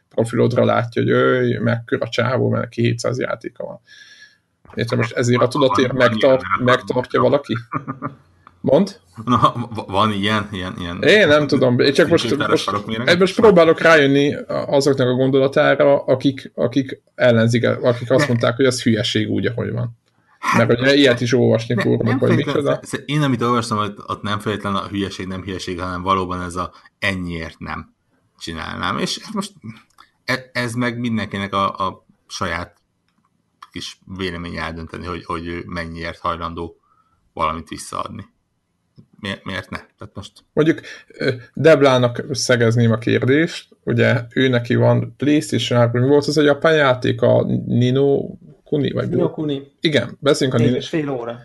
profilodra 0.09 0.65
látja, 0.65 1.03
hogy 1.03 1.11
ő, 1.11 1.61
mekkora 1.61 2.09
csávó, 2.09 2.49
mert 2.49 2.63
neki 2.63 2.83
700 2.83 3.19
játéka 3.19 3.65
van. 3.65 3.81
Értem, 4.75 4.99
most 4.99 5.13
ezért 5.13 5.43
a 5.43 5.49
tudatér 5.49 5.93
megtart, 5.93 6.43
megtartja 6.65 7.21
valaki? 7.21 7.57
Mond? 8.61 9.01
Na, 9.25 9.55
van 9.87 10.13
ilyen, 10.13 10.49
ilyen, 10.53 10.75
ilyen. 10.79 11.03
Én 11.03 11.29
nem 11.29 11.47
tudom, 11.47 11.81
én 11.81 11.93
csak 11.93 12.09
most, 12.09 12.37
most, 12.49 12.71
most 13.19 13.35
próbálok 13.35 13.81
rájönni 13.81 14.35
azoknak 14.47 15.09
a 15.09 15.13
gondolatára, 15.13 16.05
akik, 16.05 16.53
akik 16.55 17.03
ellenzik, 17.15 17.67
akik 17.67 18.11
azt 18.11 18.29
mondták, 18.29 18.57
hogy 18.57 18.65
ez 18.65 18.83
hülyeség 18.83 19.31
úgy, 19.31 19.47
ahogy 19.47 19.73
van. 19.73 19.99
Mert 20.57 20.81
ugye 20.81 20.95
ilyet 20.95 21.21
is 21.21 21.33
olvasni 21.33 21.81
fórumok, 21.81 22.19
hogy 22.19 22.37
micsoda. 22.37 22.81
Én 23.05 23.23
amit 23.23 23.43
olvastam, 23.43 23.79
hogy 23.79 23.93
ott 24.07 24.23
nem 24.23 24.39
feltétlen 24.39 24.75
a 24.75 24.87
hülyeség, 24.87 25.27
nem 25.27 25.43
hülyeség, 25.43 25.81
hanem 25.81 26.03
valóban 26.03 26.43
ez 26.43 26.57
a 26.57 26.73
ennyiért 26.99 27.59
nem 27.59 27.95
csinálnám. 28.39 28.99
És 28.99 29.21
most 29.33 29.53
e, 29.63 29.69
ez 30.53 30.75
meg 30.75 30.99
mindenkinek 30.99 31.53
a, 31.53 31.87
a 31.87 32.07
saját 32.27 32.77
kis 33.71 34.01
vélemény 34.17 34.57
eldönteni, 34.57 35.07
hogy, 35.07 35.25
hogy 35.25 35.63
mennyiért 35.67 36.19
hajlandó 36.19 36.81
valamit 37.33 37.69
visszaadni 37.69 38.25
miért, 39.21 39.45
miért 39.45 39.71
ne? 39.71 39.79
Tehát 39.99 40.15
most... 40.15 40.33
Mondjuk 40.53 40.81
Deblának 41.55 42.25
szegezném 42.31 42.93
a 42.93 42.99
kérdést, 42.99 43.69
ugye 43.85 44.21
ő 44.35 44.49
neki 44.49 44.75
van 44.75 45.15
PlayStation 45.17 45.79
3, 45.79 46.03
mi 46.03 46.09
volt 46.09 46.27
az 46.27 46.37
a 46.37 46.43
japán 46.43 46.75
játék, 46.75 47.23
a 47.23 47.45
Nino 47.67 48.37
Kuni? 48.65 48.91
Vagy 48.91 49.09
Nino 49.09 49.31
Kuni. 49.31 49.63
Igen, 49.81 50.17
beszélünk 50.21 50.55
a 50.55 50.59
Négy 50.59 50.67
Nino. 50.67 50.79
és 50.79 50.89
fél 50.89 51.09
óra. 51.09 51.39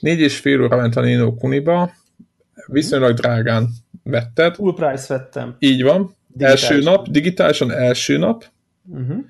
Négy 0.00 0.20
és 0.20 0.38
fél 0.38 0.62
óra 0.62 0.76
ment 0.76 0.96
a 0.96 1.00
Nino 1.00 1.34
Kuniba, 1.34 1.92
viszonylag 2.66 3.14
drágán 3.14 3.68
vetted. 4.02 4.54
Full 4.54 4.74
price 4.74 5.06
vettem. 5.08 5.56
Így 5.58 5.82
van. 5.82 6.16
Első 6.38 6.78
nap, 6.78 7.08
digitálisan 7.08 7.70
első 7.70 8.18
nap, 8.18 8.44
uh-huh. 8.90 9.24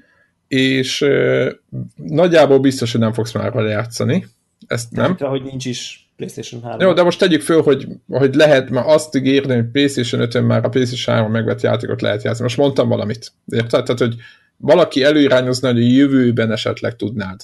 és 0.49 1.01
uh, 1.01 1.51
nagyjából 1.97 2.59
biztos, 2.59 2.93
hogy 2.93 3.01
nem 3.01 3.13
fogsz 3.13 3.33
már 3.33 3.53
vele 3.53 3.71
játszani. 3.71 4.27
Ezt 4.67 4.93
nem. 4.93 5.17
nem. 5.19 5.31
hogy 5.31 5.43
nincs 5.43 5.65
is 5.65 6.11
PlayStation 6.17 6.63
3. 6.63 6.81
Jó, 6.81 6.93
de 6.93 7.03
most 7.03 7.19
tegyük 7.19 7.43
föl, 7.43 7.63
hogy, 7.63 7.89
hogy 8.09 8.35
lehet, 8.35 8.71
mert 8.71 8.87
azt 8.87 9.17
ígérni, 9.17 9.55
hogy 9.55 9.71
PlayStation 9.71 10.21
5 10.21 10.43
már 10.47 10.65
a 10.65 10.69
PlayStation 10.69 11.17
3 11.17 11.33
megvett 11.33 11.61
játékot 11.61 12.01
lehet 12.01 12.23
játszani. 12.23 12.43
Most 12.43 12.57
mondtam 12.57 12.89
valamit. 12.89 13.33
Érted? 13.47 13.85
Tehát, 13.85 14.01
hogy 14.01 14.15
valaki 14.57 15.03
előirányozna, 15.05 15.73
hogy 15.73 15.83
a 15.83 15.87
jövőben 15.87 16.53
esetleg 16.53 16.97
tudnád. 16.97 17.41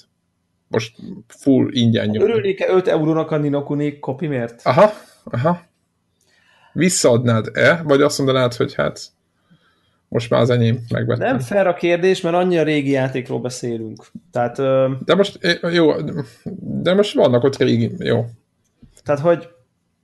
Most 0.68 0.96
full 1.26 1.68
ingyen 1.70 2.08
nyom. 2.08 2.24
Örülnék-e 2.24 2.72
5 2.72 2.88
eurónak 2.88 3.30
a 3.30 3.36
Ninokuni 3.36 3.98
miért? 4.18 4.60
Aha, 4.64 4.92
aha. 5.24 5.66
Visszaadnád-e, 6.72 7.82
vagy 7.84 8.02
azt 8.02 8.18
mondanád, 8.18 8.54
hogy 8.54 8.74
hát 8.74 9.06
most 10.08 10.30
már 10.30 10.40
az 10.40 10.50
enyém 10.50 10.78
megvettem. 10.88 11.26
Nem 11.26 11.38
fair 11.38 11.66
a 11.66 11.74
kérdés, 11.74 12.20
mert 12.20 12.36
annyira 12.36 12.62
régi 12.62 12.90
játékról 12.90 13.40
beszélünk. 13.40 14.06
Tehát, 14.32 14.56
de 15.04 15.14
most, 15.14 15.58
jó, 15.72 15.92
de 16.60 16.94
most 16.94 17.14
vannak 17.14 17.44
ott 17.44 17.56
régi, 17.56 17.92
jó. 17.98 18.24
Tehát, 19.04 19.20
hogy... 19.20 19.48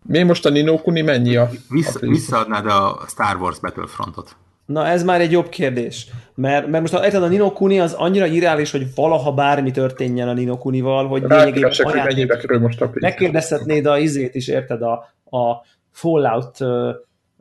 Mi 0.07 0.22
most 0.22 0.46
a 0.46 0.50
Nino 0.50 0.78
Kuni 0.78 1.00
mennyi 1.00 1.36
a... 1.36 1.50
Vissz, 1.68 1.94
a 1.94 1.98
visszaadnád 2.07 2.66
a 2.66 3.05
Star 3.09 3.36
Wars 3.36 3.59
Battlefrontot? 3.59 4.36
Na 4.66 4.86
ez 4.86 5.05
már 5.05 5.20
egy 5.20 5.30
jobb 5.30 5.48
kérdés. 5.48 6.07
Mert, 6.34 6.66
mert 6.66 6.92
most 6.92 7.14
a, 7.14 7.22
a 7.22 7.28
Nino 7.28 7.52
Kuni 7.52 7.80
az 7.80 7.92
annyira 7.92 8.26
irreális, 8.26 8.70
hogy 8.70 8.94
valaha 8.94 9.32
bármi 9.32 9.70
történjen 9.70 10.28
a 10.28 10.32
Nino 10.32 10.59
Kunival, 10.59 11.07
hogy 11.07 11.22
lényegében 11.22 12.40
hogy 12.46 12.61
most 12.61 12.80
a 12.80 12.90
Megkérdezhetnéd 12.94 13.86
a 13.86 13.98
izét 13.98 14.34
is, 14.34 14.48
érted, 14.48 14.82
a, 14.82 14.92
a 15.36 15.66
Fallout, 15.90 16.61
uh, 16.61 16.94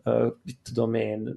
uh, 0.03 0.23
mit 0.43 0.57
tudom 0.63 0.93
én, 0.93 1.35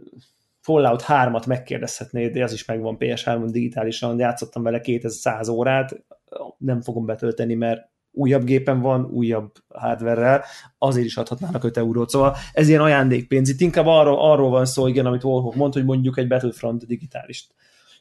Fallout 0.66 1.04
3-at 1.08 1.46
megkérdezhetnéd, 1.46 2.32
de 2.32 2.42
az 2.42 2.52
is 2.52 2.64
megvan 2.64 2.96
PS3-on 2.98 3.48
digitálisan, 3.50 4.18
játszottam 4.18 4.62
vele 4.62 4.80
2100 4.80 5.48
órát, 5.48 6.04
nem 6.58 6.80
fogom 6.80 7.06
betölteni, 7.06 7.54
mert 7.54 7.88
újabb 8.10 8.44
gépen 8.44 8.80
van, 8.80 9.04
újabb 9.04 9.52
hardware 9.68 10.44
azért 10.78 11.06
is 11.06 11.16
adhatnának 11.16 11.64
5 11.64 11.76
eurót. 11.76 12.10
Szóval 12.10 12.36
ez 12.52 12.68
ilyen 12.68 12.80
ajándékpénz. 12.80 13.48
Itt 13.48 13.60
inkább 13.60 13.86
arról, 13.86 14.30
arról 14.30 14.50
van 14.50 14.66
szó, 14.66 14.86
igen, 14.86 15.06
amit 15.06 15.24
Wolhoff 15.24 15.54
mond, 15.54 15.72
hogy 15.72 15.84
mondjuk 15.84 16.18
egy 16.18 16.28
Battlefront 16.28 16.86
digitálist 16.86 17.54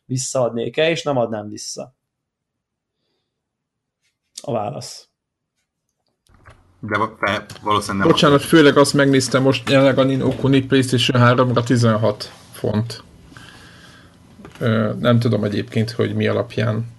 visszaadnék-e, 0.05 0.89
és 0.89 1.03
nem 1.03 1.17
adnám 1.17 1.49
vissza. 1.49 1.95
A 4.41 4.51
válasz. 4.51 5.09
De 6.79 6.97
valószínűleg 7.63 7.85
nem. 7.87 8.07
Bocsánat, 8.07 8.41
főleg 8.41 8.77
azt 8.77 8.93
megnéztem 8.93 9.41
most 9.41 9.69
jelenleg 9.69 9.97
a 9.97 10.03
Nino 10.03 10.35
Kuni 10.35 10.61
PlayStation 10.61 11.37
3-ra 11.37 11.63
16 11.63 12.43
font. 12.55 13.03
Nem 14.99 15.19
tudom 15.19 15.43
egyébként, 15.43 15.91
hogy 15.91 16.15
mi 16.15 16.27
alapján 16.27 16.93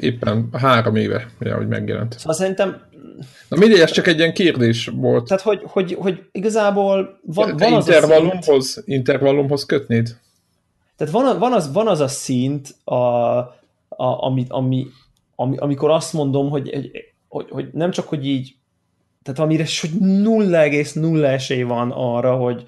éppen 0.00 0.48
három 0.52 0.96
éve, 0.96 1.30
ja, 1.40 1.56
hogy 1.56 1.68
megjelent. 1.68 2.18
Szóval 2.18 2.34
szerintem... 2.34 2.84
Na 3.48 3.56
mindegy, 3.56 3.80
ez 3.80 3.90
csak 3.90 4.06
egy 4.06 4.18
ilyen 4.18 4.32
kérdés 4.32 4.86
volt. 4.86 5.28
Tehát, 5.28 5.42
hogy, 5.42 5.60
hogy, 5.64 5.96
hogy 5.98 6.22
igazából 6.32 7.20
van, 7.22 7.56
van 7.56 7.72
az 7.72 7.88
intervallumhoz, 7.88 8.66
szint, 8.68 8.86
intervallumhoz 8.86 9.66
kötnéd? 9.66 10.16
Tehát 10.96 11.12
van, 11.12 11.38
van, 11.38 11.52
az, 11.52 11.72
van 11.72 11.88
az 11.88 12.00
a 12.00 12.08
szint, 12.08 12.74
a, 12.84 12.94
a, 12.94 13.54
ami, 13.98 14.44
ami, 14.48 14.86
ami, 15.34 15.56
amikor 15.56 15.90
azt 15.90 16.12
mondom, 16.12 16.50
hogy, 16.50 16.70
hogy, 16.70 16.90
hogy, 17.28 17.46
hogy 17.50 17.68
nem 17.72 17.90
csak, 17.90 18.08
hogy 18.08 18.26
így, 18.26 18.54
tehát 19.22 19.40
amire 19.40 19.64
hogy 19.80 19.90
0,0 20.00 21.24
esély 21.24 21.62
van 21.62 21.90
arra, 21.90 22.36
hogy, 22.36 22.64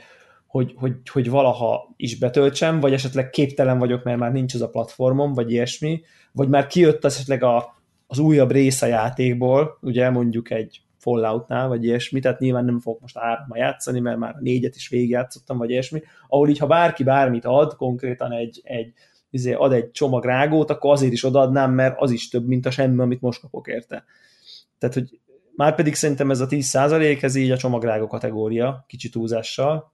hogy, 0.48 0.74
hogy, 0.76 0.92
hogy 1.12 1.30
valaha 1.30 1.94
is 1.96 2.18
betöltsem, 2.18 2.80
vagy 2.80 2.92
esetleg 2.92 3.30
képtelen 3.30 3.78
vagyok, 3.78 4.04
mert 4.04 4.18
már 4.18 4.32
nincs 4.32 4.54
az 4.54 4.62
a 4.62 4.68
platformom, 4.68 5.32
vagy 5.32 5.50
ilyesmi, 5.50 6.00
vagy 6.32 6.48
már 6.48 6.66
kijött 6.66 7.04
esetleg 7.04 7.42
a, 7.42 7.76
az 8.06 8.18
újabb 8.18 8.50
rész 8.50 8.82
a 8.82 8.86
játékból, 8.86 9.78
ugye 9.80 10.10
mondjuk 10.10 10.50
egy 10.50 10.82
Falloutnál, 10.98 11.68
vagy 11.68 11.84
ilyesmi, 11.84 12.20
tehát 12.20 12.38
nyilván 12.38 12.64
nem 12.64 12.80
fogok 12.80 13.00
most 13.00 13.16
árma 13.18 13.56
játszani, 13.56 14.00
mert 14.00 14.18
már 14.18 14.34
négyet 14.40 14.74
is 14.74 14.88
végigjátszottam, 14.88 15.58
vagy 15.58 15.70
ilyesmi, 15.70 16.02
ahol 16.28 16.48
így, 16.48 16.58
ha 16.58 16.66
bárki 16.66 17.04
bármit 17.04 17.44
ad, 17.44 17.76
konkrétan 17.76 18.32
egy, 18.32 18.60
egy 18.64 18.92
izé, 19.30 19.52
ad 19.52 19.72
egy 19.72 19.90
csomag 19.90 20.24
rágót, 20.24 20.70
akkor 20.70 20.92
azért 20.92 21.12
is 21.12 21.24
odaadnám, 21.24 21.72
mert 21.72 22.00
az 22.00 22.10
is 22.10 22.28
több, 22.28 22.46
mint 22.46 22.66
a 22.66 22.70
semmi, 22.70 23.00
amit 23.00 23.20
most 23.20 23.40
kapok 23.40 23.68
érte. 23.68 24.04
Tehát, 24.78 24.94
hogy 24.94 25.20
már 25.56 25.74
pedig 25.74 25.94
szerintem 25.94 26.30
ez 26.30 26.40
a 26.40 26.46
10% 26.46 27.22
ez 27.22 27.34
így 27.34 27.50
a 27.50 27.56
csomagrágó 27.56 28.06
kategória, 28.06 28.84
kicsit 28.86 29.12
túlzással, 29.12 29.92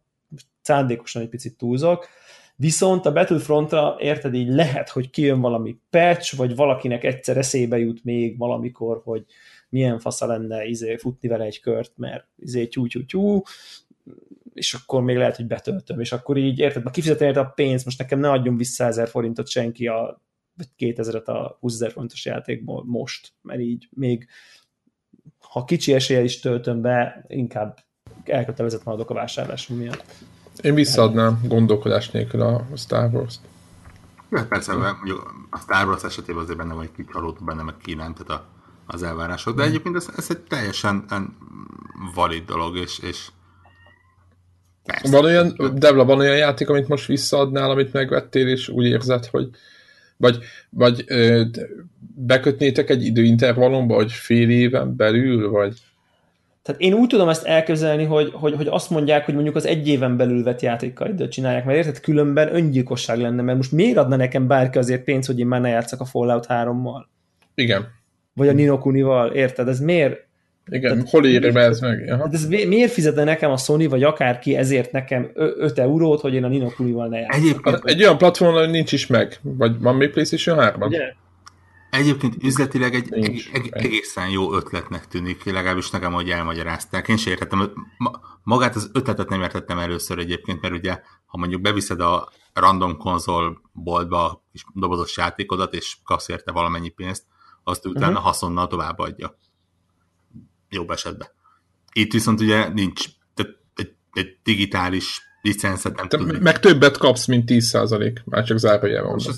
szándékosan 0.63 1.23
egy 1.23 1.29
picit 1.29 1.57
túlzok, 1.57 2.09
viszont 2.57 3.07
a 3.07 3.13
Battlefrontra 3.13 3.97
érted 3.99 4.35
így 4.35 4.49
lehet, 4.49 4.89
hogy 4.89 5.11
kijön 5.11 5.41
valami 5.41 5.79
patch, 5.91 6.37
vagy 6.37 6.57
valakinek 6.57 7.05
egyszer 7.05 7.37
eszébe 7.37 7.79
jut 7.79 8.05
még 8.05 8.39
valamikor, 8.39 9.01
hogy 9.05 9.25
milyen 9.69 9.99
fasza 9.99 10.27
lenne 10.27 10.65
izé, 10.65 10.97
futni 10.97 11.29
vele 11.29 11.45
egy 11.45 11.61
kört, 11.61 11.93
mert 11.97 12.27
izé 12.37 12.67
tyú, 12.67 12.87
tyú, 12.87 13.05
tyú, 13.05 13.43
és 14.55 14.75
akkor 14.75 15.03
még 15.03 15.17
lehet, 15.17 15.37
hogy 15.37 15.47
betöltöm, 15.47 16.01
és 16.01 16.13
akkor 16.13 16.37
így 16.37 16.59
érted, 16.59 16.91
kifizetem 16.91 17.29
érte 17.29 17.41
a 17.41 17.53
pénzt, 17.55 17.85
most 17.85 17.99
nekem 17.99 18.19
ne 18.19 18.31
adjon 18.31 18.57
vissza 18.57 18.85
ezer 18.85 19.09
forintot 19.09 19.49
senki 19.49 19.87
a 19.87 20.23
vagy 20.57 20.69
2000-et 20.79 21.25
a 21.25 21.57
20 21.61 21.75
ezer 21.75 21.91
forintos 21.91 22.25
játékból 22.25 22.85
most, 22.87 23.33
mert 23.43 23.61
így 23.61 23.89
még 23.91 24.29
ha 25.39 25.65
kicsi 25.65 25.93
esélye 25.93 26.23
is 26.23 26.41
töltöm 26.41 26.81
be, 26.81 27.25
inkább 27.29 27.79
elkötelezett 28.25 28.85
maradok 28.85 29.11
a 29.11 29.15
vásárlásom 29.15 29.77
miatt. 29.77 30.05
Én 30.61 30.75
visszaadnám 30.75 31.41
gondolkodás 31.43 32.11
nélkül 32.11 32.41
a 32.41 32.67
Star 32.77 33.15
Wars-t. 33.15 33.41
Ja, 34.31 34.47
persze, 34.49 34.73
mondjuk 34.75 35.47
a 35.51 35.59
Star 35.59 35.87
Wars 35.87 36.03
esetében 36.03 36.43
azért 36.43 36.59
benne 36.59 36.75
van 36.75 36.83
egy 36.83 36.91
kicsit 36.91 37.11
csalódó, 37.13 37.45
benne 37.45 37.63
meg 37.63 37.75
kívánt, 37.83 38.25
tehát 38.25 38.43
a, 38.43 38.47
az 38.87 39.03
elvárások, 39.03 39.57
de 39.57 39.63
egyébként 39.63 39.97
ez, 39.97 40.09
ez 40.17 40.27
egy 40.29 40.41
teljesen 40.41 41.05
valid 42.15 42.45
dolog, 42.45 42.77
és, 42.77 42.99
és 42.99 43.29
persze. 44.85 45.11
Van 45.11 45.25
olyan, 45.25 45.57
Devla, 45.75 46.05
van 46.05 46.19
olyan 46.19 46.37
játék, 46.37 46.69
amit 46.69 46.89
most 46.89 47.07
visszaadnál, 47.07 47.71
amit 47.71 47.93
megvettél, 47.93 48.49
és 48.49 48.69
úgy 48.69 48.85
érzed, 48.85 49.27
hogy 49.27 49.49
vagy, 50.17 50.39
vagy 50.71 51.05
ö, 51.07 51.45
bekötnétek 52.17 52.91
egy 52.91 53.05
időintervallumba, 53.05 53.95
hogy 53.95 54.13
fél 54.13 54.51
éven 54.51 54.97
belül, 54.97 55.51
vagy 55.51 55.81
tehát 56.65 56.81
én 56.81 56.95
úgy 56.95 57.09
tudom 57.09 57.29
ezt 57.29 57.45
elképzelni, 57.45 58.05
hogy, 58.05 58.31
hogy, 58.33 58.55
hogy 58.55 58.67
azt 58.67 58.91
mondják, 58.91 59.25
hogy 59.25 59.35
mondjuk 59.35 59.57
az 59.57 59.67
egy 59.67 59.89
éven 59.89 60.17
belül 60.17 60.43
vett 60.43 60.61
játékkal 60.61 61.09
időt 61.09 61.31
csinálják, 61.31 61.65
mert 61.65 61.79
érted, 61.79 62.01
különben 62.01 62.55
öngyilkosság 62.55 63.19
lenne, 63.19 63.43
mert 63.43 63.57
most 63.57 63.73
miért 63.73 63.97
adna 63.97 64.17
nekem 64.17 64.47
bárki 64.47 64.79
azért 64.79 65.05
pénzt, 65.05 65.27
hogy 65.27 65.39
én 65.39 65.47
már 65.47 65.61
ne 65.61 65.69
játszak 65.69 66.01
a 66.01 66.05
Fallout 66.05 66.47
3-mal? 66.49 67.05
Igen. 67.55 67.87
Vagy 68.35 68.49
a 68.49 68.53
Ninokunival, 68.53 69.31
érted? 69.31 69.69
Ez 69.69 69.81
miért? 69.81 70.27
Igen, 70.71 70.93
Tehát, 70.93 71.11
hol 71.11 71.27
éri 71.27 71.57
ez 71.57 71.81
meg? 71.81 72.11
Aha. 72.11 72.29
Ez 72.33 72.47
miért 72.47 72.93
fizetne 72.93 73.25
nekem 73.25 73.51
a 73.51 73.57
Sony, 73.57 73.89
vagy 73.89 74.03
akárki 74.03 74.57
ezért 74.57 74.93
nekem 74.93 75.31
5 75.35 75.79
eurót, 75.79 76.21
hogy 76.21 76.35
én 76.35 76.45
a 76.45 76.49
Ninokunival 76.49 77.09
ne 77.09 77.19
játszak? 77.19 77.43
Egyébként... 77.43 77.81
Egy 77.85 78.03
olyan 78.03 78.19
platformon, 78.19 78.71
nincs 78.71 78.93
is 78.93 79.07
meg. 79.07 79.39
Vagy 79.43 79.79
van 79.81 79.97
még 79.97 80.11
PlayStation 80.11 80.59
3 80.59 80.81
Ugye? 80.81 81.15
Egyébként 81.95 82.43
üzletileg 82.43 82.95
egy 82.95 83.11
Nincs. 83.11 83.51
eg- 83.53 83.75
egészen 83.75 84.29
jó 84.29 84.55
ötletnek 84.55 85.09
tűnik, 85.09 85.45
legalábbis 85.45 85.91
nekem, 85.91 86.13
hogy 86.13 86.31
elmagyarázták. 86.31 87.09
Én 87.09 87.17
sem 87.17 87.33
értettem, 87.33 87.73
magát 88.43 88.77
az 88.77 88.91
ötletet 88.93 89.29
nem 89.29 89.43
értettem 89.43 89.79
először 89.79 90.19
egyébként, 90.19 90.61
mert 90.61 90.75
ugye, 90.75 91.01
ha 91.27 91.39
mondjuk 91.39 91.61
beviszed 91.61 92.01
a 92.01 92.29
random 92.53 92.97
konzol 92.97 93.61
boltba 93.73 94.45
és 94.53 94.65
dobozos 94.75 95.17
játékodat, 95.17 95.75
és 95.75 95.97
kapsz 96.05 96.29
érte 96.29 96.53
valamennyi 96.53 96.89
pénzt, 96.89 97.25
azt 97.65 97.87
utána 97.87 98.09
uh-huh. 98.09 98.25
haszonnal 98.25 98.67
továbbadja. 98.67 99.39
Jobb 100.69 100.91
esetben. 100.91 101.29
Itt 101.93 102.13
viszont 102.13 102.41
ugye 102.41 102.69
nincs 102.69 103.05
egy, 103.75 103.95
egy 104.13 104.39
digitális 104.43 105.23
licenszet 105.43 105.97
nem 105.97 106.09
tud. 106.09 106.43
Meg 106.43 106.61
többet 106.61 106.97
kapsz, 106.97 107.27
mint 107.27 107.51
10%, 107.53 108.25
már 108.25 108.45
csak 108.45 108.59
zárójelben 108.59 109.17
van. 109.17 109.35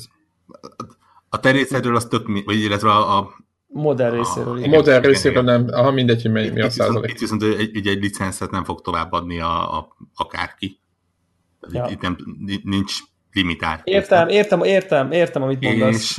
A 1.37 1.41
terészetről 1.41 1.97
az 1.97 2.05
tök, 2.05 2.27
vagy 2.45 2.61
illetve 2.61 2.91
a, 2.91 3.19
a 3.19 3.35
modern 3.67 4.15
részéről. 4.15 4.63
A 4.63 4.67
modern 4.67 5.05
részéről 5.05 5.43
nem, 5.43 5.67
aha, 5.71 5.91
mindegy, 5.91 6.23
hogy 6.23 6.31
mi, 6.31 6.49
mi 6.49 6.61
a 6.61 6.71
százalék. 6.71 7.11
Itt 7.11 7.19
viszont 7.19 7.43
egy, 7.43 7.71
egy, 7.75 7.87
egy 7.87 8.03
licenszet 8.03 8.51
nem 8.51 8.65
fog 8.65 8.81
továbbadni 8.81 9.41
a, 9.41 9.79
a, 9.79 9.97
akárki. 10.15 10.81
Ja. 11.71 11.87
Itt, 11.91 12.01
nem, 12.01 12.17
nincs 12.63 12.95
limitált. 13.33 13.81
Értem, 13.85 14.29
értem, 14.29 14.63
értem, 14.63 15.13
értem, 15.13 15.43
amit 15.43 15.61
mondasz. 15.61 15.95
És, 15.95 16.19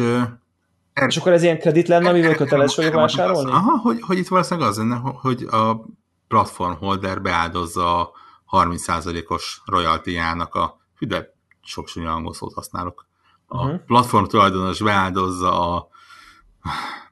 er, 0.93 1.07
és 1.07 1.17
akkor 1.17 1.31
ez 1.31 1.43
ilyen 1.43 1.59
kredit 1.59 1.87
lenne, 1.87 2.09
amivel 2.09 2.35
köteles 2.35 2.75
vagyok 2.75 2.93
vásárolni? 2.93 3.51
Aha, 3.51 3.77
hogy, 3.77 4.01
hogy 4.01 4.17
itt 4.17 4.27
valószínűleg 4.27 4.69
az 4.69 4.77
lenne, 4.77 4.95
hogy 4.95 5.43
a 5.43 5.85
platform 6.27 6.73
holder 6.73 7.21
beáldozza 7.21 7.99
a 7.99 8.11
30%-os 8.51 9.61
royalty-jának 9.65 10.55
a, 10.55 10.79
hű, 10.99 11.07
de 11.07 11.33
sok 11.61 11.87
angol 12.05 12.33
szót 12.33 12.53
használok, 12.53 13.07
a 13.47 13.63
uh-huh. 13.63 13.79
platform 13.85 14.25
tulajdonos 14.25 14.81
beáldozza 14.81 15.75
a 15.75 15.87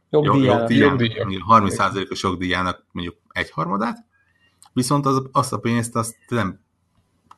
jogdíjának, 0.09 0.69
jogdíjának, 0.69 1.43
30%-os 1.49 2.23
jogdíjának 2.23 2.85
mondjuk 2.91 3.15
egyharmadát, 3.29 3.97
viszont 4.73 5.05
az, 5.05 5.21
azt 5.31 5.53
a 5.53 5.57
pénzt 5.57 5.95
azt 5.95 6.15
nem 6.27 6.59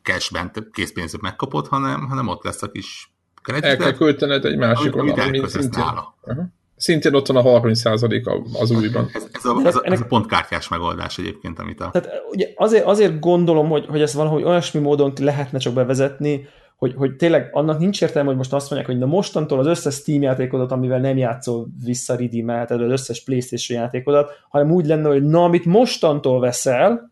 cashben, 0.02 0.52
készpénzet 0.72 1.22
megkapod, 1.22 1.68
hanem, 1.68 2.08
hanem 2.08 2.28
ott 2.28 2.44
lesz 2.44 2.62
a 2.62 2.72
kis 2.72 3.12
kreditet. 3.42 3.70
El 3.70 3.78
kell 3.78 3.94
költened 3.94 4.46
egy 4.46 4.58
másik 4.58 4.94
mint 4.94 5.50
szintén. 5.50 5.84
Uh-huh. 6.22 6.46
Szintén 6.76 7.14
ott 7.14 7.28
van 7.28 7.46
a 7.46 7.62
30% 7.62 8.60
az 8.60 8.72
újban. 8.72 9.10
Ez, 9.14 9.28
ez, 9.32 9.46
a, 9.46 9.62
ez, 9.66 9.76
a, 9.76 9.82
ez 9.84 10.02
a 10.02 10.06
pontkártyás 10.06 10.68
megoldás 10.68 11.18
egyébként, 11.18 11.60
amit 11.60 11.80
a... 11.80 11.90
Tehát 11.90 12.10
ugye 12.32 12.48
azért, 12.56 12.86
azért 12.86 13.20
gondolom, 13.20 13.70
hogy, 13.70 13.86
hogy 13.86 14.02
ezt 14.02 14.14
valahogy 14.14 14.44
olyasmi 14.44 14.80
módon 14.80 15.14
lehetne 15.20 15.58
csak 15.58 15.74
bevezetni, 15.74 16.48
hogy, 16.78 16.94
hogy 16.98 17.16
tényleg 17.16 17.50
annak 17.52 17.80
nincs 17.80 18.02
értelme, 18.02 18.28
hogy 18.28 18.38
most 18.38 18.54
azt 18.54 18.70
mondják, 18.70 18.92
hogy 18.92 19.00
na 19.00 19.06
mostantól 19.06 19.60
az 19.60 19.66
összes 19.66 19.94
Steam 19.94 20.22
játékodat, 20.22 20.72
amivel 20.72 21.00
nem 21.00 21.18
játszol, 21.18 21.68
visszaredeemelted 21.86 22.82
az 22.82 22.92
összes 22.92 23.24
Playstation 23.24 23.80
játékodat, 23.80 24.32
hanem 24.50 24.72
úgy 24.72 24.86
lenne, 24.86 25.08
hogy 25.08 25.24
na, 25.24 25.44
amit 25.44 25.66
mostantól 25.66 26.40
veszel, 26.40 27.12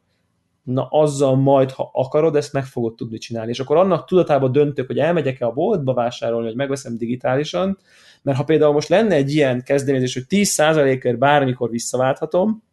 na 0.63 0.87
azzal 0.87 1.35
majd, 1.35 1.71
ha 1.71 1.89
akarod, 1.93 2.35
ezt 2.35 2.53
meg 2.53 2.65
fogod 2.65 2.95
tudni 2.95 3.17
csinálni. 3.17 3.49
És 3.49 3.59
akkor 3.59 3.77
annak 3.77 4.05
tudatában 4.05 4.51
döntök, 4.51 4.87
hogy 4.87 4.97
elmegyek-e 4.97 5.45
a 5.45 5.51
boltba 5.51 5.93
vásárolni, 5.93 6.47
hogy 6.47 6.55
megveszem 6.55 6.97
digitálisan, 6.97 7.77
mert 8.21 8.37
ha 8.37 8.43
például 8.43 8.73
most 8.73 8.89
lenne 8.89 9.15
egy 9.15 9.33
ilyen 9.33 9.63
kezdeményezés, 9.63 10.13
hogy 10.13 10.25
10%-ért 10.29 11.17
bármikor 11.17 11.69
visszaválthatom, 11.69 12.63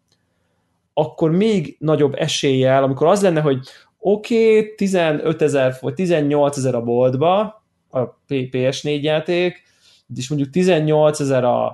akkor 0.95 1.31
még 1.31 1.77
nagyobb 1.79 2.15
eséllyel, 2.15 2.83
amikor 2.83 3.07
az 3.07 3.23
lenne, 3.23 3.41
hogy 3.41 3.59
oké, 4.05 4.59
okay, 4.59 4.75
15 4.75 5.43
ezer 5.43 5.77
vagy 5.81 5.95
18 5.95 6.57
ezer 6.57 6.75
a 6.75 6.83
boltba, 6.83 7.65
a 7.91 8.19
PS4 8.29 9.01
játék, 9.01 9.63
és 10.17 10.29
mondjuk 10.29 10.51
18 10.51 11.21
ezer 11.21 11.45
a, 11.45 11.67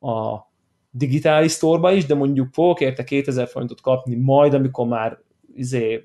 a 0.00 0.46
digitális 0.90 1.50
sztorba 1.50 1.92
is, 1.92 2.06
de 2.06 2.14
mondjuk 2.14 2.52
fogok 2.52 2.80
érte 2.80 3.04
2000 3.04 3.48
forintot 3.48 3.80
kapni 3.80 4.14
majd, 4.14 4.54
amikor 4.54 4.86
már 4.86 5.18
izé, 5.54 6.04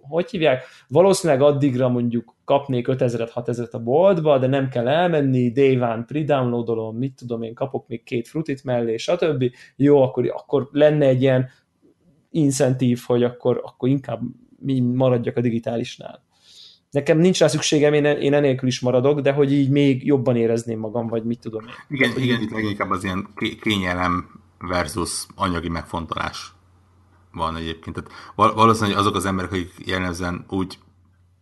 hogy 0.00 0.30
hívják, 0.30 0.64
valószínűleg 0.88 1.42
addigra 1.42 1.88
mondjuk 1.88 2.34
kapnék 2.44 2.86
5000-et, 2.90 3.30
6000-et 3.34 3.70
a 3.70 3.78
boltba, 3.78 4.38
de 4.38 4.46
nem 4.46 4.68
kell 4.68 4.88
elmenni, 4.88 5.50
day 5.50 5.76
one 5.76 6.04
pre-downloadolom, 6.06 6.96
mit 6.96 7.14
tudom 7.14 7.42
én, 7.42 7.54
kapok 7.54 7.88
még 7.88 8.02
két 8.02 8.28
frutit 8.28 8.64
mellé, 8.64 8.96
stb. 8.96 9.44
Jó, 9.76 10.02
akkor, 10.02 10.32
akkor 10.34 10.68
lenne 10.72 11.06
egy 11.06 11.22
ilyen 11.22 11.48
incentív, 12.30 13.00
hogy 13.06 13.22
akkor, 13.22 13.60
akkor 13.64 13.88
inkább 13.88 14.20
mi 14.58 14.80
maradjak 14.80 15.36
a 15.36 15.40
digitálisnál. 15.40 16.26
Nekem 16.90 17.18
nincs 17.18 17.38
rá 17.38 17.46
szükségem, 17.46 17.92
én, 17.92 18.04
én 18.04 18.34
enélkül 18.34 18.68
is 18.68 18.80
maradok, 18.80 19.20
de 19.20 19.32
hogy 19.32 19.52
így 19.52 19.70
még 19.70 20.06
jobban 20.06 20.36
érezném 20.36 20.78
magam, 20.78 21.06
vagy 21.06 21.24
mit 21.24 21.40
tudom 21.40 21.64
én. 21.66 21.72
Igen, 21.88 22.08
hát, 22.08 22.18
igen 22.18 22.40
itt 22.40 22.50
leginkább 22.50 22.90
az 22.90 23.04
ilyen 23.04 23.28
kényelem 23.60 24.40
versus 24.58 25.26
anyagi 25.34 25.68
megfontolás 25.68 26.52
van 27.32 27.56
egyébként. 27.56 27.96
Tehát 27.96 28.10
valószínűleg 28.54 28.98
azok 28.98 29.14
az 29.14 29.24
emberek, 29.24 29.52
akik 29.52 29.72
jellemzően 29.86 30.44
úgy 30.48 30.78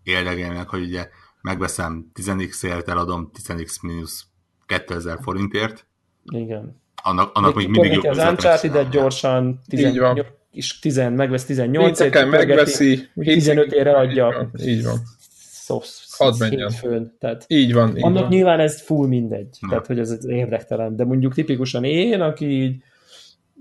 érdekelnek, 0.03 0.69
hogy 0.69 0.83
ugye 0.83 1.09
megveszem 1.41 2.11
10x-ért, 2.15 2.89
eladom 2.89 3.31
10x 3.35 3.83
mínusz 3.83 4.27
2000 4.67 5.19
forintért. 5.23 5.87
Igen. 6.25 6.81
Annak, 7.03 7.35
annak 7.35 7.55
még, 7.55 7.69
még 7.69 7.81
mindig 7.81 8.03
jobb. 8.03 8.17
Az 8.17 8.29
Uncharted 8.29 8.89
gyorsan 8.89 9.61
18, 9.69 10.27
és 10.57 10.79
10, 10.79 10.97
megvesz 10.97 11.45
18 11.45 12.01
ért, 12.01 12.31
megveszi, 12.31 13.09
15 13.15 13.73
ére 13.73 13.97
adja. 13.97 14.51
Így 14.65 14.85
van. 14.85 14.99
Szó, 15.67 15.81
Hadd 16.17 16.35
menjen. 16.39 16.73
Tehát 17.19 17.45
így 17.49 17.73
van. 17.73 17.97
Így 17.97 18.03
annak 18.03 18.21
van. 18.21 18.29
nyilván 18.29 18.61
ez 18.61 18.81
full 18.81 19.07
mindegy. 19.07 19.57
Na. 19.61 19.69
Tehát, 19.69 19.87
hogy 19.87 19.99
ez 19.99 20.27
érdektelen. 20.29 20.97
De 20.97 21.05
mondjuk 21.05 21.35
tipikusan 21.35 21.85
én, 21.85 22.21
aki 22.21 22.47
így 22.47 22.83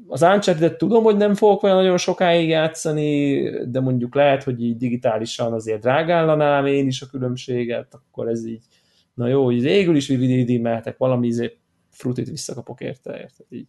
az 0.07 0.21
uncharted 0.21 0.75
tudom, 0.75 1.03
hogy 1.03 1.17
nem 1.17 1.33
fogok 1.33 1.63
olyan 1.63 1.75
nagyon 1.75 1.97
sokáig 1.97 2.49
játszani, 2.49 3.41
de 3.69 3.79
mondjuk 3.79 4.15
lehet, 4.15 4.43
hogy 4.43 4.63
így 4.63 4.77
digitálisan 4.77 5.53
azért 5.53 5.81
drágállanám 5.81 6.65
én 6.65 6.87
is 6.87 7.01
a 7.01 7.05
különbséget, 7.05 7.87
akkor 7.93 8.27
ez 8.27 8.45
így, 8.45 8.63
na 9.13 9.27
jó, 9.27 9.51
így 9.51 9.61
végül 9.61 9.95
is 9.95 10.07
mehetek 10.61 10.97
valami 10.97 11.27
izé 11.27 11.57
frutit 11.89 12.29
visszakapok 12.29 12.81
érte, 12.81 13.11
érted 13.11 13.45
így 13.49 13.67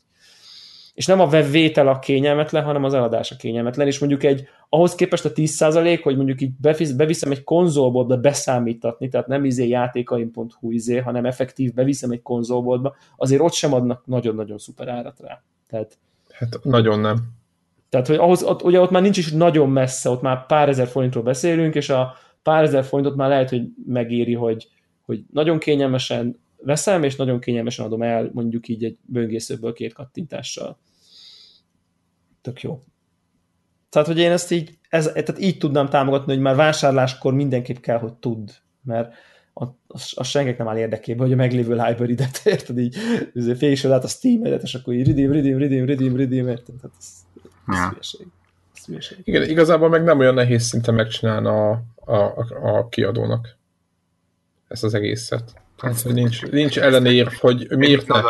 és 0.97 1.07
nem 1.07 1.21
a 1.21 1.27
vétel 1.27 1.89
a 1.89 1.99
kényelmetlen, 1.99 2.65
hanem 2.65 2.85
az 2.85 2.95
eladás 2.95 3.31
a 3.31 3.37
kényelmetlen, 3.37 3.87
és 3.87 3.99
mondjuk 3.99 4.23
egy, 4.23 4.49
ahhoz 4.69 4.95
képest 4.95 5.25
a 5.25 5.33
10% 5.33 6.01
hogy 6.03 6.17
mondjuk 6.17 6.41
így 6.41 6.53
beviszem 6.97 7.31
egy 7.31 7.45
konzolboltba 7.45 8.17
beszámítatni, 8.17 9.09
tehát 9.09 9.27
nem 9.27 9.45
izé 9.45 9.69
játékaim.hu 9.69 10.71
izé, 10.71 10.99
hanem 10.99 11.25
effektív 11.25 11.75
beviszem 11.75 12.11
egy 12.11 12.23
konzolboltba, 12.23 12.97
azért 13.17 13.41
ott 13.41 13.53
sem 13.53 13.73
adnak 13.73 14.07
nagyon-nagyon 14.07 14.59
szuper 14.59 14.89
árat 14.89 15.21
rá. 15.21 15.43
Tehát, 15.69 15.99
hát 16.33 16.59
nagyon 16.63 17.01
nem. 17.01 17.17
Tehát, 17.89 18.07
hogy 18.07 18.17
ahhoz, 18.17 18.43
ott, 18.43 18.63
ugye 18.63 18.81
ott 18.81 18.91
már 18.91 19.03
nincs 19.03 19.19
is 19.19 19.33
nagyon 19.33 19.71
messze, 19.71 20.11
ott 20.11 20.23
már 20.23 20.47
pár 20.47 20.69
ezer 20.69 20.87
forintról 20.87 21.23
beszélünk, 21.23 21.75
és 21.75 21.91
a 21.91 22.15
pár 22.43 22.63
ezer 22.63 22.85
forintot 22.85 23.17
már 23.17 23.29
lehet, 23.29 23.51
hogy 23.51 23.63
megéri, 23.87 24.35
hogy, 24.35 24.69
hogy 25.05 25.25
nagyon 25.33 25.59
kényelmesen 25.59 26.39
veszem, 26.63 27.03
és 27.03 27.17
nagyon 27.17 27.41
kényelmesen 27.41 27.85
adom 27.85 28.03
el, 28.03 28.31
mondjuk 28.33 28.69
így 28.69 28.85
egy 28.85 28.99
böngészőből 29.03 29.73
két 29.73 29.93
kattintással. 29.93 30.79
Tök 32.43 32.63
jó. 32.63 32.83
Tehát, 33.89 34.09
hogy 34.09 34.19
én 34.19 34.31
ezt 34.31 34.51
így, 34.51 34.79
ez, 34.89 35.05
tehát 35.05 35.39
így 35.39 35.59
tudnám 35.59 35.89
támogatni, 35.89 36.33
hogy 36.33 36.43
már 36.43 36.55
vásárláskor 36.55 37.35
mindenképp 37.35 37.77
kell, 37.77 37.99
hogy 37.99 38.15
tud, 38.15 38.51
mert 38.83 39.15
az, 39.87 40.13
az 40.15 40.27
senkik 40.27 40.57
nem 40.57 40.69
áll 40.69 40.77
érdekében, 40.77 41.25
hogy 41.25 41.33
a 41.33 41.37
meglévő 41.37 41.75
library-det, 41.75 42.41
érted 42.45 42.79
így, 42.79 42.97
féksod 43.57 43.91
át 43.91 44.05
a 44.05 44.09
Steam-edet, 44.09 44.63
és 44.63 44.75
akkor 44.75 44.95
így 44.95 45.07
redeem, 45.07 45.33
redeem, 45.33 45.59
redeem, 45.59 45.87
redeem, 45.87 46.17
redeem, 46.17 46.49
érted? 46.49 46.75
Tehát 46.81 46.97
ez 46.99 47.25
Ja. 47.67 47.97
Igen, 49.23 49.43
igazából 49.43 49.89
meg 49.89 50.05
nem 50.05 50.19
olyan 50.19 50.35
nehéz 50.35 50.63
szinte 50.63 50.93
megcsinálni 50.93 51.47
a, 51.47 51.71
a, 51.95 52.15
a, 52.15 52.47
a 52.77 52.89
kiadónak 52.89 53.57
ezt 54.69 54.85
az 54.85 54.95
egészet. 54.95 55.55
Tehát, 55.77 56.01
hogy 56.01 56.15
nincs, 56.15 56.43
nincs 56.43 56.79
ellenérv, 56.79 57.33
hogy 57.33 57.67
miért 57.77 58.07
ne. 58.07 58.21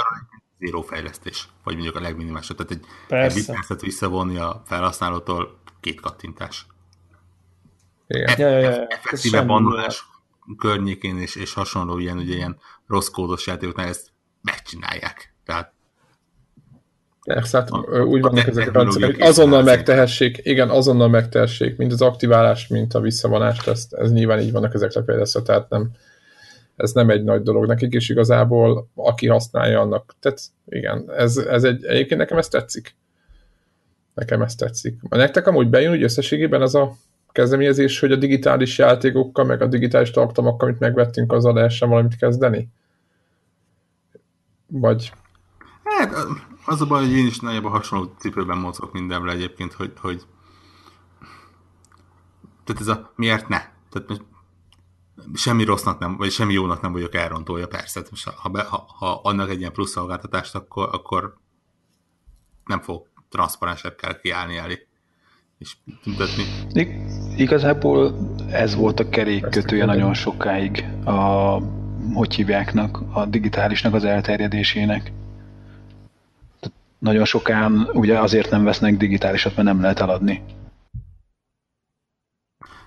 Zero 0.59 0.83
fejlesztés, 0.83 1.49
vagy 1.65 1.75
mondjuk 1.75 1.97
a 1.97 2.01
legminimálisabb. 2.01 2.57
Tehát 2.57 2.73
egy 3.37 3.45
percet 3.47 3.81
visszavonni 3.81 4.37
a 4.37 4.63
felhasználótól 4.67 5.59
két 5.81 6.01
kattintás. 6.01 6.67
Igen. 8.07 8.29
E- 8.29 8.35
ja, 8.39 8.49
ja, 8.49 8.59
ja. 8.59 8.87
Effektíve 8.87 9.43
bannolás 9.43 10.05
környékén 10.59 11.19
és, 11.19 11.37
és 11.37 11.53
hasonló 11.53 11.99
ilyen, 11.99 12.19
ugye, 12.19 12.35
ilyen 12.35 12.59
rossz 12.87 13.09
kódos 13.09 13.47
játékoknál 13.47 13.89
ezt 13.89 14.13
megcsinálják. 14.43 15.35
Tehát 15.45 15.75
Persze, 17.27 17.59
hát 17.59 17.71
úgy 18.05 18.21
vannak 18.21 18.47
ezek 18.47 18.69
a 18.69 18.73
rendszerek, 18.73 19.15
hogy 19.15 19.27
azonnal 19.27 19.63
megtehessék, 19.63 20.41
igen, 20.43 20.71
azonnal 20.71 21.09
megtehessék, 21.09 21.77
mint 21.77 21.93
az 21.93 22.03
aktiválást, 22.03 22.71
mint 22.71 22.95
a 22.95 23.01
visszavonást, 23.01 23.67
ezt, 23.67 23.93
ez 23.93 24.13
nyilván 24.13 24.41
így 24.41 24.53
vannak 24.53 24.75
ezek 24.75 24.95
a 24.95 25.03
fejlesztve, 25.03 25.43
tehát 25.43 25.69
nem, 25.69 25.91
ez 26.77 26.93
nem 26.93 27.11
egy 27.11 27.25
nagy 27.25 27.43
dolog 27.43 27.67
nekik, 27.67 27.93
és 27.93 28.09
igazából 28.09 28.89
aki 28.95 29.27
használja 29.27 29.81
annak, 29.81 30.15
tehát 30.21 30.41
igen, 30.69 31.11
ez, 31.17 31.37
ez 31.37 31.65
egy, 31.65 31.85
egyébként 31.85 32.21
nekem 32.21 32.39
ez 32.39 32.49
tetszik. 32.49 32.97
Nekem 34.15 34.43
ez 34.43 34.55
tetszik. 34.55 35.01
Nektek 35.09 35.47
amúgy 35.47 35.69
bejön 35.69 35.93
úgy 35.93 36.03
összességében 36.03 36.63
ez 36.63 36.75
a 36.75 36.97
kezdeményezés, 37.33 38.01
hogy 38.01 38.13
a 38.13 38.17
digitális 38.17 38.79
játékokkal, 38.79 39.45
meg 39.45 39.63
a 39.63 39.67
digitális 39.67 40.11
tartalmakkal, 40.11 40.69
amit 40.69 40.81
megvettünk, 40.81 41.33
azzal 41.33 41.55
lehessen 41.55 41.89
valamit 41.89 42.17
kezdeni? 42.17 42.69
Vagy... 44.67 45.13
Hát, 45.85 46.15
az 46.67 46.81
a 46.81 46.87
baj, 46.87 47.05
hogy 47.05 47.17
én 47.17 47.27
is 47.27 47.41
nagyjából 47.41 47.71
hasonló 47.71 48.15
cipőben 48.19 48.59
mozgok 48.59 48.93
mindenre 48.93 49.33
egyébként, 49.33 49.73
hogy, 49.73 49.93
hogy 49.97 50.23
tehát 52.65 52.81
ez 52.81 52.89
a 52.89 53.13
miért 53.17 53.49
ne? 53.49 53.59
Tehát 53.91 54.23
semmi 55.35 55.65
rossznak 55.65 55.99
nem, 55.99 56.17
vagy 56.17 56.31
semmi 56.31 56.53
jónak 56.53 56.81
nem 56.81 56.93
vagyok 56.93 57.15
elrontója, 57.15 57.67
persze. 57.67 58.03
Most 58.11 58.29
ha, 58.29 58.49
be, 58.49 58.63
ha, 58.63 58.85
ha 58.99 59.21
annak 59.23 59.51
egy 59.51 59.59
ilyen 59.59 59.73
plusz 59.73 59.91
szolgáltatást, 59.91 60.55
akkor, 60.55 60.89
akkor 60.93 61.37
nem 62.65 62.81
fog 62.81 63.09
transzparensekkel 63.29 64.21
kiállni 64.21 64.57
elé 64.57 64.87
és 65.59 65.77
tüntetni. 66.03 66.45
Igazából 67.37 68.15
ez 68.51 68.75
volt 68.75 69.01
a 69.01 69.09
kerékkötője 69.09 69.85
nagyon 69.85 70.15
sokáig 70.15 70.85
a, 71.05 71.59
hogy 72.15 72.35
hívjáknak, 72.35 73.01
a 73.13 73.25
digitálisnak 73.25 73.95
az 73.95 74.05
elterjedésének. 74.05 75.13
Nagyon 76.99 77.25
sokán 77.25 77.89
ugye 77.93 78.21
azért 78.21 78.51
nem 78.51 78.65
vesznek 78.65 78.97
digitálisat, 78.97 79.57
mert 79.57 79.69
nem 79.69 79.81
lehet 79.81 80.01
eladni. 80.01 80.43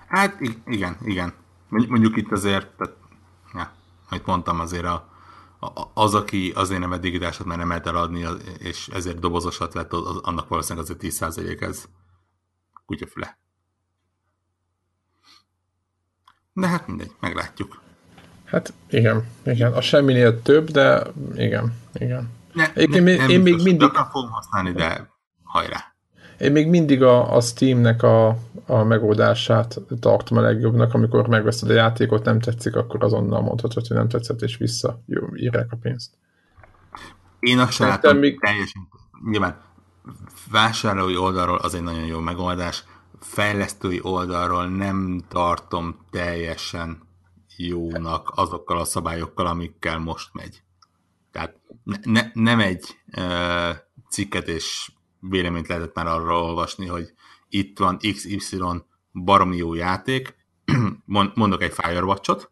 Hát 0.08 0.40
igen, 0.66 0.96
igen. 1.04 1.32
Mondjuk 1.70 2.16
itt 2.16 2.32
azért, 2.32 2.66
tehát, 2.76 2.96
ja, 3.54 3.72
amit 4.08 4.26
mondtam, 4.26 4.60
azért 4.60 4.84
a, 4.84 5.08
a, 5.60 5.90
az, 5.94 6.14
aki 6.14 6.52
azért 6.54 6.80
nem 6.80 6.90
vett 6.90 7.00
digitálisat, 7.00 7.46
mert 7.46 7.58
nem 7.58 7.68
lehet 7.68 7.86
eladni, 7.86 8.26
és 8.58 8.88
ezért 8.88 9.18
dobozosat 9.18 9.72
vett, 9.72 9.92
az, 9.92 10.16
annak 10.16 10.48
valószínűleg 10.48 10.90
azért 10.90 11.32
10% 11.32 11.60
ez 11.60 11.84
kutyafüle. 12.86 13.38
De 16.52 16.66
hát 16.66 16.86
mindegy, 16.86 17.12
meglátjuk. 17.20 17.80
Hát 18.44 18.72
igen, 18.88 19.26
igen. 19.44 19.72
A 19.72 19.80
semminél 19.80 20.42
több, 20.42 20.70
de 20.70 21.06
igen, 21.34 21.74
igen. 21.92 22.30
Ne, 22.52 22.72
Egyébként 22.72 23.04
ne, 23.04 23.28
én 23.28 23.40
még 23.40 23.62
mindig... 23.62 23.90
fogom 23.90 24.30
használni, 24.30 24.72
de 24.72 25.10
hajrá. 25.42 25.94
Én 26.40 26.52
még 26.52 26.68
mindig 26.68 27.02
a, 27.02 27.36
a 27.36 27.40
Steamnek 27.40 28.02
a, 28.02 28.28
a 28.66 28.84
megoldását 28.84 29.80
tartom 30.00 30.38
a 30.38 30.40
legjobbnak, 30.40 30.94
amikor 30.94 31.28
megveszed 31.28 31.70
a 31.70 31.72
játékot, 31.72 32.24
nem 32.24 32.40
tetszik, 32.40 32.76
akkor 32.76 33.04
azonnal 33.04 33.40
mondhatod, 33.40 33.86
hogy 33.86 33.96
nem 33.96 34.08
tetszett, 34.08 34.40
és 34.40 34.56
vissza 34.56 35.02
jó, 35.06 35.36
írják 35.36 35.72
a 35.72 35.76
pénzt. 35.76 36.12
Én 37.40 37.58
azt 37.58 37.72
sem 37.72 37.88
látom 37.88 38.16
még... 38.16 38.40
teljesen, 38.40 38.88
nyilván 39.30 39.60
vásárlói 40.50 41.16
oldalról 41.16 41.58
az 41.58 41.74
egy 41.74 41.82
nagyon 41.82 42.04
jó 42.04 42.18
megoldás, 42.18 42.84
fejlesztői 43.18 44.00
oldalról 44.02 44.68
nem 44.68 45.20
tartom 45.28 46.06
teljesen 46.10 47.02
jónak 47.56 48.32
azokkal 48.34 48.78
a 48.78 48.84
szabályokkal, 48.84 49.46
amikkel 49.46 49.98
most 49.98 50.30
megy. 50.32 50.62
Tehát 51.32 51.54
ne, 51.84 51.96
ne, 52.02 52.20
nem 52.32 52.60
egy 52.60 52.84
uh, 53.16 53.76
cikket 54.08 54.48
és 54.48 54.90
véleményt 55.20 55.68
lehetett 55.68 55.94
már 55.94 56.06
arra 56.06 56.42
olvasni, 56.42 56.86
hogy 56.86 57.12
itt 57.48 57.78
van 57.78 57.96
XY 57.96 58.60
baromi 59.12 59.56
jó 59.56 59.74
játék, 59.74 60.36
mondok 61.34 61.62
egy 61.62 61.72
Firewatch-ot, 61.72 62.50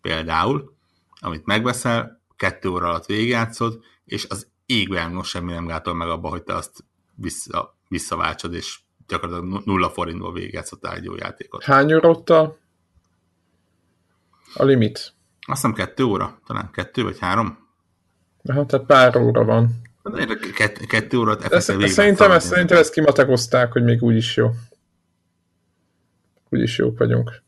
például, 0.00 0.76
amit 1.20 1.46
megveszel, 1.46 2.22
kettő 2.36 2.68
óra 2.68 2.88
alatt 2.88 3.06
végigjátszod, 3.06 3.80
és 4.04 4.26
az 4.28 4.48
égben 4.66 5.12
most 5.12 5.30
semmi 5.30 5.52
nem 5.52 5.66
gátol 5.66 5.94
meg 5.94 6.08
abba, 6.08 6.28
hogy 6.28 6.42
te 6.42 6.54
azt 6.54 6.84
vissza, 7.14 7.76
visszaváltsad, 7.88 8.54
és 8.54 8.80
gyakorlatilag 9.06 9.62
nulla 9.64 9.90
forintból 9.90 10.32
végigjátszottál 10.32 10.94
egy 10.94 11.04
jó 11.04 11.14
játékot. 11.14 11.64
Hány 11.64 11.94
óra 11.94 12.22
a 14.54 14.64
limit? 14.64 14.98
Azt 14.98 15.14
hiszem 15.46 15.72
kettő 15.72 16.04
óra, 16.04 16.38
talán 16.46 16.70
kettő 16.70 17.02
vagy 17.02 17.18
három. 17.18 17.58
Hát 18.48 18.66
tehát 18.66 18.86
pár 18.86 19.16
óra 19.16 19.44
van. 19.44 19.82
Kett, 20.54 20.78
kettő 20.78 21.18
órát 21.18 21.52
ezt, 21.52 21.72
szerintem, 21.86 22.30
ezt, 22.30 22.46
szerintem 22.46 22.78
ezt 22.78 22.92
kimategozták, 22.92 23.72
hogy 23.72 23.82
még 23.82 24.02
úgy 24.02 24.16
is 24.16 24.36
jó. 24.36 24.50
Úgy 26.48 26.60
is 26.60 26.78
jók 26.78 26.98
vagyunk. 26.98 27.42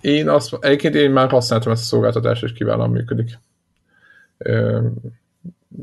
Én 0.00 0.28
azt, 0.28 0.56
egyébként 0.60 0.94
én 0.94 1.10
már 1.10 1.30
használtam 1.30 1.72
ezt 1.72 1.82
a 1.82 1.84
szolgáltatást, 1.84 2.42
és 2.42 2.52
kiválóan 2.52 2.90
működik. 2.90 3.38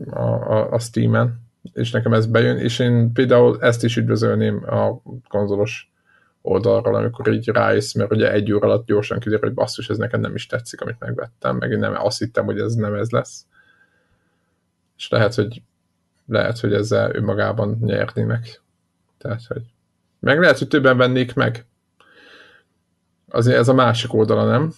A, 0.09 0.23
a, 0.23 0.71
a 0.71 0.79
Steam-en, 0.79 1.41
és 1.73 1.91
nekem 1.91 2.13
ez 2.13 2.25
bejön, 2.25 2.57
és 2.57 2.79
én 2.79 3.11
például 3.13 3.57
ezt 3.61 3.83
is 3.83 3.97
üdvözölném 3.97 4.63
a 4.69 5.01
konzolos 5.27 5.91
oldalról, 6.41 6.95
amikor 6.95 7.33
így 7.33 7.47
rájössz, 7.47 7.93
mert 7.93 8.11
ugye 8.11 8.31
egy 8.31 8.51
óra 8.51 8.67
alatt 8.67 8.85
gyorsan 8.85 9.19
kiderül, 9.19 9.45
hogy 9.45 9.53
basszus, 9.53 9.89
ez 9.89 9.97
nekem 9.97 10.19
nem 10.19 10.35
is 10.35 10.45
tetszik, 10.45 10.81
amit 10.81 10.99
megvettem, 10.99 11.57
meg 11.57 11.71
én 11.71 11.79
nem, 11.79 11.95
azt 11.97 12.19
hittem, 12.19 12.45
hogy 12.45 12.59
ez 12.59 12.73
nem 12.73 12.93
ez 12.93 13.09
lesz 13.09 13.45
és 15.03 15.09
lehet, 15.09 15.35
hogy 15.35 15.61
lehet, 16.27 16.59
hogy 16.59 16.73
ezzel 16.73 17.15
önmagában 17.15 17.77
nyernének. 17.81 18.61
Tehát, 19.17 19.41
hogy 19.47 19.61
meg 20.19 20.39
lehet, 20.39 20.57
hogy 20.57 20.67
többen 20.67 20.97
vennék 20.97 21.33
meg. 21.33 21.65
Azért 23.29 23.57
ez 23.57 23.67
a 23.67 23.73
másik 23.73 24.13
oldala, 24.13 24.45
nem? 24.45 24.73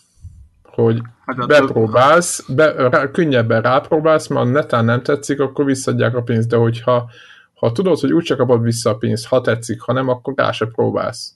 Hogy 0.63 1.01
hát 1.25 1.47
bepróbálsz, 1.47 2.49
be, 2.49 2.89
rá, 2.89 3.11
könnyebben 3.11 3.61
rápróbálsz, 3.61 4.27
mert 4.27 4.51
netán 4.51 4.85
nem 4.85 5.01
tetszik, 5.03 5.39
akkor 5.39 5.65
visszadják 5.65 6.15
a 6.15 6.21
pénzt, 6.21 6.49
de 6.49 6.55
hogyha 6.55 7.09
ha 7.53 7.71
tudod, 7.71 7.99
hogy 7.99 8.13
úgyse 8.13 8.35
kapod 8.35 8.61
vissza 8.61 8.89
a 8.89 8.97
pénzt, 8.97 9.27
ha 9.27 9.41
tetszik, 9.41 9.81
ha 9.81 9.93
nem, 9.93 10.09
akkor 10.09 10.33
rá 10.35 10.51
se 10.51 10.65
próbálsz. 10.65 11.33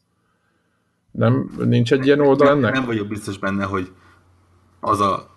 Nem, 1.11 1.51
nincs 1.57 1.93
egy 1.93 2.05
ilyen 2.05 2.19
oldal 2.19 2.49
ennek? 2.49 2.73
Nem 2.73 2.85
vagyok 2.85 3.07
biztos 3.07 3.37
benne, 3.37 3.63
hogy 3.63 3.91
az 4.79 4.99
a 4.99 5.29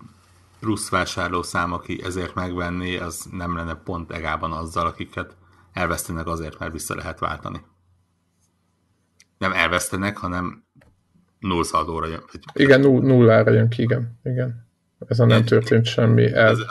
plusz 0.63 0.89
vásárlószám, 0.89 1.73
aki 1.73 2.03
ezért 2.05 2.35
megvenné, 2.35 2.97
az 2.99 3.29
nem 3.31 3.57
lenne 3.57 3.75
pont 3.75 4.13
egában 4.13 4.53
azzal, 4.53 4.87
akiket 4.87 5.37
elvesztenek 5.73 6.27
azért, 6.27 6.59
mert 6.59 6.73
vissza 6.73 6.95
lehet 6.95 7.19
váltani. 7.19 7.61
Nem 9.39 9.53
elvesztenek, 9.53 10.17
hanem 10.17 10.65
null 11.39 11.65
szaldóra 11.65 12.07
jön. 12.07 12.23
Igen, 12.53 12.81
nullára 12.81 13.51
jön 13.51 13.69
ki, 13.69 13.83
igen. 13.83 14.21
igen. 14.25 14.69
Ez 15.07 15.21
a 15.21 15.25
nem 15.25 15.45
történt 15.45 15.87
semmi. 15.87 16.33
El... 16.33 16.49
Ez, 16.49 16.59
ez, 16.59 16.67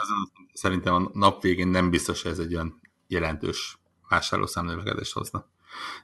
szerintem 0.52 0.94
a 0.94 1.10
nap 1.12 1.42
végén 1.42 1.68
nem 1.68 1.90
biztos, 1.90 2.22
hogy 2.22 2.30
ez 2.30 2.38
egy 2.38 2.54
olyan 2.54 2.80
jelentős 3.06 3.78
vásárlószám 4.08 4.64
növekedést 4.64 5.12
hozna. 5.12 5.46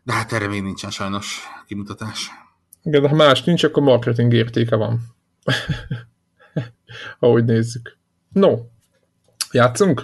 De 0.03 0.13
hát 0.13 0.33
erre 0.33 0.49
még 0.49 0.63
nincsen 0.63 0.91
sajnos 0.91 1.41
kimutatás. 1.67 2.31
Igen, 2.83 3.03
de 3.03 3.09
ha 3.09 3.15
más 3.15 3.45
nincs, 3.45 3.65
akkor 3.65 3.83
marketing 3.83 4.33
értéke 4.33 4.77
van. 4.77 5.01
ahogy 7.19 7.45
nézzük. 7.45 7.97
No, 8.33 8.59
játszunk? 9.53 10.03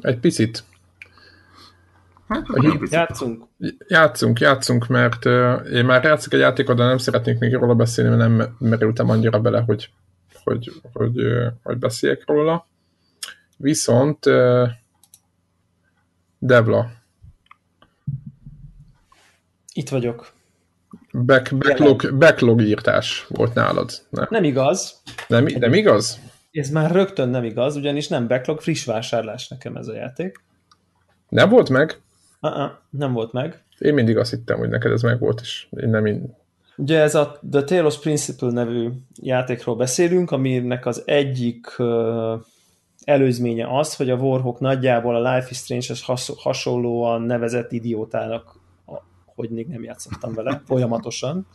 Egy 0.00 0.18
picit. 0.18 0.64
Hát. 2.28 2.46
Játszunk. 2.90 3.44
Játszunk, 3.88 4.40
játszunk, 4.40 4.86
mert 4.86 5.24
uh, 5.24 5.72
én 5.72 5.84
már 5.84 6.04
játszik 6.04 6.32
egy 6.32 6.40
játékot, 6.40 6.76
de 6.76 6.84
nem 6.84 6.98
szeretnék 6.98 7.38
még 7.38 7.54
róla 7.54 7.74
beszélni, 7.74 8.16
mert 8.16 8.36
nem 8.36 8.56
merültem 8.58 9.10
annyira 9.10 9.40
bele, 9.40 9.60
hogy, 9.60 9.90
hogy, 10.44 10.72
hogy, 10.92 11.22
uh, 11.22 11.46
hogy 11.62 11.78
beszéljek 11.78 12.22
róla. 12.26 12.66
Viszont 13.56 14.26
uh, 14.26 14.68
Devla. 16.38 16.90
Itt 19.72 19.88
vagyok. 19.88 20.32
Back, 21.12 21.56
backlog, 21.56 22.18
backlog 22.18 22.60
írtás 22.60 23.26
volt 23.28 23.54
nálad. 23.54 23.90
Ne. 24.10 24.26
Nem 24.28 24.44
igaz. 24.44 25.02
Nem, 25.28 25.46
nem 25.58 25.74
igaz? 25.74 26.20
Ez 26.50 26.70
már 26.70 26.90
rögtön 26.90 27.28
nem 27.28 27.44
igaz, 27.44 27.76
ugyanis 27.76 28.08
nem 28.08 28.26
backlog, 28.28 28.60
friss 28.60 28.84
vásárlás 28.84 29.48
nekem 29.48 29.76
ez 29.76 29.88
a 29.88 29.94
játék. 29.94 30.40
Nem 31.28 31.48
volt 31.48 31.68
meg? 31.68 32.00
Uh-uh, 32.40 32.70
nem 32.90 33.12
volt 33.12 33.32
meg. 33.32 33.62
Én 33.78 33.94
mindig 33.94 34.16
azt 34.16 34.30
hittem, 34.30 34.58
hogy 34.58 34.68
neked 34.68 34.92
ez 34.92 35.02
meg 35.02 35.18
volt, 35.18 35.40
és 35.40 35.66
én 35.70 35.88
nem 35.88 36.06
én... 36.06 36.36
Ugye 36.76 37.00
ez 37.00 37.14
a 37.14 37.40
The 37.50 37.62
Talos 37.62 37.98
Principle 37.98 38.50
nevű 38.50 38.88
játékról 39.22 39.76
beszélünk, 39.76 40.30
aminek 40.30 40.86
az 40.86 41.02
egyik 41.04 41.74
uh, 41.78 42.40
előzménye 43.04 43.78
az, 43.78 43.96
hogy 43.96 44.10
a 44.10 44.16
Warhawk 44.16 44.60
nagyjából 44.60 45.16
a 45.16 45.34
Life 45.34 45.46
is 45.50 45.56
Strange-hez 45.56 46.04
hasonlóan 46.36 47.22
nevezett 47.22 47.72
idiótának, 47.72 48.59
hogy 49.40 49.50
még 49.50 49.66
nem 49.66 49.82
játszottam 49.82 50.34
vele, 50.34 50.62
folyamatosan. 50.66 51.46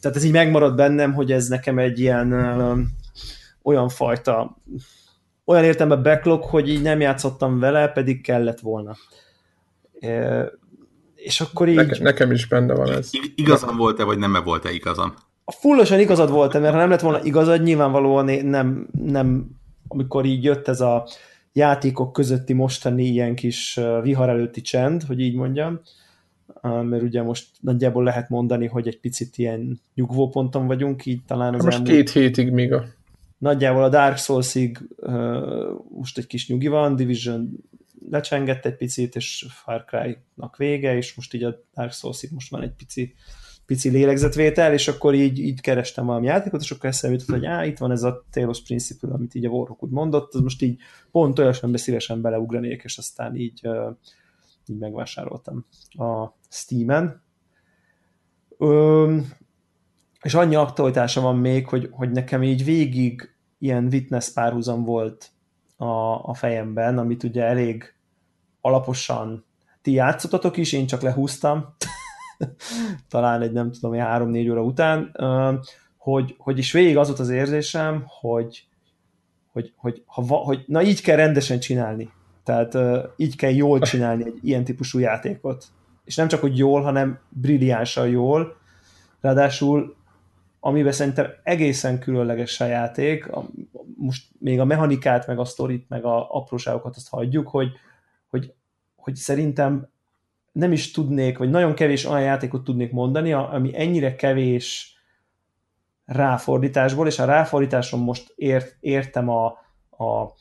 Tehát 0.00 0.16
ez 0.16 0.24
így 0.24 0.32
megmaradt 0.32 0.76
bennem, 0.76 1.12
hogy 1.12 1.32
ez 1.32 1.48
nekem 1.48 1.78
egy 1.78 1.98
ilyen 1.98 2.32
olyan 3.62 3.88
fajta 3.88 4.56
olyan 5.44 5.64
értelemben 5.64 6.02
backlog, 6.02 6.42
hogy 6.42 6.68
így 6.68 6.82
nem 6.82 7.00
játszottam 7.00 7.58
vele, 7.58 7.88
pedig 7.88 8.22
kellett 8.22 8.60
volna. 8.60 8.96
És 11.14 11.40
akkor 11.40 11.68
így... 11.68 11.74
Nekem, 11.74 12.02
nekem 12.02 12.30
is 12.30 12.46
benne 12.46 12.74
van 12.74 12.90
ez. 12.90 13.10
Igazam 13.34 13.76
volt-e, 13.76 14.04
vagy 14.04 14.18
nem 14.18 14.34
-e 14.34 14.40
volt-e 14.40 14.70
igazam? 14.70 15.14
A 15.44 15.52
fullosan 15.52 16.00
igazad 16.00 16.30
volt-e, 16.30 16.58
mert 16.58 16.72
ha 16.72 16.78
nem 16.78 16.90
lett 16.90 17.00
volna 17.00 17.22
igazad, 17.22 17.62
nyilvánvalóan 17.62 18.24
nem, 18.44 18.88
nem, 18.92 19.50
amikor 19.88 20.24
így 20.24 20.44
jött 20.44 20.68
ez 20.68 20.80
a 20.80 21.06
játékok 21.52 22.12
közötti 22.12 22.52
mostani 22.52 23.04
ilyen 23.04 23.34
kis 23.34 23.80
vihar 24.02 24.28
előtti 24.28 24.60
csend, 24.60 25.02
hogy 25.02 25.20
így 25.20 25.34
mondjam, 25.34 25.80
mert 26.62 27.02
ugye 27.02 27.22
most 27.22 27.48
nagyjából 27.60 28.04
lehet 28.04 28.28
mondani, 28.28 28.66
hogy 28.66 28.88
egy 28.88 29.00
picit 29.00 29.38
ilyen 29.38 29.80
nyugvóponton 29.94 30.66
vagyunk, 30.66 31.06
így 31.06 31.20
talán 31.26 31.54
az 31.54 31.64
Most 31.64 31.76
elmúlt... 31.76 31.92
két 31.94 32.10
hétig 32.10 32.50
még 32.50 32.72
a 32.72 32.84
nagyjából 33.42 33.82
a 33.82 33.88
Dark 33.88 34.16
Souls-ig 34.16 34.78
uh, 34.96 35.14
most 35.96 36.18
egy 36.18 36.26
kis 36.26 36.48
nyugi 36.48 36.68
van, 36.68 36.96
Division 36.96 37.50
lecsengett 38.10 38.66
egy 38.66 38.76
picit, 38.76 39.16
és 39.16 39.46
Far 39.48 39.84
Cry-nak 39.84 40.56
vége, 40.56 40.96
és 40.96 41.14
most 41.14 41.34
így 41.34 41.42
a 41.42 41.62
Dark 41.74 41.92
Souls-ig 41.92 42.30
most 42.32 42.50
van 42.50 42.62
egy 42.62 42.72
pici, 42.72 43.14
pici 43.66 43.88
lélegzetvétel, 43.88 44.72
és 44.72 44.88
akkor 44.88 45.14
így, 45.14 45.38
így 45.38 45.60
kerestem 45.60 46.06
valami 46.06 46.26
játékot, 46.26 46.60
és 46.60 46.70
akkor 46.70 46.88
eszembe 46.88 47.16
jutott, 47.16 47.36
hogy 47.36 47.46
á, 47.46 47.64
itt 47.64 47.78
van 47.78 47.90
ez 47.90 48.02
a 48.02 48.24
Talos 48.30 48.62
Principle, 48.62 49.12
amit 49.12 49.34
így 49.34 49.44
a 49.44 49.48
Warhawk 49.48 49.82
úgy 49.82 49.90
mondott, 49.90 50.34
az 50.34 50.40
most 50.40 50.62
így 50.62 50.80
pont 51.10 51.38
olyasmiben 51.38 51.78
szívesen 51.78 52.20
beleugranék, 52.20 52.82
és 52.84 52.98
aztán 52.98 53.36
így, 53.36 53.60
uh, 53.62 53.96
így 54.72 54.78
megvásároltam 54.78 55.66
a 55.90 56.26
Steam-en. 56.48 57.22
Um, 58.58 59.32
és 60.22 60.34
annyi 60.34 60.54
aktualitása 60.54 61.20
van 61.20 61.36
még, 61.36 61.68
hogy, 61.68 61.88
hogy 61.90 62.10
nekem 62.10 62.42
így 62.42 62.64
végig 62.64 63.34
ilyen 63.58 63.84
witness 63.84 64.32
párhuzam 64.32 64.84
volt 64.84 65.30
a, 65.76 65.84
a 66.28 66.34
fejemben, 66.34 66.98
amit 66.98 67.22
ugye 67.22 67.44
elég 67.44 67.94
alaposan 68.60 69.44
ti 69.82 69.92
játszottatok 69.92 70.56
is, 70.56 70.72
én 70.72 70.86
csak 70.86 71.00
lehúztam, 71.00 71.74
talán 73.08 73.42
egy 73.42 73.52
nem 73.52 73.72
tudom, 73.72 73.94
három-négy 73.94 74.48
óra 74.48 74.62
után, 74.62 75.16
hogy, 75.96 76.34
hogy 76.38 76.58
is 76.58 76.72
végig 76.72 76.96
az 76.96 77.06
volt 77.06 77.18
az 77.18 77.28
érzésem, 77.28 78.04
hogy, 78.06 78.68
hogy, 79.52 79.72
hogy, 79.76 80.02
ha 80.06 80.22
va, 80.22 80.36
hogy 80.36 80.64
na 80.66 80.82
így 80.82 81.00
kell 81.00 81.16
rendesen 81.16 81.60
csinálni. 81.60 82.10
Tehát 82.44 82.78
így 83.16 83.36
kell 83.36 83.52
jól 83.52 83.80
csinálni 83.80 84.24
egy 84.24 84.38
ilyen 84.42 84.64
típusú 84.64 84.98
játékot. 84.98 85.64
És 86.04 86.16
nem 86.16 86.28
csak, 86.28 86.40
hogy 86.40 86.58
jól, 86.58 86.82
hanem 86.82 87.18
brilliánsan 87.28 88.08
jól. 88.08 88.56
Ráadásul 89.20 89.96
amiben 90.64 90.92
szerintem 90.92 91.26
egészen 91.42 91.98
különleges 91.98 92.60
a 92.60 92.64
játék, 92.64 93.30
most 93.96 94.28
még 94.38 94.60
a 94.60 94.64
mechanikát, 94.64 95.26
meg 95.26 95.38
a 95.38 95.44
sztorit, 95.44 95.88
meg 95.88 96.04
a 96.04 96.34
apróságokat 96.36 96.96
azt 96.96 97.08
hagyjuk, 97.08 97.48
hogy, 97.48 97.68
hogy, 98.30 98.54
hogy 98.96 99.14
szerintem 99.14 99.88
nem 100.52 100.72
is 100.72 100.90
tudnék, 100.90 101.38
vagy 101.38 101.50
nagyon 101.50 101.74
kevés 101.74 102.04
olyan 102.04 102.22
játékot 102.22 102.64
tudnék 102.64 102.92
mondani, 102.92 103.32
ami 103.32 103.78
ennyire 103.80 104.14
kevés 104.14 104.96
ráfordításból, 106.04 107.06
és 107.06 107.18
a 107.18 107.24
ráfordításon 107.24 108.00
most 108.00 108.32
ért, 108.36 108.76
értem 108.80 109.28
a, 109.28 109.46
a, 109.90 110.32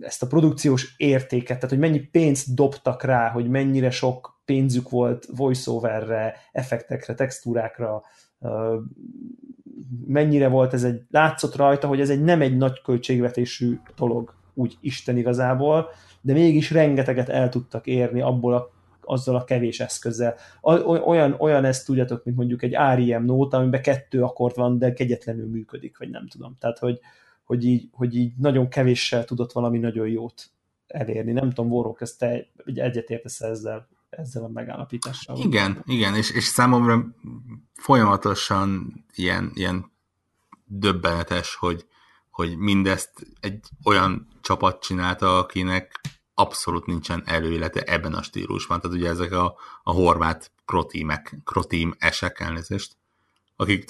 ezt 0.00 0.22
a 0.22 0.26
produkciós 0.26 0.94
értéket, 0.96 1.56
tehát 1.56 1.68
hogy 1.68 1.78
mennyi 1.78 1.98
pénzt 1.98 2.54
dobtak 2.54 3.02
rá, 3.02 3.28
hogy 3.28 3.48
mennyire 3.48 3.90
sok 3.90 4.40
pénzük 4.44 4.90
volt 4.90 5.26
voiceoverre, 5.36 6.34
effektekre, 6.52 7.14
textúrákra, 7.14 8.02
mennyire 10.06 10.48
volt 10.48 10.72
ez 10.72 10.84
egy, 10.84 11.02
látszott 11.10 11.56
rajta, 11.56 11.86
hogy 11.86 12.00
ez 12.00 12.10
egy 12.10 12.22
nem 12.22 12.40
egy 12.40 12.56
nagy 12.56 12.82
költségvetésű 12.82 13.78
dolog, 13.96 14.34
úgy 14.54 14.76
Isten 14.80 15.16
igazából, 15.16 15.90
de 16.20 16.32
mégis 16.32 16.70
rengeteget 16.70 17.28
el 17.28 17.48
tudtak 17.48 17.86
érni 17.86 18.20
abból 18.20 18.54
a, 18.54 18.70
azzal 19.00 19.36
a 19.36 19.44
kevés 19.44 19.80
eszközzel. 19.80 20.34
Olyan, 21.06 21.34
olyan 21.38 21.64
ezt 21.64 21.86
tudjátok, 21.86 22.24
mint 22.24 22.36
mondjuk 22.36 22.62
egy 22.62 22.72
REM 22.72 23.24
nóta, 23.24 23.56
amiben 23.56 23.82
kettő 23.82 24.22
akkord 24.22 24.56
van, 24.56 24.78
de 24.78 24.92
kegyetlenül 24.92 25.48
működik, 25.48 25.98
vagy 25.98 26.10
nem 26.10 26.28
tudom. 26.28 26.56
Tehát, 26.60 26.78
hogy, 26.78 27.00
hogy, 27.48 27.64
így, 27.64 27.88
hogy 27.92 28.16
így 28.16 28.32
nagyon 28.36 28.68
kevéssel 28.68 29.24
tudott 29.24 29.52
valami 29.52 29.78
nagyon 29.78 30.08
jót 30.08 30.50
elérni. 30.86 31.32
Nem 31.32 31.48
tudom, 31.48 31.70
Warhawk, 31.70 32.00
ezt 32.00 32.18
te 32.18 32.46
egyetértesz 32.64 33.40
ezzel? 33.40 33.88
ezzel 34.10 34.44
a 34.44 34.48
megállapítással. 34.48 35.36
Igen, 35.36 35.82
igen, 35.86 36.14
és, 36.14 36.30
és 36.30 36.44
számomra 36.44 37.14
folyamatosan 37.74 38.94
ilyen, 39.14 39.50
ilyen 39.54 39.92
döbbenetes, 40.64 41.54
hogy, 41.54 41.86
hogy 42.30 42.56
mindezt 42.56 43.26
egy 43.40 43.60
olyan 43.84 44.28
csapat 44.40 44.82
csinálta, 44.82 45.38
akinek 45.38 46.00
abszolút 46.34 46.86
nincsen 46.86 47.22
előélete 47.26 47.82
ebben 47.82 48.14
a 48.14 48.22
stílusban. 48.22 48.80
Tehát 48.80 48.96
ugye 48.96 49.08
ezek 49.08 49.32
a, 49.32 49.56
a 49.82 49.92
horvát 49.92 50.50
krotím 51.44 51.94
esek 51.98 52.40
elnézést, 52.40 52.96
akik 53.56 53.84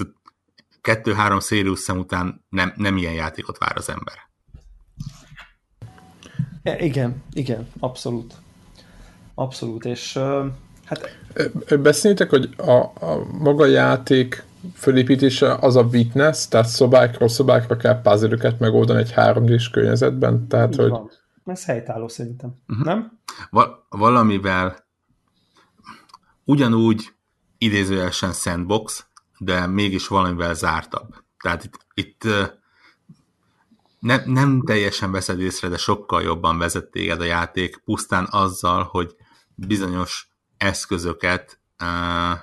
kettő-három 0.89 1.41
Sirius 1.41 1.79
szem 1.79 1.99
után 1.99 2.45
nem, 2.49 2.73
nem 2.77 2.97
ilyen 2.97 3.13
játékot 3.13 3.59
vár 3.59 3.77
az 3.77 3.89
ember. 3.89 4.15
E, 6.63 6.85
igen, 6.85 7.23
igen, 7.33 7.69
abszolút. 7.79 8.35
Abszolút, 9.35 9.85
és 9.85 10.19
hát... 10.85 11.19
Beszéltek, 11.81 12.31
hogy 12.31 12.55
a, 12.57 12.73
a 13.07 13.27
maga 13.39 13.67
játék 13.67 14.45
fölépítése 14.75 15.55
az 15.55 15.77
a 15.77 15.83
witness, 15.83 16.49
tehát 16.49 16.67
szobákról 16.67 17.29
szobákra 17.29 17.77
kell 17.77 18.01
puzzle 18.01 18.55
megoldani 18.59 19.01
egy 19.01 19.13
3 19.13 19.45
d 19.45 19.71
környezetben, 19.71 20.49
tehát 20.49 20.73
Így 20.73 20.77
hogy... 20.77 20.91
Van. 20.91 21.11
Ez 21.45 21.65
helytálló 21.65 22.09
szerintem, 22.09 22.55
uh-huh. 22.69 22.87
nem? 22.87 23.19
Val- 23.51 23.85
valamivel 23.89 24.87
ugyanúgy 26.45 27.13
idézőjelesen 27.59 28.33
sandbox, 28.33 29.08
de 29.39 29.67
mégis 29.67 30.09
valamivel 30.09 30.55
zártabb. 30.55 31.15
Tehát 31.39 31.65
itt, 31.65 31.87
itt 31.95 32.25
ne, 33.99 34.25
nem 34.25 34.63
teljesen 34.63 35.11
veszed 35.11 35.41
észre, 35.41 35.69
de 35.69 35.77
sokkal 35.77 36.23
jobban 36.23 36.59
vezet 36.59 36.91
téged 36.91 37.21
a 37.21 37.25
játék, 37.25 37.77
pusztán 37.77 38.27
azzal, 38.31 38.83
hogy 38.83 39.17
bizonyos 39.55 40.31
eszközöket 40.57 41.61
uh, 41.81 42.39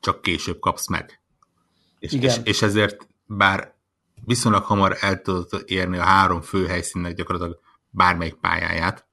csak 0.00 0.22
később 0.22 0.58
kapsz 0.58 0.88
meg. 0.88 1.20
És, 1.98 2.12
és, 2.12 2.40
és 2.44 2.62
ezért 2.62 3.08
bár 3.26 3.74
viszonylag 4.24 4.64
hamar 4.64 4.96
el 5.00 5.20
tudod 5.20 5.62
érni 5.66 5.98
a 5.98 6.04
három 6.04 6.40
fő 6.40 6.66
helyszínnek 6.66 7.14
gyakorlatilag 7.14 7.60
bármelyik 7.90 8.34
pályáját, 8.34 9.06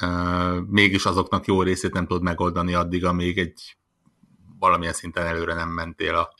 uh, 0.00 0.60
mégis 0.66 1.04
azoknak 1.04 1.46
jó 1.46 1.62
részét 1.62 1.92
nem 1.92 2.06
tudod 2.06 2.22
megoldani 2.22 2.74
addig, 2.74 3.04
amíg 3.04 3.38
egy 3.38 3.77
valamilyen 4.58 4.92
szinten 4.92 5.26
előre 5.26 5.54
nem 5.54 5.68
mentél 5.68 6.14
a 6.14 6.32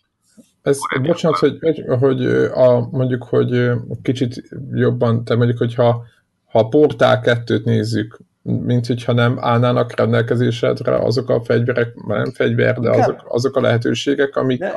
ez, 0.63 0.79
bocsánat, 1.03 1.39
hogy, 1.39 1.59
hogy 2.01 2.27
a, 2.55 2.89
mondjuk, 2.91 3.23
hogy 3.23 3.71
kicsit 4.03 4.43
jobban, 4.73 5.25
te 5.25 5.37
mondjuk, 5.37 5.59
hogyha 5.59 6.05
ha 6.45 6.59
a 6.59 6.69
Portál 6.69 7.21
2-t 7.25 7.65
nézzük, 7.65 8.19
mint 8.43 8.87
hogyha 8.87 9.13
nem 9.13 9.39
állnának 9.41 9.97
rendelkezésedre 9.97 10.97
azok 10.97 11.29
a 11.29 11.41
fegyverek, 11.45 11.95
nem 12.07 12.31
fegyver, 12.33 12.79
de 12.79 12.91
azok, 12.91 13.25
azok 13.29 13.57
a 13.57 13.61
lehetőségek, 13.61 14.37
amik, 14.37 14.59
de... 14.59 14.75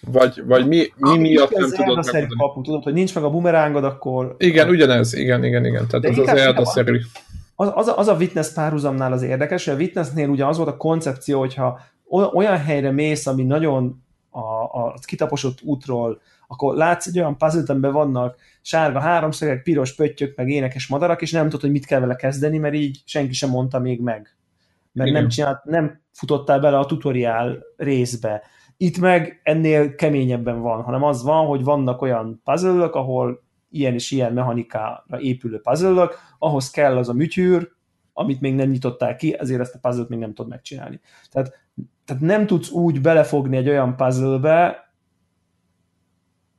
vagy, 0.00 0.42
vagy 0.46 0.66
mi, 0.66 0.92
mi 0.96 1.18
miatt 1.18 1.50
nem 1.50 1.70
tudod 1.70 1.96
megoldani. 1.96 2.26
Kapu, 2.38 2.60
tudod, 2.60 2.82
hogy 2.82 2.92
nincs 2.92 3.14
meg 3.14 3.24
a 3.24 3.30
bumerángod, 3.30 3.84
akkor... 3.84 4.34
Igen, 4.38 4.68
ugyanez, 4.68 5.14
igen, 5.14 5.44
igen, 5.44 5.64
igen, 5.64 5.86
tehát 5.86 6.04
de 6.04 6.22
az 6.22 6.28
az 6.28 6.38
Elda-szerű. 6.38 7.00
Az, 7.54 7.70
az, 7.74 7.88
a, 7.88 7.98
az 7.98 8.08
a 8.08 8.14
Witness 8.14 8.52
párhuzamnál 8.52 9.12
az 9.12 9.22
érdekes, 9.22 9.64
hogy 9.64 9.74
a 9.74 9.76
Witnessnél 9.76 10.28
ugye 10.28 10.46
az 10.46 10.56
volt 10.56 10.68
a 10.68 10.76
koncepció, 10.76 11.38
hogyha 11.38 11.80
olyan 12.08 12.58
helyre 12.58 12.90
mész, 12.90 13.26
ami 13.26 13.42
nagyon 13.42 14.04
a, 14.30 14.62
a 14.62 14.94
kitaposott 15.04 15.62
útról 15.62 16.20
akkor 16.46 16.74
látsz 16.74 17.06
egy 17.06 17.18
olyan 17.18 17.36
puzzle 17.36 17.62
amiben 17.66 17.92
vannak 17.92 18.36
sárga 18.62 19.00
háromszögek, 19.00 19.62
piros 19.62 19.94
pöttyök, 19.94 20.36
meg 20.36 20.48
énekes 20.48 20.86
madarak, 20.86 21.22
és 21.22 21.32
nem 21.32 21.44
tudod, 21.44 21.60
hogy 21.60 21.70
mit 21.70 21.86
kell 21.86 22.00
vele 22.00 22.16
kezdeni, 22.16 22.58
mert 22.58 22.74
így 22.74 23.02
senki 23.04 23.32
sem 23.32 23.50
mondta 23.50 23.78
még 23.78 24.00
meg. 24.00 24.36
Mert 24.92 25.08
Igen. 25.08 25.20
nem, 25.20 25.30
csinált, 25.30 25.64
nem 25.64 26.00
futottál 26.12 26.60
bele 26.60 26.78
a 26.78 26.86
tutoriál 26.86 27.58
részbe. 27.76 28.42
Itt 28.76 28.98
meg 28.98 29.40
ennél 29.42 29.94
keményebben 29.94 30.60
van, 30.60 30.82
hanem 30.82 31.02
az 31.02 31.22
van, 31.22 31.46
hogy 31.46 31.64
vannak 31.64 32.02
olyan 32.02 32.40
puzzle 32.44 32.84
ahol 32.84 33.44
ilyen 33.70 33.94
és 33.94 34.10
ilyen 34.10 34.32
mechanikára 34.32 35.20
épülő 35.20 35.60
puzzle 35.60 36.08
ahhoz 36.38 36.70
kell 36.70 36.96
az 36.96 37.08
a 37.08 37.12
műtyűr, 37.12 37.74
amit 38.12 38.40
még 38.40 38.54
nem 38.54 38.68
nyitották 38.68 39.16
ki, 39.16 39.38
ezért 39.38 39.60
ezt 39.60 39.74
a 39.74 39.88
puzzle 39.88 40.04
még 40.08 40.18
nem 40.18 40.34
tudod 40.34 40.50
megcsinálni. 40.50 41.00
Tehát, 41.30 41.65
tehát 42.06 42.22
nem 42.22 42.46
tudsz 42.46 42.70
úgy 42.70 43.00
belefogni 43.00 43.56
egy 43.56 43.68
olyan 43.68 43.96
puzzle-be, 43.96 44.90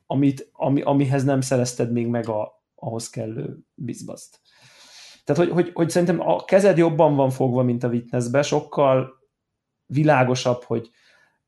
amit, 0.06 0.50
ami, 0.52 0.82
amihez 0.82 1.24
nem 1.24 1.42
szerezted 1.42 1.92
még 1.92 2.08
meg 2.08 2.30
a, 2.30 2.64
ahhoz 2.76 3.10
kellő 3.10 3.60
bizbaszt. 3.74 4.40
Tehát, 5.24 5.44
hogy, 5.44 5.52
hogy, 5.52 5.72
hogy 5.74 5.90
szerintem 5.90 6.28
a 6.30 6.44
kezed 6.44 6.78
jobban 6.78 7.16
van 7.16 7.30
fogva, 7.30 7.64
mint 7.64 7.84
a 7.84 7.88
Witnessbe, 7.88 8.42
sokkal 8.42 9.14
világosabb, 9.86 10.64
hogy 10.64 10.90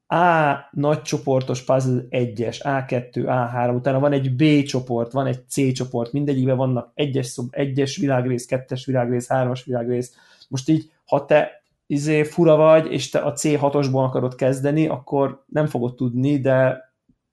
A 0.08 0.56
nagy 0.72 1.02
csoportos 1.02 1.64
puzzle 1.64 2.02
1-es, 2.10 2.58
A2, 2.60 3.10
A3, 3.14 3.76
utána 3.76 4.00
van 4.00 4.12
egy 4.12 4.36
B 4.36 4.64
csoport, 4.64 5.12
van 5.12 5.28
egy 5.28 5.48
C 5.48 5.74
csoport, 5.74 6.12
mindegyikben 6.12 6.58
vannak 6.58 6.92
egyes, 6.94 7.26
szob, 7.26 7.48
egyes 7.52 7.98
világrész, 7.98 8.46
kettes 8.46 8.86
világrész, 8.86 9.28
hármas 9.28 9.64
világrész. 9.64 10.16
Most 10.48 10.70
így, 10.70 10.92
ha 11.06 11.26
te 11.26 11.59
izé 11.90 12.24
fura 12.24 12.56
vagy, 12.56 12.92
és 12.92 13.10
te 13.10 13.20
a 13.20 13.34
C6-osból 13.34 14.04
akarod 14.04 14.36
kezdeni, 14.36 14.88
akkor 14.88 15.44
nem 15.48 15.68
fogod 15.68 15.96
tudni, 15.96 16.40
de 16.40 16.52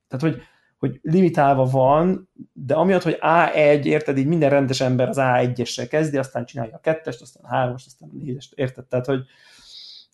tehát, 0.08 0.20
hogy 0.20 0.40
hogy 0.78 0.98
limitálva 1.02 1.64
van, 1.64 2.30
de 2.52 2.74
amiatt, 2.74 3.02
hogy 3.02 3.18
A1, 3.20 3.84
érted, 3.84 4.18
így 4.18 4.26
minden 4.26 4.50
rendes 4.50 4.80
ember 4.80 5.08
az 5.08 5.16
A1-essel 5.20 5.86
kezdi, 5.88 6.16
aztán 6.16 6.44
csinálja 6.44 6.74
a 6.74 6.80
kettest, 6.80 7.20
aztán 7.20 7.44
a 7.44 7.48
hármas, 7.48 7.86
aztán 7.86 8.08
a 8.12 8.16
négyest, 8.16 8.52
érted? 8.54 8.84
Tehát, 8.86 9.06
hogy, 9.06 9.24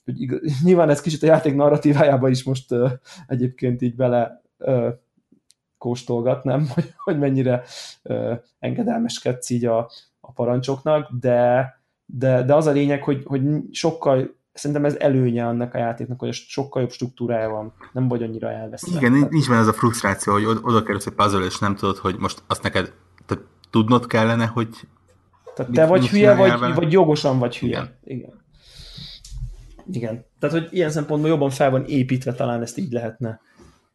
hogy 0.05 0.21
igaz, 0.21 0.41
nyilván 0.65 0.91
ez 0.91 1.01
kicsit 1.01 1.23
a 1.23 1.27
játék 1.27 1.55
narratívájába 1.55 2.29
is 2.29 2.43
most 2.45 2.73
uh, 2.73 2.91
egyébként 3.27 3.83
így 3.83 3.95
bele 3.95 4.43
uh, 4.59 4.89
kóstolgat, 5.79 6.45
nem? 6.45 6.69
Hogy, 6.75 6.95
hogy 6.97 7.19
mennyire 7.19 7.63
uh, 8.03 8.39
engedelmeskedsz 8.59 9.51
így 9.51 9.65
a, 9.65 9.91
a 10.21 10.33
parancsoknak, 10.33 11.11
de, 11.21 11.82
de, 12.19 12.43
de 12.43 12.55
az 12.55 12.67
a 12.67 12.71
lényeg, 12.71 13.03
hogy, 13.03 13.23
hogy 13.25 13.43
sokkal 13.71 14.35
szerintem 14.53 14.85
ez 14.85 14.97
előnye 14.97 15.47
annak 15.47 15.75
a 15.75 15.79
játéknak, 15.79 16.19
hogy 16.19 16.33
sokkal 16.33 16.83
jobb 16.83 16.91
struktúrája 16.91 17.49
van, 17.49 17.73
nem 17.93 18.09
vagy 18.09 18.23
annyira 18.23 18.51
elveszve. 18.51 18.99
Igen, 18.99 19.13
tehát... 19.13 19.31
nincs 19.31 19.49
benne 19.49 19.61
ez 19.61 19.67
a 19.67 19.73
frusztráció, 19.73 20.33
hogy 20.33 20.45
oda 20.45 20.83
kerülsz 20.83 21.07
egy 21.07 21.13
puzzle, 21.13 21.45
és 21.45 21.59
nem 21.59 21.77
tudod, 21.77 21.97
hogy 21.97 22.17
most 22.19 22.43
azt 22.47 22.63
neked 22.63 22.93
tehát 23.27 23.45
tudnod 23.71 24.07
kellene, 24.07 24.47
hogy 24.47 24.69
tehát 25.55 25.73
te 25.73 25.87
vagy 25.87 26.09
hülye, 26.09 26.35
vagy, 26.35 26.75
vagy 26.75 26.93
jogosan 26.93 27.39
vagy 27.39 27.59
hülye. 27.59 27.99
Igen. 28.05 28.19
Igen. 28.19 28.41
Igen. 29.93 30.25
Tehát, 30.39 30.59
hogy 30.59 30.69
ilyen 30.71 30.91
szempontból 30.91 31.31
jobban 31.31 31.51
fel 31.51 31.71
van 31.71 31.85
építve, 31.85 32.33
talán 32.33 32.63
ezt 32.63 32.79
így 32.79 32.93
lehetne 32.93 33.41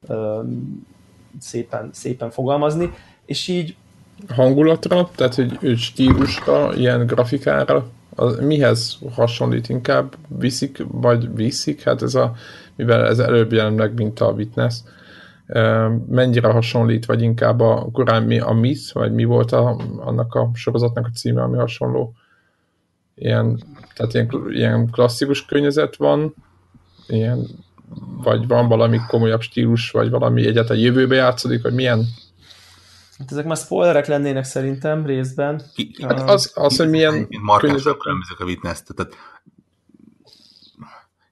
um, 0.07 0.87
szépen, 1.39 1.89
szépen 1.93 2.29
fogalmazni, 2.31 2.93
és 3.25 3.47
így 3.47 3.75
hangulatra, 4.27 5.09
tehát 5.15 5.35
hogy 5.35 5.77
stílusra, 5.77 6.73
ilyen 6.75 7.05
grafikára 7.05 7.87
az 8.17 8.39
mihez 8.39 8.97
hasonlít 9.13 9.69
inkább? 9.69 10.15
Viszik, 10.27 10.85
vagy 10.87 11.35
viszik? 11.35 11.83
Hát 11.83 12.01
ez 12.01 12.15
a, 12.15 12.33
mivel 12.75 13.05
ez 13.05 13.19
előbb 13.19 13.51
jelen 13.51 13.73
meg, 13.73 13.93
mint 13.93 14.19
a 14.19 14.31
Witness, 14.31 14.79
mennyire 16.07 16.47
hasonlít, 16.51 17.05
vagy 17.05 17.21
inkább 17.21 17.59
a 17.59 17.89
korán 17.91 18.23
mi 18.23 18.39
a 18.39 18.51
Miss, 18.51 18.91
vagy 18.91 19.13
mi 19.13 19.23
volt 19.23 19.51
a, 19.51 19.81
annak 19.97 20.33
a 20.33 20.49
sorozatnak 20.53 21.05
a 21.05 21.15
címe, 21.15 21.41
ami 21.41 21.57
hasonló? 21.57 22.13
Ilyen, 23.15 23.59
tehát 23.95 24.13
ilyen, 24.13 24.29
ilyen 24.49 24.89
klasszikus 24.89 25.45
környezet 25.45 25.95
van, 25.95 26.33
ilyen, 27.07 27.47
vagy 28.23 28.47
van 28.47 28.67
valami 28.67 28.97
komolyabb 29.07 29.41
stílus, 29.41 29.91
vagy 29.91 30.09
valami 30.09 30.47
egyet 30.47 30.69
a 30.69 30.73
jövőbe 30.73 31.15
játszódik, 31.15 31.61
vagy 31.61 31.73
milyen 31.73 32.05
Hát 33.17 33.31
ezek 33.31 33.45
már 33.45 33.57
spoilerek 33.57 34.07
lennének 34.07 34.43
szerintem 34.43 35.05
részben. 35.05 35.61
Ki, 35.73 35.95
hát 36.01 36.29
az, 36.29 36.51
az, 36.55 36.77
hogy 36.77 36.89
milyen... 36.89 37.27
Markánsan 37.41 37.97
különbözők 37.97 38.39
a 38.39 38.43
witness 38.43 38.79
tehát 38.85 39.15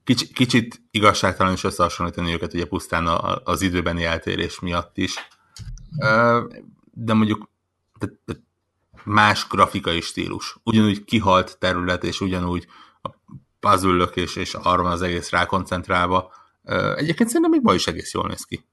kicsit, 0.04 0.32
kicsit 0.32 0.82
igazságtalan 0.90 1.52
is 1.52 1.64
összehasonlítani 1.64 2.32
őket 2.32 2.54
ugye 2.54 2.66
pusztán 2.66 3.06
az 3.44 3.62
időbeni 3.62 4.04
eltérés 4.04 4.60
miatt 4.60 4.98
is. 4.98 5.14
De 6.92 7.14
mondjuk 7.14 7.48
más 9.04 9.46
grafikai 9.48 10.00
stílus. 10.00 10.56
Ugyanúgy 10.62 11.04
kihalt 11.04 11.58
terület, 11.58 12.04
és 12.04 12.20
ugyanúgy 12.20 12.66
a 13.02 13.08
puzzle 13.60 14.04
és, 14.04 14.36
és 14.36 14.54
arra 14.54 14.82
van 14.82 14.92
az 14.92 15.02
egész 15.02 15.30
rákoncentrálva. 15.30 16.32
Egyébként 16.96 17.28
szerintem 17.28 17.50
még 17.50 17.62
ma 17.62 17.74
is 17.74 17.86
egész 17.86 18.12
jól 18.12 18.28
néz 18.28 18.44
ki. 18.44 18.64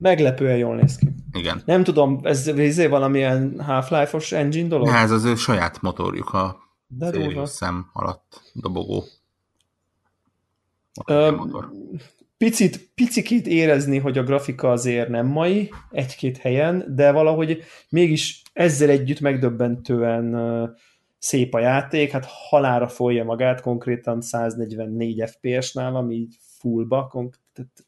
Meglepően 0.00 0.56
jól 0.56 0.76
néz 0.76 0.96
ki. 0.96 1.08
Igen. 1.32 1.62
Nem 1.64 1.84
tudom, 1.84 2.20
ez 2.22 2.46
izé 2.46 2.86
valamilyen 2.86 3.60
Half-Life-os 3.60 4.32
engine 4.32 4.68
dolog? 4.68 4.86
Ja, 4.86 4.94
ez 4.94 5.10
az 5.10 5.24
ő 5.24 5.34
saját 5.34 5.80
motorjuk 5.80 6.34
a 6.34 6.68
szem 7.44 7.86
alatt 7.92 8.42
dobogó. 8.52 9.04
Ö, 11.06 11.36
picit, 12.36 12.90
picikét 12.94 13.46
érezni, 13.46 13.98
hogy 13.98 14.18
a 14.18 14.22
grafika 14.22 14.70
azért 14.70 15.08
nem 15.08 15.26
mai, 15.26 15.72
egy-két 15.90 16.38
helyen, 16.38 16.84
de 16.88 17.12
valahogy 17.12 17.62
mégis 17.88 18.42
ezzel 18.52 18.88
együtt 18.88 19.20
megdöbbentően 19.20 20.36
szép 21.18 21.54
a 21.54 21.58
játék, 21.58 22.10
hát 22.10 22.26
halára 22.48 22.88
folyja 22.88 23.24
magát, 23.24 23.60
konkrétan 23.60 24.20
144 24.20 25.24
FPS-nál, 25.26 25.96
ami 25.96 26.28
fullba, 26.58 27.30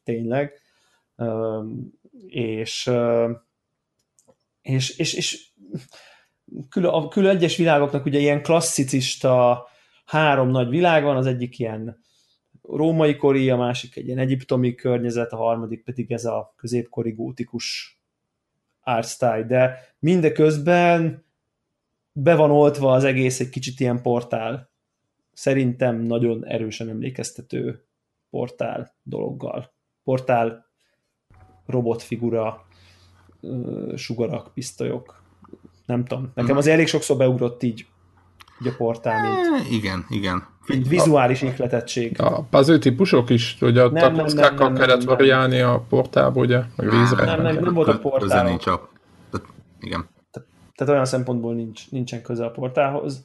tényleg 0.04 0.60
és, 2.26 2.90
és, 4.62 4.98
és, 4.98 5.14
és 5.14 5.50
külön, 6.68 6.90
a 6.90 7.08
külön 7.08 7.36
egyes 7.36 7.56
világoknak 7.56 8.04
ugye 8.04 8.18
ilyen 8.18 8.42
klasszicista 8.42 9.66
három 10.04 10.48
nagy 10.48 10.68
világ 10.68 11.02
van, 11.02 11.16
az 11.16 11.26
egyik 11.26 11.58
ilyen 11.58 12.00
római 12.62 13.16
kori, 13.16 13.50
a 13.50 13.56
másik 13.56 13.96
egy 13.96 14.06
ilyen 14.06 14.18
egyiptomi 14.18 14.74
környezet, 14.74 15.32
a 15.32 15.36
harmadik 15.36 15.84
pedig 15.84 16.12
ez 16.12 16.24
a 16.24 16.54
középkori 16.56 17.10
gótikus 17.10 17.98
artstyle, 18.80 19.44
de 19.44 19.78
mindeközben 19.98 21.24
be 22.12 22.34
van 22.34 22.50
oltva 22.50 22.92
az 22.92 23.04
egész 23.04 23.40
egy 23.40 23.48
kicsit 23.48 23.80
ilyen 23.80 24.02
portál. 24.02 24.70
Szerintem 25.32 25.96
nagyon 26.00 26.46
erősen 26.46 26.88
emlékeztető 26.88 27.84
portál 28.30 28.94
dologgal. 29.02 29.72
Portál 30.04 30.71
robotfigura, 31.66 32.64
sugarak, 33.96 34.50
pisztolyok. 34.54 35.22
Nem 35.86 36.04
tudom. 36.04 36.30
Nekem 36.34 36.56
az 36.56 36.66
elég 36.66 36.86
sokszor 36.86 37.16
beugrott 37.16 37.62
így, 37.62 37.86
így 38.62 38.68
a 38.68 38.74
portál, 38.76 39.22
mint, 39.22 39.70
igen, 39.70 40.06
igen. 40.08 40.46
Mint 40.66 40.88
vizuális 40.88 41.42
ihletettség. 41.42 42.20
A 42.20 42.42
puzzle 42.42 42.78
típusok 42.78 43.30
is, 43.30 43.56
hogy 43.60 43.78
a 43.78 43.92
takaszkákkal 43.92 44.72
kellett 44.72 45.02
variálni 45.02 45.60
a 45.60 45.84
portálba, 45.88 46.40
ugye? 46.40 46.62
Meg 46.76 46.90
vízre. 46.90 47.24
Nem, 47.24 47.42
nem, 47.42 47.58
nem 47.58 47.74
volt 47.74 47.88
a 47.88 47.98
portál. 47.98 48.44
nincs 48.44 48.66
a... 48.66 48.88
Igen. 49.80 50.08
Tehát 50.74 50.92
olyan 50.92 51.04
szempontból 51.04 51.54
nincs, 51.54 51.90
nincsen 51.90 52.22
köze 52.22 52.44
a 52.44 52.50
portálhoz. 52.50 53.24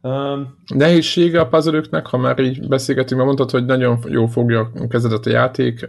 Um, 0.00 0.56
Nehézsége 0.66 1.40
a 1.40 1.48
puzzle 1.48 2.00
ha 2.04 2.16
már 2.16 2.38
így 2.38 2.68
beszélgetünk, 2.68 3.20
mert 3.20 3.24
mondtad, 3.24 3.50
hogy 3.50 3.66
nagyon 3.66 3.98
jó 4.08 4.26
fogja 4.26 4.70
a 4.74 4.86
kezedet 4.86 5.26
a 5.26 5.30
játék. 5.30 5.86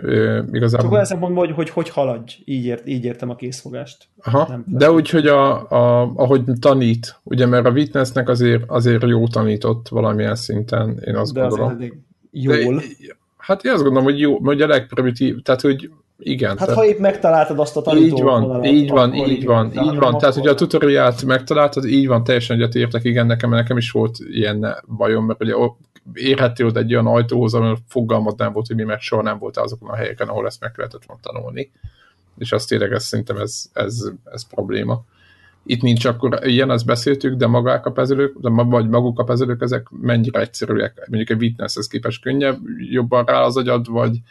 igazából... 0.52 0.84
Csak 0.86 0.92
olyan 0.92 1.06
szempontból, 1.06 1.46
hogy, 1.46 1.56
hogy 1.56 1.70
hogy 1.70 1.90
haladj, 1.90 2.38
így, 2.46 2.66
ért, 2.66 2.88
így 2.88 3.06
értem 3.06 3.30
a 3.30 3.36
készfogást. 3.36 4.08
Aha, 4.24 4.46
Nem, 4.50 4.64
de 4.68 4.92
úgy, 4.92 5.10
hogy 5.10 5.28
a, 5.28 5.70
a, 5.72 6.12
ahogy 6.16 6.44
tanít, 6.60 7.20
ugye, 7.24 7.46
mert 7.46 7.66
a 7.66 7.72
Witnessnek 7.72 8.30
azért, 8.30 8.64
azért 8.68 9.04
jó 9.04 9.28
tanított 9.28 9.88
valamilyen 9.88 10.36
szinten, 10.36 11.00
én 11.06 11.16
azt 11.16 11.34
de 11.34 11.42
gondolom. 11.42 11.76
Azért 11.76 11.94
jól. 12.32 12.76
De, 12.76 12.82
hát 13.38 13.64
én 13.64 13.72
azt 13.72 13.84
gondolom, 13.84 14.08
hogy 14.08 14.20
jó, 14.20 14.40
hogy 14.40 14.62
a 14.62 14.68
legprimitív, 14.68 15.42
tehát 15.42 15.62
hogy 15.62 15.90
igen. 16.20 16.50
Hát 16.50 16.58
tehát, 16.58 16.76
ha 16.76 16.86
épp 16.86 17.00
megtaláltad 17.00 17.60
azt 17.60 17.78
a 17.78 17.82
tanító 17.82 18.16
Így 18.16 18.22
van, 18.22 18.42
vonalat, 18.42 18.66
így 18.66 18.90
van, 18.90 19.14
így 19.14 19.46
van, 19.46 19.66
így 19.66 19.96
van. 19.98 20.18
Tehát, 20.18 20.36
hogy 20.36 20.48
a 20.48 20.56
tutoriát 20.56 21.24
megtaláltad, 21.24 21.86
így 21.86 22.08
van, 22.08 22.24
teljesen 22.24 22.58
egyet 22.58 22.76
értek, 22.76 23.04
igen, 23.04 23.26
nekem, 23.26 23.50
nekem 23.50 23.78
is 23.78 23.92
volt 23.92 24.18
ilyen 24.30 24.84
bajom, 24.98 25.26
mert 25.26 25.42
ugye 25.44 25.54
érhettél 26.14 26.66
oda 26.66 26.80
egy 26.80 26.94
olyan 26.94 27.08
ajtóhoz, 27.08 27.54
ahol 27.54 27.78
fogalmat 27.88 28.38
nem 28.38 28.54
volt, 28.54 28.68
hogy 28.68 28.76
mi, 28.76 28.84
mert 28.84 29.02
soha 29.02 29.22
nem 29.22 29.38
volt 29.38 29.58
azokon 29.58 29.90
a 29.90 29.96
helyeken, 29.96 30.28
ahol 30.28 30.46
ezt 30.46 30.62
meg 30.62 30.72
lehetett 30.76 31.06
volna 31.06 31.22
tanulni. 31.24 31.72
És 32.38 32.52
azt 32.52 32.68
tényleg 32.68 32.92
ez, 32.92 33.04
szerintem 33.04 33.38
ez, 33.38 33.70
ez, 33.74 34.04
ez 34.24 34.48
probléma. 34.48 35.04
Itt 35.66 35.82
nincs 35.82 36.06
akkor 36.06 36.40
ilyen, 36.44 36.70
azt 36.70 36.86
beszéltük, 36.86 37.36
de 37.36 37.48
magák 37.48 37.86
a 37.86 37.92
pezelők, 37.92 38.38
de 38.38 38.50
vagy 38.50 38.90
maguk 38.90 39.20
a 39.20 39.24
pezelők, 39.24 39.62
ezek 39.62 39.88
mennyire 39.90 40.40
egyszerűek. 40.40 41.06
Mondjuk 41.10 41.30
egy 41.30 41.42
witnesshez 41.42 41.88
képest 41.88 42.22
könnyebb, 42.22 42.58
jobban 42.78 43.26
rá 43.26 43.42
az 43.42 43.58
agyad, 43.58 43.90
vagy, 43.90 44.22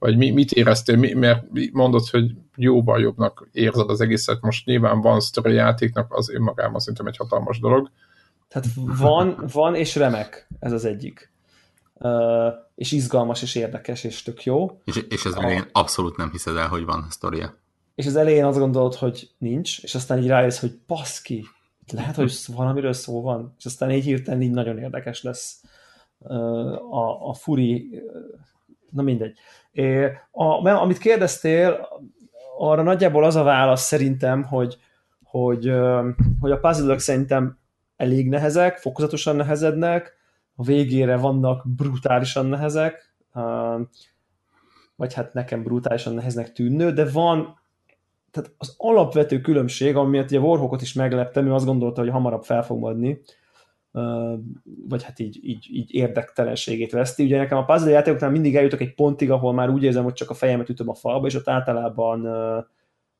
vagy 0.00 0.16
mi, 0.16 0.30
mit 0.30 0.52
éreztél, 0.52 0.96
mi, 0.96 1.12
mert 1.12 1.44
mondod, 1.72 2.08
hogy 2.08 2.30
jóval 2.56 3.00
jobbnak 3.00 3.48
érzed 3.52 3.90
az 3.90 4.00
egészet, 4.00 4.40
most 4.40 4.66
nyilván 4.66 5.00
van 5.00 5.20
sztori 5.20 5.54
játéknak, 5.54 6.14
az 6.14 6.30
önmagában 6.30 6.80
szerintem 6.80 7.06
egy 7.06 7.16
hatalmas 7.16 7.58
dolog. 7.58 7.90
Tehát 8.48 8.68
van, 8.74 9.44
van 9.52 9.74
és 9.74 9.96
remek, 9.96 10.48
ez 10.60 10.72
az 10.72 10.84
egyik. 10.84 11.32
és 12.74 12.92
izgalmas, 12.92 13.42
és 13.42 13.54
érdekes, 13.54 14.04
és 14.04 14.22
tök 14.22 14.44
jó. 14.44 14.80
És, 14.84 15.04
és 15.08 15.24
az 15.24 15.36
elején 15.36 15.64
abszolút 15.72 16.16
nem 16.16 16.30
hiszed 16.30 16.56
el, 16.56 16.68
hogy 16.68 16.84
van 16.84 17.06
sztoria. 17.10 17.54
És 17.94 18.06
az 18.06 18.16
elején 18.16 18.44
azt 18.44 18.58
gondolod, 18.58 18.94
hogy 18.94 19.30
nincs, 19.38 19.82
és 19.82 19.94
aztán 19.94 20.18
így 20.18 20.26
rájössz, 20.26 20.60
hogy 20.60 20.78
baszki, 20.86 21.46
lehet, 21.92 22.16
hogy 22.16 22.32
valamiről 22.46 22.92
szó 22.92 23.22
van, 23.22 23.54
és 23.58 23.64
aztán 23.64 23.90
így 23.90 24.04
hirtelen 24.04 24.42
így 24.42 24.50
nagyon 24.50 24.78
érdekes 24.78 25.22
lesz 25.22 25.62
a, 26.90 27.28
a 27.28 27.34
furi, 27.34 28.02
na 28.90 29.02
mindegy. 29.02 29.38
A, 30.30 30.68
amit 30.68 30.98
kérdeztél, 30.98 31.88
arra 32.58 32.82
nagyjából 32.82 33.24
az 33.24 33.36
a 33.36 33.42
válasz 33.42 33.82
szerintem, 33.82 34.42
hogy, 34.42 34.78
hogy, 35.22 35.72
hogy 36.40 36.50
a 36.50 36.58
puzzle 36.58 36.98
szerintem 36.98 37.58
elég 37.96 38.28
nehezek, 38.28 38.76
fokozatosan 38.78 39.36
nehezednek, 39.36 40.18
a 40.56 40.62
végére 40.62 41.16
vannak 41.16 41.62
brutálisan 41.76 42.46
nehezek, 42.46 43.14
vagy 44.96 45.14
hát 45.14 45.32
nekem 45.32 45.62
brutálisan 45.62 46.14
neheznek 46.14 46.52
tűnő, 46.52 46.92
de 46.92 47.10
van 47.10 47.58
tehát 48.30 48.52
az 48.58 48.74
alapvető 48.76 49.40
különbség, 49.40 49.96
amiért 49.96 50.30
ugye 50.30 50.40
Warhawkot 50.40 50.82
is 50.82 50.92
megleptem, 50.92 51.46
ő 51.46 51.54
azt 51.54 51.64
gondolta, 51.64 52.00
hogy 52.00 52.10
hamarabb 52.10 52.42
fel 52.42 52.62
fog 52.62 52.84
adni, 52.84 53.20
vagy 54.88 55.02
hát 55.02 55.18
így, 55.18 55.40
így, 55.42 55.66
így 55.70 55.94
érdektelenségét 55.94 56.92
veszti. 56.92 57.24
Ugye 57.24 57.36
nekem 57.36 57.58
a 57.58 57.64
puzzle 57.64 57.90
játékoknál 57.90 58.30
mindig 58.30 58.56
eljutok 58.56 58.80
egy 58.80 58.94
pontig, 58.94 59.30
ahol 59.30 59.52
már 59.52 59.70
úgy 59.70 59.82
érzem, 59.82 60.04
hogy 60.04 60.12
csak 60.12 60.30
a 60.30 60.34
fejemet 60.34 60.68
ütöm 60.68 60.88
a 60.88 60.94
falba, 60.94 61.26
és 61.26 61.34
ott 61.34 61.48
általában 61.48 62.26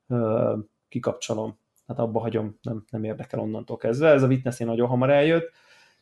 uh, 0.09 0.59
kikapcsolom. 0.89 1.59
Hát 1.87 1.99
abba 1.99 2.21
hagyom, 2.21 2.59
nem, 2.63 2.85
nem 2.91 3.05
érdekel 3.05 3.41
onnantól 3.41 3.77
kezdve. 3.77 4.09
Ez 4.09 4.23
a 4.23 4.27
Witness 4.27 4.59
nagyon 4.59 4.89
hamar 4.89 5.11
eljött, 5.11 5.51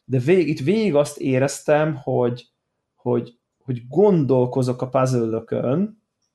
de 0.05 0.19
vég, 0.19 0.49
itt 0.49 0.61
végig 0.61 0.95
azt 0.95 1.19
éreztem, 1.19 1.95
hogy, 1.95 2.47
hogy, 2.95 3.39
hogy 3.59 3.89
gondolkozok 3.89 4.83
a 4.83 4.89
puzzle 4.89 5.43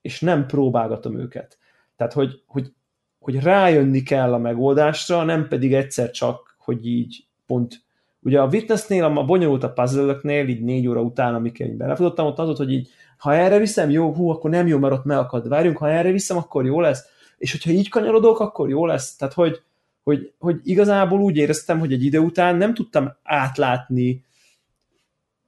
és 0.02 0.20
nem 0.20 0.46
próbálgatom 0.46 1.20
őket. 1.20 1.58
Tehát, 1.96 2.14
hogy, 2.14 2.44
hogy, 2.46 2.74
hogy 3.20 3.40
rájönni 3.40 4.04
kell 4.04 4.34
a 4.34 4.38
megoldásra, 4.38 5.24
nem 5.24 5.48
pedig 5.48 5.74
egyszer 5.74 6.12
csak, 6.12 6.56
hogy 6.58 6.88
így 6.88 7.28
pont 7.46 7.83
Ugye 8.24 8.41
a 8.41 8.48
Witnessnél, 8.48 9.04
a 9.04 9.26
bonyolult 9.26 9.64
a 9.64 9.74
puzzle 9.74 10.20
így 10.48 10.62
négy 10.62 10.88
óra 10.88 11.02
után, 11.02 11.36
amiket 11.36 11.68
én 11.68 11.78
belefutottam, 11.78 12.26
ott 12.26 12.40
az 12.40 12.45
volt, 12.45 12.58
hogy 12.58 12.72
így, 12.72 12.90
ha 13.18 13.34
erre 13.34 13.58
viszem, 13.58 13.90
jó, 13.90 14.14
hú, 14.14 14.30
akkor 14.30 14.50
nem 14.50 14.68
jó, 14.68 14.78
mert 14.78 14.94
ott 14.94 15.06
megakad, 15.06 15.48
várjunk, 15.48 15.78
ha 15.78 15.90
erre 15.90 16.12
viszem, 16.12 16.38
akkor 16.38 16.66
jó 16.66 16.80
lesz, 16.80 17.06
és 17.38 17.52
hogyha 17.52 17.72
így 17.72 17.90
kanyarodok, 17.90 18.40
akkor 18.40 18.70
jó 18.70 18.86
lesz. 18.86 19.16
Tehát, 19.16 19.34
hogy, 19.34 19.62
hogy, 20.04 20.34
hogy 20.40 20.60
igazából 20.64 21.20
úgy 21.20 21.38
éreztem, 21.38 21.80
hogy 21.80 21.94
egy 21.94 22.04
idő 22.04 22.20
után 22.20 22.56
nem 22.56 22.74
tudtam 22.74 23.16
átlátni 23.24 24.24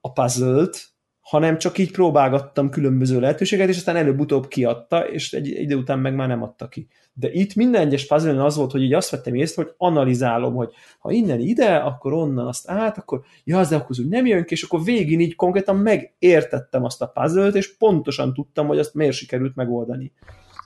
a 0.01 0.11
puzzle-t, 0.11 0.94
hanem 1.25 1.57
csak 1.57 1.77
így 1.77 1.91
próbálgattam 1.91 2.69
különböző 2.69 3.19
lehetőséget, 3.19 3.69
és 3.69 3.77
aztán 3.77 3.95
előbb-utóbb 3.95 4.47
kiadta, 4.47 4.99
és 4.99 5.33
egy 5.33 5.47
idő 5.47 5.75
után 5.75 5.99
meg 5.99 6.15
már 6.15 6.27
nem 6.27 6.43
adta 6.43 6.67
ki. 6.67 6.87
De 7.13 7.31
itt 7.31 7.55
minden 7.55 7.81
egyes 7.81 8.07
puzzle 8.07 8.43
az 8.43 8.55
volt, 8.55 8.71
hogy 8.71 8.81
így 8.81 8.93
azt 8.93 9.09
vettem 9.09 9.35
észre, 9.35 9.63
hogy 9.63 9.73
analizálom, 9.77 10.53
hogy 10.53 10.73
ha 10.99 11.11
innen 11.11 11.39
ide, 11.39 11.75
akkor 11.75 12.13
onnan 12.13 12.47
azt 12.47 12.69
át, 12.69 12.97
akkor 12.97 13.21
ja, 13.43 13.59
az 13.59 13.71
akkor 13.71 13.95
úgy 13.99 14.07
nem 14.07 14.25
jön 14.25 14.45
ki, 14.45 14.53
és 14.53 14.63
akkor 14.63 14.83
végig 14.83 15.19
így 15.19 15.35
konkrétan 15.35 15.75
megértettem 15.75 16.83
azt 16.83 17.01
a 17.01 17.07
puzzle 17.07 17.47
és 17.47 17.77
pontosan 17.77 18.33
tudtam, 18.33 18.67
hogy 18.67 18.79
azt 18.79 18.93
miért 18.93 19.13
sikerült 19.13 19.55
megoldani. 19.55 20.11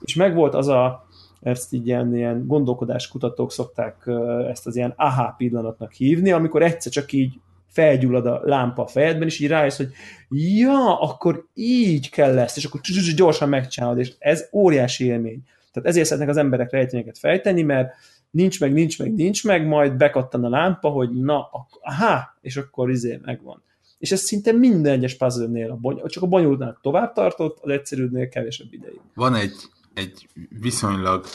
És 0.01 0.15
megvolt 0.15 0.53
az 0.53 0.67
a, 0.67 1.07
ezt 1.41 1.73
így 1.73 1.87
ilyen, 1.87 2.15
ilyen 2.15 2.47
gondolkodáskutatók 2.47 3.51
szokták 3.51 4.09
ezt 4.49 4.67
az 4.67 4.75
ilyen 4.75 4.93
aha 4.95 5.33
pillanatnak 5.37 5.91
hívni, 5.91 6.31
amikor 6.31 6.63
egyszer 6.63 6.91
csak 6.91 7.11
így 7.11 7.39
felgyullad 7.69 8.25
a 8.25 8.41
lámpa 8.43 8.83
a 8.83 8.87
fejedben, 8.87 9.27
és 9.27 9.39
így 9.39 9.47
rájössz, 9.47 9.77
hogy 9.77 9.91
ja, 10.29 10.99
akkor 10.99 11.45
így 11.53 12.09
kell 12.09 12.33
lesz, 12.33 12.57
és 12.57 12.65
akkor 12.65 12.81
gyorsan 13.15 13.49
megcsinálod, 13.49 13.99
és 13.99 14.13
ez 14.19 14.47
óriási 14.51 15.05
élmény. 15.05 15.43
Tehát 15.71 15.89
ezért 15.89 16.05
szeretnek 16.05 16.29
az 16.29 16.37
emberek 16.37 16.71
rejtényeket 16.71 17.17
fejteni, 17.17 17.61
mert 17.61 17.93
nincs 18.31 18.59
meg, 18.59 18.73
nincs 18.73 18.99
meg, 18.99 19.13
nincs 19.13 19.43
meg, 19.43 19.67
majd 19.67 19.93
bekattan 19.93 20.43
a 20.43 20.49
lámpa, 20.49 20.89
hogy 20.89 21.09
na, 21.09 21.49
aha, 21.81 22.37
és 22.41 22.57
akkor 22.57 22.89
izé 22.89 23.19
megvan. 23.25 23.63
És 23.97 24.11
ez 24.11 24.21
szinte 24.21 24.51
minden 24.51 24.93
egyes 24.93 25.15
puzzle-nél, 25.15 25.71
a 25.71 25.75
bony- 25.75 26.01
csak 26.05 26.23
a 26.23 26.27
bonyolultnál 26.27 26.79
tovább 26.81 27.13
tartott, 27.13 27.57
az 27.61 27.69
egyszerűnél 27.69 28.29
kevesebb 28.29 28.73
ideig. 28.73 28.99
Van 29.13 29.35
egy, 29.35 29.55
egy 29.93 30.27
viszonylag 30.61 31.25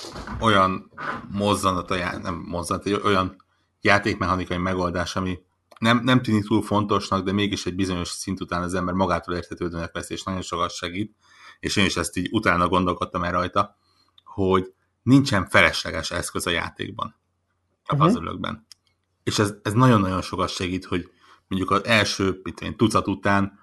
olyan 0.40 0.90
mozzanat, 1.30 1.88
nem 2.22 2.44
mozzanat, 2.48 2.86
egy 2.86 3.00
olyan 3.04 3.36
játékmechanikai 3.80 4.56
megoldás, 4.56 5.16
ami 5.16 5.38
nem, 5.78 6.00
nem 6.04 6.22
tűnik 6.22 6.46
túl 6.46 6.62
fontosnak, 6.62 7.24
de 7.24 7.32
mégis 7.32 7.66
egy 7.66 7.74
bizonyos 7.74 8.08
szint 8.08 8.40
után 8.40 8.62
az 8.62 8.74
ember 8.74 8.94
magától 8.94 9.34
értetődőnek 9.34 9.94
lesz, 9.94 10.10
és 10.10 10.22
nagyon 10.22 10.42
sokat 10.42 10.70
segít, 10.70 11.14
és 11.60 11.76
én 11.76 11.84
is 11.84 11.96
ezt 11.96 12.16
így 12.16 12.28
utána 12.30 12.68
gondolkodtam 12.68 13.22
el 13.22 13.32
rajta, 13.32 13.76
hogy 14.24 14.72
nincsen 15.02 15.46
felesleges 15.46 16.10
eszköz 16.10 16.46
a 16.46 16.50
játékban, 16.50 17.14
a 17.84 17.94
uh-huh. 17.94 18.12
puzzle 18.12 18.62
És 19.22 19.38
ez, 19.38 19.54
ez 19.62 19.72
nagyon-nagyon 19.72 20.22
sokat 20.22 20.48
segít, 20.48 20.84
hogy 20.84 21.10
mondjuk 21.48 21.70
az 21.70 21.84
első 21.84 22.42
én, 22.60 22.76
tucat 22.76 23.08
után 23.08 23.58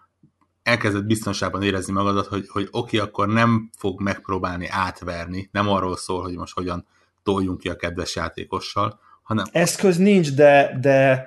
elkezded 0.63 1.05
biztonságban 1.05 1.63
érezni 1.63 1.93
magadat, 1.93 2.25
hogy, 2.25 2.47
hogy 2.49 2.67
oké, 2.71 2.97
akkor 2.97 3.27
nem 3.27 3.69
fog 3.77 4.01
megpróbálni 4.01 4.67
átverni, 4.67 5.49
nem 5.51 5.69
arról 5.69 5.97
szól, 5.97 6.21
hogy 6.21 6.35
most 6.35 6.53
hogyan 6.53 6.87
toljunk 7.23 7.59
ki 7.59 7.69
a 7.69 7.75
kedves 7.75 8.15
játékossal, 8.15 8.99
hanem... 9.21 9.45
Eszköz 9.51 9.97
nincs, 9.97 10.33
de, 10.33 10.77
de 10.81 11.25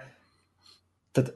tehát 1.15 1.35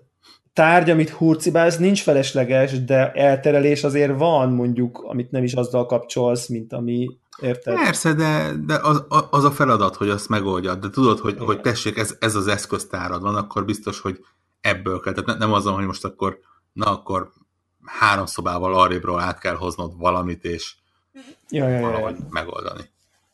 tárgy, 0.53 0.91
amit 0.91 1.11
hurcibálsz, 1.11 1.79
nincs 1.79 2.03
felesleges, 2.03 2.85
de 2.85 3.13
elterelés 3.13 3.85
azért 3.85 4.19
van, 4.19 4.53
mondjuk, 4.53 4.99
amit 4.99 5.31
nem 5.31 5.43
is 5.43 5.53
azzal 5.53 5.87
kapcsolsz, 5.87 6.47
mint 6.47 6.73
ami 6.73 7.09
Érted? 7.41 7.75
Persze, 7.75 8.13
de, 8.13 8.53
de 8.67 8.75
az, 8.83 9.05
az 9.31 9.45
a 9.45 9.51
feladat, 9.51 9.97
hogy 9.97 10.09
azt 10.09 10.29
megoldja. 10.29 10.75
De 10.75 10.91
tudod, 10.91 11.19
hogy, 11.19 11.39
hogy 11.39 11.61
tessék, 11.61 11.97
ez, 11.97 12.17
ez 12.21 12.35
az 12.35 12.47
eszköztárad 12.47 13.23
van, 13.23 13.35
akkor 13.35 13.65
biztos, 13.65 14.01
hogy 14.01 14.25
ebből 14.61 15.01
kell. 15.01 15.13
Tehát 15.13 15.39
nem 15.39 15.53
azon, 15.53 15.75
hogy 15.75 15.87
most 15.87 16.05
akkor, 16.05 16.39
na 16.73 16.91
akkor 16.91 17.33
három 17.85 18.27
szobával 18.27 18.75
arrébről 18.75 19.19
át 19.19 19.39
kell 19.39 19.55
hoznod 19.55 19.99
valamit, 19.99 20.45
és 20.45 20.75
ja, 21.49 21.69
ja, 21.69 21.79
ja, 21.79 21.99
ja. 21.99 22.17
megoldani. 22.31 22.83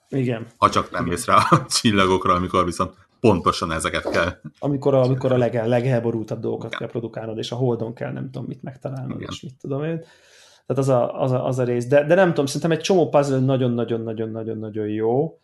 Igen. 0.08 0.46
Ha 0.56 0.70
csak 0.70 0.90
nem 0.90 1.04
mész 1.04 1.26
rá 1.26 1.36
a 1.50 1.66
csillagokra, 1.66 2.34
amikor 2.34 2.64
viszont 2.64 2.94
pontosan 3.28 3.72
ezeket 3.72 4.10
kell. 4.10 4.32
Amikor 4.58 4.94
a, 4.94 5.02
amikor 5.02 5.32
a 5.32 5.36
leg, 5.36 5.66
legelborultabb 5.66 6.40
dolgokat 6.40 6.66
Igen. 6.66 6.78
kell 6.78 6.88
produkálnod, 6.88 7.38
és 7.38 7.52
a 7.52 7.56
holdon 7.56 7.94
kell 7.94 8.12
nem 8.12 8.30
tudom 8.30 8.44
mit 8.48 8.62
megtalálnod, 8.62 9.16
Igen. 9.16 9.28
és 9.32 9.40
mit 9.40 9.58
tudom 9.60 9.84
én. 9.84 10.04
Tehát 10.66 10.82
az 10.82 10.88
a, 10.88 11.20
az 11.20 11.32
a, 11.32 11.46
az 11.46 11.58
a 11.58 11.64
rész. 11.64 11.86
De, 11.86 12.04
de 12.04 12.14
nem 12.14 12.28
tudom, 12.28 12.46
szerintem 12.46 12.70
egy 12.70 12.80
csomó 12.80 13.08
puzzle 13.08 13.38
nagyon-nagyon-nagyon-nagyon-nagyon 13.38 14.88
jó. 14.88 15.38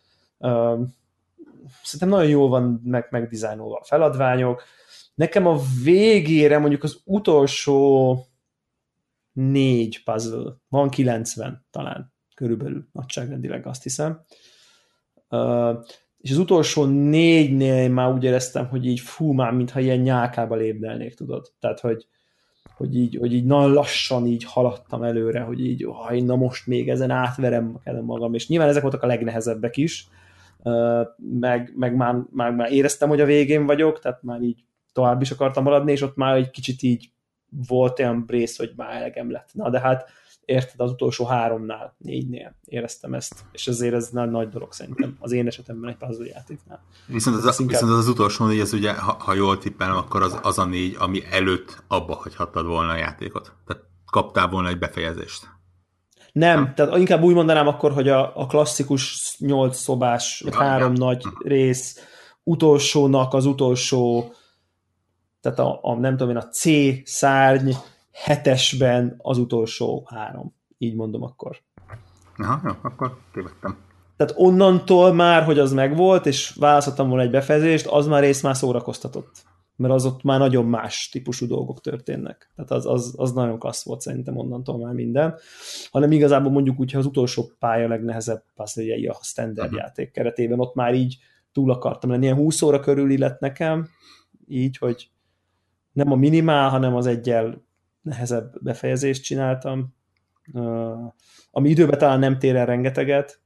szerintem 1.83 2.09
nagyon 2.09 2.29
jól 2.29 2.49
van 2.49 2.81
meg, 2.83 3.07
megdizájnolva 3.09 3.75
a 3.75 3.83
feladványok. 3.83 4.63
Nekem 5.15 5.47
a 5.47 5.59
végére 5.83 6.57
mondjuk 6.57 6.83
az 6.83 7.01
utolsó 7.03 8.17
négy 9.31 10.03
puzzle, 10.03 10.53
van 10.69 10.89
90 10.89 11.65
talán, 11.71 12.13
körülbelül 12.35 12.87
nagyságrendileg 12.91 13.67
azt 13.67 13.83
hiszem. 13.83 14.21
És 16.21 16.31
az 16.31 16.37
utolsó 16.37 16.85
négynél 16.85 17.89
már 17.89 18.13
úgy 18.13 18.23
éreztem, 18.23 18.67
hogy 18.67 18.85
így 18.85 18.99
fú, 18.99 19.31
már 19.31 19.51
mintha 19.51 19.79
ilyen 19.79 19.99
nyálkába 19.99 20.55
lépdelnék, 20.55 21.13
tudod? 21.13 21.51
Tehát, 21.59 21.79
hogy, 21.79 22.07
hogy 22.75 22.95
így, 22.95 23.17
hogy 23.19 23.33
így 23.33 23.45
nagyon 23.45 23.73
lassan 23.73 24.27
így 24.27 24.43
haladtam 24.43 25.03
előre, 25.03 25.39
hogy 25.39 25.65
így, 25.65 25.87
haj, 25.89 26.19
na 26.19 26.35
most 26.35 26.67
még 26.67 26.89
ezen 26.89 27.11
átverem 27.11 27.79
magam, 28.01 28.33
és 28.33 28.47
nyilván 28.47 28.69
ezek 28.69 28.81
voltak 28.81 29.03
a 29.03 29.07
legnehezebbek 29.07 29.77
is, 29.77 30.07
meg, 31.39 31.73
meg 31.75 31.95
már, 31.95 32.15
már, 32.31 32.51
már 32.51 32.71
éreztem, 32.71 33.09
hogy 33.09 33.21
a 33.21 33.25
végén 33.25 33.65
vagyok, 33.65 33.99
tehát 33.99 34.23
már 34.23 34.41
így 34.41 34.63
tovább 34.93 35.21
is 35.21 35.31
akartam 35.31 35.63
maradni, 35.63 35.91
és 35.91 36.01
ott 36.01 36.15
már 36.15 36.35
egy 36.35 36.49
kicsit 36.49 36.81
így 36.81 37.11
volt 37.67 37.99
olyan 37.99 38.25
brész, 38.25 38.57
hogy 38.57 38.73
már 38.75 38.95
elegem 38.95 39.31
lett. 39.31 39.49
Na 39.53 39.69
de 39.69 39.79
hát 39.79 40.09
érted, 40.45 40.79
az 40.79 40.91
utolsó 40.91 41.25
háromnál, 41.25 41.95
négynél 41.97 42.55
éreztem 42.65 43.13
ezt, 43.13 43.45
és 43.51 43.67
ezért 43.67 43.93
ez 43.93 44.09
nagy, 44.09 44.29
nagy 44.29 44.49
dolog 44.49 44.73
szerintem 44.73 45.17
az 45.19 45.31
én 45.31 45.47
esetemben 45.47 45.89
egy 45.89 45.97
puzzle 45.97 46.25
játéknál. 46.25 46.83
Viszont 47.07 47.35
az, 47.35 47.59
inkább... 47.59 47.67
viszont 47.67 47.91
az, 47.91 47.97
az 47.97 48.07
utolsó 48.07 48.45
négy, 48.45 48.59
az 48.59 48.73
ugye, 48.73 48.93
ha, 48.93 49.15
ha 49.19 49.33
jól 49.33 49.57
tippelem, 49.57 49.95
akkor 49.95 50.21
az, 50.21 50.39
az 50.41 50.59
a 50.59 50.65
négy, 50.65 50.95
ami 50.99 51.21
előtt 51.31 51.83
abba 51.87 52.15
hagyhattad 52.15 52.65
volna 52.65 52.91
a 52.91 52.97
játékot. 52.97 53.53
Tehát 53.65 53.83
kaptál 54.05 54.47
volna 54.47 54.67
egy 54.67 54.79
befejezést. 54.79 55.49
Nem, 56.31 56.63
nem. 56.63 56.73
tehát 56.75 56.97
inkább 56.97 57.21
úgy 57.21 57.33
mondanám 57.33 57.67
akkor, 57.67 57.91
hogy 57.91 58.09
a, 58.09 58.37
a 58.37 58.45
klasszikus 58.45 59.35
nyolc 59.39 59.77
szobás, 59.77 60.41
vagy 60.43 60.53
ja, 60.53 60.59
három 60.59 60.93
ja. 60.93 61.05
nagy 61.05 61.23
rész 61.43 62.07
utolsónak 62.43 63.33
az 63.33 63.45
utolsó 63.45 64.33
tehát 65.41 65.59
a, 65.59 65.79
a 65.81 65.95
nem 65.95 66.17
tudom 66.17 66.29
én, 66.29 66.41
a 66.41 66.47
C 66.47 66.65
szárny 67.03 67.71
hetesben 68.11 69.15
az 69.17 69.37
utolsó 69.37 70.07
három. 70.09 70.53
Így 70.77 70.95
mondom 70.95 71.23
akkor. 71.23 71.57
Aha, 72.37 72.61
jó, 72.63 72.71
akkor 72.81 73.17
kivettem. 73.33 73.77
Tehát 74.17 74.33
onnantól 74.37 75.13
már, 75.13 75.43
hogy 75.43 75.59
az 75.59 75.73
megvolt, 75.73 76.25
és 76.25 76.55
választottam 76.59 77.07
volna 77.07 77.23
egy 77.23 77.31
befejezést, 77.31 77.87
az 77.87 78.07
már 78.07 78.21
rész 78.21 78.41
már 78.41 78.55
szórakoztatott. 78.55 79.49
mert 79.75 79.93
az 79.93 80.05
ott 80.05 80.23
már 80.23 80.39
nagyon 80.39 80.65
más 80.65 81.09
típusú 81.09 81.47
dolgok 81.47 81.81
történnek. 81.81 82.51
Tehát 82.55 82.71
az, 82.71 82.85
az, 82.85 83.13
az 83.17 83.33
nagyon 83.33 83.59
klassz 83.59 83.85
volt 83.85 84.01
szerintem 84.01 84.37
onnantól 84.37 84.77
már 84.77 84.93
minden. 84.93 85.35
Hanem 85.91 86.11
igazából 86.11 86.51
mondjuk 86.51 86.79
úgy, 86.79 86.91
ha 86.91 86.99
az 86.99 87.05
utolsó 87.05 87.51
pálya 87.59 87.87
legnehezebb 87.87 88.43
puzzle 88.55 89.09
a 89.09 89.19
standard 89.23 89.71
uh-huh. 89.71 89.85
játék 89.85 90.11
keretében, 90.11 90.59
ott 90.59 90.75
már 90.75 90.93
így 90.93 91.17
túl 91.51 91.71
akartam 91.71 92.09
lenni. 92.09 92.23
Ilyen 92.23 92.35
20 92.35 92.61
óra 92.61 92.79
körül 92.79 93.17
lett 93.17 93.39
nekem, 93.39 93.87
így, 94.47 94.77
hogy 94.77 95.09
nem 95.91 96.11
a 96.11 96.15
minimál, 96.15 96.69
hanem 96.69 96.95
az 96.95 97.05
egyel 97.05 97.63
nehezebb 98.01 98.63
befejezést 98.63 99.23
csináltam, 99.23 99.95
ami 101.51 101.69
időben 101.69 101.99
talán 101.99 102.19
nem 102.19 102.39
tér 102.39 102.55
el 102.55 102.65
rengeteget, 102.65 103.41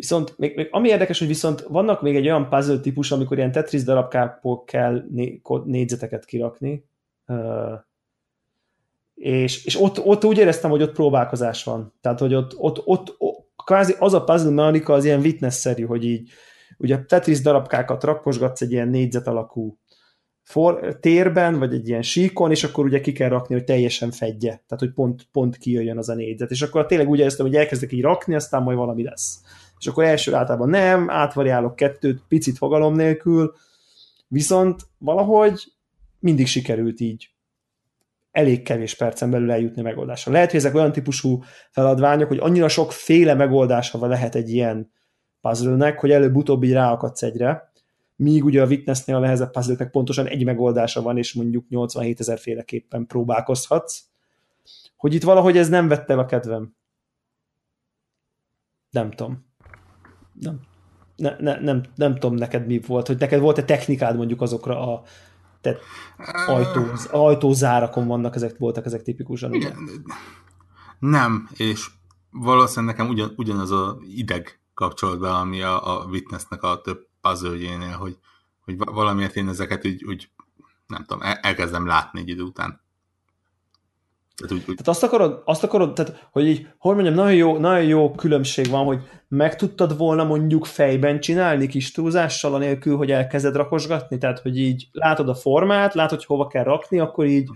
Viszont 0.00 0.38
még, 0.38 0.56
még 0.56 0.68
ami 0.70 0.88
érdekes, 0.88 1.18
hogy 1.18 1.28
viszont 1.28 1.60
vannak 1.60 2.02
még 2.02 2.16
egy 2.16 2.26
olyan 2.26 2.48
puzzle 2.48 2.80
típus, 2.80 3.10
amikor 3.10 3.36
ilyen 3.36 3.52
Tetris 3.52 3.82
darabkából 3.82 4.64
kell 4.64 5.04
né, 5.10 5.40
négyzeteket 5.64 6.24
kirakni, 6.24 6.84
és, 9.14 9.64
és 9.64 9.80
ott, 9.80 10.04
ott 10.04 10.24
úgy 10.24 10.38
éreztem, 10.38 10.70
hogy 10.70 10.82
ott 10.82 10.92
próbálkozás 10.92 11.64
van. 11.64 11.94
Tehát, 12.00 12.18
hogy 12.18 12.34
ott, 12.34 12.58
ott, 12.58 12.86
ott, 12.86 13.14
ott 13.18 13.48
kvázi 13.64 13.94
az 13.98 14.14
a 14.14 14.24
puzzle 14.24 14.50
mechanika 14.50 14.92
az 14.92 15.04
ilyen 15.04 15.20
witness-szerű, 15.20 15.84
hogy 15.84 16.04
így 16.04 16.30
ugye 16.78 17.04
Tetris 17.04 17.40
darabkákat 17.40 18.04
rakosgatsz 18.04 18.60
egy 18.60 18.72
ilyen 18.72 18.88
négyzet 18.88 19.26
alakú 19.26 19.78
for, 20.50 20.98
térben, 21.00 21.58
vagy 21.58 21.74
egy 21.74 21.88
ilyen 21.88 22.02
síkon, 22.02 22.50
és 22.50 22.64
akkor 22.64 22.84
ugye 22.84 23.00
ki 23.00 23.12
kell 23.12 23.28
rakni, 23.28 23.54
hogy 23.54 23.64
teljesen 23.64 24.10
fedje. 24.10 24.50
Tehát, 24.50 24.78
hogy 24.78 24.92
pont, 24.92 25.26
pont 25.32 25.56
kijöjjön 25.56 25.98
az 25.98 26.08
a 26.08 26.14
négyzet. 26.14 26.50
És 26.50 26.62
akkor 26.62 26.86
tényleg 26.86 27.08
úgy 27.08 27.18
éreztem, 27.18 27.46
hogy 27.46 27.54
elkezdek 27.54 27.92
így 27.92 28.02
rakni, 28.02 28.34
aztán 28.34 28.62
majd 28.62 28.76
valami 28.76 29.02
lesz 29.02 29.40
és 29.80 29.86
akkor 29.86 30.04
első 30.04 30.34
általában 30.34 30.68
nem, 30.68 31.10
átvariálok 31.10 31.76
kettőt, 31.76 32.22
picit 32.28 32.56
fogalom 32.56 32.94
nélkül, 32.94 33.54
viszont 34.28 34.86
valahogy 34.98 35.72
mindig 36.18 36.46
sikerült 36.46 37.00
így 37.00 37.30
elég 38.30 38.62
kevés 38.62 38.94
percen 38.94 39.30
belül 39.30 39.50
eljutni 39.50 39.82
megoldásra. 39.82 40.32
Lehet, 40.32 40.50
hogy 40.50 40.60
ezek 40.60 40.74
olyan 40.74 40.92
típusú 40.92 41.42
feladványok, 41.70 42.28
hogy 42.28 42.38
annyira 42.38 42.68
sokféle 42.68 43.34
megoldása 43.34 44.06
lehet 44.06 44.34
egy 44.34 44.50
ilyen 44.50 44.92
puzzle 45.40 45.94
hogy 45.96 46.10
előbb-utóbb 46.10 46.62
így 46.62 46.72
ráakadsz 46.72 47.22
egyre, 47.22 47.69
míg 48.20 48.44
ugye 48.44 48.62
a 48.62 48.66
Witnessnél 48.66 49.16
a 49.16 49.20
nehezebb 49.20 49.50
puzzle 49.50 49.86
pontosan 49.86 50.26
egy 50.26 50.44
megoldása 50.44 51.02
van, 51.02 51.18
és 51.18 51.34
mondjuk 51.34 51.68
87 51.68 52.20
ezer 52.20 52.38
féleképpen 52.38 53.06
próbálkozhatsz, 53.06 54.02
hogy 54.96 55.14
itt 55.14 55.22
valahogy 55.22 55.56
ez 55.56 55.68
nem 55.68 55.88
vette 55.88 56.12
el 56.12 56.18
a 56.18 56.26
kedvem. 56.26 56.74
Nem 58.90 59.10
tudom 59.10 59.48
nem, 60.40 60.60
ne, 61.16 61.36
ne, 61.38 61.60
nem, 61.60 61.82
nem 61.94 62.14
tudom 62.14 62.34
neked 62.34 62.66
mi 62.66 62.80
volt, 62.86 63.06
hogy 63.06 63.18
neked 63.18 63.40
volt-e 63.40 63.64
technikád 63.64 64.16
mondjuk 64.16 64.40
azokra 64.40 64.94
a 64.94 65.02
te 65.60 65.76
ajtó, 66.46 66.80
ajtózárakon 67.10 68.06
vannak, 68.06 68.34
ezek 68.34 68.58
voltak 68.58 68.86
ezek 68.86 69.02
tipikusan. 69.02 69.54
Igen. 69.54 69.76
Nem, 70.98 71.48
és 71.56 71.90
valószínűleg 72.30 72.96
nekem 72.96 73.12
ugyan, 73.12 73.32
ugyanaz 73.36 73.70
a 73.70 73.98
ideg 74.16 74.60
kapcsolatban, 74.74 75.34
ami 75.34 75.62
a, 75.62 76.00
a 76.00 76.04
Witnessnek 76.04 76.62
a 76.62 76.80
több 76.80 77.08
puzzle 77.20 77.94
hogy, 77.98 78.16
hogy 78.64 78.76
valamiért 78.76 79.36
én 79.36 79.48
ezeket 79.48 79.86
úgy, 79.86 80.04
úgy 80.04 80.30
nem 80.86 81.04
tudom, 81.06 81.22
elkezdem 81.40 81.86
látni 81.86 82.20
egy 82.20 82.28
idő 82.28 82.42
után. 82.42 82.80
Tehát, 84.36 84.52
úgy, 84.52 84.58
úgy... 84.58 84.76
tehát 84.76 84.88
azt 84.88 85.02
akarod, 85.02 85.42
azt 85.44 85.64
akarod, 85.64 85.94
tehát, 85.94 86.28
hogy 86.30 86.46
így, 86.46 86.66
hogy 86.78 86.94
mondjam, 86.94 87.14
nagyon 87.14 87.34
jó, 87.34 87.58
nagyon 87.58 87.84
jó 87.84 88.10
különbség 88.10 88.68
van, 88.68 88.84
hogy 88.84 89.02
meg 89.28 89.56
tudtad 89.56 89.96
volna 89.96 90.24
mondjuk 90.24 90.64
fejben 90.64 91.20
csinálni 91.20 91.66
kis 91.66 91.90
túlzással, 91.90 92.54
anélkül, 92.54 92.96
hogy 92.96 93.10
elkezded 93.10 93.56
rakosgatni, 93.56 94.18
tehát, 94.18 94.38
hogy 94.38 94.58
így 94.58 94.88
látod 94.92 95.28
a 95.28 95.34
formát, 95.34 95.94
látod, 95.94 96.18
hogy 96.18 96.26
hova 96.26 96.46
kell 96.46 96.64
rakni, 96.64 96.98
akkor 96.98 97.26
így 97.26 97.48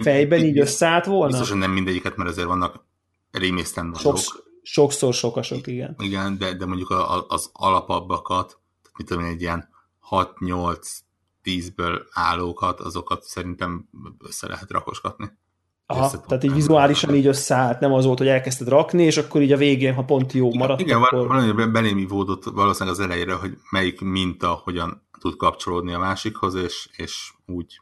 fejben 0.00 0.44
így 0.44 0.58
összeállt 0.58 1.04
volna? 1.04 1.26
Biztos, 1.26 1.50
hogy 1.50 1.58
nem 1.58 1.70
mindegyiket, 1.70 2.16
mert 2.16 2.30
azért 2.30 2.46
vannak 2.46 2.84
rémészten 3.30 3.92
dolgok. 3.92 4.18
Sok, 4.18 4.44
sokszor 4.62 5.14
sokasok, 5.14 5.66
igen. 5.66 5.94
Igen, 5.98 6.38
de, 6.38 6.54
de 6.54 6.66
mondjuk 6.66 6.90
az 7.28 7.50
alapabbakat, 7.52 8.58
mit 8.98 9.06
tudom 9.06 9.24
én, 9.24 9.30
egy 9.30 9.40
ilyen 9.40 9.68
6-8-10-ből 10.10 12.00
állókat, 12.10 12.80
azokat 12.80 13.22
szerintem 13.22 13.88
össze 14.18 14.48
lehet 14.48 14.70
rakosgatni. 14.70 15.38
Aha, 15.86 16.20
tehát 16.20 16.44
így 16.44 16.52
vizuálisan 16.52 17.14
így 17.14 17.26
összeállt, 17.26 17.80
nem 17.80 17.92
az 17.92 18.04
volt, 18.04 18.18
hogy 18.18 18.26
elkezdted 18.26 18.68
rakni, 18.68 19.02
és 19.02 19.16
akkor 19.16 19.42
így 19.42 19.52
a 19.52 19.56
végén, 19.56 19.94
ha 19.94 20.04
pont 20.04 20.32
jó 20.32 20.54
maradt, 20.54 20.80
Igen, 20.80 21.02
akkor... 21.02 21.26
valami 21.26 21.70
belém 21.70 21.98
ívódott 21.98 22.44
valószínűleg 22.44 22.98
az 22.98 23.04
elejére, 23.04 23.34
hogy 23.34 23.58
melyik 23.70 24.00
minta 24.00 24.52
hogyan 24.52 25.08
tud 25.18 25.36
kapcsolódni 25.36 25.92
a 25.92 25.98
másikhoz, 25.98 26.54
és, 26.54 26.88
és 26.96 27.32
úgy 27.46 27.80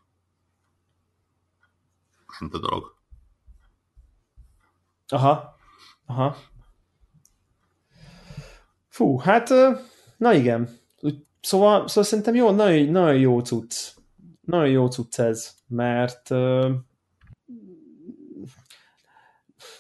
ment 2.41 2.55
a 2.55 2.59
dolog. 2.59 2.95
Aha, 5.09 5.57
aha. 6.07 6.37
Fú, 8.89 9.19
hát, 9.19 9.51
na 10.17 10.33
igen. 10.33 10.79
Szóval, 11.47 11.89
szóval 11.89 12.05
szerintem 12.05 12.35
jó, 12.35 12.51
nagyon, 12.51 12.89
nagyon 12.89 13.19
jó 13.19 13.41
cucc. 13.41 13.95
Nagyon 14.41 14.69
jó 14.69 14.87
cucc 14.87 15.19
ez, 15.19 15.55
mert 15.69 16.31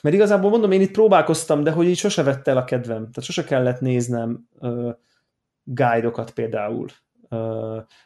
mert 0.01 0.15
igazából 0.15 0.51
mondom, 0.51 0.71
én 0.71 0.81
itt 0.81 0.91
próbálkoztam, 0.91 1.63
de 1.63 1.71
hogy 1.71 1.87
így 1.87 1.97
sose 1.97 2.23
vette 2.23 2.51
el 2.51 2.57
a 2.57 2.65
kedvem. 2.65 2.99
Tehát 2.99 3.23
sose 3.23 3.45
kellett 3.45 3.81
néznem 3.81 4.49
uh, 4.59 4.95
guide-okat 5.63 6.31
például. 6.31 6.87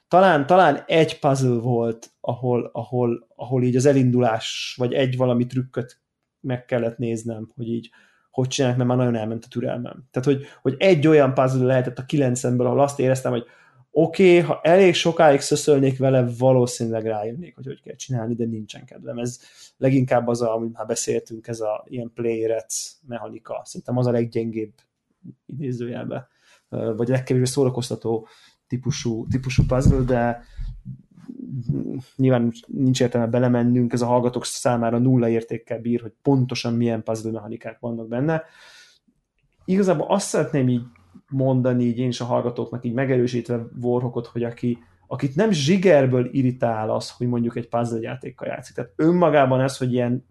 Talán, 0.09 0.47
talán 0.47 0.85
egy 0.87 1.19
puzzle 1.19 1.61
volt, 1.61 2.11
ahol, 2.20 2.70
ahol, 2.73 3.28
ahol 3.37 3.62
így 3.62 3.77
az 3.77 3.87
elindulás, 3.87 4.74
vagy 4.78 4.93
egy 4.93 5.16
valami 5.16 5.47
trükköt 5.47 6.01
meg 6.41 6.65
kellett 6.65 6.99
néznem, 6.99 7.51
hogy 7.55 7.69
így 7.69 7.91
hogy 8.31 8.48
csinálják, 8.48 8.78
mert 8.78 8.90
már 8.90 8.98
nagyon 8.98 9.16
elment 9.20 9.44
a 9.44 9.48
türelmem. 9.48 10.09
Tehát, 10.11 10.28
hogy, 10.28 10.47
hogy 10.62 10.74
egy 10.78 11.07
olyan 11.07 11.35
puzzle 11.35 11.65
lehetett 11.65 11.98
a 11.98 12.05
kilencemből, 12.05 12.66
ahol 12.66 12.81
azt 12.81 12.98
éreztem, 12.98 13.32
hogy 13.32 13.44
oké, 13.90 14.39
okay, 14.39 14.48
ha 14.48 14.61
elég 14.62 14.94
sokáig 14.94 15.40
szöszölnék 15.40 15.98
vele, 15.98 16.28
valószínűleg 16.39 17.07
rájönnék, 17.07 17.55
hogy 17.55 17.66
hogy 17.66 17.81
kell 17.82 17.94
csinálni, 17.94 18.35
de 18.35 18.44
nincsen 18.44 18.85
kedvem. 18.85 19.19
Ez 19.19 19.40
leginkább 19.77 20.27
az, 20.27 20.43
amit 20.43 20.73
már 20.73 20.86
beszéltünk, 20.86 21.47
ez 21.47 21.61
a 21.61 21.85
ilyen 21.89 22.11
play-rec 22.15 22.93
mechanika. 23.07 23.62
Szerintem 23.65 23.97
az 23.97 24.07
a 24.07 24.11
leggyengébb 24.11 24.73
idézőjelbe, 25.47 26.28
vagy 26.69 27.11
a 27.11 27.15
legkevésbé 27.15 27.48
szórakoztató 27.48 28.28
típusú, 28.66 29.27
típusú 29.27 29.62
puzzle, 29.66 30.01
de 30.01 30.43
nyilván 32.16 32.52
nincs 32.66 33.01
értelme 33.01 33.27
belemennünk, 33.27 33.93
ez 33.93 34.02
a 34.02 34.06
hallgatók 34.06 34.44
számára 34.44 34.98
nulla 34.98 35.28
értékkel 35.28 35.81
bír, 35.81 36.01
hogy 36.01 36.12
pontosan 36.22 36.74
milyen 36.74 37.02
puzzle 37.02 37.31
mechanikák 37.31 37.78
vannak 37.78 38.09
benne. 38.09 38.43
Igazából 39.64 40.06
azt 40.09 40.28
szeretném 40.28 40.68
így 40.68 40.82
mondani 41.28 41.85
így 41.85 41.98
én 41.98 42.09
is 42.09 42.20
a 42.20 42.24
hallgatóknak 42.24 42.85
így 42.85 42.93
megerősítve 42.93 43.66
Warhawkot, 43.81 44.27
hogy 44.27 44.43
aki, 44.43 44.78
akit 45.06 45.35
nem 45.35 45.51
zsigerből 45.51 46.28
irritál 46.32 46.90
az, 46.90 47.10
hogy 47.10 47.27
mondjuk 47.27 47.56
egy 47.56 47.68
puzzle 47.68 48.01
játékkal 48.01 48.48
játszik. 48.48 48.74
Tehát 48.74 48.93
önmagában 48.97 49.60
ez, 49.60 49.77
hogy 49.77 49.93
ilyen, 49.93 50.24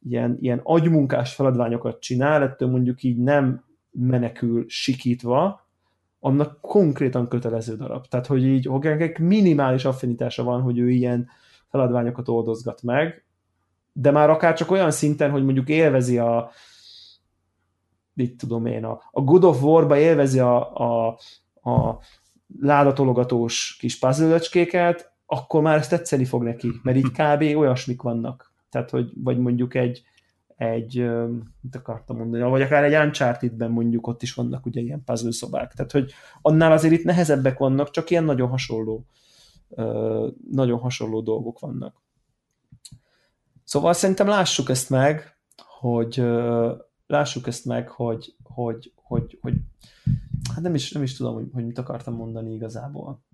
ilyen, 0.00 0.36
ilyen 0.40 0.60
agymunkás 0.62 1.34
feladványokat 1.34 2.00
csinál, 2.00 2.42
ettől 2.42 2.68
mondjuk 2.68 3.02
így 3.02 3.18
nem 3.18 3.64
menekül 3.90 4.64
sikítva, 4.68 5.61
annak 6.24 6.60
konkrétan 6.60 7.28
kötelező 7.28 7.76
darab. 7.76 8.06
Tehát, 8.06 8.26
hogy 8.26 8.44
így 8.44 8.66
Hogankek 8.66 9.18
minimális 9.18 9.84
affinitása 9.84 10.42
van, 10.42 10.60
hogy 10.60 10.78
ő 10.78 10.90
ilyen 10.90 11.28
feladványokat 11.68 12.28
oldozgat 12.28 12.82
meg, 12.82 13.24
de 13.92 14.10
már 14.10 14.30
akár 14.30 14.54
csak 14.54 14.70
olyan 14.70 14.90
szinten, 14.90 15.30
hogy 15.30 15.44
mondjuk 15.44 15.68
élvezi 15.68 16.18
a, 16.18 16.50
mit 18.14 18.36
tudom 18.36 18.66
én, 18.66 18.84
a, 18.84 19.00
a 19.10 19.20
God 19.20 19.44
of 19.44 19.62
War-ba 19.62 19.98
élvezi 19.98 20.38
a, 20.38 20.74
a, 20.74 21.18
a 21.70 21.98
ládatologatós 22.60 23.76
kis 23.78 23.98
puzzle 23.98 24.40
akkor 25.26 25.62
már 25.62 25.76
ezt 25.76 25.90
tetszeni 25.90 26.24
fog 26.24 26.42
neki, 26.42 26.72
mert 26.82 26.96
így 26.96 27.10
kb. 27.10 27.56
olyasmik 27.56 28.02
vannak. 28.02 28.52
Tehát, 28.70 28.90
hogy, 28.90 29.10
vagy 29.14 29.38
mondjuk 29.38 29.74
egy, 29.74 30.02
egy, 30.62 31.10
mit 31.60 31.76
akartam 31.76 32.16
mondani, 32.16 32.42
vagy 32.42 32.62
akár 32.62 32.84
egy 32.84 33.06
Uncharted-ben 33.06 33.70
mondjuk 33.70 34.06
ott 34.06 34.22
is 34.22 34.34
vannak 34.34 34.66
ugye 34.66 34.80
ilyen 34.80 35.04
puzzle 35.04 35.32
szobák. 35.32 35.72
Tehát, 35.72 35.92
hogy 35.92 36.12
annál 36.42 36.72
azért 36.72 36.92
itt 36.94 37.04
nehezebbek 37.04 37.58
vannak, 37.58 37.90
csak 37.90 38.10
ilyen 38.10 38.24
nagyon 38.24 38.48
hasonló, 38.48 39.06
nagyon 40.50 40.78
hasonló 40.78 41.20
dolgok 41.20 41.58
vannak. 41.58 42.02
Szóval 43.64 43.92
szerintem 43.92 44.26
lássuk 44.26 44.68
ezt 44.68 44.90
meg, 44.90 45.36
hogy 45.78 46.22
lássuk 47.06 47.46
ezt 47.46 47.64
meg, 47.64 47.88
hogy, 47.88 48.36
hogy, 48.42 48.92
hogy, 48.94 49.38
hogy 49.40 49.54
hát 50.54 50.62
nem 50.62 50.74
is, 50.74 50.92
nem 50.92 51.02
is 51.02 51.16
tudom, 51.16 51.34
hogy, 51.34 51.48
hogy 51.52 51.66
mit 51.66 51.78
akartam 51.78 52.14
mondani 52.14 52.54
igazából. 52.54 53.24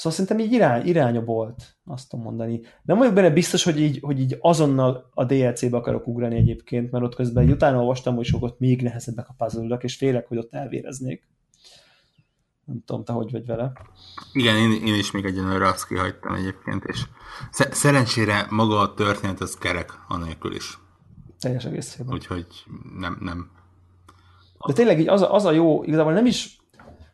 Szóval 0.00 0.18
szerintem 0.18 0.38
így 0.38 0.52
irány, 0.52 0.86
iránya 0.86 1.20
volt, 1.20 1.76
azt 1.84 2.08
tudom 2.08 2.24
mondani. 2.24 2.60
Nem 2.82 2.98
vagyok 2.98 3.14
benne 3.14 3.30
biztos, 3.30 3.64
hogy 3.64 3.80
így, 3.80 3.98
hogy 4.00 4.20
így 4.20 4.36
azonnal 4.40 5.10
a 5.14 5.24
DLC-be 5.24 5.76
akarok 5.76 6.06
ugrani 6.06 6.36
egyébként, 6.36 6.90
mert 6.90 7.04
ott 7.04 7.14
közben 7.14 7.50
utána 7.50 7.78
olvastam, 7.78 8.16
hogy 8.16 8.24
sokat 8.24 8.58
még 8.58 8.82
nehezebbek 8.82 9.28
a 9.28 9.34
puzzle 9.36 9.76
és 9.76 9.96
félek, 9.96 10.26
hogy 10.26 10.38
ott 10.38 10.54
elvéreznék. 10.54 11.28
Nem 12.64 12.82
tudom, 12.84 13.04
te 13.04 13.12
hogy 13.12 13.30
vagy 13.30 13.46
vele. 13.46 13.72
Igen, 14.32 14.56
én, 14.56 14.86
én 14.86 14.94
is 14.94 15.10
még 15.10 15.24
egyenlőre 15.24 15.68
azt 15.68 15.86
kihagytam 15.86 16.34
egyébként, 16.34 16.84
és 16.84 17.02
szerencsére 17.70 18.46
maga 18.50 18.78
a 18.78 18.94
történet 18.94 19.40
az 19.40 19.54
kerek, 19.54 19.92
anélkül 20.08 20.54
is. 20.54 20.78
Teljes 21.40 21.64
egészében. 21.64 22.14
Úgyhogy 22.14 22.46
nem, 22.98 23.18
nem. 23.20 23.50
De 24.66 24.72
tényleg 24.72 25.00
így 25.00 25.08
az 25.08 25.22
a, 25.22 25.34
az 25.34 25.44
a 25.44 25.52
jó, 25.52 25.82
igazából 25.84 26.12
nem 26.12 26.26
is, 26.26 26.58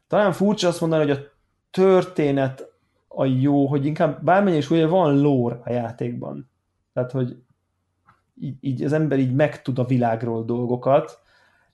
talán 0.09 0.33
furcsa 0.33 0.69
azt 0.69 0.81
mondani, 0.81 1.03
hogy 1.03 1.17
a 1.19 1.35
történet 1.71 2.75
a 3.19 3.25
jó, 3.25 3.67
hogy 3.67 3.87
inkább 3.87 4.25
bármennyi 4.25 4.57
is 4.57 4.71
ugye 4.71 4.87
van 4.87 5.21
lore 5.21 5.61
a 5.65 5.73
játékban. 5.73 6.51
Tehát, 6.93 7.11
hogy 7.11 7.37
így, 8.41 8.57
így 8.61 8.83
az 8.83 8.93
ember 8.93 9.19
így 9.19 9.35
megtud 9.35 9.79
a 9.79 9.85
világról 9.85 10.45
dolgokat, 10.45 11.19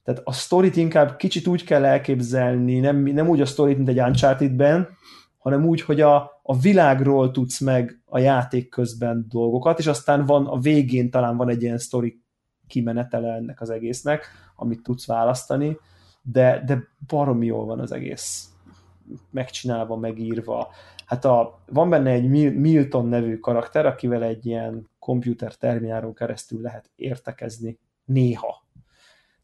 tehát 0.03 0.21
a 0.23 0.31
sztorit 0.31 0.75
inkább 0.75 1.15
kicsit 1.15 1.47
úgy 1.47 1.63
kell 1.63 1.85
elképzelni, 1.85 2.79
nem, 2.79 2.97
nem 2.97 3.27
úgy 3.27 3.41
a 3.41 3.45
sztorit, 3.45 3.77
mint 3.77 3.89
egy 3.89 3.99
Uncharted-ben, 3.99 4.87
hanem 5.37 5.65
úgy, 5.65 5.81
hogy 5.81 6.01
a, 6.01 6.39
a 6.43 6.57
világról 6.59 7.31
tudsz 7.31 7.59
meg 7.59 8.01
a 8.05 8.19
játék 8.19 8.69
közben 8.69 9.25
dolgokat, 9.29 9.79
és 9.79 9.87
aztán 9.87 10.25
van 10.25 10.45
a 10.45 10.59
végén 10.59 11.09
talán 11.11 11.37
van 11.37 11.49
egy 11.49 11.61
ilyen 11.61 11.77
sztori 11.77 12.21
kimenetele 12.67 13.33
ennek 13.33 13.61
az 13.61 13.69
egésznek, 13.69 14.27
amit 14.55 14.83
tudsz 14.83 15.07
választani, 15.07 15.77
de, 16.21 16.63
de 16.65 16.83
baromi 17.07 17.45
jól 17.45 17.65
van 17.65 17.79
az 17.79 17.91
egész 17.91 18.47
megcsinálva, 19.31 19.95
megírva. 19.95 20.67
Hát 21.13 21.25
a, 21.25 21.63
van 21.65 21.89
benne 21.89 22.09
egy 22.11 22.27
Milton 22.55 23.07
nevű 23.07 23.37
karakter, 23.37 23.85
akivel 23.85 24.23
egy 24.23 24.45
ilyen 24.45 24.89
komputer 24.99 25.55
termináron 25.55 26.13
keresztül 26.13 26.61
lehet 26.61 26.91
értekezni 26.95 27.79
néha. 28.05 28.67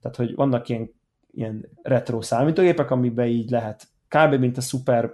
Tehát, 0.02 0.18
hogy 0.18 0.36
vannak 0.36 0.70
ilyen, 0.70 0.92
ilyen 1.32 1.70
retro 1.82 2.22
számítógépek, 2.22 2.92
amiben 2.92 3.28
így 3.28 3.50
lehet 3.50 3.88
kb. 4.08 4.34
mint 4.34 4.58
a 4.58 4.62
Super 4.62 5.12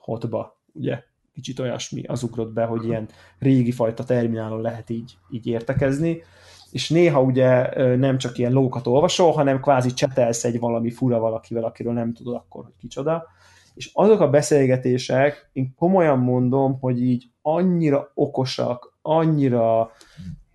Hotba, 0.00 0.60
ugye, 0.72 1.02
kicsit 1.32 1.58
olyasmi 1.58 2.02
az 2.02 2.22
ugrott 2.22 2.52
be, 2.52 2.64
hogy 2.64 2.84
ilyen 2.84 3.08
régi 3.38 3.72
fajta 3.72 4.04
terminálon 4.04 4.60
lehet 4.60 4.90
így, 4.90 5.16
így 5.30 5.46
értekezni, 5.46 6.22
és 6.70 6.90
néha 6.90 7.22
ugye 7.22 7.76
nem 7.96 8.18
csak 8.18 8.38
ilyen 8.38 8.52
lókat 8.52 8.86
olvasol, 8.86 9.32
hanem 9.32 9.60
kvázi 9.60 9.92
csetelsz 9.92 10.44
egy 10.44 10.58
valami 10.58 10.90
fura 10.90 11.18
valakivel, 11.18 11.64
akiről 11.64 11.92
nem 11.92 12.12
tudod 12.12 12.34
akkor, 12.34 12.64
hogy 12.64 12.76
kicsoda. 12.78 13.26
És 13.74 13.90
azok 13.92 14.20
a 14.20 14.30
beszélgetések, 14.30 15.50
én 15.52 15.74
komolyan 15.76 16.18
mondom, 16.18 16.78
hogy 16.80 17.02
így 17.02 17.30
annyira 17.42 18.10
okosak, 18.14 18.98
annyira 19.02 19.90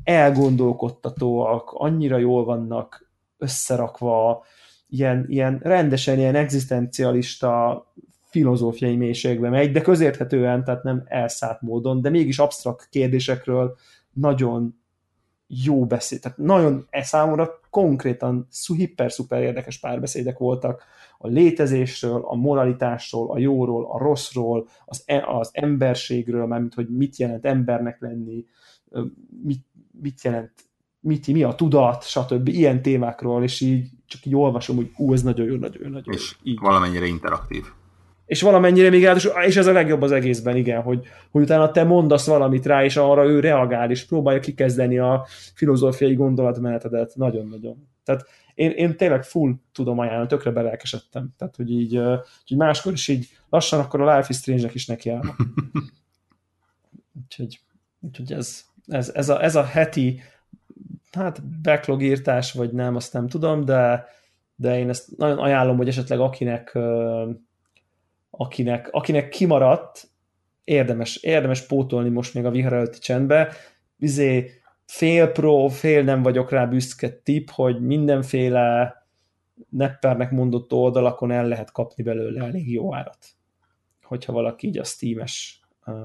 elgondolkodtatóak, 0.04 1.72
annyira 1.74 2.18
jól 2.18 2.46
vannak 2.46 3.12
összerakva, 3.38 4.44
ilyen, 4.90 5.26
ilyen 5.28 5.60
rendesen 5.64 6.18
ilyen 6.18 6.36
egzisztencialista 6.36 7.86
filozófiai 8.24 8.96
mélységbe 8.96 9.50
megy, 9.50 9.72
de 9.72 9.82
közérthetően, 9.82 10.64
tehát 10.64 10.84
nem 10.84 11.04
elszállt 11.06 11.62
módon, 11.62 12.02
de 12.02 12.10
mégis 12.10 12.40
absztrakt 12.40 12.90
kérdésekről 12.90 13.76
nagyon 14.14 14.82
jó 15.48 15.86
beszéd. 15.86 16.22
Tehát 16.22 16.38
nagyon 16.38 16.88
e 16.90 17.04
számomra 17.04 17.60
konkrétan 17.78 18.48
hiper-szuper 18.76 19.42
érdekes 19.42 19.80
párbeszédek 19.80 20.38
voltak 20.38 20.84
a 21.18 21.28
létezésről, 21.28 22.22
a 22.26 22.36
moralitásról, 22.36 23.32
a 23.32 23.38
jóról, 23.38 23.86
a 23.92 23.98
rosszról, 23.98 24.68
az, 24.86 25.04
e, 25.06 25.26
az 25.28 25.50
emberségről, 25.54 26.46
mármint 26.46 26.74
hogy 26.74 26.90
mit 26.90 27.18
jelent 27.18 27.46
embernek 27.46 28.02
lenni, 28.02 28.46
mit, 29.44 29.66
mit 30.02 30.24
jelent, 30.24 30.52
mit, 31.00 31.28
mi 31.28 31.44
a 31.44 31.56
tudat, 31.56 32.04
stb. 32.04 32.48
Ilyen 32.48 32.82
témákról, 32.82 33.44
és 33.44 33.62
így 33.62 33.90
csak 34.06 34.26
így 34.26 34.36
olvasom, 34.36 34.76
hogy 34.76 34.92
ú, 34.98 35.14
ez 35.14 35.24
nagyon 35.24 35.46
jó, 35.46 35.56
nagyon 35.56 35.82
jó, 35.84 35.90
nagyon 35.90 36.14
És 36.14 36.36
így. 36.44 36.60
valamennyire 36.60 37.06
interaktív 37.06 37.64
és 38.28 38.42
valamennyire 38.42 38.90
még 38.90 39.06
át, 39.06 39.22
és 39.46 39.56
ez 39.56 39.68
a 39.68 39.72
legjobb 39.72 40.02
az 40.02 40.12
egészben, 40.12 40.56
igen, 40.56 40.82
hogy, 40.82 41.06
hogy 41.32 41.42
utána 41.42 41.72
te 41.72 41.84
mondasz 41.84 42.28
valamit 42.28 42.66
rá, 42.66 42.84
és 42.84 42.98
arra 42.98 43.26
ő 43.26 43.40
reagál, 43.40 43.92
és 43.92 44.06
próbálja 44.06 44.40
kikezdeni 44.40 44.98
a 44.98 45.26
filozófiai 45.54 46.14
gondolatmenetedet. 46.14 47.16
Nagyon-nagyon. 47.16 47.88
Tehát 48.04 48.26
én, 48.54 48.72
én 48.72 48.98
tényleg 48.98 49.24
full 49.24 49.54
tudom 49.74 50.00
ajánlani, 50.00 50.28
tökre 50.28 50.52
belelkesedtem. 50.52 51.34
Tehát, 51.38 51.56
hogy 51.56 51.72
így, 51.72 52.02
hogy 52.48 52.58
máskor 52.58 52.94
is 52.94 53.08
így 53.08 53.30
lassan 53.50 53.80
akkor 53.80 54.02
a 54.02 54.16
Life 54.16 54.28
is 54.30 54.38
Strange-nek 54.38 54.74
is 54.74 54.86
nekiállnak. 54.86 55.36
úgyhogy, 57.24 57.60
úgyhogy 58.00 58.34
ez, 58.34 58.64
ez, 58.88 59.12
ez, 59.14 59.30
a, 59.30 59.44
ez 59.44 59.56
a 59.56 59.64
heti 59.64 60.22
hát 61.12 61.62
backlog 61.62 62.02
írtás, 62.02 62.52
vagy 62.52 62.72
nem, 62.72 62.96
azt 62.96 63.14
nem 63.14 63.28
tudom, 63.28 63.66
de, 63.66 64.06
de 64.56 64.80
én 64.80 64.90
ezt 64.90 65.18
nagyon 65.18 65.38
ajánlom, 65.38 65.78
hogy 65.78 65.88
esetleg 65.88 66.20
akinek 66.20 66.78
akinek, 68.38 68.88
akinek 68.92 69.30
kimaradt, 69.30 70.10
érdemes, 70.64 71.16
érdemes 71.16 71.66
pótolni 71.66 72.10
most 72.10 72.34
még 72.34 72.46
a 72.46 72.52
vihar 72.52 72.74
előtti 72.74 73.00
csendbe. 73.00 73.54
Izé, 73.98 74.52
fél 74.86 75.28
pro, 75.28 75.68
fél 75.68 76.04
nem 76.04 76.22
vagyok 76.22 76.50
rá 76.50 76.66
büszke 76.66 77.10
tip, 77.10 77.50
hogy 77.50 77.82
mindenféle 77.82 78.96
neppernek 79.70 80.32
mondott 80.32 80.74
oldalakon 80.74 81.32
el 81.32 81.48
lehet 81.48 81.72
kapni 81.72 82.04
belőle 82.04 82.46
elég 82.46 82.72
jó 82.72 82.96
árat. 82.96 83.26
Hogyha 84.04 84.34
valaki 84.34 84.68
így 84.68 84.78
a 84.78 84.84
Steam-es 84.84 85.62
uh, 85.86 85.96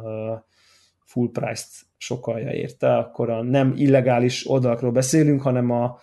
full 1.04 1.30
price-t 1.32 1.70
sokalja 1.96 2.52
érte, 2.52 2.96
akkor 2.96 3.30
a 3.30 3.42
nem 3.42 3.72
illegális 3.76 4.48
oldalakról 4.48 4.90
beszélünk, 4.90 5.42
hanem 5.42 5.70
a 5.70 5.98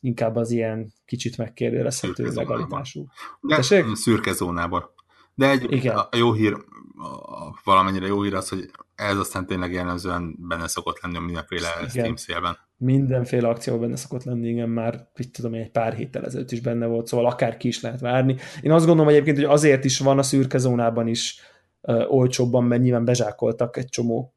inkább 0.00 0.36
az 0.36 0.50
ilyen 0.50 0.92
kicsit 1.04 1.36
megkérdőjelezhető 1.36 2.24
legalitású. 2.24 3.06
De 3.40 3.62
szürke 3.94 4.32
zónában. 4.32 4.93
De 5.34 5.50
egy 5.50 5.72
Igen. 5.72 5.96
A 5.96 6.08
jó 6.16 6.32
hír, 6.32 6.52
a, 6.52 7.60
valamennyire 7.64 8.06
jó 8.06 8.22
hír 8.22 8.34
az, 8.34 8.48
hogy 8.48 8.70
ez 8.94 9.16
aztán 9.16 9.46
tényleg 9.46 9.72
jellemzően 9.72 10.36
benne 10.38 10.66
szokott 10.66 11.00
lenni 11.02 11.16
a 11.16 11.20
mindenféle 11.20 11.68
igen. 11.78 11.88
Steam 11.88 12.16
szélben. 12.16 12.56
Mindenféle 12.76 13.48
akcióban 13.48 13.82
benne 13.82 13.96
szokott 13.96 14.24
lenni, 14.24 14.48
igen, 14.48 14.68
már 14.68 15.10
mit 15.16 15.32
tudom, 15.32 15.54
egy 15.54 15.70
pár 15.70 15.94
héttel 15.94 16.24
ezelőtt 16.24 16.50
is 16.50 16.60
benne 16.60 16.86
volt, 16.86 17.06
szóval 17.06 17.26
akár 17.26 17.56
ki 17.56 17.68
is 17.68 17.80
lehet 17.80 18.00
várni. 18.00 18.36
Én 18.62 18.72
azt 18.72 18.86
gondolom 18.86 19.10
egyébként, 19.10 19.36
hogy 19.36 19.46
azért 19.46 19.84
is 19.84 19.98
van 19.98 20.18
a 20.18 20.22
szürke 20.22 20.58
zónában 20.58 21.06
is 21.06 21.40
uh, 21.80 22.12
olcsóbban, 22.12 22.64
mert 22.64 22.82
nyilván 22.82 23.04
bezsákoltak 23.04 23.76
egy 23.76 23.88
csomó, 23.88 24.34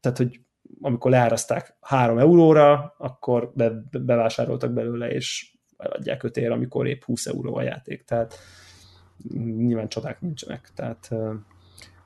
tehát 0.00 0.18
hogy 0.18 0.40
amikor 0.80 1.10
leáraszták 1.10 1.76
3 1.80 2.18
euróra, 2.18 2.94
akkor 2.98 3.52
be, 3.54 3.72
bevásároltak 3.90 4.72
belőle, 4.72 5.10
és 5.10 5.54
adják 5.76 6.22
5 6.22 6.36
ér, 6.36 6.50
amikor 6.50 6.86
épp 6.86 7.02
20 7.02 7.26
euró 7.26 7.56
a 7.56 7.62
játék. 7.62 8.04
Tehát 8.04 8.38
nyilván 9.32 9.88
csodák 9.88 10.20
nincsenek, 10.20 10.70
tehát 10.74 11.10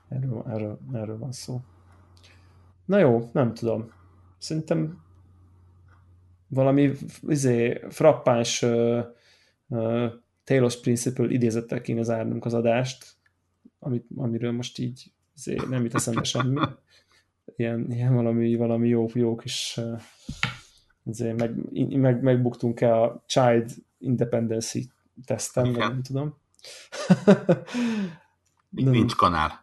erről, 0.09 0.45
erről, 0.49 0.78
erről 0.93 1.19
van 1.19 1.32
szó. 1.32 1.61
Na 2.85 2.99
jó, 2.99 3.31
nem 3.32 3.55
tudom. 3.55 3.93
Szerintem 4.39 5.03
valami 6.49 6.93
izé, 7.28 7.81
frappáns 7.89 8.62
uh, 8.62 9.05
uh, 9.66 10.12
Taylor's 10.47 10.78
Principle 10.82 11.28
idézettel 11.28 11.81
kéne 11.81 12.03
zárnunk 12.03 12.45
az 12.45 12.55
adást, 12.55 13.16
amit, 13.78 14.07
amiről 14.16 14.53
most 14.53 14.78
így 14.78 15.12
izé, 15.36 15.57
nem 15.69 15.82
jut 15.82 15.95
eszembe 15.95 16.23
semmi. 16.23 16.61
Ilyen, 17.57 17.91
ilyen 17.91 18.15
valami, 18.15 18.57
valami 18.57 18.89
jó, 18.89 19.07
jó 19.15 19.36
kis 19.36 19.77
uh, 19.81 20.01
izé, 21.05 21.32
meg, 21.32 21.55
meg, 21.97 22.23
megbuktunk 22.23 22.81
el 22.81 23.03
a 23.03 23.23
Child 23.27 23.74
Independency 23.99 24.91
teszten, 25.24 25.70
nem 25.70 26.03
tudom. 26.03 26.35
nincs 28.70 29.15
kanál. 29.15 29.62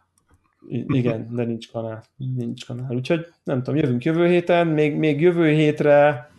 Igen, 0.68 1.34
de 1.34 1.44
nincs 1.44 1.70
kanál. 1.70 2.04
Nincs 2.16 2.66
kanál. 2.66 2.94
Úgyhogy 2.94 3.26
nem 3.44 3.62
tudom, 3.62 3.80
jövünk 3.80 4.04
jövő 4.04 4.26
héten, 4.28 4.66
még, 4.66 4.96
még 4.96 5.20
jövő 5.20 5.50
hétre 5.50 6.30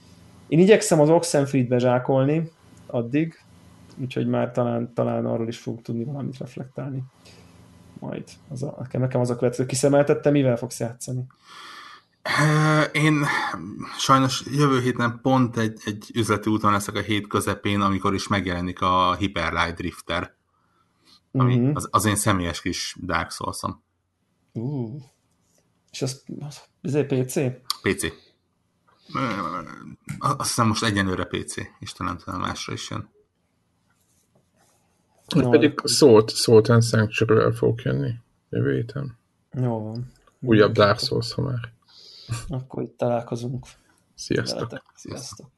én 0.48 0.60
igyekszem 0.60 1.00
az 1.00 1.10
Oxenfree-t 1.10 1.68
bezsákolni 1.68 2.52
addig, 2.88 3.40
úgyhogy 3.98 4.28
már 4.28 4.52
talán, 4.52 4.94
talán 4.94 5.26
arról 5.26 5.48
is 5.48 5.58
fogunk 5.58 5.84
tudni 5.84 6.04
valamit 6.04 6.38
reflektálni. 6.38 7.04
Majd. 8.00 8.24
Az 8.50 8.64
a, 8.64 8.88
nekem 8.92 9.22
az 9.22 9.30
a 9.30 9.36
következő 9.36 9.66
kiszemeltette, 9.66 10.30
mivel 10.30 10.58
fogsz 10.58 10.80
játszani? 10.80 11.26
Én 12.92 13.26
sajnos 13.98 14.44
jövő 14.52 14.82
héten 14.82 15.20
pont 15.22 15.58
egy, 15.58 15.82
egy 15.86 16.12
üzleti 16.14 16.50
úton 16.50 16.72
leszek 16.72 16.96
a 16.96 17.02
hét 17.02 17.28
közepén, 17.28 17.82
amikor 17.82 18.14
is 18.14 18.28
megjelenik 18.28 18.82
a 18.82 19.16
Hyperlight 19.16 19.76
Drifter 19.76 20.36
ami 21.42 21.56
uh-huh. 21.56 21.76
az, 21.76 21.88
az 21.92 22.06
én 22.06 22.16
személyes 22.16 22.62
kis 22.62 22.98
Dark 23.02 23.32
Souls-om. 23.32 23.84
Uh. 24.54 25.02
És 25.92 26.02
az, 26.02 26.24
az, 26.40 26.62
az 26.82 27.06
PC? 27.08 27.34
PC. 27.82 28.04
Azt 30.18 30.48
hiszem 30.48 30.68
most 30.68 30.84
egyenlőre 30.84 31.26
PC, 31.26 31.56
Istenem, 31.80 32.18
talán 32.18 32.40
másra 32.40 32.74
is 32.74 32.90
jön. 32.90 33.10
No, 35.36 35.50
pedig 35.50 35.80
szólt, 35.84 36.30
szólt 36.30 36.70
and 36.70 36.84
sanctuary 36.84 37.56
fog 37.56 37.80
jönni 37.84 38.14
jövő 38.50 38.74
héten. 38.74 39.18
Jó 39.52 39.84
van. 39.84 40.12
Újabb 40.40 40.72
Dark 40.72 41.00
Souls, 41.00 41.34
ha 41.34 41.42
már. 41.42 41.74
Akkor 42.48 42.84
itt 42.84 42.98
találkozunk. 42.98 43.66
Sziasztok. 44.16 44.84
Sziasztok. 44.96 45.50